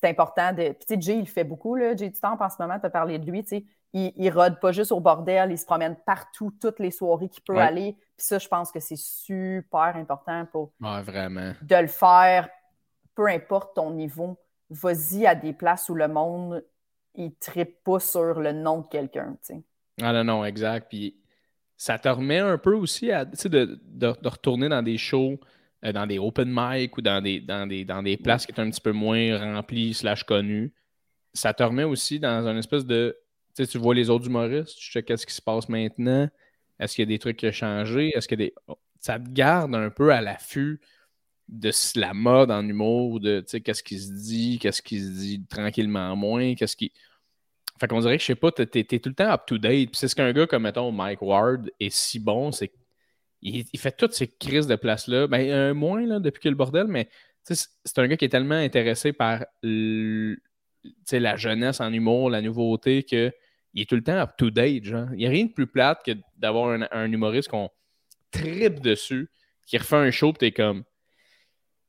c'est 0.00 0.08
important 0.08 0.52
de. 0.52 0.72
Puis, 0.72 0.86
tu 0.86 0.94
sais, 0.94 1.00
Jay, 1.00 1.18
il 1.18 1.28
fait 1.28 1.44
beaucoup, 1.44 1.76
là. 1.76 1.94
Jay 1.96 2.10
du 2.10 2.18
temps 2.18 2.36
en 2.38 2.48
ce 2.48 2.56
moment, 2.58 2.78
tu 2.78 2.86
as 2.86 2.90
parlé 2.90 3.18
de 3.18 3.30
lui, 3.30 3.42
tu 3.42 3.48
sais. 3.48 3.64
Il, 3.92 4.12
il 4.16 4.30
rôde 4.30 4.60
pas 4.60 4.72
juste 4.72 4.92
au 4.92 5.00
bordel, 5.00 5.50
il 5.50 5.58
se 5.58 5.64
promène 5.64 5.96
partout, 6.04 6.52
toutes 6.60 6.80
les 6.80 6.90
soirées 6.90 7.28
qu'il 7.28 7.42
peut 7.42 7.56
aller. 7.56 7.92
Puis 8.16 8.26
ça, 8.26 8.38
je 8.38 8.48
pense 8.48 8.70
que 8.70 8.80
c'est 8.80 8.98
super 8.98 9.96
important 9.96 10.46
pour. 10.50 10.72
vraiment. 10.80 11.52
De 11.62 11.76
le 11.76 11.86
faire, 11.86 12.48
peu 13.14 13.28
importe 13.28 13.74
ton 13.74 13.90
niveau 13.90 14.38
vas-y 14.70 15.26
à 15.26 15.34
des 15.34 15.52
places 15.52 15.88
où 15.88 15.94
le 15.94 16.08
monde, 16.08 16.64
il 17.14 17.34
tripe 17.34 17.82
pas 17.84 18.00
sur 18.00 18.40
le 18.40 18.52
nom 18.52 18.80
de 18.80 18.86
quelqu'un, 18.88 19.36
tu 19.46 19.54
sais. 19.54 19.62
Ah 20.02 20.12
non, 20.12 20.24
non, 20.24 20.44
exact. 20.44 20.88
Puis 20.88 21.16
ça 21.76 21.98
te 21.98 22.08
remet 22.08 22.38
un 22.38 22.58
peu 22.58 22.74
aussi 22.74 23.10
à, 23.10 23.24
de, 23.24 23.80
de, 23.82 24.28
retourner 24.28 24.68
dans 24.68 24.82
des 24.82 24.98
shows, 24.98 25.38
euh, 25.84 25.92
dans 25.92 26.06
des 26.06 26.18
open 26.18 26.48
mic 26.50 26.96
ou 26.96 27.02
dans 27.02 27.22
des, 27.22 27.40
dans 27.40 27.66
des, 27.66 27.84
dans 27.84 28.02
des 28.02 28.16
places 28.16 28.46
qui 28.46 28.54
sont 28.54 28.62
un 28.62 28.70
petit 28.70 28.80
peu 28.80 28.92
moins 28.92 29.38
remplies 29.38 29.94
slash 29.94 30.24
connues. 30.24 30.72
Ça 31.32 31.52
te 31.52 31.62
remet 31.62 31.84
aussi 31.84 32.18
dans 32.18 32.46
un 32.46 32.56
espèce 32.56 32.86
de... 32.86 33.16
Tu 33.54 33.64
sais, 33.64 33.70
tu 33.70 33.78
vois 33.78 33.94
les 33.94 34.10
autres 34.10 34.26
humoristes, 34.26 34.76
tu 34.78 34.90
sais 34.90 35.02
qu'est-ce 35.02 35.26
qui 35.26 35.34
se 35.34 35.42
passe 35.42 35.68
maintenant. 35.68 36.28
Est-ce 36.78 36.94
qu'il 36.94 37.02
y 37.02 37.08
a 37.08 37.14
des 37.14 37.18
trucs 37.18 37.36
qui 37.36 37.46
ont 37.46 37.52
changé? 37.52 38.10
Est-ce 38.14 38.28
que 38.28 38.34
des... 38.34 38.54
Ça 39.00 39.18
te 39.18 39.28
garde 39.30 39.74
un 39.74 39.90
peu 39.90 40.12
à 40.12 40.20
l'affût 40.20 40.80
de 41.48 41.70
la 41.94 42.12
mode 42.12 42.50
en 42.50 42.66
humour, 42.66 43.20
de 43.20 43.40
qu'est-ce 43.40 43.82
qui 43.82 43.98
se 43.98 44.12
dit, 44.12 44.58
qu'est-ce 44.58 44.82
qui 44.82 45.00
se 45.00 45.10
dit 45.10 45.44
tranquillement 45.46 46.16
moins, 46.16 46.54
qu'est-ce 46.54 46.76
qui. 46.76 46.92
Fait 47.78 47.88
qu'on 47.88 48.00
dirait 48.00 48.16
que 48.16 48.22
je 48.22 48.26
sais 48.26 48.34
pas, 48.34 48.50
t'es, 48.50 48.68
es, 48.74 48.98
tout 48.98 49.10
le 49.10 49.14
temps 49.14 49.30
up-to-date. 49.30 49.90
Puis 49.90 49.98
c'est 49.98 50.08
ce 50.08 50.16
qu'un 50.16 50.32
gars 50.32 50.46
comme, 50.46 50.62
mettons, 50.62 50.90
Mike 50.90 51.22
Ward 51.22 51.70
est 51.78 51.90
si 51.90 52.18
bon, 52.18 52.50
c'est 52.50 52.72
il, 53.46 53.64
il, 53.72 53.78
fait 53.78 53.96
toutes 53.96 54.12
ces 54.12 54.28
crises 54.28 54.66
de 54.66 54.76
place-là. 54.76 55.26
Ben, 55.26 55.50
un 55.50 55.74
moins 55.74 56.06
là, 56.06 56.20
depuis 56.20 56.42
que 56.42 56.48
le 56.48 56.54
bordel, 56.54 56.86
mais 56.86 57.08
c'est 57.42 57.98
un 57.98 58.08
gars 58.08 58.16
qui 58.16 58.24
est 58.24 58.30
tellement 58.30 58.56
intéressé 58.56 59.12
par 59.12 59.44
la 59.62 61.36
jeunesse 61.36 61.80
en 61.80 61.92
humour, 61.92 62.30
la 62.30 62.42
nouveauté, 62.42 63.04
qu'il 63.04 63.32
est 63.76 63.88
tout 63.88 63.94
le 63.94 64.02
temps 64.02 64.18
up-to-date. 64.18 64.82
Il 64.84 65.16
n'y 65.16 65.26
a 65.26 65.30
rien 65.30 65.44
de 65.46 65.52
plus 65.52 65.66
plate 65.66 66.04
que 66.04 66.12
d'avoir 66.36 66.80
un, 66.90 67.12
humoriste 67.12 67.48
qu'on 67.48 67.70
tripe 68.32 68.80
dessus, 68.80 69.30
qui 69.66 69.78
refait 69.78 69.96
un 69.96 70.10
show, 70.10 70.32
puis 70.32 70.50
t'es 70.50 70.52
comme 70.52 70.84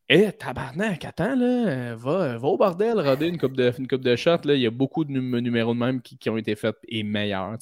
eh, 0.10 0.32
tabarnak, 0.32 1.04
attends, 1.04 1.36
là, 1.36 1.96
va, 1.96 2.38
va 2.38 2.48
au 2.48 2.56
bordel, 2.56 2.98
roder 2.98 3.28
une 3.28 3.38
coupe 3.38 3.58
de, 3.58 3.74
une 3.78 3.88
de. 3.88 4.54
Il 4.54 4.62
y 4.62 4.66
a 4.66 4.72
beaucoup 4.72 5.04
de 5.04 5.12
numéros 5.12 5.74
de 5.74 5.80
même 5.80 6.02
qui, 6.02 6.30
ont 6.30 6.38
été 6.38 6.56
faits 6.56 6.78
et 6.88 7.04
meilleurs. 7.04 7.58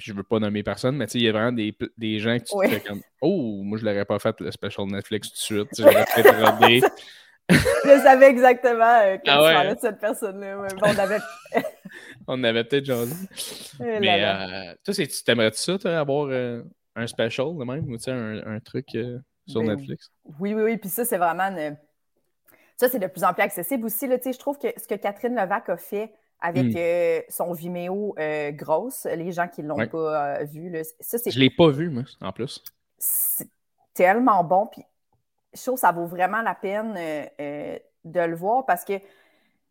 Je 0.00 0.12
veux 0.12 0.22
pas 0.22 0.38
nommer 0.38 0.62
personne, 0.62 0.96
mais 0.96 1.04
il 1.14 1.22
y 1.22 1.28
a 1.28 1.32
vraiment 1.32 1.52
des, 1.52 1.76
des 1.96 2.18
gens 2.18 2.38
qui 2.38 2.54
te 2.54 2.88
comme 2.88 3.02
Oh, 3.20 3.60
moi 3.62 3.78
je 3.78 3.84
l'aurais 3.84 4.04
pas 4.04 4.18
fait 4.18 4.38
le 4.40 4.50
special 4.50 4.86
Netflix 4.86 5.28
tout 5.28 5.34
de 5.34 5.38
suite. 5.38 5.68
J'aurais 5.78 6.04
peut-être 6.04 6.50
rodé. 6.50 6.80
je 7.50 8.02
savais 8.02 8.26
exactement 8.26 9.00
euh, 9.02 9.16
que 9.16 9.28
ah 9.28 9.42
ouais. 9.42 9.74
de 9.74 9.80
cette 9.80 9.98
personne-là. 9.98 10.56
on 10.82 10.98
avait, 10.98 11.18
on 12.26 12.44
avait 12.44 12.64
peut-être 12.64 12.84
jasé. 12.84 13.14
Eh 13.82 13.98
mais 13.98 14.22
euh, 14.22 14.74
toi, 14.84 14.92
tu 14.92 15.24
t'aimerais 15.24 15.50
ça, 15.54 15.78
toi, 15.78 15.98
avoir 15.98 16.28
euh, 16.30 16.62
un 16.96 17.06
special 17.06 17.56
de 17.56 17.64
même 17.64 17.90
ou 17.90 17.96
un, 18.10 18.56
un 18.56 18.60
truc 18.60 18.86
euh, 18.94 19.18
sur 19.46 19.62
ben 19.62 19.74
Netflix? 19.74 20.10
Oui, 20.38 20.54
oui, 20.54 20.62
oui. 20.62 20.76
Puis 20.76 20.90
ça, 20.90 21.04
c'est 21.04 21.16
vraiment. 21.16 21.50
Ça, 22.76 22.88
c'est 22.88 22.98
de 22.98 23.06
plus 23.06 23.24
en 23.24 23.32
plus 23.32 23.42
accessible 23.42 23.86
aussi. 23.86 24.06
Là, 24.06 24.18
je 24.22 24.38
trouve 24.38 24.58
que 24.58 24.68
ce 24.76 24.86
que 24.86 24.94
Catherine 24.94 25.34
Levac 25.34 25.68
a 25.68 25.76
fait 25.76 26.12
avec 26.40 26.72
hmm. 26.72 26.76
euh, 26.76 27.20
son 27.28 27.52
Vimeo 27.52 28.14
euh, 28.18 28.50
grosse, 28.52 29.04
les 29.04 29.32
gens 29.32 29.48
qui 29.48 29.62
ne 29.62 29.68
l'ont 29.68 29.86
pas 29.86 30.38
euh, 30.40 30.44
vu, 30.44 30.70
là, 30.70 30.82
ça, 31.00 31.18
c'est. 31.18 31.30
Je 31.30 31.38
ne 31.38 31.44
l'ai 31.44 31.50
pas 31.50 31.68
vu, 31.68 31.90
moi, 31.90 32.04
en 32.20 32.32
plus. 32.32 32.64
C'est 32.98 33.48
tellement 33.94 34.42
bon. 34.44 34.66
Puis 34.66 34.82
je 35.52 35.60
trouve 35.60 35.74
que 35.74 35.80
ça 35.80 35.92
vaut 35.92 36.06
vraiment 36.06 36.42
la 36.42 36.54
peine 36.54 36.94
de 36.94 38.20
le 38.20 38.34
voir 38.34 38.64
parce 38.64 38.84
que 38.84 38.94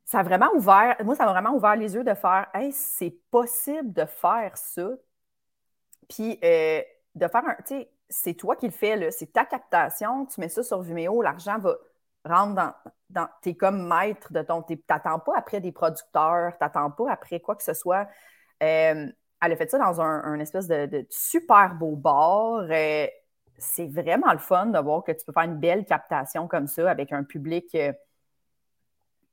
ça 0.06 0.20
a 0.20 0.24
vraiment 0.24 0.50
ouvert. 0.56 0.96
Moi, 1.04 1.16
ça 1.16 1.26
m'a 1.26 1.32
vraiment 1.32 1.56
ouvert 1.56 1.76
les 1.76 1.96
yeux 1.96 2.04
de 2.04 2.14
faire 2.14 2.48
Hey, 2.54 2.72
c'est 2.72 3.16
possible 3.32 3.94
de 3.94 4.06
faire 4.06 4.56
ça. 4.56 4.90
Puis 6.08 6.36
de 6.36 7.28
faire 7.28 7.46
un. 7.46 7.56
Tu 7.66 7.76
sais, 7.76 7.92
c'est 8.10 8.34
toi 8.34 8.56
qui 8.56 8.66
le 8.66 8.72
fais, 8.72 9.12
c'est 9.12 9.32
ta 9.32 9.46
captation, 9.46 10.26
tu 10.26 10.40
mets 10.42 10.50
ça 10.50 10.64
sur 10.64 10.82
Vimeo, 10.82 11.22
l'argent 11.22 11.60
va 11.60 11.78
rentrer 12.26 12.56
dans, 12.56 12.74
dans 13.10 13.30
t'es 13.42 13.56
comme 13.56 13.88
maître 13.88 14.32
de 14.34 14.42
ton, 14.42 14.64
t'attends 14.88 15.20
pas 15.20 15.34
après 15.38 15.62
des 15.62 15.72
producteurs, 15.72 16.58
t'attends 16.58 16.92
pas 16.92 17.12
après 17.12 17.40
quoi 17.40 17.56
que 17.56 17.64
ce 17.64 17.74
soit. 17.74 18.08
Euh, 18.62 19.08
elle 19.42 19.52
a 19.52 19.56
fait 19.56 19.72
ça 19.72 19.78
dans 19.78 20.02
un, 20.02 20.40
espèce 20.40 20.68
de, 20.68 21.06
super 21.10 21.76
beau 21.76 21.96
bar. 21.96 22.68
Euh, 22.70 23.08
c'est 23.58 23.88
vraiment 23.88 24.32
le 24.34 24.40
fun 24.40 24.68
de 24.68 24.80
voir 24.80 25.04
que 25.04 25.12
tu 25.12 25.26
peux 25.26 25.34
faire 25.34 25.44
une 25.44 25.60
belle 25.60 25.86
captation 25.86 26.48
comme 26.48 26.68
ça 26.68 26.90
avec 26.90 27.12
un 27.12 27.24
public 27.24 27.74
euh, 27.76 27.94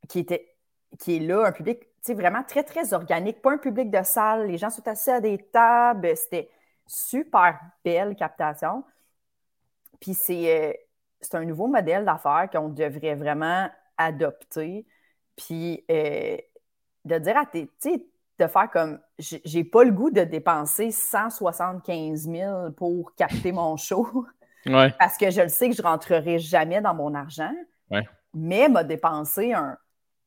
qui 0.09 0.20
était 0.20 0.53
qui 0.99 1.16
est 1.16 1.20
là, 1.20 1.47
un 1.47 1.53
public 1.53 1.80
vraiment 2.14 2.43
très, 2.43 2.62
très 2.62 2.93
organique, 2.93 3.43
pas 3.43 3.53
un 3.53 3.59
public 3.59 3.91
de 3.91 4.03
salle. 4.03 4.47
Les 4.47 4.59
gens 4.59 4.70
sont 4.70 4.87
assis 4.87 5.11
à 5.11 5.20
des 5.20 5.39
tables. 5.39 6.16
C'était 6.16 6.51
super 6.87 7.59
belle 7.84 8.14
captation. 8.16 8.84
Puis 10.01 10.14
c'est, 10.14 10.86
euh, 11.35 11.39
un 11.39 11.45
nouveau 11.45 11.66
modèle 11.66 12.05
d'affaires 12.05 12.49
qu'on 12.51 12.68
devrait 12.68 13.14
vraiment 13.14 13.68
adopter. 13.97 14.87
Puis 15.37 15.85
euh, 15.91 16.37
de 17.05 17.18
dire 17.18 17.37
à 17.37 17.47
tes, 17.47 17.66
tu 17.66 17.91
sais, 17.91 18.07
de 18.39 18.47
faire 18.47 18.70
comme, 18.70 18.99
j'ai 19.18 19.64
pas 19.64 19.85
le 19.85 19.93
goût 19.93 20.11
de 20.11 20.22
dépenser 20.22 20.91
175 20.91 22.29
000 22.29 22.70
pour 22.72 23.14
capter 23.14 23.53
mon 23.53 23.77
show. 23.77 24.27
Parce 24.99 25.16
que 25.16 25.31
je 25.31 25.43
le 25.43 25.49
sais 25.49 25.70
que 25.70 25.77
je 25.77 25.83
rentrerai 25.83 26.39
jamais 26.39 26.81
dans 26.81 26.95
mon 26.95 27.14
argent. 27.14 27.55
Mais 28.35 28.68
m'a 28.68 28.85
dépensé 28.85 29.53
un, 29.55 29.79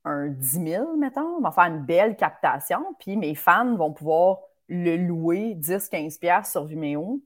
un 0.05 0.27
10 0.27 0.63
000, 0.65 0.97
mettons, 0.97 1.37
on 1.37 1.41
va 1.41 1.51
faire 1.51 1.65
une 1.65 1.83
belle 1.83 2.15
captation, 2.15 2.95
puis 2.99 3.17
mes 3.17 3.35
fans 3.35 3.75
vont 3.75 3.91
pouvoir 3.91 4.39
le 4.67 4.95
louer 4.95 5.55
10-15$ 5.55 6.49
sur 6.49 6.65
Vimeo. 6.65 7.21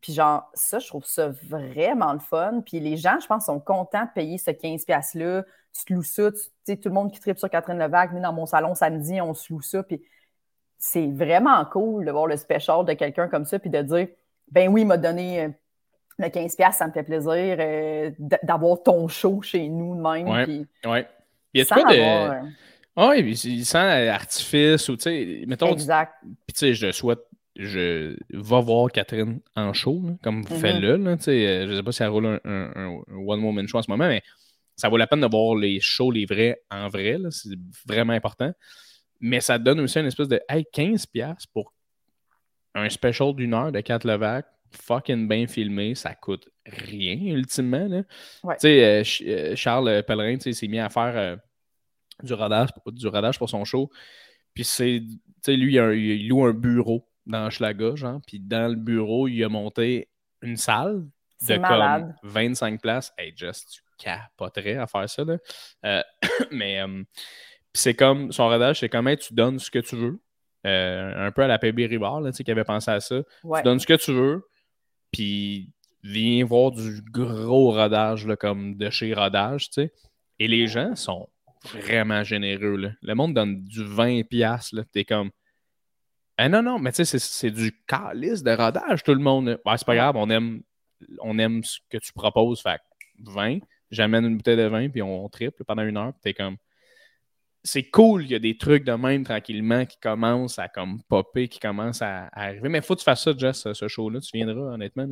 Puis 0.00 0.12
genre, 0.12 0.50
ça, 0.54 0.78
je 0.78 0.86
trouve 0.86 1.04
ça 1.04 1.28
vraiment 1.48 2.12
le 2.12 2.18
fun. 2.18 2.62
Puis 2.64 2.80
les 2.80 2.96
gens, 2.96 3.18
je 3.20 3.26
pense, 3.26 3.46
sont 3.46 3.60
contents 3.60 4.04
de 4.04 4.10
payer 4.14 4.38
ce 4.38 4.50
15$-là. 4.50 5.44
Tu 5.72 5.84
te 5.84 5.92
loues 5.92 6.02
ça, 6.02 6.32
tu 6.32 6.40
sais, 6.64 6.76
tout 6.76 6.88
le 6.88 6.94
monde 6.94 7.12
qui 7.12 7.20
tripe 7.20 7.38
sur 7.38 7.48
Catherine 7.48 7.78
Levac, 7.78 8.10
mais 8.12 8.20
dans 8.20 8.32
mon 8.32 8.46
salon 8.46 8.74
samedi, 8.74 9.20
on 9.20 9.34
se 9.34 9.52
loue 9.52 9.60
ça. 9.60 9.82
Puis 9.82 10.02
c'est 10.78 11.06
vraiment 11.06 11.64
cool 11.66 12.06
de 12.06 12.10
voir 12.10 12.26
le 12.26 12.36
special 12.36 12.84
de 12.84 12.94
quelqu'un 12.94 13.28
comme 13.28 13.44
ça, 13.44 13.58
puis 13.58 13.70
de 13.70 13.82
dire, 13.82 14.08
ben 14.50 14.68
oui, 14.68 14.80
il 14.80 14.86
m'a 14.86 14.96
donné 14.96 15.42
euh, 15.42 15.48
le 16.18 16.26
15$, 16.26 16.72
ça 16.72 16.86
me 16.86 16.92
fait 16.92 17.02
plaisir 17.02 17.56
euh, 17.60 18.10
d'avoir 18.42 18.82
ton 18.82 19.06
show 19.06 19.42
chez 19.42 19.68
nous 19.68 19.94
de 19.94 20.00
même. 20.00 20.28
Ouais, 20.28 20.44
puis, 20.44 20.66
ouais. 20.86 21.06
Il 21.52 21.62
y 21.62 21.72
a 21.72 22.40
de... 22.42 22.48
Ah 22.96 23.10
oui, 23.10 23.20
il 23.44 23.64
sent 23.64 24.08
artifice 24.08 24.88
ou 24.88 24.96
tu 24.96 25.02
sais, 25.04 25.44
mettons. 25.46 25.72
Exact. 25.72 26.12
Puis 26.22 26.54
tu 26.54 26.58
sais, 26.58 26.74
je 26.74 26.90
souhaite, 26.90 27.20
je 27.66 28.16
vais 28.30 28.62
voir 28.62 28.90
Catherine 28.90 29.40
en 29.54 29.72
show, 29.72 30.02
comme 30.22 30.42
vous 30.42 30.58
faites 30.58 30.80
là. 30.80 30.96
tu 31.16 31.24
sais, 31.24 31.46
euh, 31.46 31.66
je 31.68 31.76
sais 31.76 31.82
pas 31.82 31.92
si 31.92 32.02
elle 32.02 32.08
roule 32.08 32.40
un, 32.44 33.02
one-woman 33.10 33.68
show 33.68 33.78
en 33.78 33.82
ce 33.82 33.90
moment, 33.90 34.08
mais 34.08 34.22
ça 34.76 34.88
vaut 34.88 34.96
la 34.96 35.06
peine 35.06 35.20
de 35.20 35.26
voir 35.26 35.54
les 35.56 35.78
shows, 35.80 36.10
les 36.10 36.24
vrais, 36.24 36.62
en 36.70 36.88
vrai. 36.88 37.18
C'est 37.30 37.50
vraiment 37.86 38.14
important. 38.14 38.52
Mais 39.20 39.40
ça 39.40 39.58
donne 39.58 39.80
aussi 39.80 39.98
une 39.98 40.06
espèce 40.06 40.28
de 40.28 40.40
hey, 40.48 40.64
15$ 40.74 41.44
pour 41.52 41.74
un 42.74 42.88
special 42.88 43.34
d'une 43.34 43.52
heure 43.52 43.72
de 43.72 43.80
4 43.80 44.06
Levac, 44.06 44.46
fucking 44.70 45.28
bien 45.28 45.46
filmé, 45.46 45.94
ça 45.94 46.14
coûte 46.14 46.48
rien, 46.66 47.16
ultimement. 47.16 48.02
Sais, 48.58 48.84
euh, 48.84 49.02
euh, 49.26 49.56
Charles 49.56 50.02
Pellerin 50.06 50.38
s'est 50.38 50.68
mis 50.68 50.78
à 50.78 50.88
faire 50.88 51.16
euh, 51.16 51.36
du, 52.22 52.32
rodage, 52.32 52.70
du 52.86 53.08
rodage 53.08 53.38
pour 53.38 53.50
son 53.50 53.64
show. 53.64 53.90
Puis 54.54 54.64
c'est, 54.64 55.02
tu 55.02 55.18
sais, 55.42 55.56
lui, 55.56 55.74
il, 55.74 56.28
loue 56.28 56.44
un 56.44 56.52
bureau 56.52 57.09
dans 57.30 57.50
Schlaga, 57.50 57.94
genre. 57.94 58.20
Puis 58.26 58.40
dans 58.40 58.68
le 58.68 58.76
bureau, 58.76 59.28
il 59.28 59.42
a 59.44 59.48
monté 59.48 60.08
une 60.42 60.56
salle 60.56 61.06
de 61.48 61.56
comme 61.56 62.14
25 62.22 62.80
places. 62.80 63.12
Hey, 63.16 63.32
just, 63.34 63.70
tu 63.70 63.82
capoterais 63.98 64.76
à 64.76 64.86
faire 64.86 65.08
ça, 65.08 65.24
là. 65.24 66.04
mais 66.50 66.82
c'est 67.72 67.94
comme, 67.94 68.32
son 68.32 68.48
rodage, 68.48 68.80
c'est 68.80 68.88
comme, 68.88 69.14
tu 69.16 69.34
donnes 69.34 69.58
ce 69.58 69.70
que 69.70 69.78
tu 69.78 69.96
veux. 69.96 70.20
un 70.64 71.30
peu 71.32 71.42
à 71.42 71.46
la 71.46 71.58
PB 71.58 71.86
Rivard, 71.86 72.22
tu 72.24 72.32
sais, 72.32 72.44
qui 72.44 72.50
avait 72.50 72.64
pensé 72.64 72.90
à 72.90 73.00
ça. 73.00 73.22
Tu 73.42 73.62
donnes 73.62 73.80
ce 73.80 73.86
que 73.86 73.94
tu 73.94 74.12
veux, 74.12 74.46
puis 75.12 75.72
viens 76.02 76.44
voir 76.44 76.70
du 76.70 77.02
gros 77.10 77.72
rodage, 77.72 78.26
là, 78.26 78.36
comme 78.36 78.76
de 78.76 78.90
chez 78.90 79.12
Rodage, 79.14 79.70
tu 79.70 79.82
sais. 79.82 79.92
Et 80.38 80.48
les 80.48 80.66
gens 80.66 80.96
sont 80.96 81.28
vraiment 81.74 82.24
généreux, 82.24 82.76
là. 82.76 82.90
Le 83.02 83.14
monde 83.14 83.34
donne 83.34 83.62
du 83.62 83.84
20$, 83.84 84.74
là. 84.74 84.82
T'es 84.92 85.04
comme... 85.04 85.30
Ah 86.42 86.48
non, 86.48 86.62
non, 86.62 86.78
mais 86.78 86.90
tu 86.90 87.04
sais, 87.04 87.18
c'est 87.18 87.50
du 87.50 87.70
calice 87.86 88.42
de 88.42 88.52
rodage, 88.52 89.02
tout 89.02 89.12
le 89.12 89.20
monde. 89.20 89.60
Ouais, 89.66 89.76
c'est 89.76 89.84
pas 89.86 89.94
grave, 89.94 90.16
on 90.16 90.30
aime, 90.30 90.62
on 91.20 91.38
aime 91.38 91.62
ce 91.62 91.80
que 91.90 91.98
tu 91.98 92.14
proposes, 92.14 92.62
fait 92.62 92.80
20. 93.18 93.58
J'amène 93.90 94.24
une 94.24 94.38
bouteille 94.38 94.56
de 94.56 94.62
vin, 94.62 94.88
puis 94.88 95.02
on 95.02 95.28
triple 95.28 95.64
pendant 95.64 95.82
une 95.82 95.98
heure, 95.98 96.14
puis 96.14 96.20
t'es 96.22 96.34
comme 96.34 96.56
c'est 97.62 97.90
cool, 97.90 98.24
il 98.24 98.30
y 98.30 98.34
a 98.34 98.38
des 98.38 98.56
trucs 98.56 98.84
de 98.84 98.92
même 98.92 99.22
tranquillement 99.22 99.84
qui 99.84 99.98
commencent 99.98 100.58
à 100.58 100.68
comme 100.68 101.02
popper, 101.10 101.46
qui 101.46 101.60
commencent 101.60 102.00
à, 102.00 102.30
arriver. 102.32 102.70
Mais 102.70 102.78
il 102.78 102.84
faut 102.84 102.94
que 102.94 103.00
tu 103.00 103.04
fasses 103.04 103.22
ça, 103.22 103.32
Jess, 103.36 103.70
ce 103.70 103.86
show-là. 103.86 104.20
Tu 104.20 104.30
viendras, 104.32 104.72
honnêtement. 104.72 105.06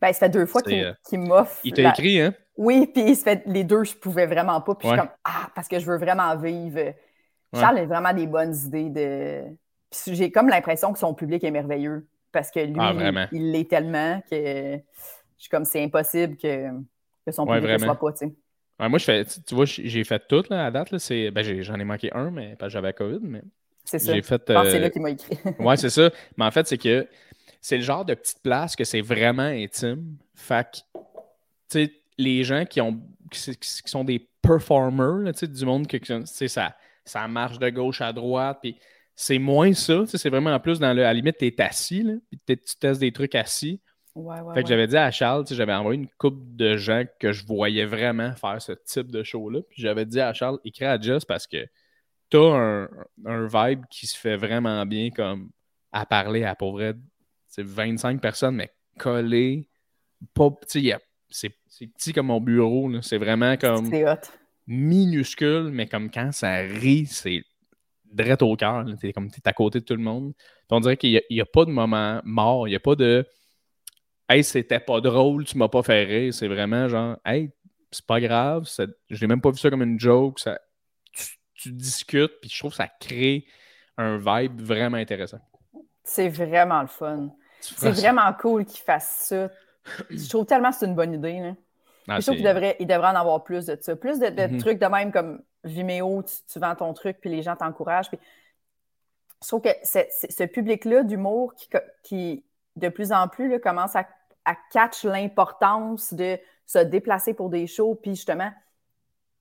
Ben, 0.00 0.12
ça 0.12 0.14
fait 0.14 0.28
deux 0.28 0.46
fois 0.46 0.60
qu'il 0.60 0.82
euh, 0.82 1.18
m'offre. 1.18 1.60
Il 1.62 1.72
t'a 1.72 1.90
écrit, 1.90 2.20
hein? 2.20 2.34
Oui, 2.56 2.88
puis 2.92 3.14
fait 3.14 3.44
les 3.46 3.62
deux, 3.62 3.84
je 3.84 3.94
pouvais 3.94 4.26
vraiment 4.26 4.60
pas. 4.60 4.74
Puis 4.74 4.88
je 4.88 4.92
suis 4.92 5.00
comme 5.00 5.10
Ah, 5.22 5.50
parce 5.54 5.68
que 5.68 5.78
je 5.78 5.86
veux 5.86 5.98
vraiment 5.98 6.36
vivre. 6.36 6.94
Charles 7.54 7.78
a 7.78 7.84
vraiment 7.84 8.12
des 8.12 8.26
bonnes 8.26 8.56
idées 8.66 8.90
de. 8.90 9.56
Puis 10.02 10.14
j'ai 10.14 10.30
comme 10.30 10.48
l'impression 10.48 10.92
que 10.92 10.98
son 10.98 11.14
public 11.14 11.44
est 11.44 11.50
merveilleux. 11.50 12.06
Parce 12.32 12.50
que 12.50 12.60
lui, 12.60 12.74
ah, 12.78 13.28
il 13.30 13.52
l'est 13.52 13.70
tellement 13.70 14.20
que 14.28 14.76
je 14.76 14.80
suis 15.38 15.48
comme 15.48 15.64
c'est 15.64 15.84
impossible 15.84 16.36
que, 16.36 16.70
que 17.24 17.32
son 17.32 17.46
public 17.46 17.70
ne 17.70 17.78
soit 17.78 17.94
pas, 17.94 18.12
tu 18.12 18.26
sais 18.26 18.34
moi, 18.80 18.98
je 18.98 19.04
fais, 19.04 19.24
tu 19.24 19.54
vois, 19.54 19.64
j'ai 19.64 20.04
fait 20.04 20.22
tout 20.28 20.44
là, 20.50 20.66
à 20.66 20.70
date. 20.70 20.90
Là, 20.90 20.98
ben, 21.30 21.62
j'en 21.62 21.78
ai, 21.78 21.84
manqué 21.84 22.12
un, 22.12 22.30
mais 22.30 22.56
pas 22.56 22.68
j'avais 22.68 22.92
COVID. 22.92 23.20
Mais 23.22 23.42
c'est 23.84 23.98
ça. 23.98 24.12
Fait, 24.14 24.42
c'est 24.46 24.52
là 24.52 24.86
euh, 24.86 24.88
qu'il 24.88 25.02
m'a 25.02 25.10
écrit. 25.10 25.38
ouais, 25.58 25.76
c'est 25.76 25.90
ça. 25.90 26.10
Mais 26.36 26.44
en 26.44 26.50
fait, 26.50 26.66
c'est 26.66 26.78
que 26.78 27.06
c'est 27.60 27.76
le 27.76 27.82
genre 27.82 28.04
de 28.04 28.14
petite 28.14 28.42
place 28.42 28.76
que 28.76 28.84
c'est 28.84 29.00
vraiment 29.00 29.42
intime. 29.42 30.16
Fait 30.34 30.66
que, 30.66 30.98
tu 31.70 31.84
sais, 31.84 31.92
les 32.18 32.44
gens 32.44 32.64
qui, 32.64 32.80
ont, 32.80 33.00
qui, 33.30 33.56
sont 33.86 34.04
des 34.04 34.28
performers, 34.42 35.32
tu 35.32 35.40
sais, 35.40 35.48
du 35.48 35.64
monde, 35.64 35.86
que, 35.86 35.98
ça, 36.26 36.76
ça 37.04 37.28
marche 37.28 37.58
de 37.58 37.70
gauche 37.70 38.00
à 38.00 38.12
droite, 38.12 38.58
puis 38.60 38.76
c'est 39.16 39.38
moins 39.38 39.72
ça. 39.72 40.04
C'est 40.06 40.30
vraiment 40.30 40.50
en 40.50 40.60
plus 40.60 40.78
dans 40.78 40.92
le. 40.92 41.02
À 41.02 41.06
la 41.06 41.14
limite, 41.14 41.36
tu 41.38 41.46
es 41.46 41.60
assis, 41.60 42.02
là, 42.02 42.14
puis 42.30 42.40
tu 42.46 42.76
testes 42.78 43.00
des 43.00 43.12
trucs 43.12 43.34
assis 43.34 43.80
fait 44.54 44.62
que 44.62 44.68
j'avais 44.68 44.86
dit 44.86 44.96
à 44.96 45.10
Charles, 45.10 45.44
j'avais 45.50 45.74
envoyé 45.74 46.00
une 46.00 46.08
couple 46.18 46.40
de 46.54 46.76
gens 46.76 47.02
que 47.18 47.32
je 47.32 47.44
voyais 47.44 47.84
vraiment 47.84 48.32
faire 48.36 48.62
ce 48.62 48.72
type 48.72 49.10
de 49.10 49.24
show-là. 49.24 49.60
Puis 49.68 49.82
j'avais 49.82 50.06
dit 50.06 50.20
à 50.20 50.32
Charles, 50.32 50.60
écris 50.64 50.84
à 50.84 51.00
Just 51.00 51.26
parce 51.26 51.48
que 51.48 51.66
t'as 52.30 52.38
un, 52.38 52.88
un 53.24 53.46
vibe 53.46 53.82
qui 53.90 54.06
se 54.06 54.16
fait 54.16 54.36
vraiment 54.36 54.86
bien 54.86 55.10
comme 55.10 55.50
à 55.90 56.06
parler 56.06 56.44
à 56.44 56.54
pauvre 56.54 56.94
c'est 57.48 57.64
25 57.64 58.20
personnes, 58.20 58.56
mais 58.56 58.72
collé. 58.98 59.68
Pas, 60.32 60.50
c'est 60.68 61.48
petit 61.88 62.12
comme 62.12 62.26
mon 62.26 62.40
bureau. 62.40 62.90
C'est 63.02 63.18
vraiment 63.18 63.56
comme 63.56 63.90
minuscule, 64.66 65.70
mais 65.72 65.86
comme 65.86 66.10
quand 66.10 66.32
ça 66.32 66.58
rit, 66.58 67.06
c'est 67.06 67.42
direct 68.14 68.42
au 68.42 68.56
cœur. 68.56 68.84
T'es 69.00 69.12
comme 69.12 69.30
t'es 69.30 69.46
à 69.46 69.52
côté 69.52 69.80
de 69.80 69.84
tout 69.84 69.94
le 69.94 70.02
monde. 70.02 70.32
on 70.70 70.80
dirait 70.80 70.96
qu'il 70.96 71.20
n'y 71.30 71.40
a, 71.40 71.44
pas 71.44 71.64
de 71.64 71.70
moment 71.70 72.20
mort. 72.24 72.68
Il 72.68 72.70
n'y 72.70 72.76
a 72.76 72.80
pas 72.80 72.94
de 72.94 73.26
Hey, 74.28 74.42
c'était 74.42 74.80
pas 74.80 75.02
drôle, 75.02 75.44
tu 75.44 75.58
m'as 75.58 75.68
pas 75.68 75.82
fait 75.82 76.04
rire. 76.04 76.32
C'est 76.32 76.48
vraiment 76.48 76.88
genre, 76.88 77.18
hey, 77.26 77.52
c'est 77.90 78.06
pas 78.06 78.20
grave, 78.20 78.66
je 79.10 79.20
n'ai 79.20 79.26
même 79.26 79.40
pas 79.40 79.50
vu 79.50 79.58
ça 79.58 79.68
comme 79.68 79.82
une 79.82 80.00
joke. 80.00 80.40
Ça, 80.40 80.58
tu, 81.54 81.72
discutes, 81.72 82.40
puis 82.40 82.50
je 82.50 82.58
trouve 82.58 82.72
que 82.72 82.76
ça 82.76 82.88
crée 83.00 83.46
un 83.96 84.18
vibe 84.18 84.60
vraiment 84.60 84.96
intéressant. 84.96 85.40
C'est 86.02 86.28
vraiment 86.28 86.82
le 86.82 86.88
fun. 86.88 87.30
C'est 87.60 87.90
vraiment 87.90 88.32
cool 88.34 88.64
qu'il 88.64 88.82
fasse 88.82 89.26
ça. 89.28 89.50
Je 90.10 90.28
trouve 90.28 90.44
tellement 90.46 90.70
que 90.70 90.76
c'est 90.76 90.86
une 90.86 90.94
bonne 90.94 91.14
idée. 91.14 91.54
Ah, 92.08 92.20
je 92.20 92.26
trouve 92.26 92.36
qu'il 92.36 92.44
devrait, 92.44 92.76
il 92.80 92.86
devrait 92.86 93.08
en 93.08 93.14
avoir 93.14 93.44
plus 93.44 93.66
de 93.66 93.78
ça. 93.80 93.96
Plus 93.96 94.18
de, 94.18 94.26
mm-hmm. 94.26 94.58
trucs 94.58 94.78
de 94.78 94.86
même 94.86 95.10
comme 95.10 95.42
Vimeo, 95.64 96.22
tu, 96.22 96.58
vends 96.58 96.74
ton 96.74 96.92
truc, 96.92 97.18
puis 97.20 97.30
les 97.30 97.42
gens 97.42 97.56
t'encouragent. 97.56 98.08
Puis... 98.08 98.18
Je 99.42 99.48
trouve 99.48 99.60
que 99.60 99.68
ce 99.82 100.44
public-là 100.44 101.02
d'humour 101.02 101.54
qui, 101.54 101.68
qui, 102.02 102.44
de 102.76 102.88
plus 102.88 103.12
en 103.12 103.28
plus, 103.28 103.48
là, 103.48 103.58
commence 103.58 103.94
à, 103.94 104.06
à 104.44 104.54
catch 104.72 105.04
l'importance 105.04 106.14
de 106.14 106.38
se 106.66 106.78
déplacer 106.78 107.34
pour 107.34 107.50
des 107.50 107.66
shows, 107.66 107.94
puis 107.94 108.14
justement, 108.14 108.50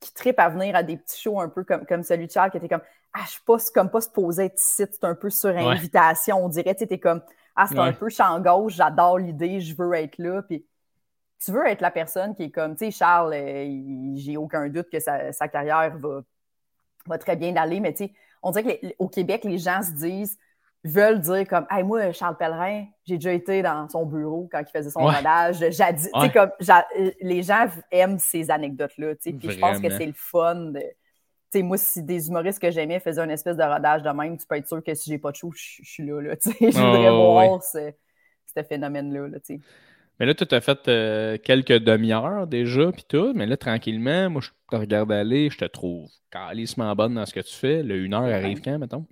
qui 0.04 0.14
tripe 0.14 0.40
à 0.40 0.50
venir 0.50 0.76
à 0.76 0.84
des 0.84 0.98
petits 0.98 1.22
shows 1.22 1.40
un 1.40 1.50
peu 1.50 1.64
comme, 1.64 1.86
comme 1.86 2.04
celui 2.04 2.28
de 2.28 2.32
Charles, 2.32 2.52
qui 2.52 2.58
était 2.58 2.68
comme 2.68 2.82
Ah, 3.14 3.22
je 3.26 3.32
suis 3.32 3.44
pas 3.44 3.58
comme 3.74 3.90
pas 3.90 4.02
supposé 4.02 4.46
être 4.46 4.60
ici, 4.62 4.84
c'est 4.92 5.04
un 5.04 5.16
peu 5.16 5.30
sur 5.30 5.56
invitation. 5.56 6.44
On 6.44 6.50
dirait, 6.50 6.76
tu 6.76 6.86
sais, 6.86 7.00
comme 7.00 7.22
Ah, 7.56 7.66
c'est 7.68 7.80
un 7.80 7.94
peu 7.94 8.10
champ 8.10 8.40
gauche, 8.40 8.74
j'adore 8.74 9.20
l'idée, 9.20 9.62
je 9.62 9.76
veux 9.76 9.94
être 9.94 10.18
là. 10.18 10.42
Puis 10.44 10.66
tu 11.44 11.52
veux 11.52 11.66
être 11.68 11.82
la 11.82 11.92
personne 11.92 12.36
qui 12.36 12.44
est 12.44 12.52
comme, 12.52 12.76
tu 12.76 12.86
sais, 12.86 12.92
Charles, 12.92 13.34
euh, 13.34 14.14
j'ai 14.16 14.38
aucun 14.38 14.68
doute 14.70 14.90
que 14.92 15.00
sa, 15.00 15.32
sa 15.32 15.48
carrière 15.48 15.98
va, 15.98 16.22
va, 17.08 17.18
très 17.18 17.36
bien 17.36 17.56
aller, 17.56 17.80
mais 17.80 17.94
tu 17.94 18.06
sais, 18.06 18.14
on 18.42 18.52
dirait 18.52 18.80
qu'au 18.80 19.08
Québec, 19.08 19.44
les 19.44 19.58
gens 19.58 19.82
se 19.82 19.92
disent 19.92 20.38
veulent 20.84 21.20
dire 21.20 21.48
comme 21.48 21.66
Hey, 21.70 21.84
moi, 21.84 22.12
Charles 22.12 22.38
Pellerin, 22.38 22.86
j'ai 23.06 23.16
déjà 23.16 23.32
été 23.32 23.62
dans 23.62 23.88
son 23.90 24.06
bureau 24.06 24.50
quand 24.52 24.60
il 24.60 24.72
faisait 24.72 24.90
son 24.90 25.02
rodage. 25.02 25.64
Jadis, 25.72 26.10
comme, 26.34 26.52
les 27.22 27.44
gens 27.44 27.68
aiment 27.92 28.20
ces 28.20 28.52
anecdotes-là. 28.52 29.16
Puis 29.16 29.38
je 29.42 29.60
pense 29.60 29.80
que 29.80 29.90
c'est 29.90 30.06
le 30.06 30.14
fun 30.14 30.56
de. 30.56 30.82
sais, 31.52 31.62
moi, 31.62 31.78
si 31.78 32.04
des 32.04 32.28
humoristes 32.28 32.62
que 32.62 32.72
j'aimais 32.72 33.00
faisaient 33.00 33.24
une 33.24 33.32
espèce 33.32 33.58
de 33.58 33.64
rodage 33.64 34.04
de 34.04 34.10
même, 34.10 34.38
tu 34.38 34.46
peux 34.46 34.58
être 34.58 34.68
sûr 34.68 34.84
que 34.84 34.94
si 34.94 35.10
j'ai 35.10 35.18
pas 35.18 35.32
de 35.32 35.38
show, 35.38 35.52
je, 35.56 35.84
suis 35.84 36.06
là. 36.06 36.22
là 36.22 36.36
je 36.44 36.66
voudrais 36.66 37.12
voir 37.12 37.64
ce, 37.64 37.92
phénomène-là. 38.68 39.28
Là, 39.28 39.38
mais 40.20 40.26
là, 40.26 40.34
tu 40.34 40.46
as 40.54 40.62
fait 40.62 40.88
euh, 40.88 41.38
quelques 41.44 41.80
demi-heures 41.80 42.48
déjà, 42.48 42.92
puis 42.92 43.06
tout. 43.08 43.34
Mais 43.34 43.46
là, 43.46 43.58
tranquillement, 43.58 44.30
moi, 44.30 44.42
je 44.42 44.50
te 44.70 44.76
regarde 44.76 45.12
aller, 45.12 45.50
je 45.50 45.58
te 45.58 45.66
trouve 45.66 46.10
calissement 46.30 46.96
bonne 46.96 47.16
dans 47.16 47.26
ce 47.26 47.34
que 47.34 47.40
tu 47.40 47.54
fais. 47.54 47.84
Le 47.84 47.98
une 47.98 48.14
heure 48.14 48.24
arrive 48.24 48.62
quand, 48.62 48.78
mettons? 48.78 49.06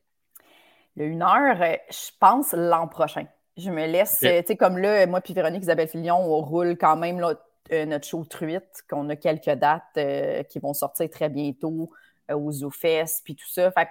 Le 0.96 1.06
une 1.06 1.22
heure, 1.22 1.62
euh, 1.62 1.76
je 1.90 2.12
pense 2.20 2.54
l'an 2.54 2.88
prochain. 2.88 3.26
Je 3.58 3.70
me 3.70 3.86
laisse, 3.86 4.20
tu 4.20 4.28
sais, 4.28 4.56
comme 4.56 4.78
là, 4.78 5.06
moi 5.08 5.22
puis 5.22 5.34
Véronique 5.34 5.64
Isabelle 5.64 5.88
Filion, 5.88 6.18
on 6.18 6.42
roule 6.42 6.78
quand 6.78 6.96
même 6.96 7.20
là, 7.20 7.34
euh, 7.72 7.86
notre 7.86 8.08
show 8.08 8.26
Truite, 8.26 8.84
qu'on 8.90 9.10
a 9.10 9.16
quelques 9.16 9.50
dates 9.50 9.84
euh, 9.98 10.44
qui 10.44 10.60
vont 10.60 10.74
sortir 10.74 11.10
très 11.10 11.30
bientôt 11.30 11.92
aux 12.34 12.52
ZooFest, 12.52 13.22
puis 13.24 13.36
tout 13.36 13.50
ça. 13.50 13.72
Fait 13.72 13.88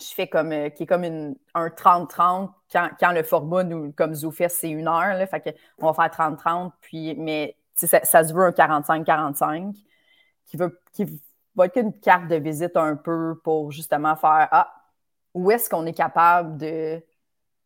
je 0.00 0.06
fais 0.06 0.26
comme, 0.26 0.50
qui 0.70 0.82
est 0.82 0.86
comme 0.86 1.04
une, 1.04 1.36
un 1.54 1.68
30-30 1.68 2.50
quand, 2.72 3.12
le 3.12 3.22
format, 3.22 3.64
nous, 3.64 3.92
comme 3.92 4.14
ZooFest, 4.14 4.48
c'est 4.48 4.70
une 4.70 4.88
heure. 4.88 5.14
Là, 5.14 5.26
fait 5.26 5.56
on 5.78 5.90
va 5.90 6.08
faire 6.08 6.30
30-30, 6.30 6.72
puis, 6.80 7.14
mais 7.16 7.56
ça, 7.74 8.00
ça, 8.02 8.24
se 8.24 8.32
veut 8.32 8.46
un 8.46 8.50
45-45 8.50 9.74
qui, 10.46 10.56
veut, 10.56 10.80
qui 10.92 11.20
va 11.54 11.66
être 11.66 11.76
une 11.76 11.92
carte 11.98 12.28
de 12.28 12.36
visite 12.36 12.76
un 12.76 12.96
peu 12.96 13.40
pour 13.44 13.72
justement 13.72 14.16
faire 14.16 14.48
Ah, 14.50 14.72
où 15.34 15.50
est-ce 15.50 15.68
qu'on 15.70 15.86
est 15.86 15.92
capable 15.92 16.56
de. 16.56 16.98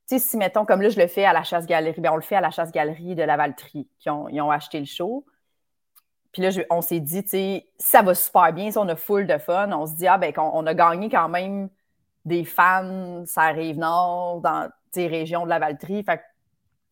Tu 0.09 0.19
sais, 0.19 0.19
si 0.21 0.37
mettons, 0.37 0.65
comme 0.65 0.83
là, 0.83 0.89
je 0.89 1.01
le 1.01 1.09
fais 1.09 1.25
à 1.25 1.33
la 1.33 1.43
chasse-galerie, 1.43 2.01
bien, 2.01 2.13
on 2.13 2.17
le 2.17 2.23
fait 2.23 2.37
à 2.37 2.41
la 2.41 2.51
chasse-galerie 2.51 3.17
de 3.17 3.23
la 3.23 3.37
Valtrie, 3.37 3.89
qui 3.99 4.09
ont, 4.09 4.29
ils 4.29 4.41
ont 4.41 4.51
acheté 4.51 4.79
le 4.79 4.87
show. 4.87 5.25
Puis 6.33 6.43
là, 6.43 6.51
on 6.71 6.83
s'est 6.83 7.01
dit, 7.01 7.23
tu 7.23 7.31
sais, 7.31 7.67
ça 7.79 8.03
va 8.03 8.15
super 8.15 8.53
bien, 8.53 8.71
si 8.71 8.79
on 8.79 8.89
a 8.89 8.95
full 8.95 9.27
de 9.27 9.39
fun, 9.39 9.73
on 9.73 9.87
se 9.87 9.95
dit, 9.95 10.07
ah, 10.07 10.19
ben, 10.19 10.33
on, 10.37 10.67
a 10.67 10.75
gagné 10.75 11.09
quand 11.09 11.29
même 11.29 11.71
des 12.27 12.45
fans, 12.45 13.25
ça 13.25 13.43
arrive 13.43 13.79
nord, 13.79 14.43
dans 14.43 14.69
les 14.95 15.07
régions 15.07 15.45
de 15.45 15.49
la 15.49 15.59
Valtrie. 15.59 16.05
Fait 16.05 16.21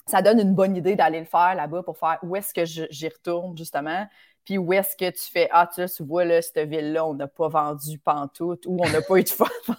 ça 0.07 0.23
donne 0.23 0.39
une 0.39 0.55
bonne 0.55 0.77
idée 0.77 0.97
d'aller 0.97 1.21
le 1.21 1.27
faire 1.27 1.55
là-bas 1.55 1.83
pour 1.83 1.97
faire 1.97 2.19
où 2.23 2.37
est-ce 2.37 2.53
que 2.53 2.65
j'y 2.65 3.09
retourne, 3.09 3.57
justement. 3.57 4.07
Puis 4.45 4.59
où 4.59 4.73
est-ce 4.73 4.97
que 4.97 5.11
tu 5.11 5.31
fais, 5.31 5.49
ah, 5.51 5.69
tu, 5.75 6.03
vois, 6.03 6.25
là, 6.25 6.43
cette 6.43 6.69
ville-là, 6.69 7.07
on 7.07 7.15
n'a 7.15 7.27
pas 7.27 7.49
vendu 7.49 7.99
pantoute 7.99 8.67
ou 8.67 8.77
on 8.79 8.89
n'a 8.91 9.01
pas 9.01 9.17
eu 9.17 9.23
de 9.23 9.29
fun 9.29 9.47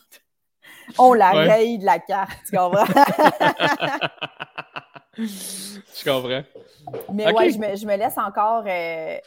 on 0.98 1.14
la 1.14 1.32
raye 1.32 1.78
de 1.78 1.86
la 1.86 2.00
carte, 2.00 2.38
tu 2.50 2.56
comprends? 2.56 2.86
je 5.18 6.04
comprends. 6.04 6.44
Mais 7.14 7.32
ouais, 7.32 7.52
je 7.52 7.86
me, 7.86 7.96
laisse 7.96 8.18
encore 8.18 8.64
euh, 8.68 9.18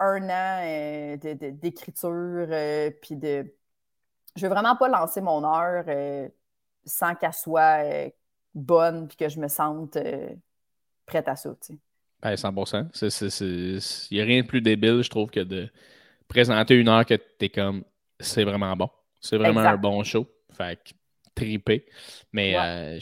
un 0.00 0.28
an 0.28 0.60
euh, 0.64 1.16
d'écriture, 1.16 2.46
euh, 2.50 2.90
puis 3.02 3.16
de. 3.16 3.52
Je 4.36 4.42
veux 4.42 4.52
vraiment 4.52 4.76
pas 4.76 4.88
lancer 4.88 5.20
mon 5.20 5.44
heure 5.44 5.84
sans 6.84 7.14
qu'elle 7.14 7.32
soit 7.32 8.10
bonne 8.54 9.08
puis 9.08 9.16
que 9.16 9.28
je 9.28 9.40
me 9.40 9.48
sente 9.48 9.98
prête 11.06 11.28
à 11.28 11.36
ça. 11.36 11.50
Tu 11.60 11.74
sais. 11.74 11.78
Ben, 12.22 12.34
100%. 12.34 14.10
Il 14.10 14.16
n'y 14.16 14.20
a 14.20 14.24
rien 14.24 14.42
de 14.42 14.46
plus 14.46 14.60
débile, 14.60 15.02
je 15.02 15.10
trouve, 15.10 15.30
que 15.30 15.40
de 15.40 15.68
présenter 16.28 16.74
une 16.74 16.88
heure 16.88 17.04
que 17.04 17.14
tu 17.14 17.22
es 17.40 17.48
comme 17.48 17.84
c'est 18.20 18.44
vraiment 18.44 18.74
bon. 18.76 18.88
C'est 19.20 19.36
vraiment 19.36 19.60
un 19.60 19.76
bon 19.76 20.02
show. 20.02 20.26
Fait 20.52 20.78
que 20.82 20.92
triper. 21.34 21.86
Mais 22.32 22.56
euh, 22.56 22.98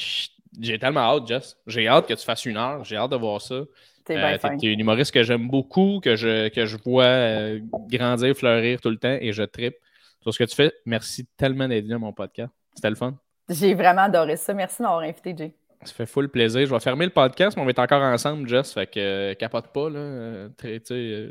j'ai 0.60 0.78
tellement 0.78 1.00
hâte, 1.00 1.26
Jess. 1.26 1.56
J'ai 1.66 1.86
hâte 1.88 2.06
que 2.06 2.14
tu 2.14 2.24
fasses 2.24 2.44
une 2.44 2.56
heure. 2.56 2.84
J'ai 2.84 2.96
hâte 2.96 3.10
de 3.10 3.16
voir 3.16 3.40
ça. 3.40 3.62
T'es 4.04 4.16
euh, 4.16 4.58
une 4.62 4.80
humoriste 4.80 5.12
que 5.12 5.22
j'aime 5.22 5.48
beaucoup, 5.48 6.00
que 6.02 6.14
je, 6.16 6.48
que 6.48 6.66
je 6.66 6.76
vois 6.84 7.04
euh, 7.04 7.60
grandir, 7.88 8.36
fleurir 8.36 8.80
tout 8.80 8.90
le 8.90 8.98
temps 8.98 9.16
et 9.18 9.32
je 9.32 9.42
tripe 9.42 9.76
sur 10.24 10.34
ce 10.34 10.38
que 10.38 10.48
tu 10.48 10.56
fais. 10.56 10.72
Merci 10.86 11.26
tellement 11.36 11.68
d'être 11.68 11.84
venu 11.84 11.94
à 11.94 11.98
mon 11.98 12.12
podcast. 12.12 12.52
C'était 12.74 12.90
le 12.90 12.96
fun. 12.96 13.14
J'ai 13.48 13.74
vraiment 13.74 14.02
adoré 14.02 14.36
ça. 14.36 14.54
Merci 14.54 14.78
de 14.78 14.84
m'avoir 14.84 15.02
invité, 15.02 15.34
Jay. 15.36 15.54
Ça 15.84 15.92
fait 15.92 16.06
full 16.06 16.30
plaisir. 16.30 16.66
Je 16.66 16.72
vais 16.72 16.80
fermer 16.80 17.04
le 17.04 17.10
podcast, 17.10 17.56
mais 17.56 17.62
on 17.62 17.66
va 17.66 17.70
être 17.70 17.78
encore 17.78 18.02
ensemble, 18.02 18.48
Jess. 18.48 18.72
Fait 18.72 18.86
que 18.86 19.34
capote 19.34 19.68
pas, 19.68 19.90
là. 19.90 20.48
Tu 20.58 20.80
sais, 20.82 21.30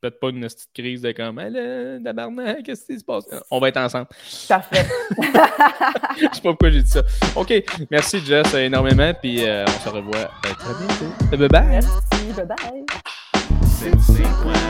peut-être 0.00 0.18
pas 0.18 0.30
une 0.30 0.40
petite 0.40 0.72
crise 0.74 1.02
de 1.02 1.12
comme, 1.12 1.38
là, 1.38 2.00
tabarnak, 2.02 2.64
qu'est-ce 2.64 2.86
qui 2.86 2.98
se 2.98 3.04
passe? 3.04 3.24
On 3.50 3.60
va 3.60 3.68
être 3.68 3.76
ensemble. 3.76 4.08
Parfait. 4.48 4.86
Je 6.16 6.22
sais 6.22 6.42
pas 6.42 6.50
pourquoi 6.50 6.70
j'ai 6.70 6.82
dit 6.82 6.90
ça. 6.90 7.02
OK. 7.36 7.52
Merci, 7.90 8.18
Jess, 8.24 8.52
énormément. 8.54 9.12
Puis 9.14 9.44
euh, 9.44 9.64
on 9.66 9.80
se 9.84 9.88
revoit 9.88 10.16
euh, 10.16 10.54
très 10.58 10.74
bientôt. 10.74 11.36
Bye 11.36 11.48
bye. 11.48 11.66
Merci. 11.66 11.88
Bye 12.36 12.46
bye. 14.52 14.65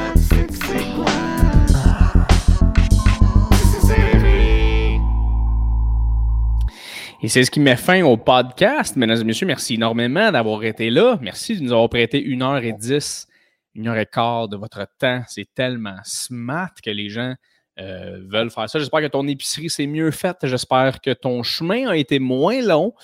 Et 7.27 7.29
c'est 7.29 7.43
ce 7.43 7.51
qui 7.51 7.59
met 7.59 7.75
fin 7.75 8.05
au 8.05 8.17
podcast. 8.17 8.95
Mesdames 8.95 9.21
et 9.21 9.25
messieurs, 9.25 9.49
merci 9.49 9.75
énormément 9.75 10.31
d'avoir 10.31 10.63
été 10.63 10.91
là. 10.91 11.19
Merci 11.21 11.57
de 11.57 11.65
nous 11.65 11.73
avoir 11.73 11.89
prêté 11.89 12.23
une 12.23 12.41
heure 12.41 12.63
et 12.63 12.73
dix 12.73 13.27
une 13.75 13.89
heure 13.89 13.97
et 13.97 14.07
quart 14.07 14.47
de 14.47 14.57
votre 14.57 14.87
temps. 15.01 15.25
C'est 15.27 15.53
tellement 15.53 15.97
smart 16.05 16.71
que 16.81 16.91
les 16.91 17.09
gens 17.09 17.35
euh, 17.81 18.21
veulent 18.31 18.53
faire 18.53 18.71
ça. 18.71 18.79
J'espère 18.79 19.01
que 19.01 19.09
ton 19.09 19.27
épicerie 19.27 19.69
s'est 19.69 19.89
mieux 19.89 20.13
faite. 20.13 20.37
J'espère 20.45 21.01
que 21.01 21.11
ton 21.15 21.43
chemin 21.43 21.89
a 21.89 21.97
été 21.97 22.21
moins 22.21 22.63
long. 22.63 22.95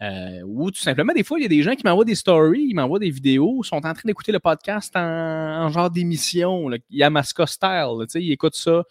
Euh, 0.00 0.40
ou 0.46 0.70
tout 0.70 0.80
simplement, 0.80 1.12
des 1.12 1.22
fois, 1.22 1.38
il 1.38 1.42
y 1.42 1.44
a 1.44 1.50
des 1.50 1.62
gens 1.62 1.74
qui 1.74 1.84
m'envoient 1.84 2.06
des 2.06 2.14
stories, 2.14 2.68
ils 2.70 2.74
m'envoient 2.74 2.98
des 2.98 3.10
vidéos, 3.10 3.62
sont 3.62 3.76
en 3.76 3.92
train 3.92 4.06
d'écouter 4.06 4.32
le 4.32 4.40
podcast 4.40 4.96
en, 4.96 5.68
genre 5.68 5.90
d'émission, 5.90 6.70
Yamaska 6.88 7.46
style. 7.46 8.06
Ils 8.14 8.32
écoutent 8.32 8.56
ça 8.56 8.84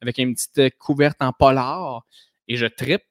avec 0.00 0.16
une 0.18 0.32
petite 0.32 0.78
couverte 0.78 1.16
en 1.18 1.32
polar. 1.32 2.04
Et 2.46 2.56
je 2.56 2.66
tripe, 2.66 3.02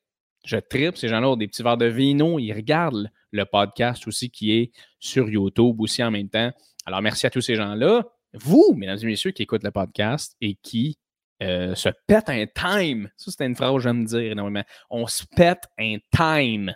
je 0.47 0.57
tripe. 0.57 0.97
Ces 0.97 1.07
gens-là 1.07 1.29
ont 1.29 1.35
des 1.35 1.47
petits 1.47 1.63
verres 1.63 1.77
de 1.77 1.85
vino, 1.85 2.39
ils 2.39 2.53
regardent 2.53 3.09
le 3.31 3.45
podcast 3.45 4.07
aussi 4.07 4.29
qui 4.29 4.53
est 4.53 4.71
sur 4.99 5.29
YouTube 5.29 5.79
aussi 5.79 6.03
en 6.03 6.11
même 6.11 6.29
temps. 6.29 6.51
Alors, 6.85 7.01
merci 7.01 7.27
à 7.27 7.29
tous 7.29 7.41
ces 7.41 7.55
gens-là. 7.55 8.05
Vous, 8.33 8.73
mesdames 8.75 8.97
et 9.01 9.05
messieurs, 9.05 9.31
qui 9.31 9.43
écoutent 9.43 9.63
le 9.63 9.71
podcast 9.71 10.35
et 10.41 10.55
qui 10.55 10.97
euh, 11.43 11.75
se 11.75 11.89
pètent 12.07 12.29
un 12.29 12.45
time. 12.45 13.09
Ça, 13.17 13.31
c'était 13.31 13.45
une 13.45 13.55
phrase 13.55 13.75
que 13.75 13.81
j'aime 13.81 14.05
dire 14.05 14.31
énormément. 14.31 14.63
On 14.89 15.05
se 15.05 15.23
pète 15.35 15.63
un 15.77 15.97
time. 16.15 16.73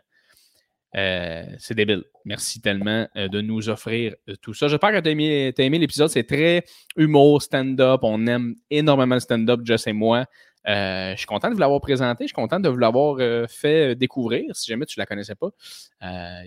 Euh, 0.95 1.45
c'est 1.57 1.73
débile. 1.73 2.03
Merci 2.25 2.61
tellement 2.61 3.07
euh, 3.15 3.29
de 3.29 3.39
nous 3.39 3.69
offrir 3.69 4.13
tout 4.41 4.53
ça. 4.53 4.67
J'espère 4.67 4.91
que 4.91 4.99
tu 4.99 5.07
as 5.07 5.11
aimé, 5.11 5.53
aimé 5.57 5.79
l'épisode. 5.79 6.09
C'est 6.09 6.25
très 6.25 6.65
humour, 6.97 7.41
stand-up. 7.41 8.01
On 8.03 8.27
aime 8.27 8.55
énormément 8.69 9.15
le 9.15 9.21
stand-up, 9.21 9.61
Jess 9.63 9.87
et 9.87 9.93
moi. 9.93 10.25
Je 10.65 11.15
suis 11.17 11.27
content 11.27 11.49
de 11.49 11.53
vous 11.53 11.59
l'avoir 11.59 11.81
présenté. 11.81 12.25
Je 12.25 12.27
suis 12.29 12.33
content 12.33 12.59
de 12.59 12.69
vous 12.69 12.77
l'avoir 12.77 13.17
fait 13.49 13.95
découvrir 13.95 14.55
si 14.55 14.69
jamais 14.69 14.85
tu 14.85 14.99
ne 14.99 15.01
la 15.01 15.05
connaissais 15.05 15.35
pas. 15.35 15.49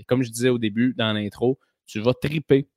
comme 0.06 0.22
je 0.22 0.30
disais 0.30 0.48
au 0.48 0.58
début 0.58 0.94
dans 0.96 1.12
l'intro, 1.12 1.58
tu 1.86 2.00
vas 2.00 2.14
triper 2.14 2.68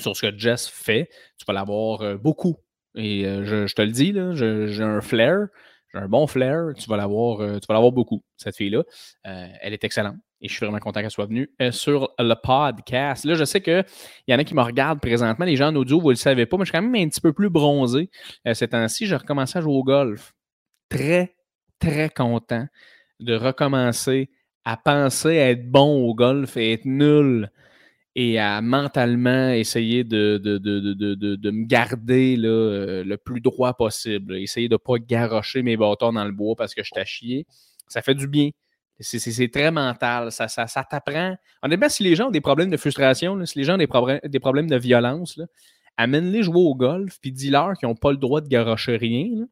sur 0.00 0.16
ce 0.16 0.22
que 0.22 0.38
Jess 0.38 0.68
fait. 0.68 1.08
Tu 1.38 1.44
vas 1.46 1.52
l'avoir 1.52 2.02
euh, 2.02 2.16
beaucoup. 2.16 2.56
Et 2.96 3.24
euh, 3.26 3.66
je, 3.66 3.72
te 3.72 3.82
le 3.82 3.92
dis, 3.92 4.12
j'ai 4.12 4.82
un 4.82 5.00
flair, 5.00 5.46
j'ai 5.92 6.00
un 6.00 6.08
bon 6.08 6.26
flair. 6.26 6.72
Tu 6.76 6.88
vas 6.88 6.96
l'avoir 6.96 7.40
euh, 7.40 7.58
l'avoir 7.68 7.92
beaucoup, 7.92 8.22
cette 8.36 8.56
fille-là. 8.56 8.82
elle 9.24 9.72
est 9.72 9.84
excellente. 9.84 10.16
Et 10.42 10.48
je 10.48 10.54
suis 10.54 10.64
vraiment 10.64 10.78
content 10.78 11.02
qu'elle 11.02 11.10
soit 11.10 11.26
venue 11.26 11.50
sur 11.70 12.14
le 12.18 12.34
podcast. 12.34 13.26
Là, 13.26 13.34
je 13.34 13.44
sais 13.44 13.60
qu'il 13.60 13.84
y 14.26 14.34
en 14.34 14.38
a 14.38 14.44
qui 14.44 14.54
me 14.54 14.62
regardent 14.62 15.00
présentement. 15.00 15.44
Les 15.44 15.56
gens 15.56 15.68
en 15.68 15.76
audio, 15.76 16.00
vous 16.00 16.08
ne 16.08 16.12
le 16.12 16.16
savez 16.16 16.46
pas, 16.46 16.56
mais 16.56 16.64
je 16.64 16.70
suis 16.70 16.78
quand 16.78 16.82
même 16.82 16.94
un 16.94 17.08
petit 17.10 17.20
peu 17.20 17.34
plus 17.34 17.50
bronzé 17.50 18.08
ces 18.54 18.68
temps-ci. 18.68 19.04
J'ai 19.04 19.16
recommencé 19.16 19.58
à 19.58 19.60
jouer 19.60 19.74
au 19.74 19.84
golf. 19.84 20.32
Très, 20.90 21.36
très 21.78 22.10
content 22.10 22.66
de 23.20 23.34
recommencer 23.34 24.28
à 24.64 24.76
penser 24.76 25.38
à 25.38 25.50
être 25.50 25.70
bon 25.70 26.06
au 26.06 26.14
golf 26.14 26.56
et 26.56 26.72
être 26.74 26.84
nul 26.84 27.50
et 28.14 28.38
à 28.38 28.60
mentalement 28.60 29.50
essayer 29.50 30.04
de, 30.04 30.36
de, 30.38 31.50
me 31.50 31.64
garder 31.64 32.36
euh, 32.38 33.04
le 33.04 33.16
plus 33.16 33.40
droit 33.40 33.74
possible. 33.74 34.36
Essayer 34.36 34.68
de 34.68 34.74
ne 34.74 34.78
pas 34.78 34.98
garrocher 34.98 35.62
mes 35.62 35.76
bâtons 35.76 36.12
dans 36.12 36.24
le 36.24 36.32
bois 36.32 36.54
parce 36.56 36.74
que 36.74 36.82
je 36.82 36.90
t'ai 36.90 37.04
chié. 37.04 37.46
Ça 37.88 38.02
fait 38.02 38.14
du 38.14 38.26
bien. 38.26 38.50
C'est 38.98 39.50
très 39.50 39.70
mental. 39.70 40.30
Ça, 40.32 40.48
ça, 40.48 40.66
ça 40.66 40.84
t'apprend. 40.84 41.36
Honnêtement, 41.62 41.88
si 41.88 42.02
les 42.02 42.16
gens 42.16 42.28
ont 42.28 42.32
des 42.32 42.42
problèmes 42.42 42.70
de 42.70 42.76
frustration, 42.76 43.42
si 43.46 43.58
les 43.58 43.64
gens 43.64 43.74
ont 43.74 43.78
des, 43.78 43.86
problèmes, 43.86 44.20
des 44.24 44.40
problèmes 44.40 44.68
de 44.68 44.76
violence, 44.76 45.40
amène-les 45.96 46.42
jouer 46.42 46.60
au 46.60 46.74
golf, 46.74 47.18
puis 47.22 47.32
dis-leur 47.32 47.74
qu'ils 47.78 47.88
n'ont 47.88 47.94
pas 47.94 48.10
le 48.10 48.18
droit 48.18 48.40
de 48.40 48.48
garrocher 48.48 48.96
rien. 48.96 49.46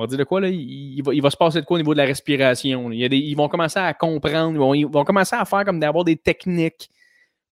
On 0.00 0.04
va 0.04 0.06
dire 0.06 0.16
de 0.16 0.24
quoi, 0.24 0.40
là, 0.40 0.48
il, 0.48 1.02
va, 1.02 1.30
se 1.30 1.36
passer 1.36 1.60
de 1.60 1.66
quoi 1.66 1.74
au 1.74 1.78
niveau 1.78 1.92
de 1.92 1.98
la 1.98 2.06
respiration. 2.06 2.90
Il 2.90 3.12
ils 3.12 3.34
vont 3.34 3.50
commencer 3.50 3.78
à 3.78 3.92
comprendre, 3.92 4.74
ils 4.74 4.86
vont, 4.86 5.04
commencer 5.04 5.36
à 5.36 5.44
faire 5.44 5.62
comme 5.62 5.78
d'avoir 5.78 6.04
des 6.04 6.16
techniques 6.16 6.88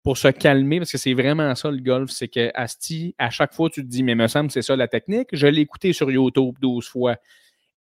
pour 0.01 0.17
se 0.17 0.29
calmer, 0.29 0.77
parce 0.79 0.93
que 0.93 0.97
c'est 0.97 1.13
vraiment 1.13 1.53
ça 1.55 1.69
le 1.69 1.81
golf, 1.81 2.09
c'est 2.09 2.29
que 2.29 2.49
Asti, 2.53 3.13
à 3.17 3.29
chaque 3.31 3.53
fois, 3.53 3.69
tu 3.69 3.81
te 3.81 3.87
dis, 3.87 4.01
mais 4.01 4.15
me 4.15 4.27
semble 4.27 4.49
c'est 4.49 4.61
ça 4.61 4.77
la 4.77 4.87
technique. 4.87 5.27
Je 5.33 5.45
l'ai 5.45 5.59
écouté 5.59 5.91
sur 5.91 6.09
YouTube 6.09 6.55
12 6.61 6.87
fois. 6.87 7.17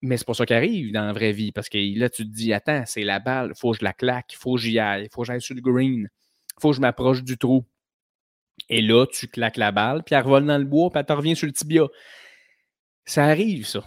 Mais 0.01 0.17
c'est 0.17 0.25
pas 0.25 0.33
ça 0.33 0.47
qui 0.47 0.55
arrive 0.55 0.93
dans 0.93 1.05
la 1.05 1.13
vraie 1.13 1.31
vie, 1.31 1.51
parce 1.51 1.69
que 1.69 1.77
là, 1.99 2.09
tu 2.09 2.23
te 2.23 2.35
dis, 2.35 2.51
attends, 2.51 2.81
c'est 2.87 3.03
la 3.03 3.19
balle, 3.19 3.53
faut 3.55 3.73
que 3.73 3.77
je 3.77 3.83
la 3.83 3.93
claque, 3.93 4.33
faut 4.35 4.55
que 4.55 4.61
j'y 4.61 4.79
aille, 4.79 5.03
il 5.03 5.09
faut 5.13 5.21
que 5.21 5.27
j'aille 5.27 5.41
sur 5.41 5.53
le 5.53 5.61
green, 5.61 6.09
faut 6.59 6.71
que 6.71 6.75
je 6.75 6.81
m'approche 6.81 7.23
du 7.23 7.37
trou. 7.37 7.65
Et 8.67 8.81
là, 8.81 9.05
tu 9.05 9.27
claques 9.27 9.57
la 9.57 9.71
balle, 9.71 10.01
puis 10.03 10.15
elle 10.15 10.23
revole 10.23 10.47
dans 10.47 10.57
le 10.57 10.65
bois, 10.65 10.89
puis 10.89 10.99
elle 10.99 11.05
te 11.05 11.13
revient 11.13 11.35
sur 11.35 11.45
le 11.45 11.53
tibia. 11.53 11.85
Ça 13.05 13.25
arrive, 13.25 13.67
ça. 13.67 13.83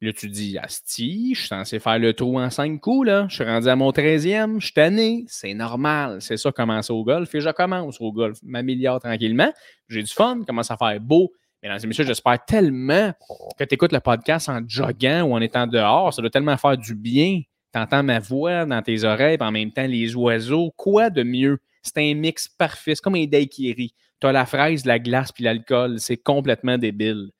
Là, 0.00 0.12
tu 0.12 0.28
dis, 0.28 0.56
Asti, 0.58 1.34
je 1.34 1.40
suis 1.40 1.48
censé 1.48 1.80
faire 1.80 1.98
le 1.98 2.12
trou 2.12 2.38
en 2.38 2.50
cinq 2.50 2.80
coups, 2.80 3.08
là. 3.08 3.26
Je 3.28 3.34
suis 3.34 3.44
rendu 3.44 3.66
à 3.66 3.74
mon 3.74 3.90
13e, 3.90 4.60
je 4.60 4.66
suis 4.66 4.74
tanné. 4.74 5.24
C'est 5.26 5.54
normal. 5.54 6.18
C'est 6.20 6.36
ça, 6.36 6.52
commencer 6.52 6.92
au 6.92 7.02
golf. 7.02 7.34
Et 7.34 7.40
je 7.40 7.50
commence 7.50 8.00
au 8.00 8.12
golf, 8.12 8.38
m'améliore 8.44 9.00
tranquillement. 9.00 9.52
J'ai 9.88 10.04
du 10.04 10.12
fun, 10.12 10.42
commence 10.46 10.70
à 10.70 10.76
faire 10.76 11.00
beau. 11.00 11.32
Mesdames 11.64 11.80
et 11.82 11.86
messieurs, 11.88 12.04
j'espère 12.04 12.44
tellement 12.44 13.12
que 13.58 13.64
tu 13.64 13.74
écoutes 13.74 13.92
le 13.92 13.98
podcast 13.98 14.48
en 14.48 14.60
joguant 14.68 15.22
ou 15.22 15.34
en 15.34 15.40
étant 15.40 15.66
dehors. 15.66 16.14
Ça 16.14 16.22
doit 16.22 16.30
tellement 16.30 16.56
faire 16.56 16.78
du 16.78 16.94
bien. 16.94 17.40
Tu 17.74 17.80
entends 17.80 18.04
ma 18.04 18.20
voix 18.20 18.64
dans 18.64 18.80
tes 18.80 19.02
oreilles, 19.02 19.36
puis 19.36 19.48
en 19.48 19.50
même 19.50 19.72
temps 19.72 19.86
les 19.86 20.14
oiseaux. 20.14 20.72
Quoi 20.76 21.10
de 21.10 21.24
mieux? 21.24 21.58
C'est 21.82 21.98
un 21.98 22.14
mix 22.14 22.46
parfait. 22.46 22.94
C'est 22.94 23.02
comme 23.02 23.16
un 23.16 23.26
daiquiri. 23.26 23.92
Tu 24.20 24.26
as 24.28 24.32
la 24.32 24.46
fraise, 24.46 24.84
la 24.86 25.00
glace, 25.00 25.32
puis 25.32 25.42
l'alcool. 25.42 25.98
C'est 25.98 26.16
complètement 26.16 26.78
débile. 26.78 27.30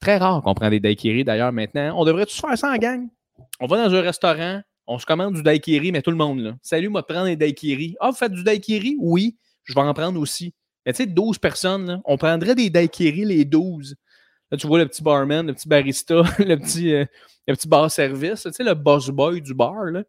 Très 0.00 0.18
rare 0.18 0.42
qu'on 0.42 0.54
prend 0.54 0.70
des 0.70 0.80
daiquiris 0.80 1.24
d'ailleurs 1.24 1.52
maintenant. 1.52 1.94
On 1.98 2.04
devrait 2.04 2.26
tous 2.26 2.40
faire 2.40 2.56
ça 2.58 2.70
en 2.70 2.76
gang? 2.76 3.08
On 3.60 3.66
va 3.66 3.88
dans 3.88 3.94
un 3.94 4.00
restaurant, 4.00 4.60
on 4.86 4.98
se 4.98 5.06
commande 5.06 5.34
du 5.34 5.42
daiquiri, 5.42 5.92
mais 5.92 6.02
tout 6.02 6.10
le 6.10 6.16
monde 6.16 6.40
là. 6.40 6.56
Salut, 6.62 6.88
moi, 6.88 7.06
prendre 7.06 7.26
des 7.26 7.36
daiquiris. 7.36 7.96
Ah, 8.00 8.10
vous 8.10 8.16
faites 8.16 8.32
du 8.32 8.44
daiquiri? 8.44 8.96
Oui, 9.00 9.36
je 9.64 9.74
vais 9.74 9.80
en 9.80 9.94
prendre 9.94 10.20
aussi. 10.20 10.54
Mais 10.84 10.92
tu 10.92 11.04
sais, 11.04 11.06
12 11.06 11.38
personnes, 11.38 11.86
là, 11.86 12.00
on 12.04 12.18
prendrait 12.18 12.54
des 12.54 12.68
daiquiris 12.70 13.24
les 13.24 13.44
12. 13.44 13.96
Là, 14.50 14.58
tu 14.58 14.66
vois 14.66 14.78
le 14.78 14.86
petit 14.86 15.02
barman, 15.02 15.46
le 15.46 15.54
petit 15.54 15.68
barista, 15.68 16.14
le 16.38 16.56
petit, 16.56 16.92
euh, 16.92 17.04
petit 17.46 17.68
bar 17.68 17.90
service, 17.90 18.42
tu 18.42 18.52
sais, 18.52 18.64
le 18.64 18.74
boss 18.74 19.08
boy 19.08 19.40
du 19.40 19.54
bar, 19.54 19.84
là. 19.86 20.02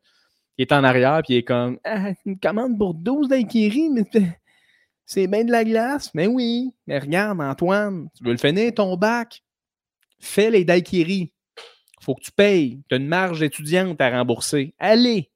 Il 0.58 0.62
est 0.62 0.72
en 0.72 0.84
arrière, 0.86 1.22
puis 1.24 1.34
il 1.34 1.38
est 1.38 1.44
comme 1.44 1.80
ah, 1.84 2.12
une 2.26 2.40
commande 2.40 2.78
pour 2.78 2.94
12 2.94 3.28
daiquiris, 3.28 3.90
mais 3.90 4.06
c'est 5.06 5.28
bien 5.28 5.44
de 5.44 5.52
la 5.52 5.64
glace. 5.64 6.12
Mais 6.14 6.28
oui, 6.28 6.74
mais 6.88 7.00
regarde, 7.00 7.42
Antoine, 7.42 8.10
tu 8.18 8.24
veux 8.24 8.32
le 8.32 8.38
finir 8.38 8.74
ton 8.74 8.96
bac? 8.96 9.44
Fais 10.20 10.50
les 10.50 10.66
daiquiris. 10.66 11.32
faut 12.02 12.16
que 12.16 12.24
tu 12.24 12.32
payes. 12.32 12.82
Tu 12.90 12.96
as 12.96 12.98
une 12.98 13.08
marge 13.08 13.42
étudiante 13.42 14.00
à 14.02 14.10
rembourser. 14.10 14.74
Allez, 14.80 15.30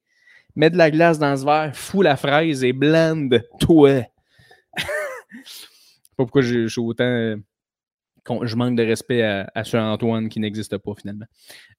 mets 0.56 0.69
de 0.69 0.77
la 0.77 0.91
glace 0.91 1.19
dans 1.19 1.35
ce 1.35 1.45
verre, 1.45 1.76
fous 1.76 2.01
la 2.01 2.15
fraise 2.15 2.64
et 2.64 2.73
blende 2.73 3.43
toi. 3.60 4.03
Pas 6.18 6.26
pourquoi 6.26 6.41
je, 6.41 6.68
suis 6.68 6.81
autant. 6.81 7.35
je 8.43 8.56
manque 8.56 8.76
de 8.76 8.84
respect 8.84 9.23
à, 9.23 9.49
à 9.56 9.64
ce 9.64 9.77
Antoine 9.77 10.27
qui 10.27 10.39
n'existe 10.39 10.77
pas 10.77 10.93
finalement. 10.93 11.26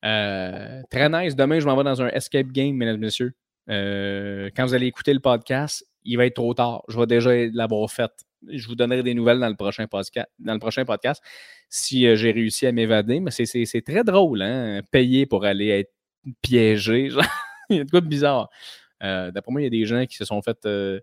Euh, 0.04 0.82
très 0.90 1.08
nice. 1.10 1.36
Demain, 1.36 1.60
je 1.60 1.66
m'en 1.66 1.76
vais 1.76 1.84
dans 1.84 2.00
un 2.00 2.08
escape 2.08 2.46
game, 2.48 2.74
mesdames 2.74 2.96
et 2.96 2.98
messieurs. 2.98 3.34
Euh, 3.68 4.50
quand 4.56 4.64
vous 4.64 4.74
allez 4.74 4.86
écouter 4.86 5.12
le 5.12 5.20
podcast, 5.20 5.86
il 6.04 6.16
va 6.16 6.26
être 6.26 6.34
trop 6.34 6.54
tard. 6.54 6.82
Je 6.88 6.98
vais 6.98 7.06
déjà 7.06 7.30
l'avoir 7.52 7.90
fait 7.90 8.10
je 8.48 8.66
vous 8.66 8.74
donnerai 8.74 9.02
des 9.02 9.14
nouvelles 9.14 9.40
dans 9.40 9.48
le 9.48 9.56
prochain 9.56 9.86
podcast, 9.86 10.28
dans 10.38 10.54
le 10.54 10.58
prochain 10.58 10.84
podcast 10.84 11.22
si 11.68 12.06
euh, 12.06 12.16
j'ai 12.16 12.32
réussi 12.32 12.66
à 12.66 12.72
m'évader. 12.72 13.20
Mais 13.20 13.30
c'est 13.30 13.82
très 13.82 14.04
drôle, 14.04 14.42
hein? 14.42 14.80
Payer 14.90 15.26
pour 15.26 15.44
aller 15.44 15.68
être 15.68 15.92
piégé. 16.42 17.10
Il 17.70 17.76
y 17.76 17.80
a 17.80 17.84
de 17.84 17.90
quoi 17.90 18.00
de 18.00 18.06
bizarre. 18.06 18.50
Euh, 19.02 19.30
d'après 19.30 19.52
moi, 19.52 19.60
il 19.62 19.64
y 19.64 19.66
a 19.68 19.70
des 19.70 19.86
gens 19.86 20.04
qui 20.04 20.16
se 20.16 20.26
sont 20.26 20.42
fait 20.42 20.66
euh, 20.66 21.00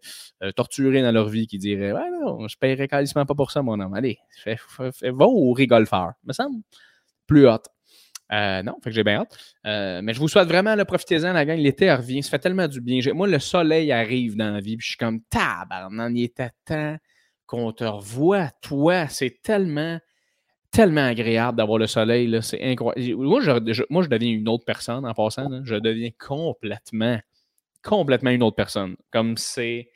torturer 0.56 1.02
dans 1.02 1.11
leur 1.11 1.30
vie 1.30 1.48
qui 1.48 1.57
diraient 1.57 1.94
Ouais, 1.94 2.11
non, 2.11 2.48
je 2.48 2.56
paierais 2.57 2.88
quasiment 2.88 3.26
pas 3.26 3.34
pour 3.34 3.52
ça, 3.52 3.64
mon 3.64 3.80
homme. 3.80 3.94
Allez, 3.94 4.19
fais, 4.36 4.57
va 4.80 5.26
au 5.26 5.52
rigole 5.53 5.88
faire. 5.88 6.11
Me 6.24 6.34
semble 6.34 6.61
plus 7.26 7.48
hâte. 8.30 8.66
non, 8.66 8.76
fait 8.84 8.90
que 8.90 8.95
j'ai 8.95 9.04
bien 9.04 9.22
hâte. 9.22 10.02
mais 10.04 10.14
je 10.14 10.20
vous 10.20 10.28
souhaite 10.28 10.48
vraiment, 10.48 10.76
profitez-en, 10.86 11.34
la 11.34 11.45
gang. 11.45 11.58
L'été 11.58 11.91
revient. 11.94 12.24
Ça 12.24 12.32
fait 12.32 12.40
tellement 12.40 12.68
du 12.68 12.82
bien. 12.82 13.02
Moi, 13.14 13.28
le 13.28 13.40
soleil 13.40 13.91
arrive 13.91 14.36
dans 14.36 14.52
la 14.52 14.60
vie. 14.60 14.78
Puis 14.78 14.86
je 14.86 14.90
suis 14.91 14.98
comme 14.98 15.22
tabarnan, 15.30 16.14
il 16.14 16.24
était 16.24 16.52
temps 16.66 16.98
qu'on 17.45 17.72
te 17.72 17.84
revoie. 17.84 18.49
Toi, 18.62 19.08
c'est 19.08 19.41
tellement 19.41 19.99
tellement 20.72 21.06
agréable 21.06 21.58
d'avoir 21.58 21.80
le 21.80 21.88
soleil. 21.88 22.38
C'est 22.41 22.62
incroyable. 22.64 23.24
Moi 23.24 23.41
je, 23.41 23.52
je 23.74 24.10
deviens 24.10 24.30
une 24.30 24.48
autre 24.48 24.66
personne 24.66 25.06
en 25.06 25.14
passant. 25.14 25.64
Je 25.64 25.76
deviens 25.76 26.10
complètement, 26.20 27.20
complètement 27.84 28.30
une 28.32 28.44
autre 28.44 28.56
personne. 28.56 28.95
Comme 29.12 29.38
c'est 29.38 29.90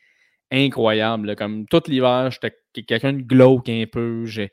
incroyable. 0.51 1.35
Comme 1.35 1.65
tout 1.67 1.83
l'hiver, 1.87 2.31
j'étais 2.31 2.83
quelqu'un 2.83 3.13
de 3.13 3.21
glauque 3.21 3.69
un 3.69 3.85
peu. 3.91 4.25
Je, 4.25 4.43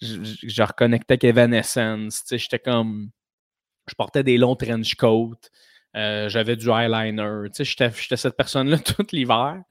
je, 0.00 0.62
reconnectais 0.62 1.14
avec 1.14 1.24
Evanescence. 1.24 2.24
J'étais 2.30 2.58
comme. 2.58 3.10
Je 3.88 3.94
portais 3.94 4.22
des 4.22 4.38
longs 4.38 4.56
trench 4.56 4.94
coats. 4.94 5.48
Euh, 5.96 6.28
j'avais 6.28 6.56
du 6.56 6.68
eyeliner. 6.70 7.48
J'étais 7.56 7.90
cette 8.16 8.36
personne-là 8.36 8.78
tout 8.84 9.06
l'hiver. 9.12 9.62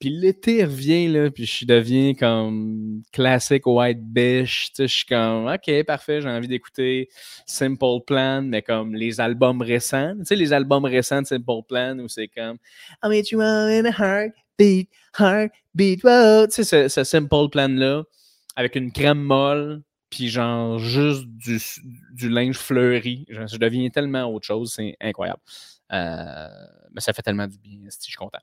Puis 0.00 0.10
l'été 0.10 0.64
revient, 0.64 1.08
là, 1.08 1.28
puis 1.28 1.44
je 1.44 1.66
deviens 1.66 2.14
comme 2.14 3.02
classique 3.12 3.66
white 3.66 4.00
bitch. 4.00 4.68
Tu 4.68 4.74
sais, 4.74 4.88
je 4.88 4.94
suis 4.94 5.06
comme, 5.06 5.48
OK, 5.48 5.84
parfait, 5.84 6.20
j'ai 6.20 6.28
envie 6.28 6.46
d'écouter 6.46 7.08
Simple 7.46 8.04
Plan, 8.06 8.42
mais 8.42 8.62
comme 8.62 8.94
les 8.94 9.20
albums 9.20 9.60
récents. 9.60 10.14
Tu 10.18 10.24
sais, 10.26 10.36
les 10.36 10.52
albums 10.52 10.84
récents 10.84 11.22
de 11.22 11.26
Simple 11.26 11.62
Plan 11.68 11.98
où 11.98 12.06
c'est 12.06 12.28
comme 12.28 12.58
I 13.02 13.08
made 13.08 13.28
you 13.32 13.40
in 13.40 13.86
a 13.86 13.90
heartbeat, 13.90 14.88
heartbeat, 15.18 16.04
wow. 16.04 16.46
Tu 16.46 16.62
sais, 16.62 16.88
ce, 16.88 17.02
Simple 17.02 17.48
Plan-là, 17.50 18.04
avec 18.54 18.76
une 18.76 18.92
crème 18.92 19.20
molle, 19.20 19.82
puis 20.10 20.28
genre 20.28 20.78
juste 20.78 21.26
du, 21.26 21.58
du 22.12 22.28
linge 22.28 22.56
fleuri. 22.56 23.26
je 23.28 23.56
deviens 23.56 23.88
tellement 23.90 24.24
autre 24.24 24.46
chose, 24.46 24.72
c'est 24.74 24.96
incroyable. 25.00 25.40
Euh, 25.92 26.48
mais 26.92 27.00
ça 27.00 27.12
fait 27.12 27.22
tellement 27.22 27.46
du 27.46 27.58
bien, 27.58 27.80
si 27.88 27.98
je 28.02 28.10
suis 28.10 28.16
content. 28.16 28.38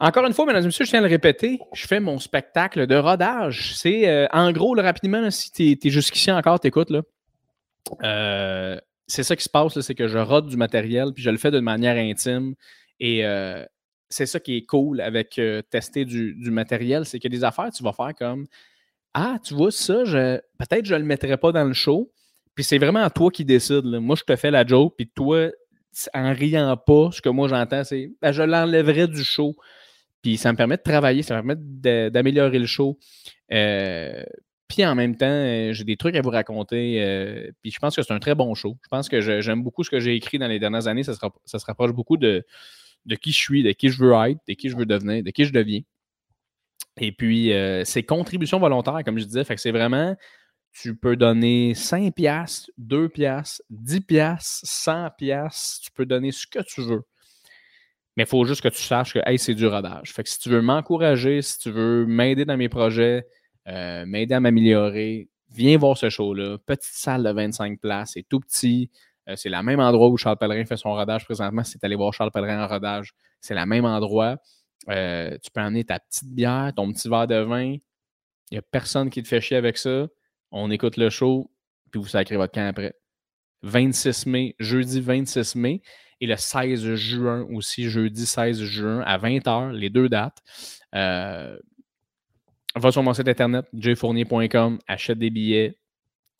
Encore 0.00 0.24
une 0.26 0.32
fois, 0.32 0.46
mesdames 0.46 0.62
et 0.62 0.66
messieurs, 0.66 0.84
je 0.84 0.90
tiens 0.90 1.00
à 1.00 1.02
le 1.02 1.08
répéter, 1.08 1.58
je 1.72 1.86
fais 1.86 1.98
mon 1.98 2.18
spectacle 2.18 2.86
de 2.86 2.94
rodage. 2.94 3.74
C'est, 3.74 4.08
euh, 4.08 4.26
en 4.32 4.52
gros, 4.52 4.74
rapidement, 4.74 5.28
si 5.30 5.50
tu 5.50 5.86
es, 5.86 5.90
jusqu'ici 5.90 6.30
encore, 6.30 6.60
t'écoutes, 6.60 6.90
là, 6.90 7.02
euh, 8.04 8.78
c'est 9.06 9.24
ça 9.24 9.34
qui 9.34 9.42
se 9.42 9.48
passe, 9.48 9.80
c'est 9.80 9.94
que 9.94 10.06
je 10.06 10.18
rode 10.18 10.46
du 10.46 10.56
matériel, 10.56 11.12
puis 11.12 11.22
je 11.22 11.30
le 11.30 11.38
fais 11.38 11.50
de 11.50 11.60
manière 11.60 11.96
intime. 11.96 12.54
Et 13.00 13.24
c'est 14.08 14.26
ça 14.26 14.40
qui 14.40 14.56
est 14.56 14.66
cool 14.66 15.00
avec 15.00 15.40
tester 15.70 16.04
du, 16.04 16.50
matériel, 16.50 17.04
c'est 17.04 17.18
que 17.18 17.28
des 17.28 17.42
affaires, 17.42 17.70
tu 17.70 17.82
vas 17.82 17.92
faire 17.92 18.14
comme 18.14 18.46
Ah, 19.20 19.40
tu 19.42 19.54
vois, 19.54 19.72
ça, 19.72 20.04
je, 20.04 20.38
peut-être 20.60 20.84
je 20.84 20.94
ne 20.94 21.00
le 21.00 21.04
mettrai 21.04 21.36
pas 21.36 21.50
dans 21.50 21.64
le 21.64 21.72
show. 21.72 22.12
Puis 22.54 22.62
c'est 22.62 22.78
vraiment 22.78 23.10
toi 23.10 23.32
qui 23.32 23.44
décides. 23.44 23.84
Moi, 23.84 24.14
je 24.14 24.22
te 24.22 24.36
fais 24.36 24.52
la 24.52 24.64
joke, 24.64 24.94
puis 24.96 25.08
toi, 25.08 25.50
en 26.14 26.32
riant 26.32 26.76
pas, 26.76 27.10
ce 27.10 27.20
que 27.20 27.28
moi 27.28 27.48
j'entends, 27.48 27.82
c'est 27.82 28.12
ben, 28.22 28.30
je 28.30 28.44
l'enlèverai 28.44 29.08
du 29.08 29.24
show. 29.24 29.56
Puis 30.22 30.36
ça 30.36 30.52
me 30.52 30.56
permet 30.56 30.76
de 30.76 30.82
travailler, 30.82 31.22
ça 31.22 31.34
me 31.34 31.42
permet 31.42 32.10
d'améliorer 32.10 32.60
le 32.60 32.66
show. 32.66 32.96
Euh, 33.52 34.22
puis 34.68 34.86
en 34.86 34.94
même 34.94 35.16
temps, 35.16 35.26
euh, 35.26 35.72
j'ai 35.72 35.82
des 35.82 35.96
trucs 35.96 36.14
à 36.14 36.20
vous 36.20 36.30
raconter. 36.30 37.02
Euh, 37.02 37.50
puis 37.60 37.72
je 37.72 37.78
pense 37.80 37.96
que 37.96 38.02
c'est 38.02 38.12
un 38.12 38.20
très 38.20 38.36
bon 38.36 38.54
show. 38.54 38.76
Je 38.84 38.88
pense 38.88 39.08
que 39.08 39.20
j'aime 39.40 39.64
beaucoup 39.64 39.82
ce 39.82 39.90
que 39.90 39.98
j'ai 39.98 40.14
écrit 40.14 40.38
dans 40.38 40.46
les 40.46 40.60
dernières 40.60 40.86
années. 40.86 41.02
Ça 41.02 41.14
se, 41.14 41.66
rapproche 41.66 41.92
beaucoup 41.92 42.18
de, 42.18 42.44
qui 43.20 43.32
je 43.32 43.38
suis, 43.38 43.64
de 43.64 43.72
qui 43.72 43.88
je 43.88 43.98
veux 44.00 44.12
être, 44.12 44.38
de 44.46 44.54
qui 44.54 44.68
je 44.68 44.76
veux 44.76 44.86
devenir, 44.86 45.24
de 45.24 45.30
qui 45.30 45.44
je 45.44 45.52
deviens. 45.52 45.80
Et 46.98 47.12
puis, 47.12 47.52
c'est 47.84 48.02
contribution 48.02 48.58
volontaire, 48.58 49.00
comme 49.04 49.18
je 49.18 49.24
disais. 49.24 49.44
Fait 49.44 49.54
que 49.54 49.60
c'est 49.60 49.72
vraiment, 49.72 50.16
tu 50.72 50.96
peux 50.96 51.16
donner 51.16 51.74
5 51.74 52.14
piastres, 52.14 52.70
2 52.78 53.08
piastres, 53.08 53.62
10 53.70 54.00
piastres, 54.02 54.60
100 54.64 55.10
piastres. 55.16 55.80
Tu 55.84 55.90
peux 55.92 56.06
donner 56.06 56.32
ce 56.32 56.46
que 56.46 56.60
tu 56.60 56.82
veux. 56.82 57.02
Mais 58.16 58.24
il 58.24 58.28
faut 58.28 58.44
juste 58.44 58.62
que 58.62 58.68
tu 58.68 58.82
saches 58.82 59.14
que 59.14 59.20
hey, 59.26 59.38
c'est 59.38 59.54
du 59.54 59.66
rodage. 59.66 60.12
Fait 60.12 60.24
que 60.24 60.28
si 60.28 60.40
tu 60.40 60.48
veux 60.48 60.60
m'encourager, 60.60 61.40
si 61.40 61.58
tu 61.58 61.70
veux 61.70 62.04
m'aider 62.04 62.44
dans 62.44 62.56
mes 62.56 62.68
projets, 62.68 63.24
euh, 63.68 64.04
m'aider 64.06 64.34
à 64.34 64.40
m'améliorer, 64.40 65.28
viens 65.50 65.78
voir 65.78 65.96
ce 65.96 66.10
show-là. 66.10 66.58
Petite 66.58 66.94
salle 66.94 67.22
de 67.22 67.30
25 67.30 67.80
places, 67.80 68.12
c'est 68.14 68.24
tout 68.28 68.40
petit. 68.40 68.90
Euh, 69.28 69.36
c'est 69.36 69.48
le 69.48 69.62
même 69.62 69.78
endroit 69.78 70.08
où 70.08 70.16
Charles 70.16 70.36
Pellerin 70.36 70.64
fait 70.64 70.76
son 70.76 70.94
rodage 70.94 71.24
présentement. 71.26 71.62
Si 71.62 71.78
tu 71.78 71.86
allé 71.86 71.94
voir 71.94 72.12
Charles 72.12 72.32
Pellerin 72.32 72.64
en 72.64 72.66
rodage, 72.66 73.14
c'est 73.40 73.54
le 73.54 73.64
même 73.66 73.84
endroit. 73.84 74.38
Euh, 74.88 75.36
tu 75.42 75.50
peux 75.50 75.60
amener 75.60 75.84
ta 75.84 75.98
petite 75.98 76.32
bière, 76.34 76.72
ton 76.74 76.92
petit 76.92 77.08
verre 77.08 77.26
de 77.26 77.36
vin. 77.36 77.76
Il 78.50 78.52
n'y 78.52 78.58
a 78.58 78.62
personne 78.62 79.10
qui 79.10 79.22
te 79.22 79.28
fait 79.28 79.40
chier 79.40 79.56
avec 79.56 79.76
ça. 79.76 80.08
On 80.50 80.70
écoute 80.70 80.96
le 80.96 81.10
show, 81.10 81.50
puis 81.90 82.00
vous 82.00 82.08
sacrez 82.08 82.36
votre 82.36 82.52
camp 82.52 82.66
après. 82.68 82.94
26 83.62 84.26
mai, 84.26 84.54
jeudi 84.58 85.00
26 85.00 85.56
mai 85.56 85.82
et 86.20 86.26
le 86.26 86.36
16 86.36 86.94
juin 86.94 87.46
aussi, 87.52 87.88
jeudi 87.88 88.26
16 88.26 88.62
juin 88.62 89.00
à 89.00 89.18
20h, 89.18 89.72
les 89.72 89.90
deux 89.90 90.08
dates. 90.08 90.38
Euh, 90.94 91.58
va 92.74 92.92
sur 92.92 93.02
mon 93.02 93.14
site 93.14 93.28
internet, 93.28 93.66
jfournier.com, 93.74 94.78
achète 94.86 95.18
des 95.18 95.30
billets. 95.30 95.78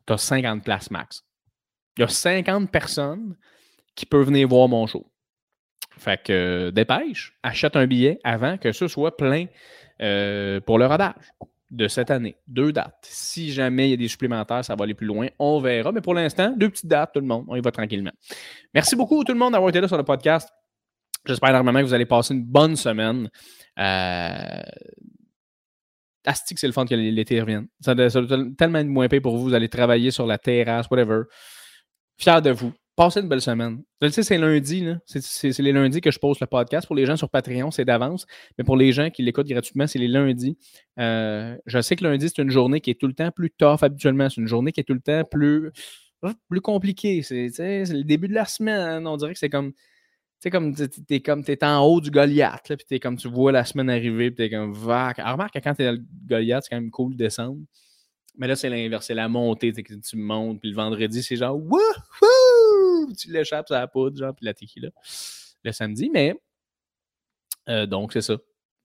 Tu 0.06 0.12
as 0.12 0.18
50 0.18 0.64
places 0.64 0.90
max. 0.90 1.24
Il 1.96 2.02
y 2.02 2.04
a 2.04 2.08
50 2.08 2.70
personnes 2.70 3.36
qui 3.94 4.06
peuvent 4.06 4.26
venir 4.26 4.48
voir 4.48 4.68
mon 4.68 4.86
show. 4.86 5.10
Fait 5.98 6.22
que 6.22 6.70
dépêche, 6.70 7.34
achète 7.42 7.76
un 7.76 7.86
billet 7.86 8.18
avant 8.24 8.56
que 8.56 8.72
ce 8.72 8.88
soit 8.88 9.16
plein 9.16 9.46
euh, 10.00 10.60
pour 10.60 10.78
le 10.78 10.86
rodage 10.86 11.14
de 11.70 11.88
cette 11.88 12.10
année. 12.10 12.36
Deux 12.46 12.72
dates. 12.72 12.96
Si 13.02 13.52
jamais 13.52 13.88
il 13.88 13.90
y 13.90 13.94
a 13.94 13.96
des 13.96 14.08
supplémentaires, 14.08 14.64
ça 14.64 14.74
va 14.74 14.84
aller 14.84 14.94
plus 14.94 15.06
loin. 15.06 15.28
On 15.38 15.60
verra. 15.60 15.92
Mais 15.92 16.00
pour 16.00 16.14
l'instant, 16.14 16.54
deux 16.56 16.70
petites 16.70 16.86
dates, 16.86 17.12
tout 17.12 17.20
le 17.20 17.26
monde. 17.26 17.44
On 17.48 17.56
y 17.56 17.60
va 17.60 17.70
tranquillement. 17.70 18.12
Merci 18.74 18.96
beaucoup 18.96 19.22
tout 19.24 19.32
le 19.32 19.38
monde 19.38 19.52
d'avoir 19.52 19.68
été 19.68 19.80
là 19.80 19.88
sur 19.88 19.98
le 19.98 20.04
podcast. 20.04 20.48
J'espère 21.26 21.50
énormément 21.50 21.80
que 21.80 21.84
vous 21.84 21.94
allez 21.94 22.06
passer 22.06 22.34
une 22.34 22.44
bonne 22.44 22.76
semaine. 22.76 23.28
Euh... 23.78 24.62
Astique, 26.24 26.58
c'est 26.58 26.66
le 26.66 26.72
fun 26.72 26.84
que 26.84 26.94
l'été 26.94 27.40
revienne. 27.40 27.68
Ça 27.80 27.94
doit, 27.94 28.08
tellement 28.56 28.78
être 28.78 28.86
moins 28.86 29.08
payé 29.08 29.20
pour 29.20 29.36
vous. 29.36 29.44
Vous 29.44 29.54
allez 29.54 29.68
travailler 29.68 30.10
sur 30.10 30.26
la 30.26 30.38
terrasse, 30.38 30.88
whatever. 30.90 31.22
Fier 32.16 32.42
de 32.42 32.50
vous. 32.50 32.72
Passez 32.98 33.20
une 33.20 33.28
belle 33.28 33.40
semaine. 33.40 33.84
Je 34.02 34.06
le 34.08 34.12
sais, 34.12 34.24
c'est 34.24 34.38
lundi. 34.38 34.84
C'est 35.06 35.56
les 35.60 35.70
lundis 35.70 36.00
que 36.00 36.10
je 36.10 36.18
pose 36.18 36.40
le 36.40 36.48
podcast. 36.48 36.84
Pour 36.84 36.96
les 36.96 37.06
gens 37.06 37.16
sur 37.16 37.30
Patreon, 37.30 37.70
c'est 37.70 37.84
d'avance. 37.84 38.26
Mais 38.58 38.64
pour 38.64 38.76
les 38.76 38.90
gens 38.90 39.08
qui 39.08 39.22
l'écoutent 39.22 39.46
gratuitement, 39.46 39.86
c'est 39.86 40.00
les 40.00 40.08
lundis. 40.08 40.58
Euh, 40.98 41.56
je 41.64 41.80
sais 41.80 41.94
que 41.94 42.02
lundi, 42.02 42.28
c'est 42.28 42.42
une 42.42 42.50
journée 42.50 42.80
qui 42.80 42.90
est 42.90 43.00
tout 43.00 43.06
le 43.06 43.12
temps 43.12 43.30
plus 43.30 43.52
tough 43.52 43.82
habituellement. 43.82 44.28
C'est 44.28 44.40
une 44.40 44.48
journée 44.48 44.72
qui 44.72 44.80
est 44.80 44.82
tout 44.82 44.94
le 44.94 45.00
temps 45.00 45.22
plus, 45.30 45.70
plus 46.48 46.60
compliquée. 46.60 47.22
C'est 47.22 47.52
le 47.56 48.02
début 48.02 48.26
de 48.26 48.34
la 48.34 48.46
semaine. 48.46 49.06
On 49.06 49.16
dirait 49.16 49.32
que 49.32 49.38
c'est 49.38 49.48
comme. 49.48 49.74
Tu 50.42 50.50
comme 50.50 50.74
t'es 50.74 51.20
comme 51.20 51.44
t'es 51.44 51.64
en 51.64 51.80
haut 51.84 52.00
du 52.00 52.10
Goliath, 52.10 52.62
puis 52.64 52.86
t'es 52.88 52.98
comme 52.98 53.16
tu 53.16 53.28
vois 53.28 53.52
la 53.52 53.64
semaine 53.64 53.90
arriver, 53.90 54.32
puis 54.32 54.48
t'es 54.48 54.50
comme 54.50 54.72
vac. 54.72 55.20
Alors, 55.20 55.32
remarque 55.34 55.54
que 55.54 55.60
quand 55.60 55.74
t'es 55.74 55.84
dans 55.84 55.92
le 55.92 56.04
Goliath, 56.26 56.64
c'est 56.64 56.70
quand 56.70 56.80
même 56.80 56.90
cool 56.90 57.12
de 57.12 57.18
descendre. 57.18 57.58
Mais 58.36 58.48
là, 58.48 58.56
c'est 58.56 58.70
l'inverse, 58.70 59.06
c'est 59.06 59.14
la 59.14 59.28
montée, 59.28 59.72
tu 59.72 60.16
montes, 60.16 60.60
puis 60.60 60.70
le 60.70 60.76
vendredi, 60.76 61.22
c'est 61.24 61.36
genre 61.36 61.56
wouhou! 61.56 62.47
Tu 63.16 63.32
l'échappes 63.32 63.70
à 63.70 63.80
la 63.80 63.86
poudre, 63.86 64.16
genre, 64.18 64.34
puis 64.34 64.44
la 64.46 64.54
tequila 64.54 64.90
le 65.64 65.72
samedi. 65.72 66.10
Mais, 66.12 66.34
euh, 67.68 67.86
donc, 67.86 68.12
c'est 68.12 68.22
ça. 68.22 68.36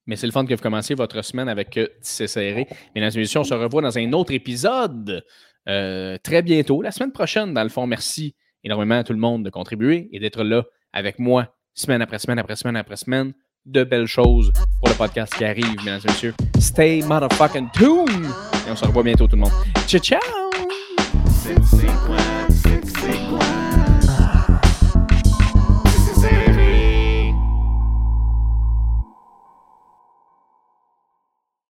Mais 0.05 0.15
c'est 0.15 0.25
le 0.25 0.33
fun 0.33 0.45
que 0.45 0.53
vous 0.53 0.61
commenciez 0.61 0.95
votre 0.95 1.21
semaine 1.21 1.47
avec 1.47 1.77
euh, 1.77 1.87
Tissé 2.01 2.27
Serré. 2.27 2.67
Mesdames 2.93 3.11
et 3.15 3.19
messieurs, 3.19 3.39
on 3.39 3.45
se 3.45 3.53
revoit 3.53 3.81
dans 3.81 3.97
un 3.97 4.11
autre 4.11 4.33
épisode 4.33 5.23
euh, 5.69 6.17
très 6.21 6.41
bientôt, 6.41 6.81
la 6.81 6.91
semaine 6.91 7.13
prochaine, 7.13 7.53
dans 7.53 7.63
le 7.63 7.69
fond. 7.69 7.87
Merci 7.87 8.35
énormément 8.63 8.95
à 8.95 9.03
tout 9.03 9.13
le 9.13 9.19
monde 9.19 9.45
de 9.45 9.49
contribuer 9.49 10.09
et 10.11 10.19
d'être 10.19 10.43
là 10.43 10.63
avec 10.91 11.19
moi 11.19 11.55
semaine 11.73 12.01
après 12.01 12.19
semaine 12.19 12.39
après 12.39 12.55
semaine 12.55 12.75
après 12.75 12.97
semaine. 12.97 13.33
De 13.65 13.85
belles 13.85 14.07
choses 14.07 14.51
pour 14.81 14.89
le 14.89 14.95
podcast 14.95 15.33
qui 15.35 15.45
arrive, 15.45 15.77
mesdames 15.85 16.01
et 16.03 16.07
messieurs. 16.09 16.33
Stay 16.59 17.01
motherfucking 17.01 17.69
tuned! 17.71 18.25
Et 18.67 18.71
on 18.71 18.75
se 18.75 18.83
revoit 18.83 19.03
bientôt, 19.03 19.25
tout 19.25 19.37
le 19.37 19.43
monde. 19.43 19.53
Ciao, 19.87 20.01
ciao! 20.01 20.19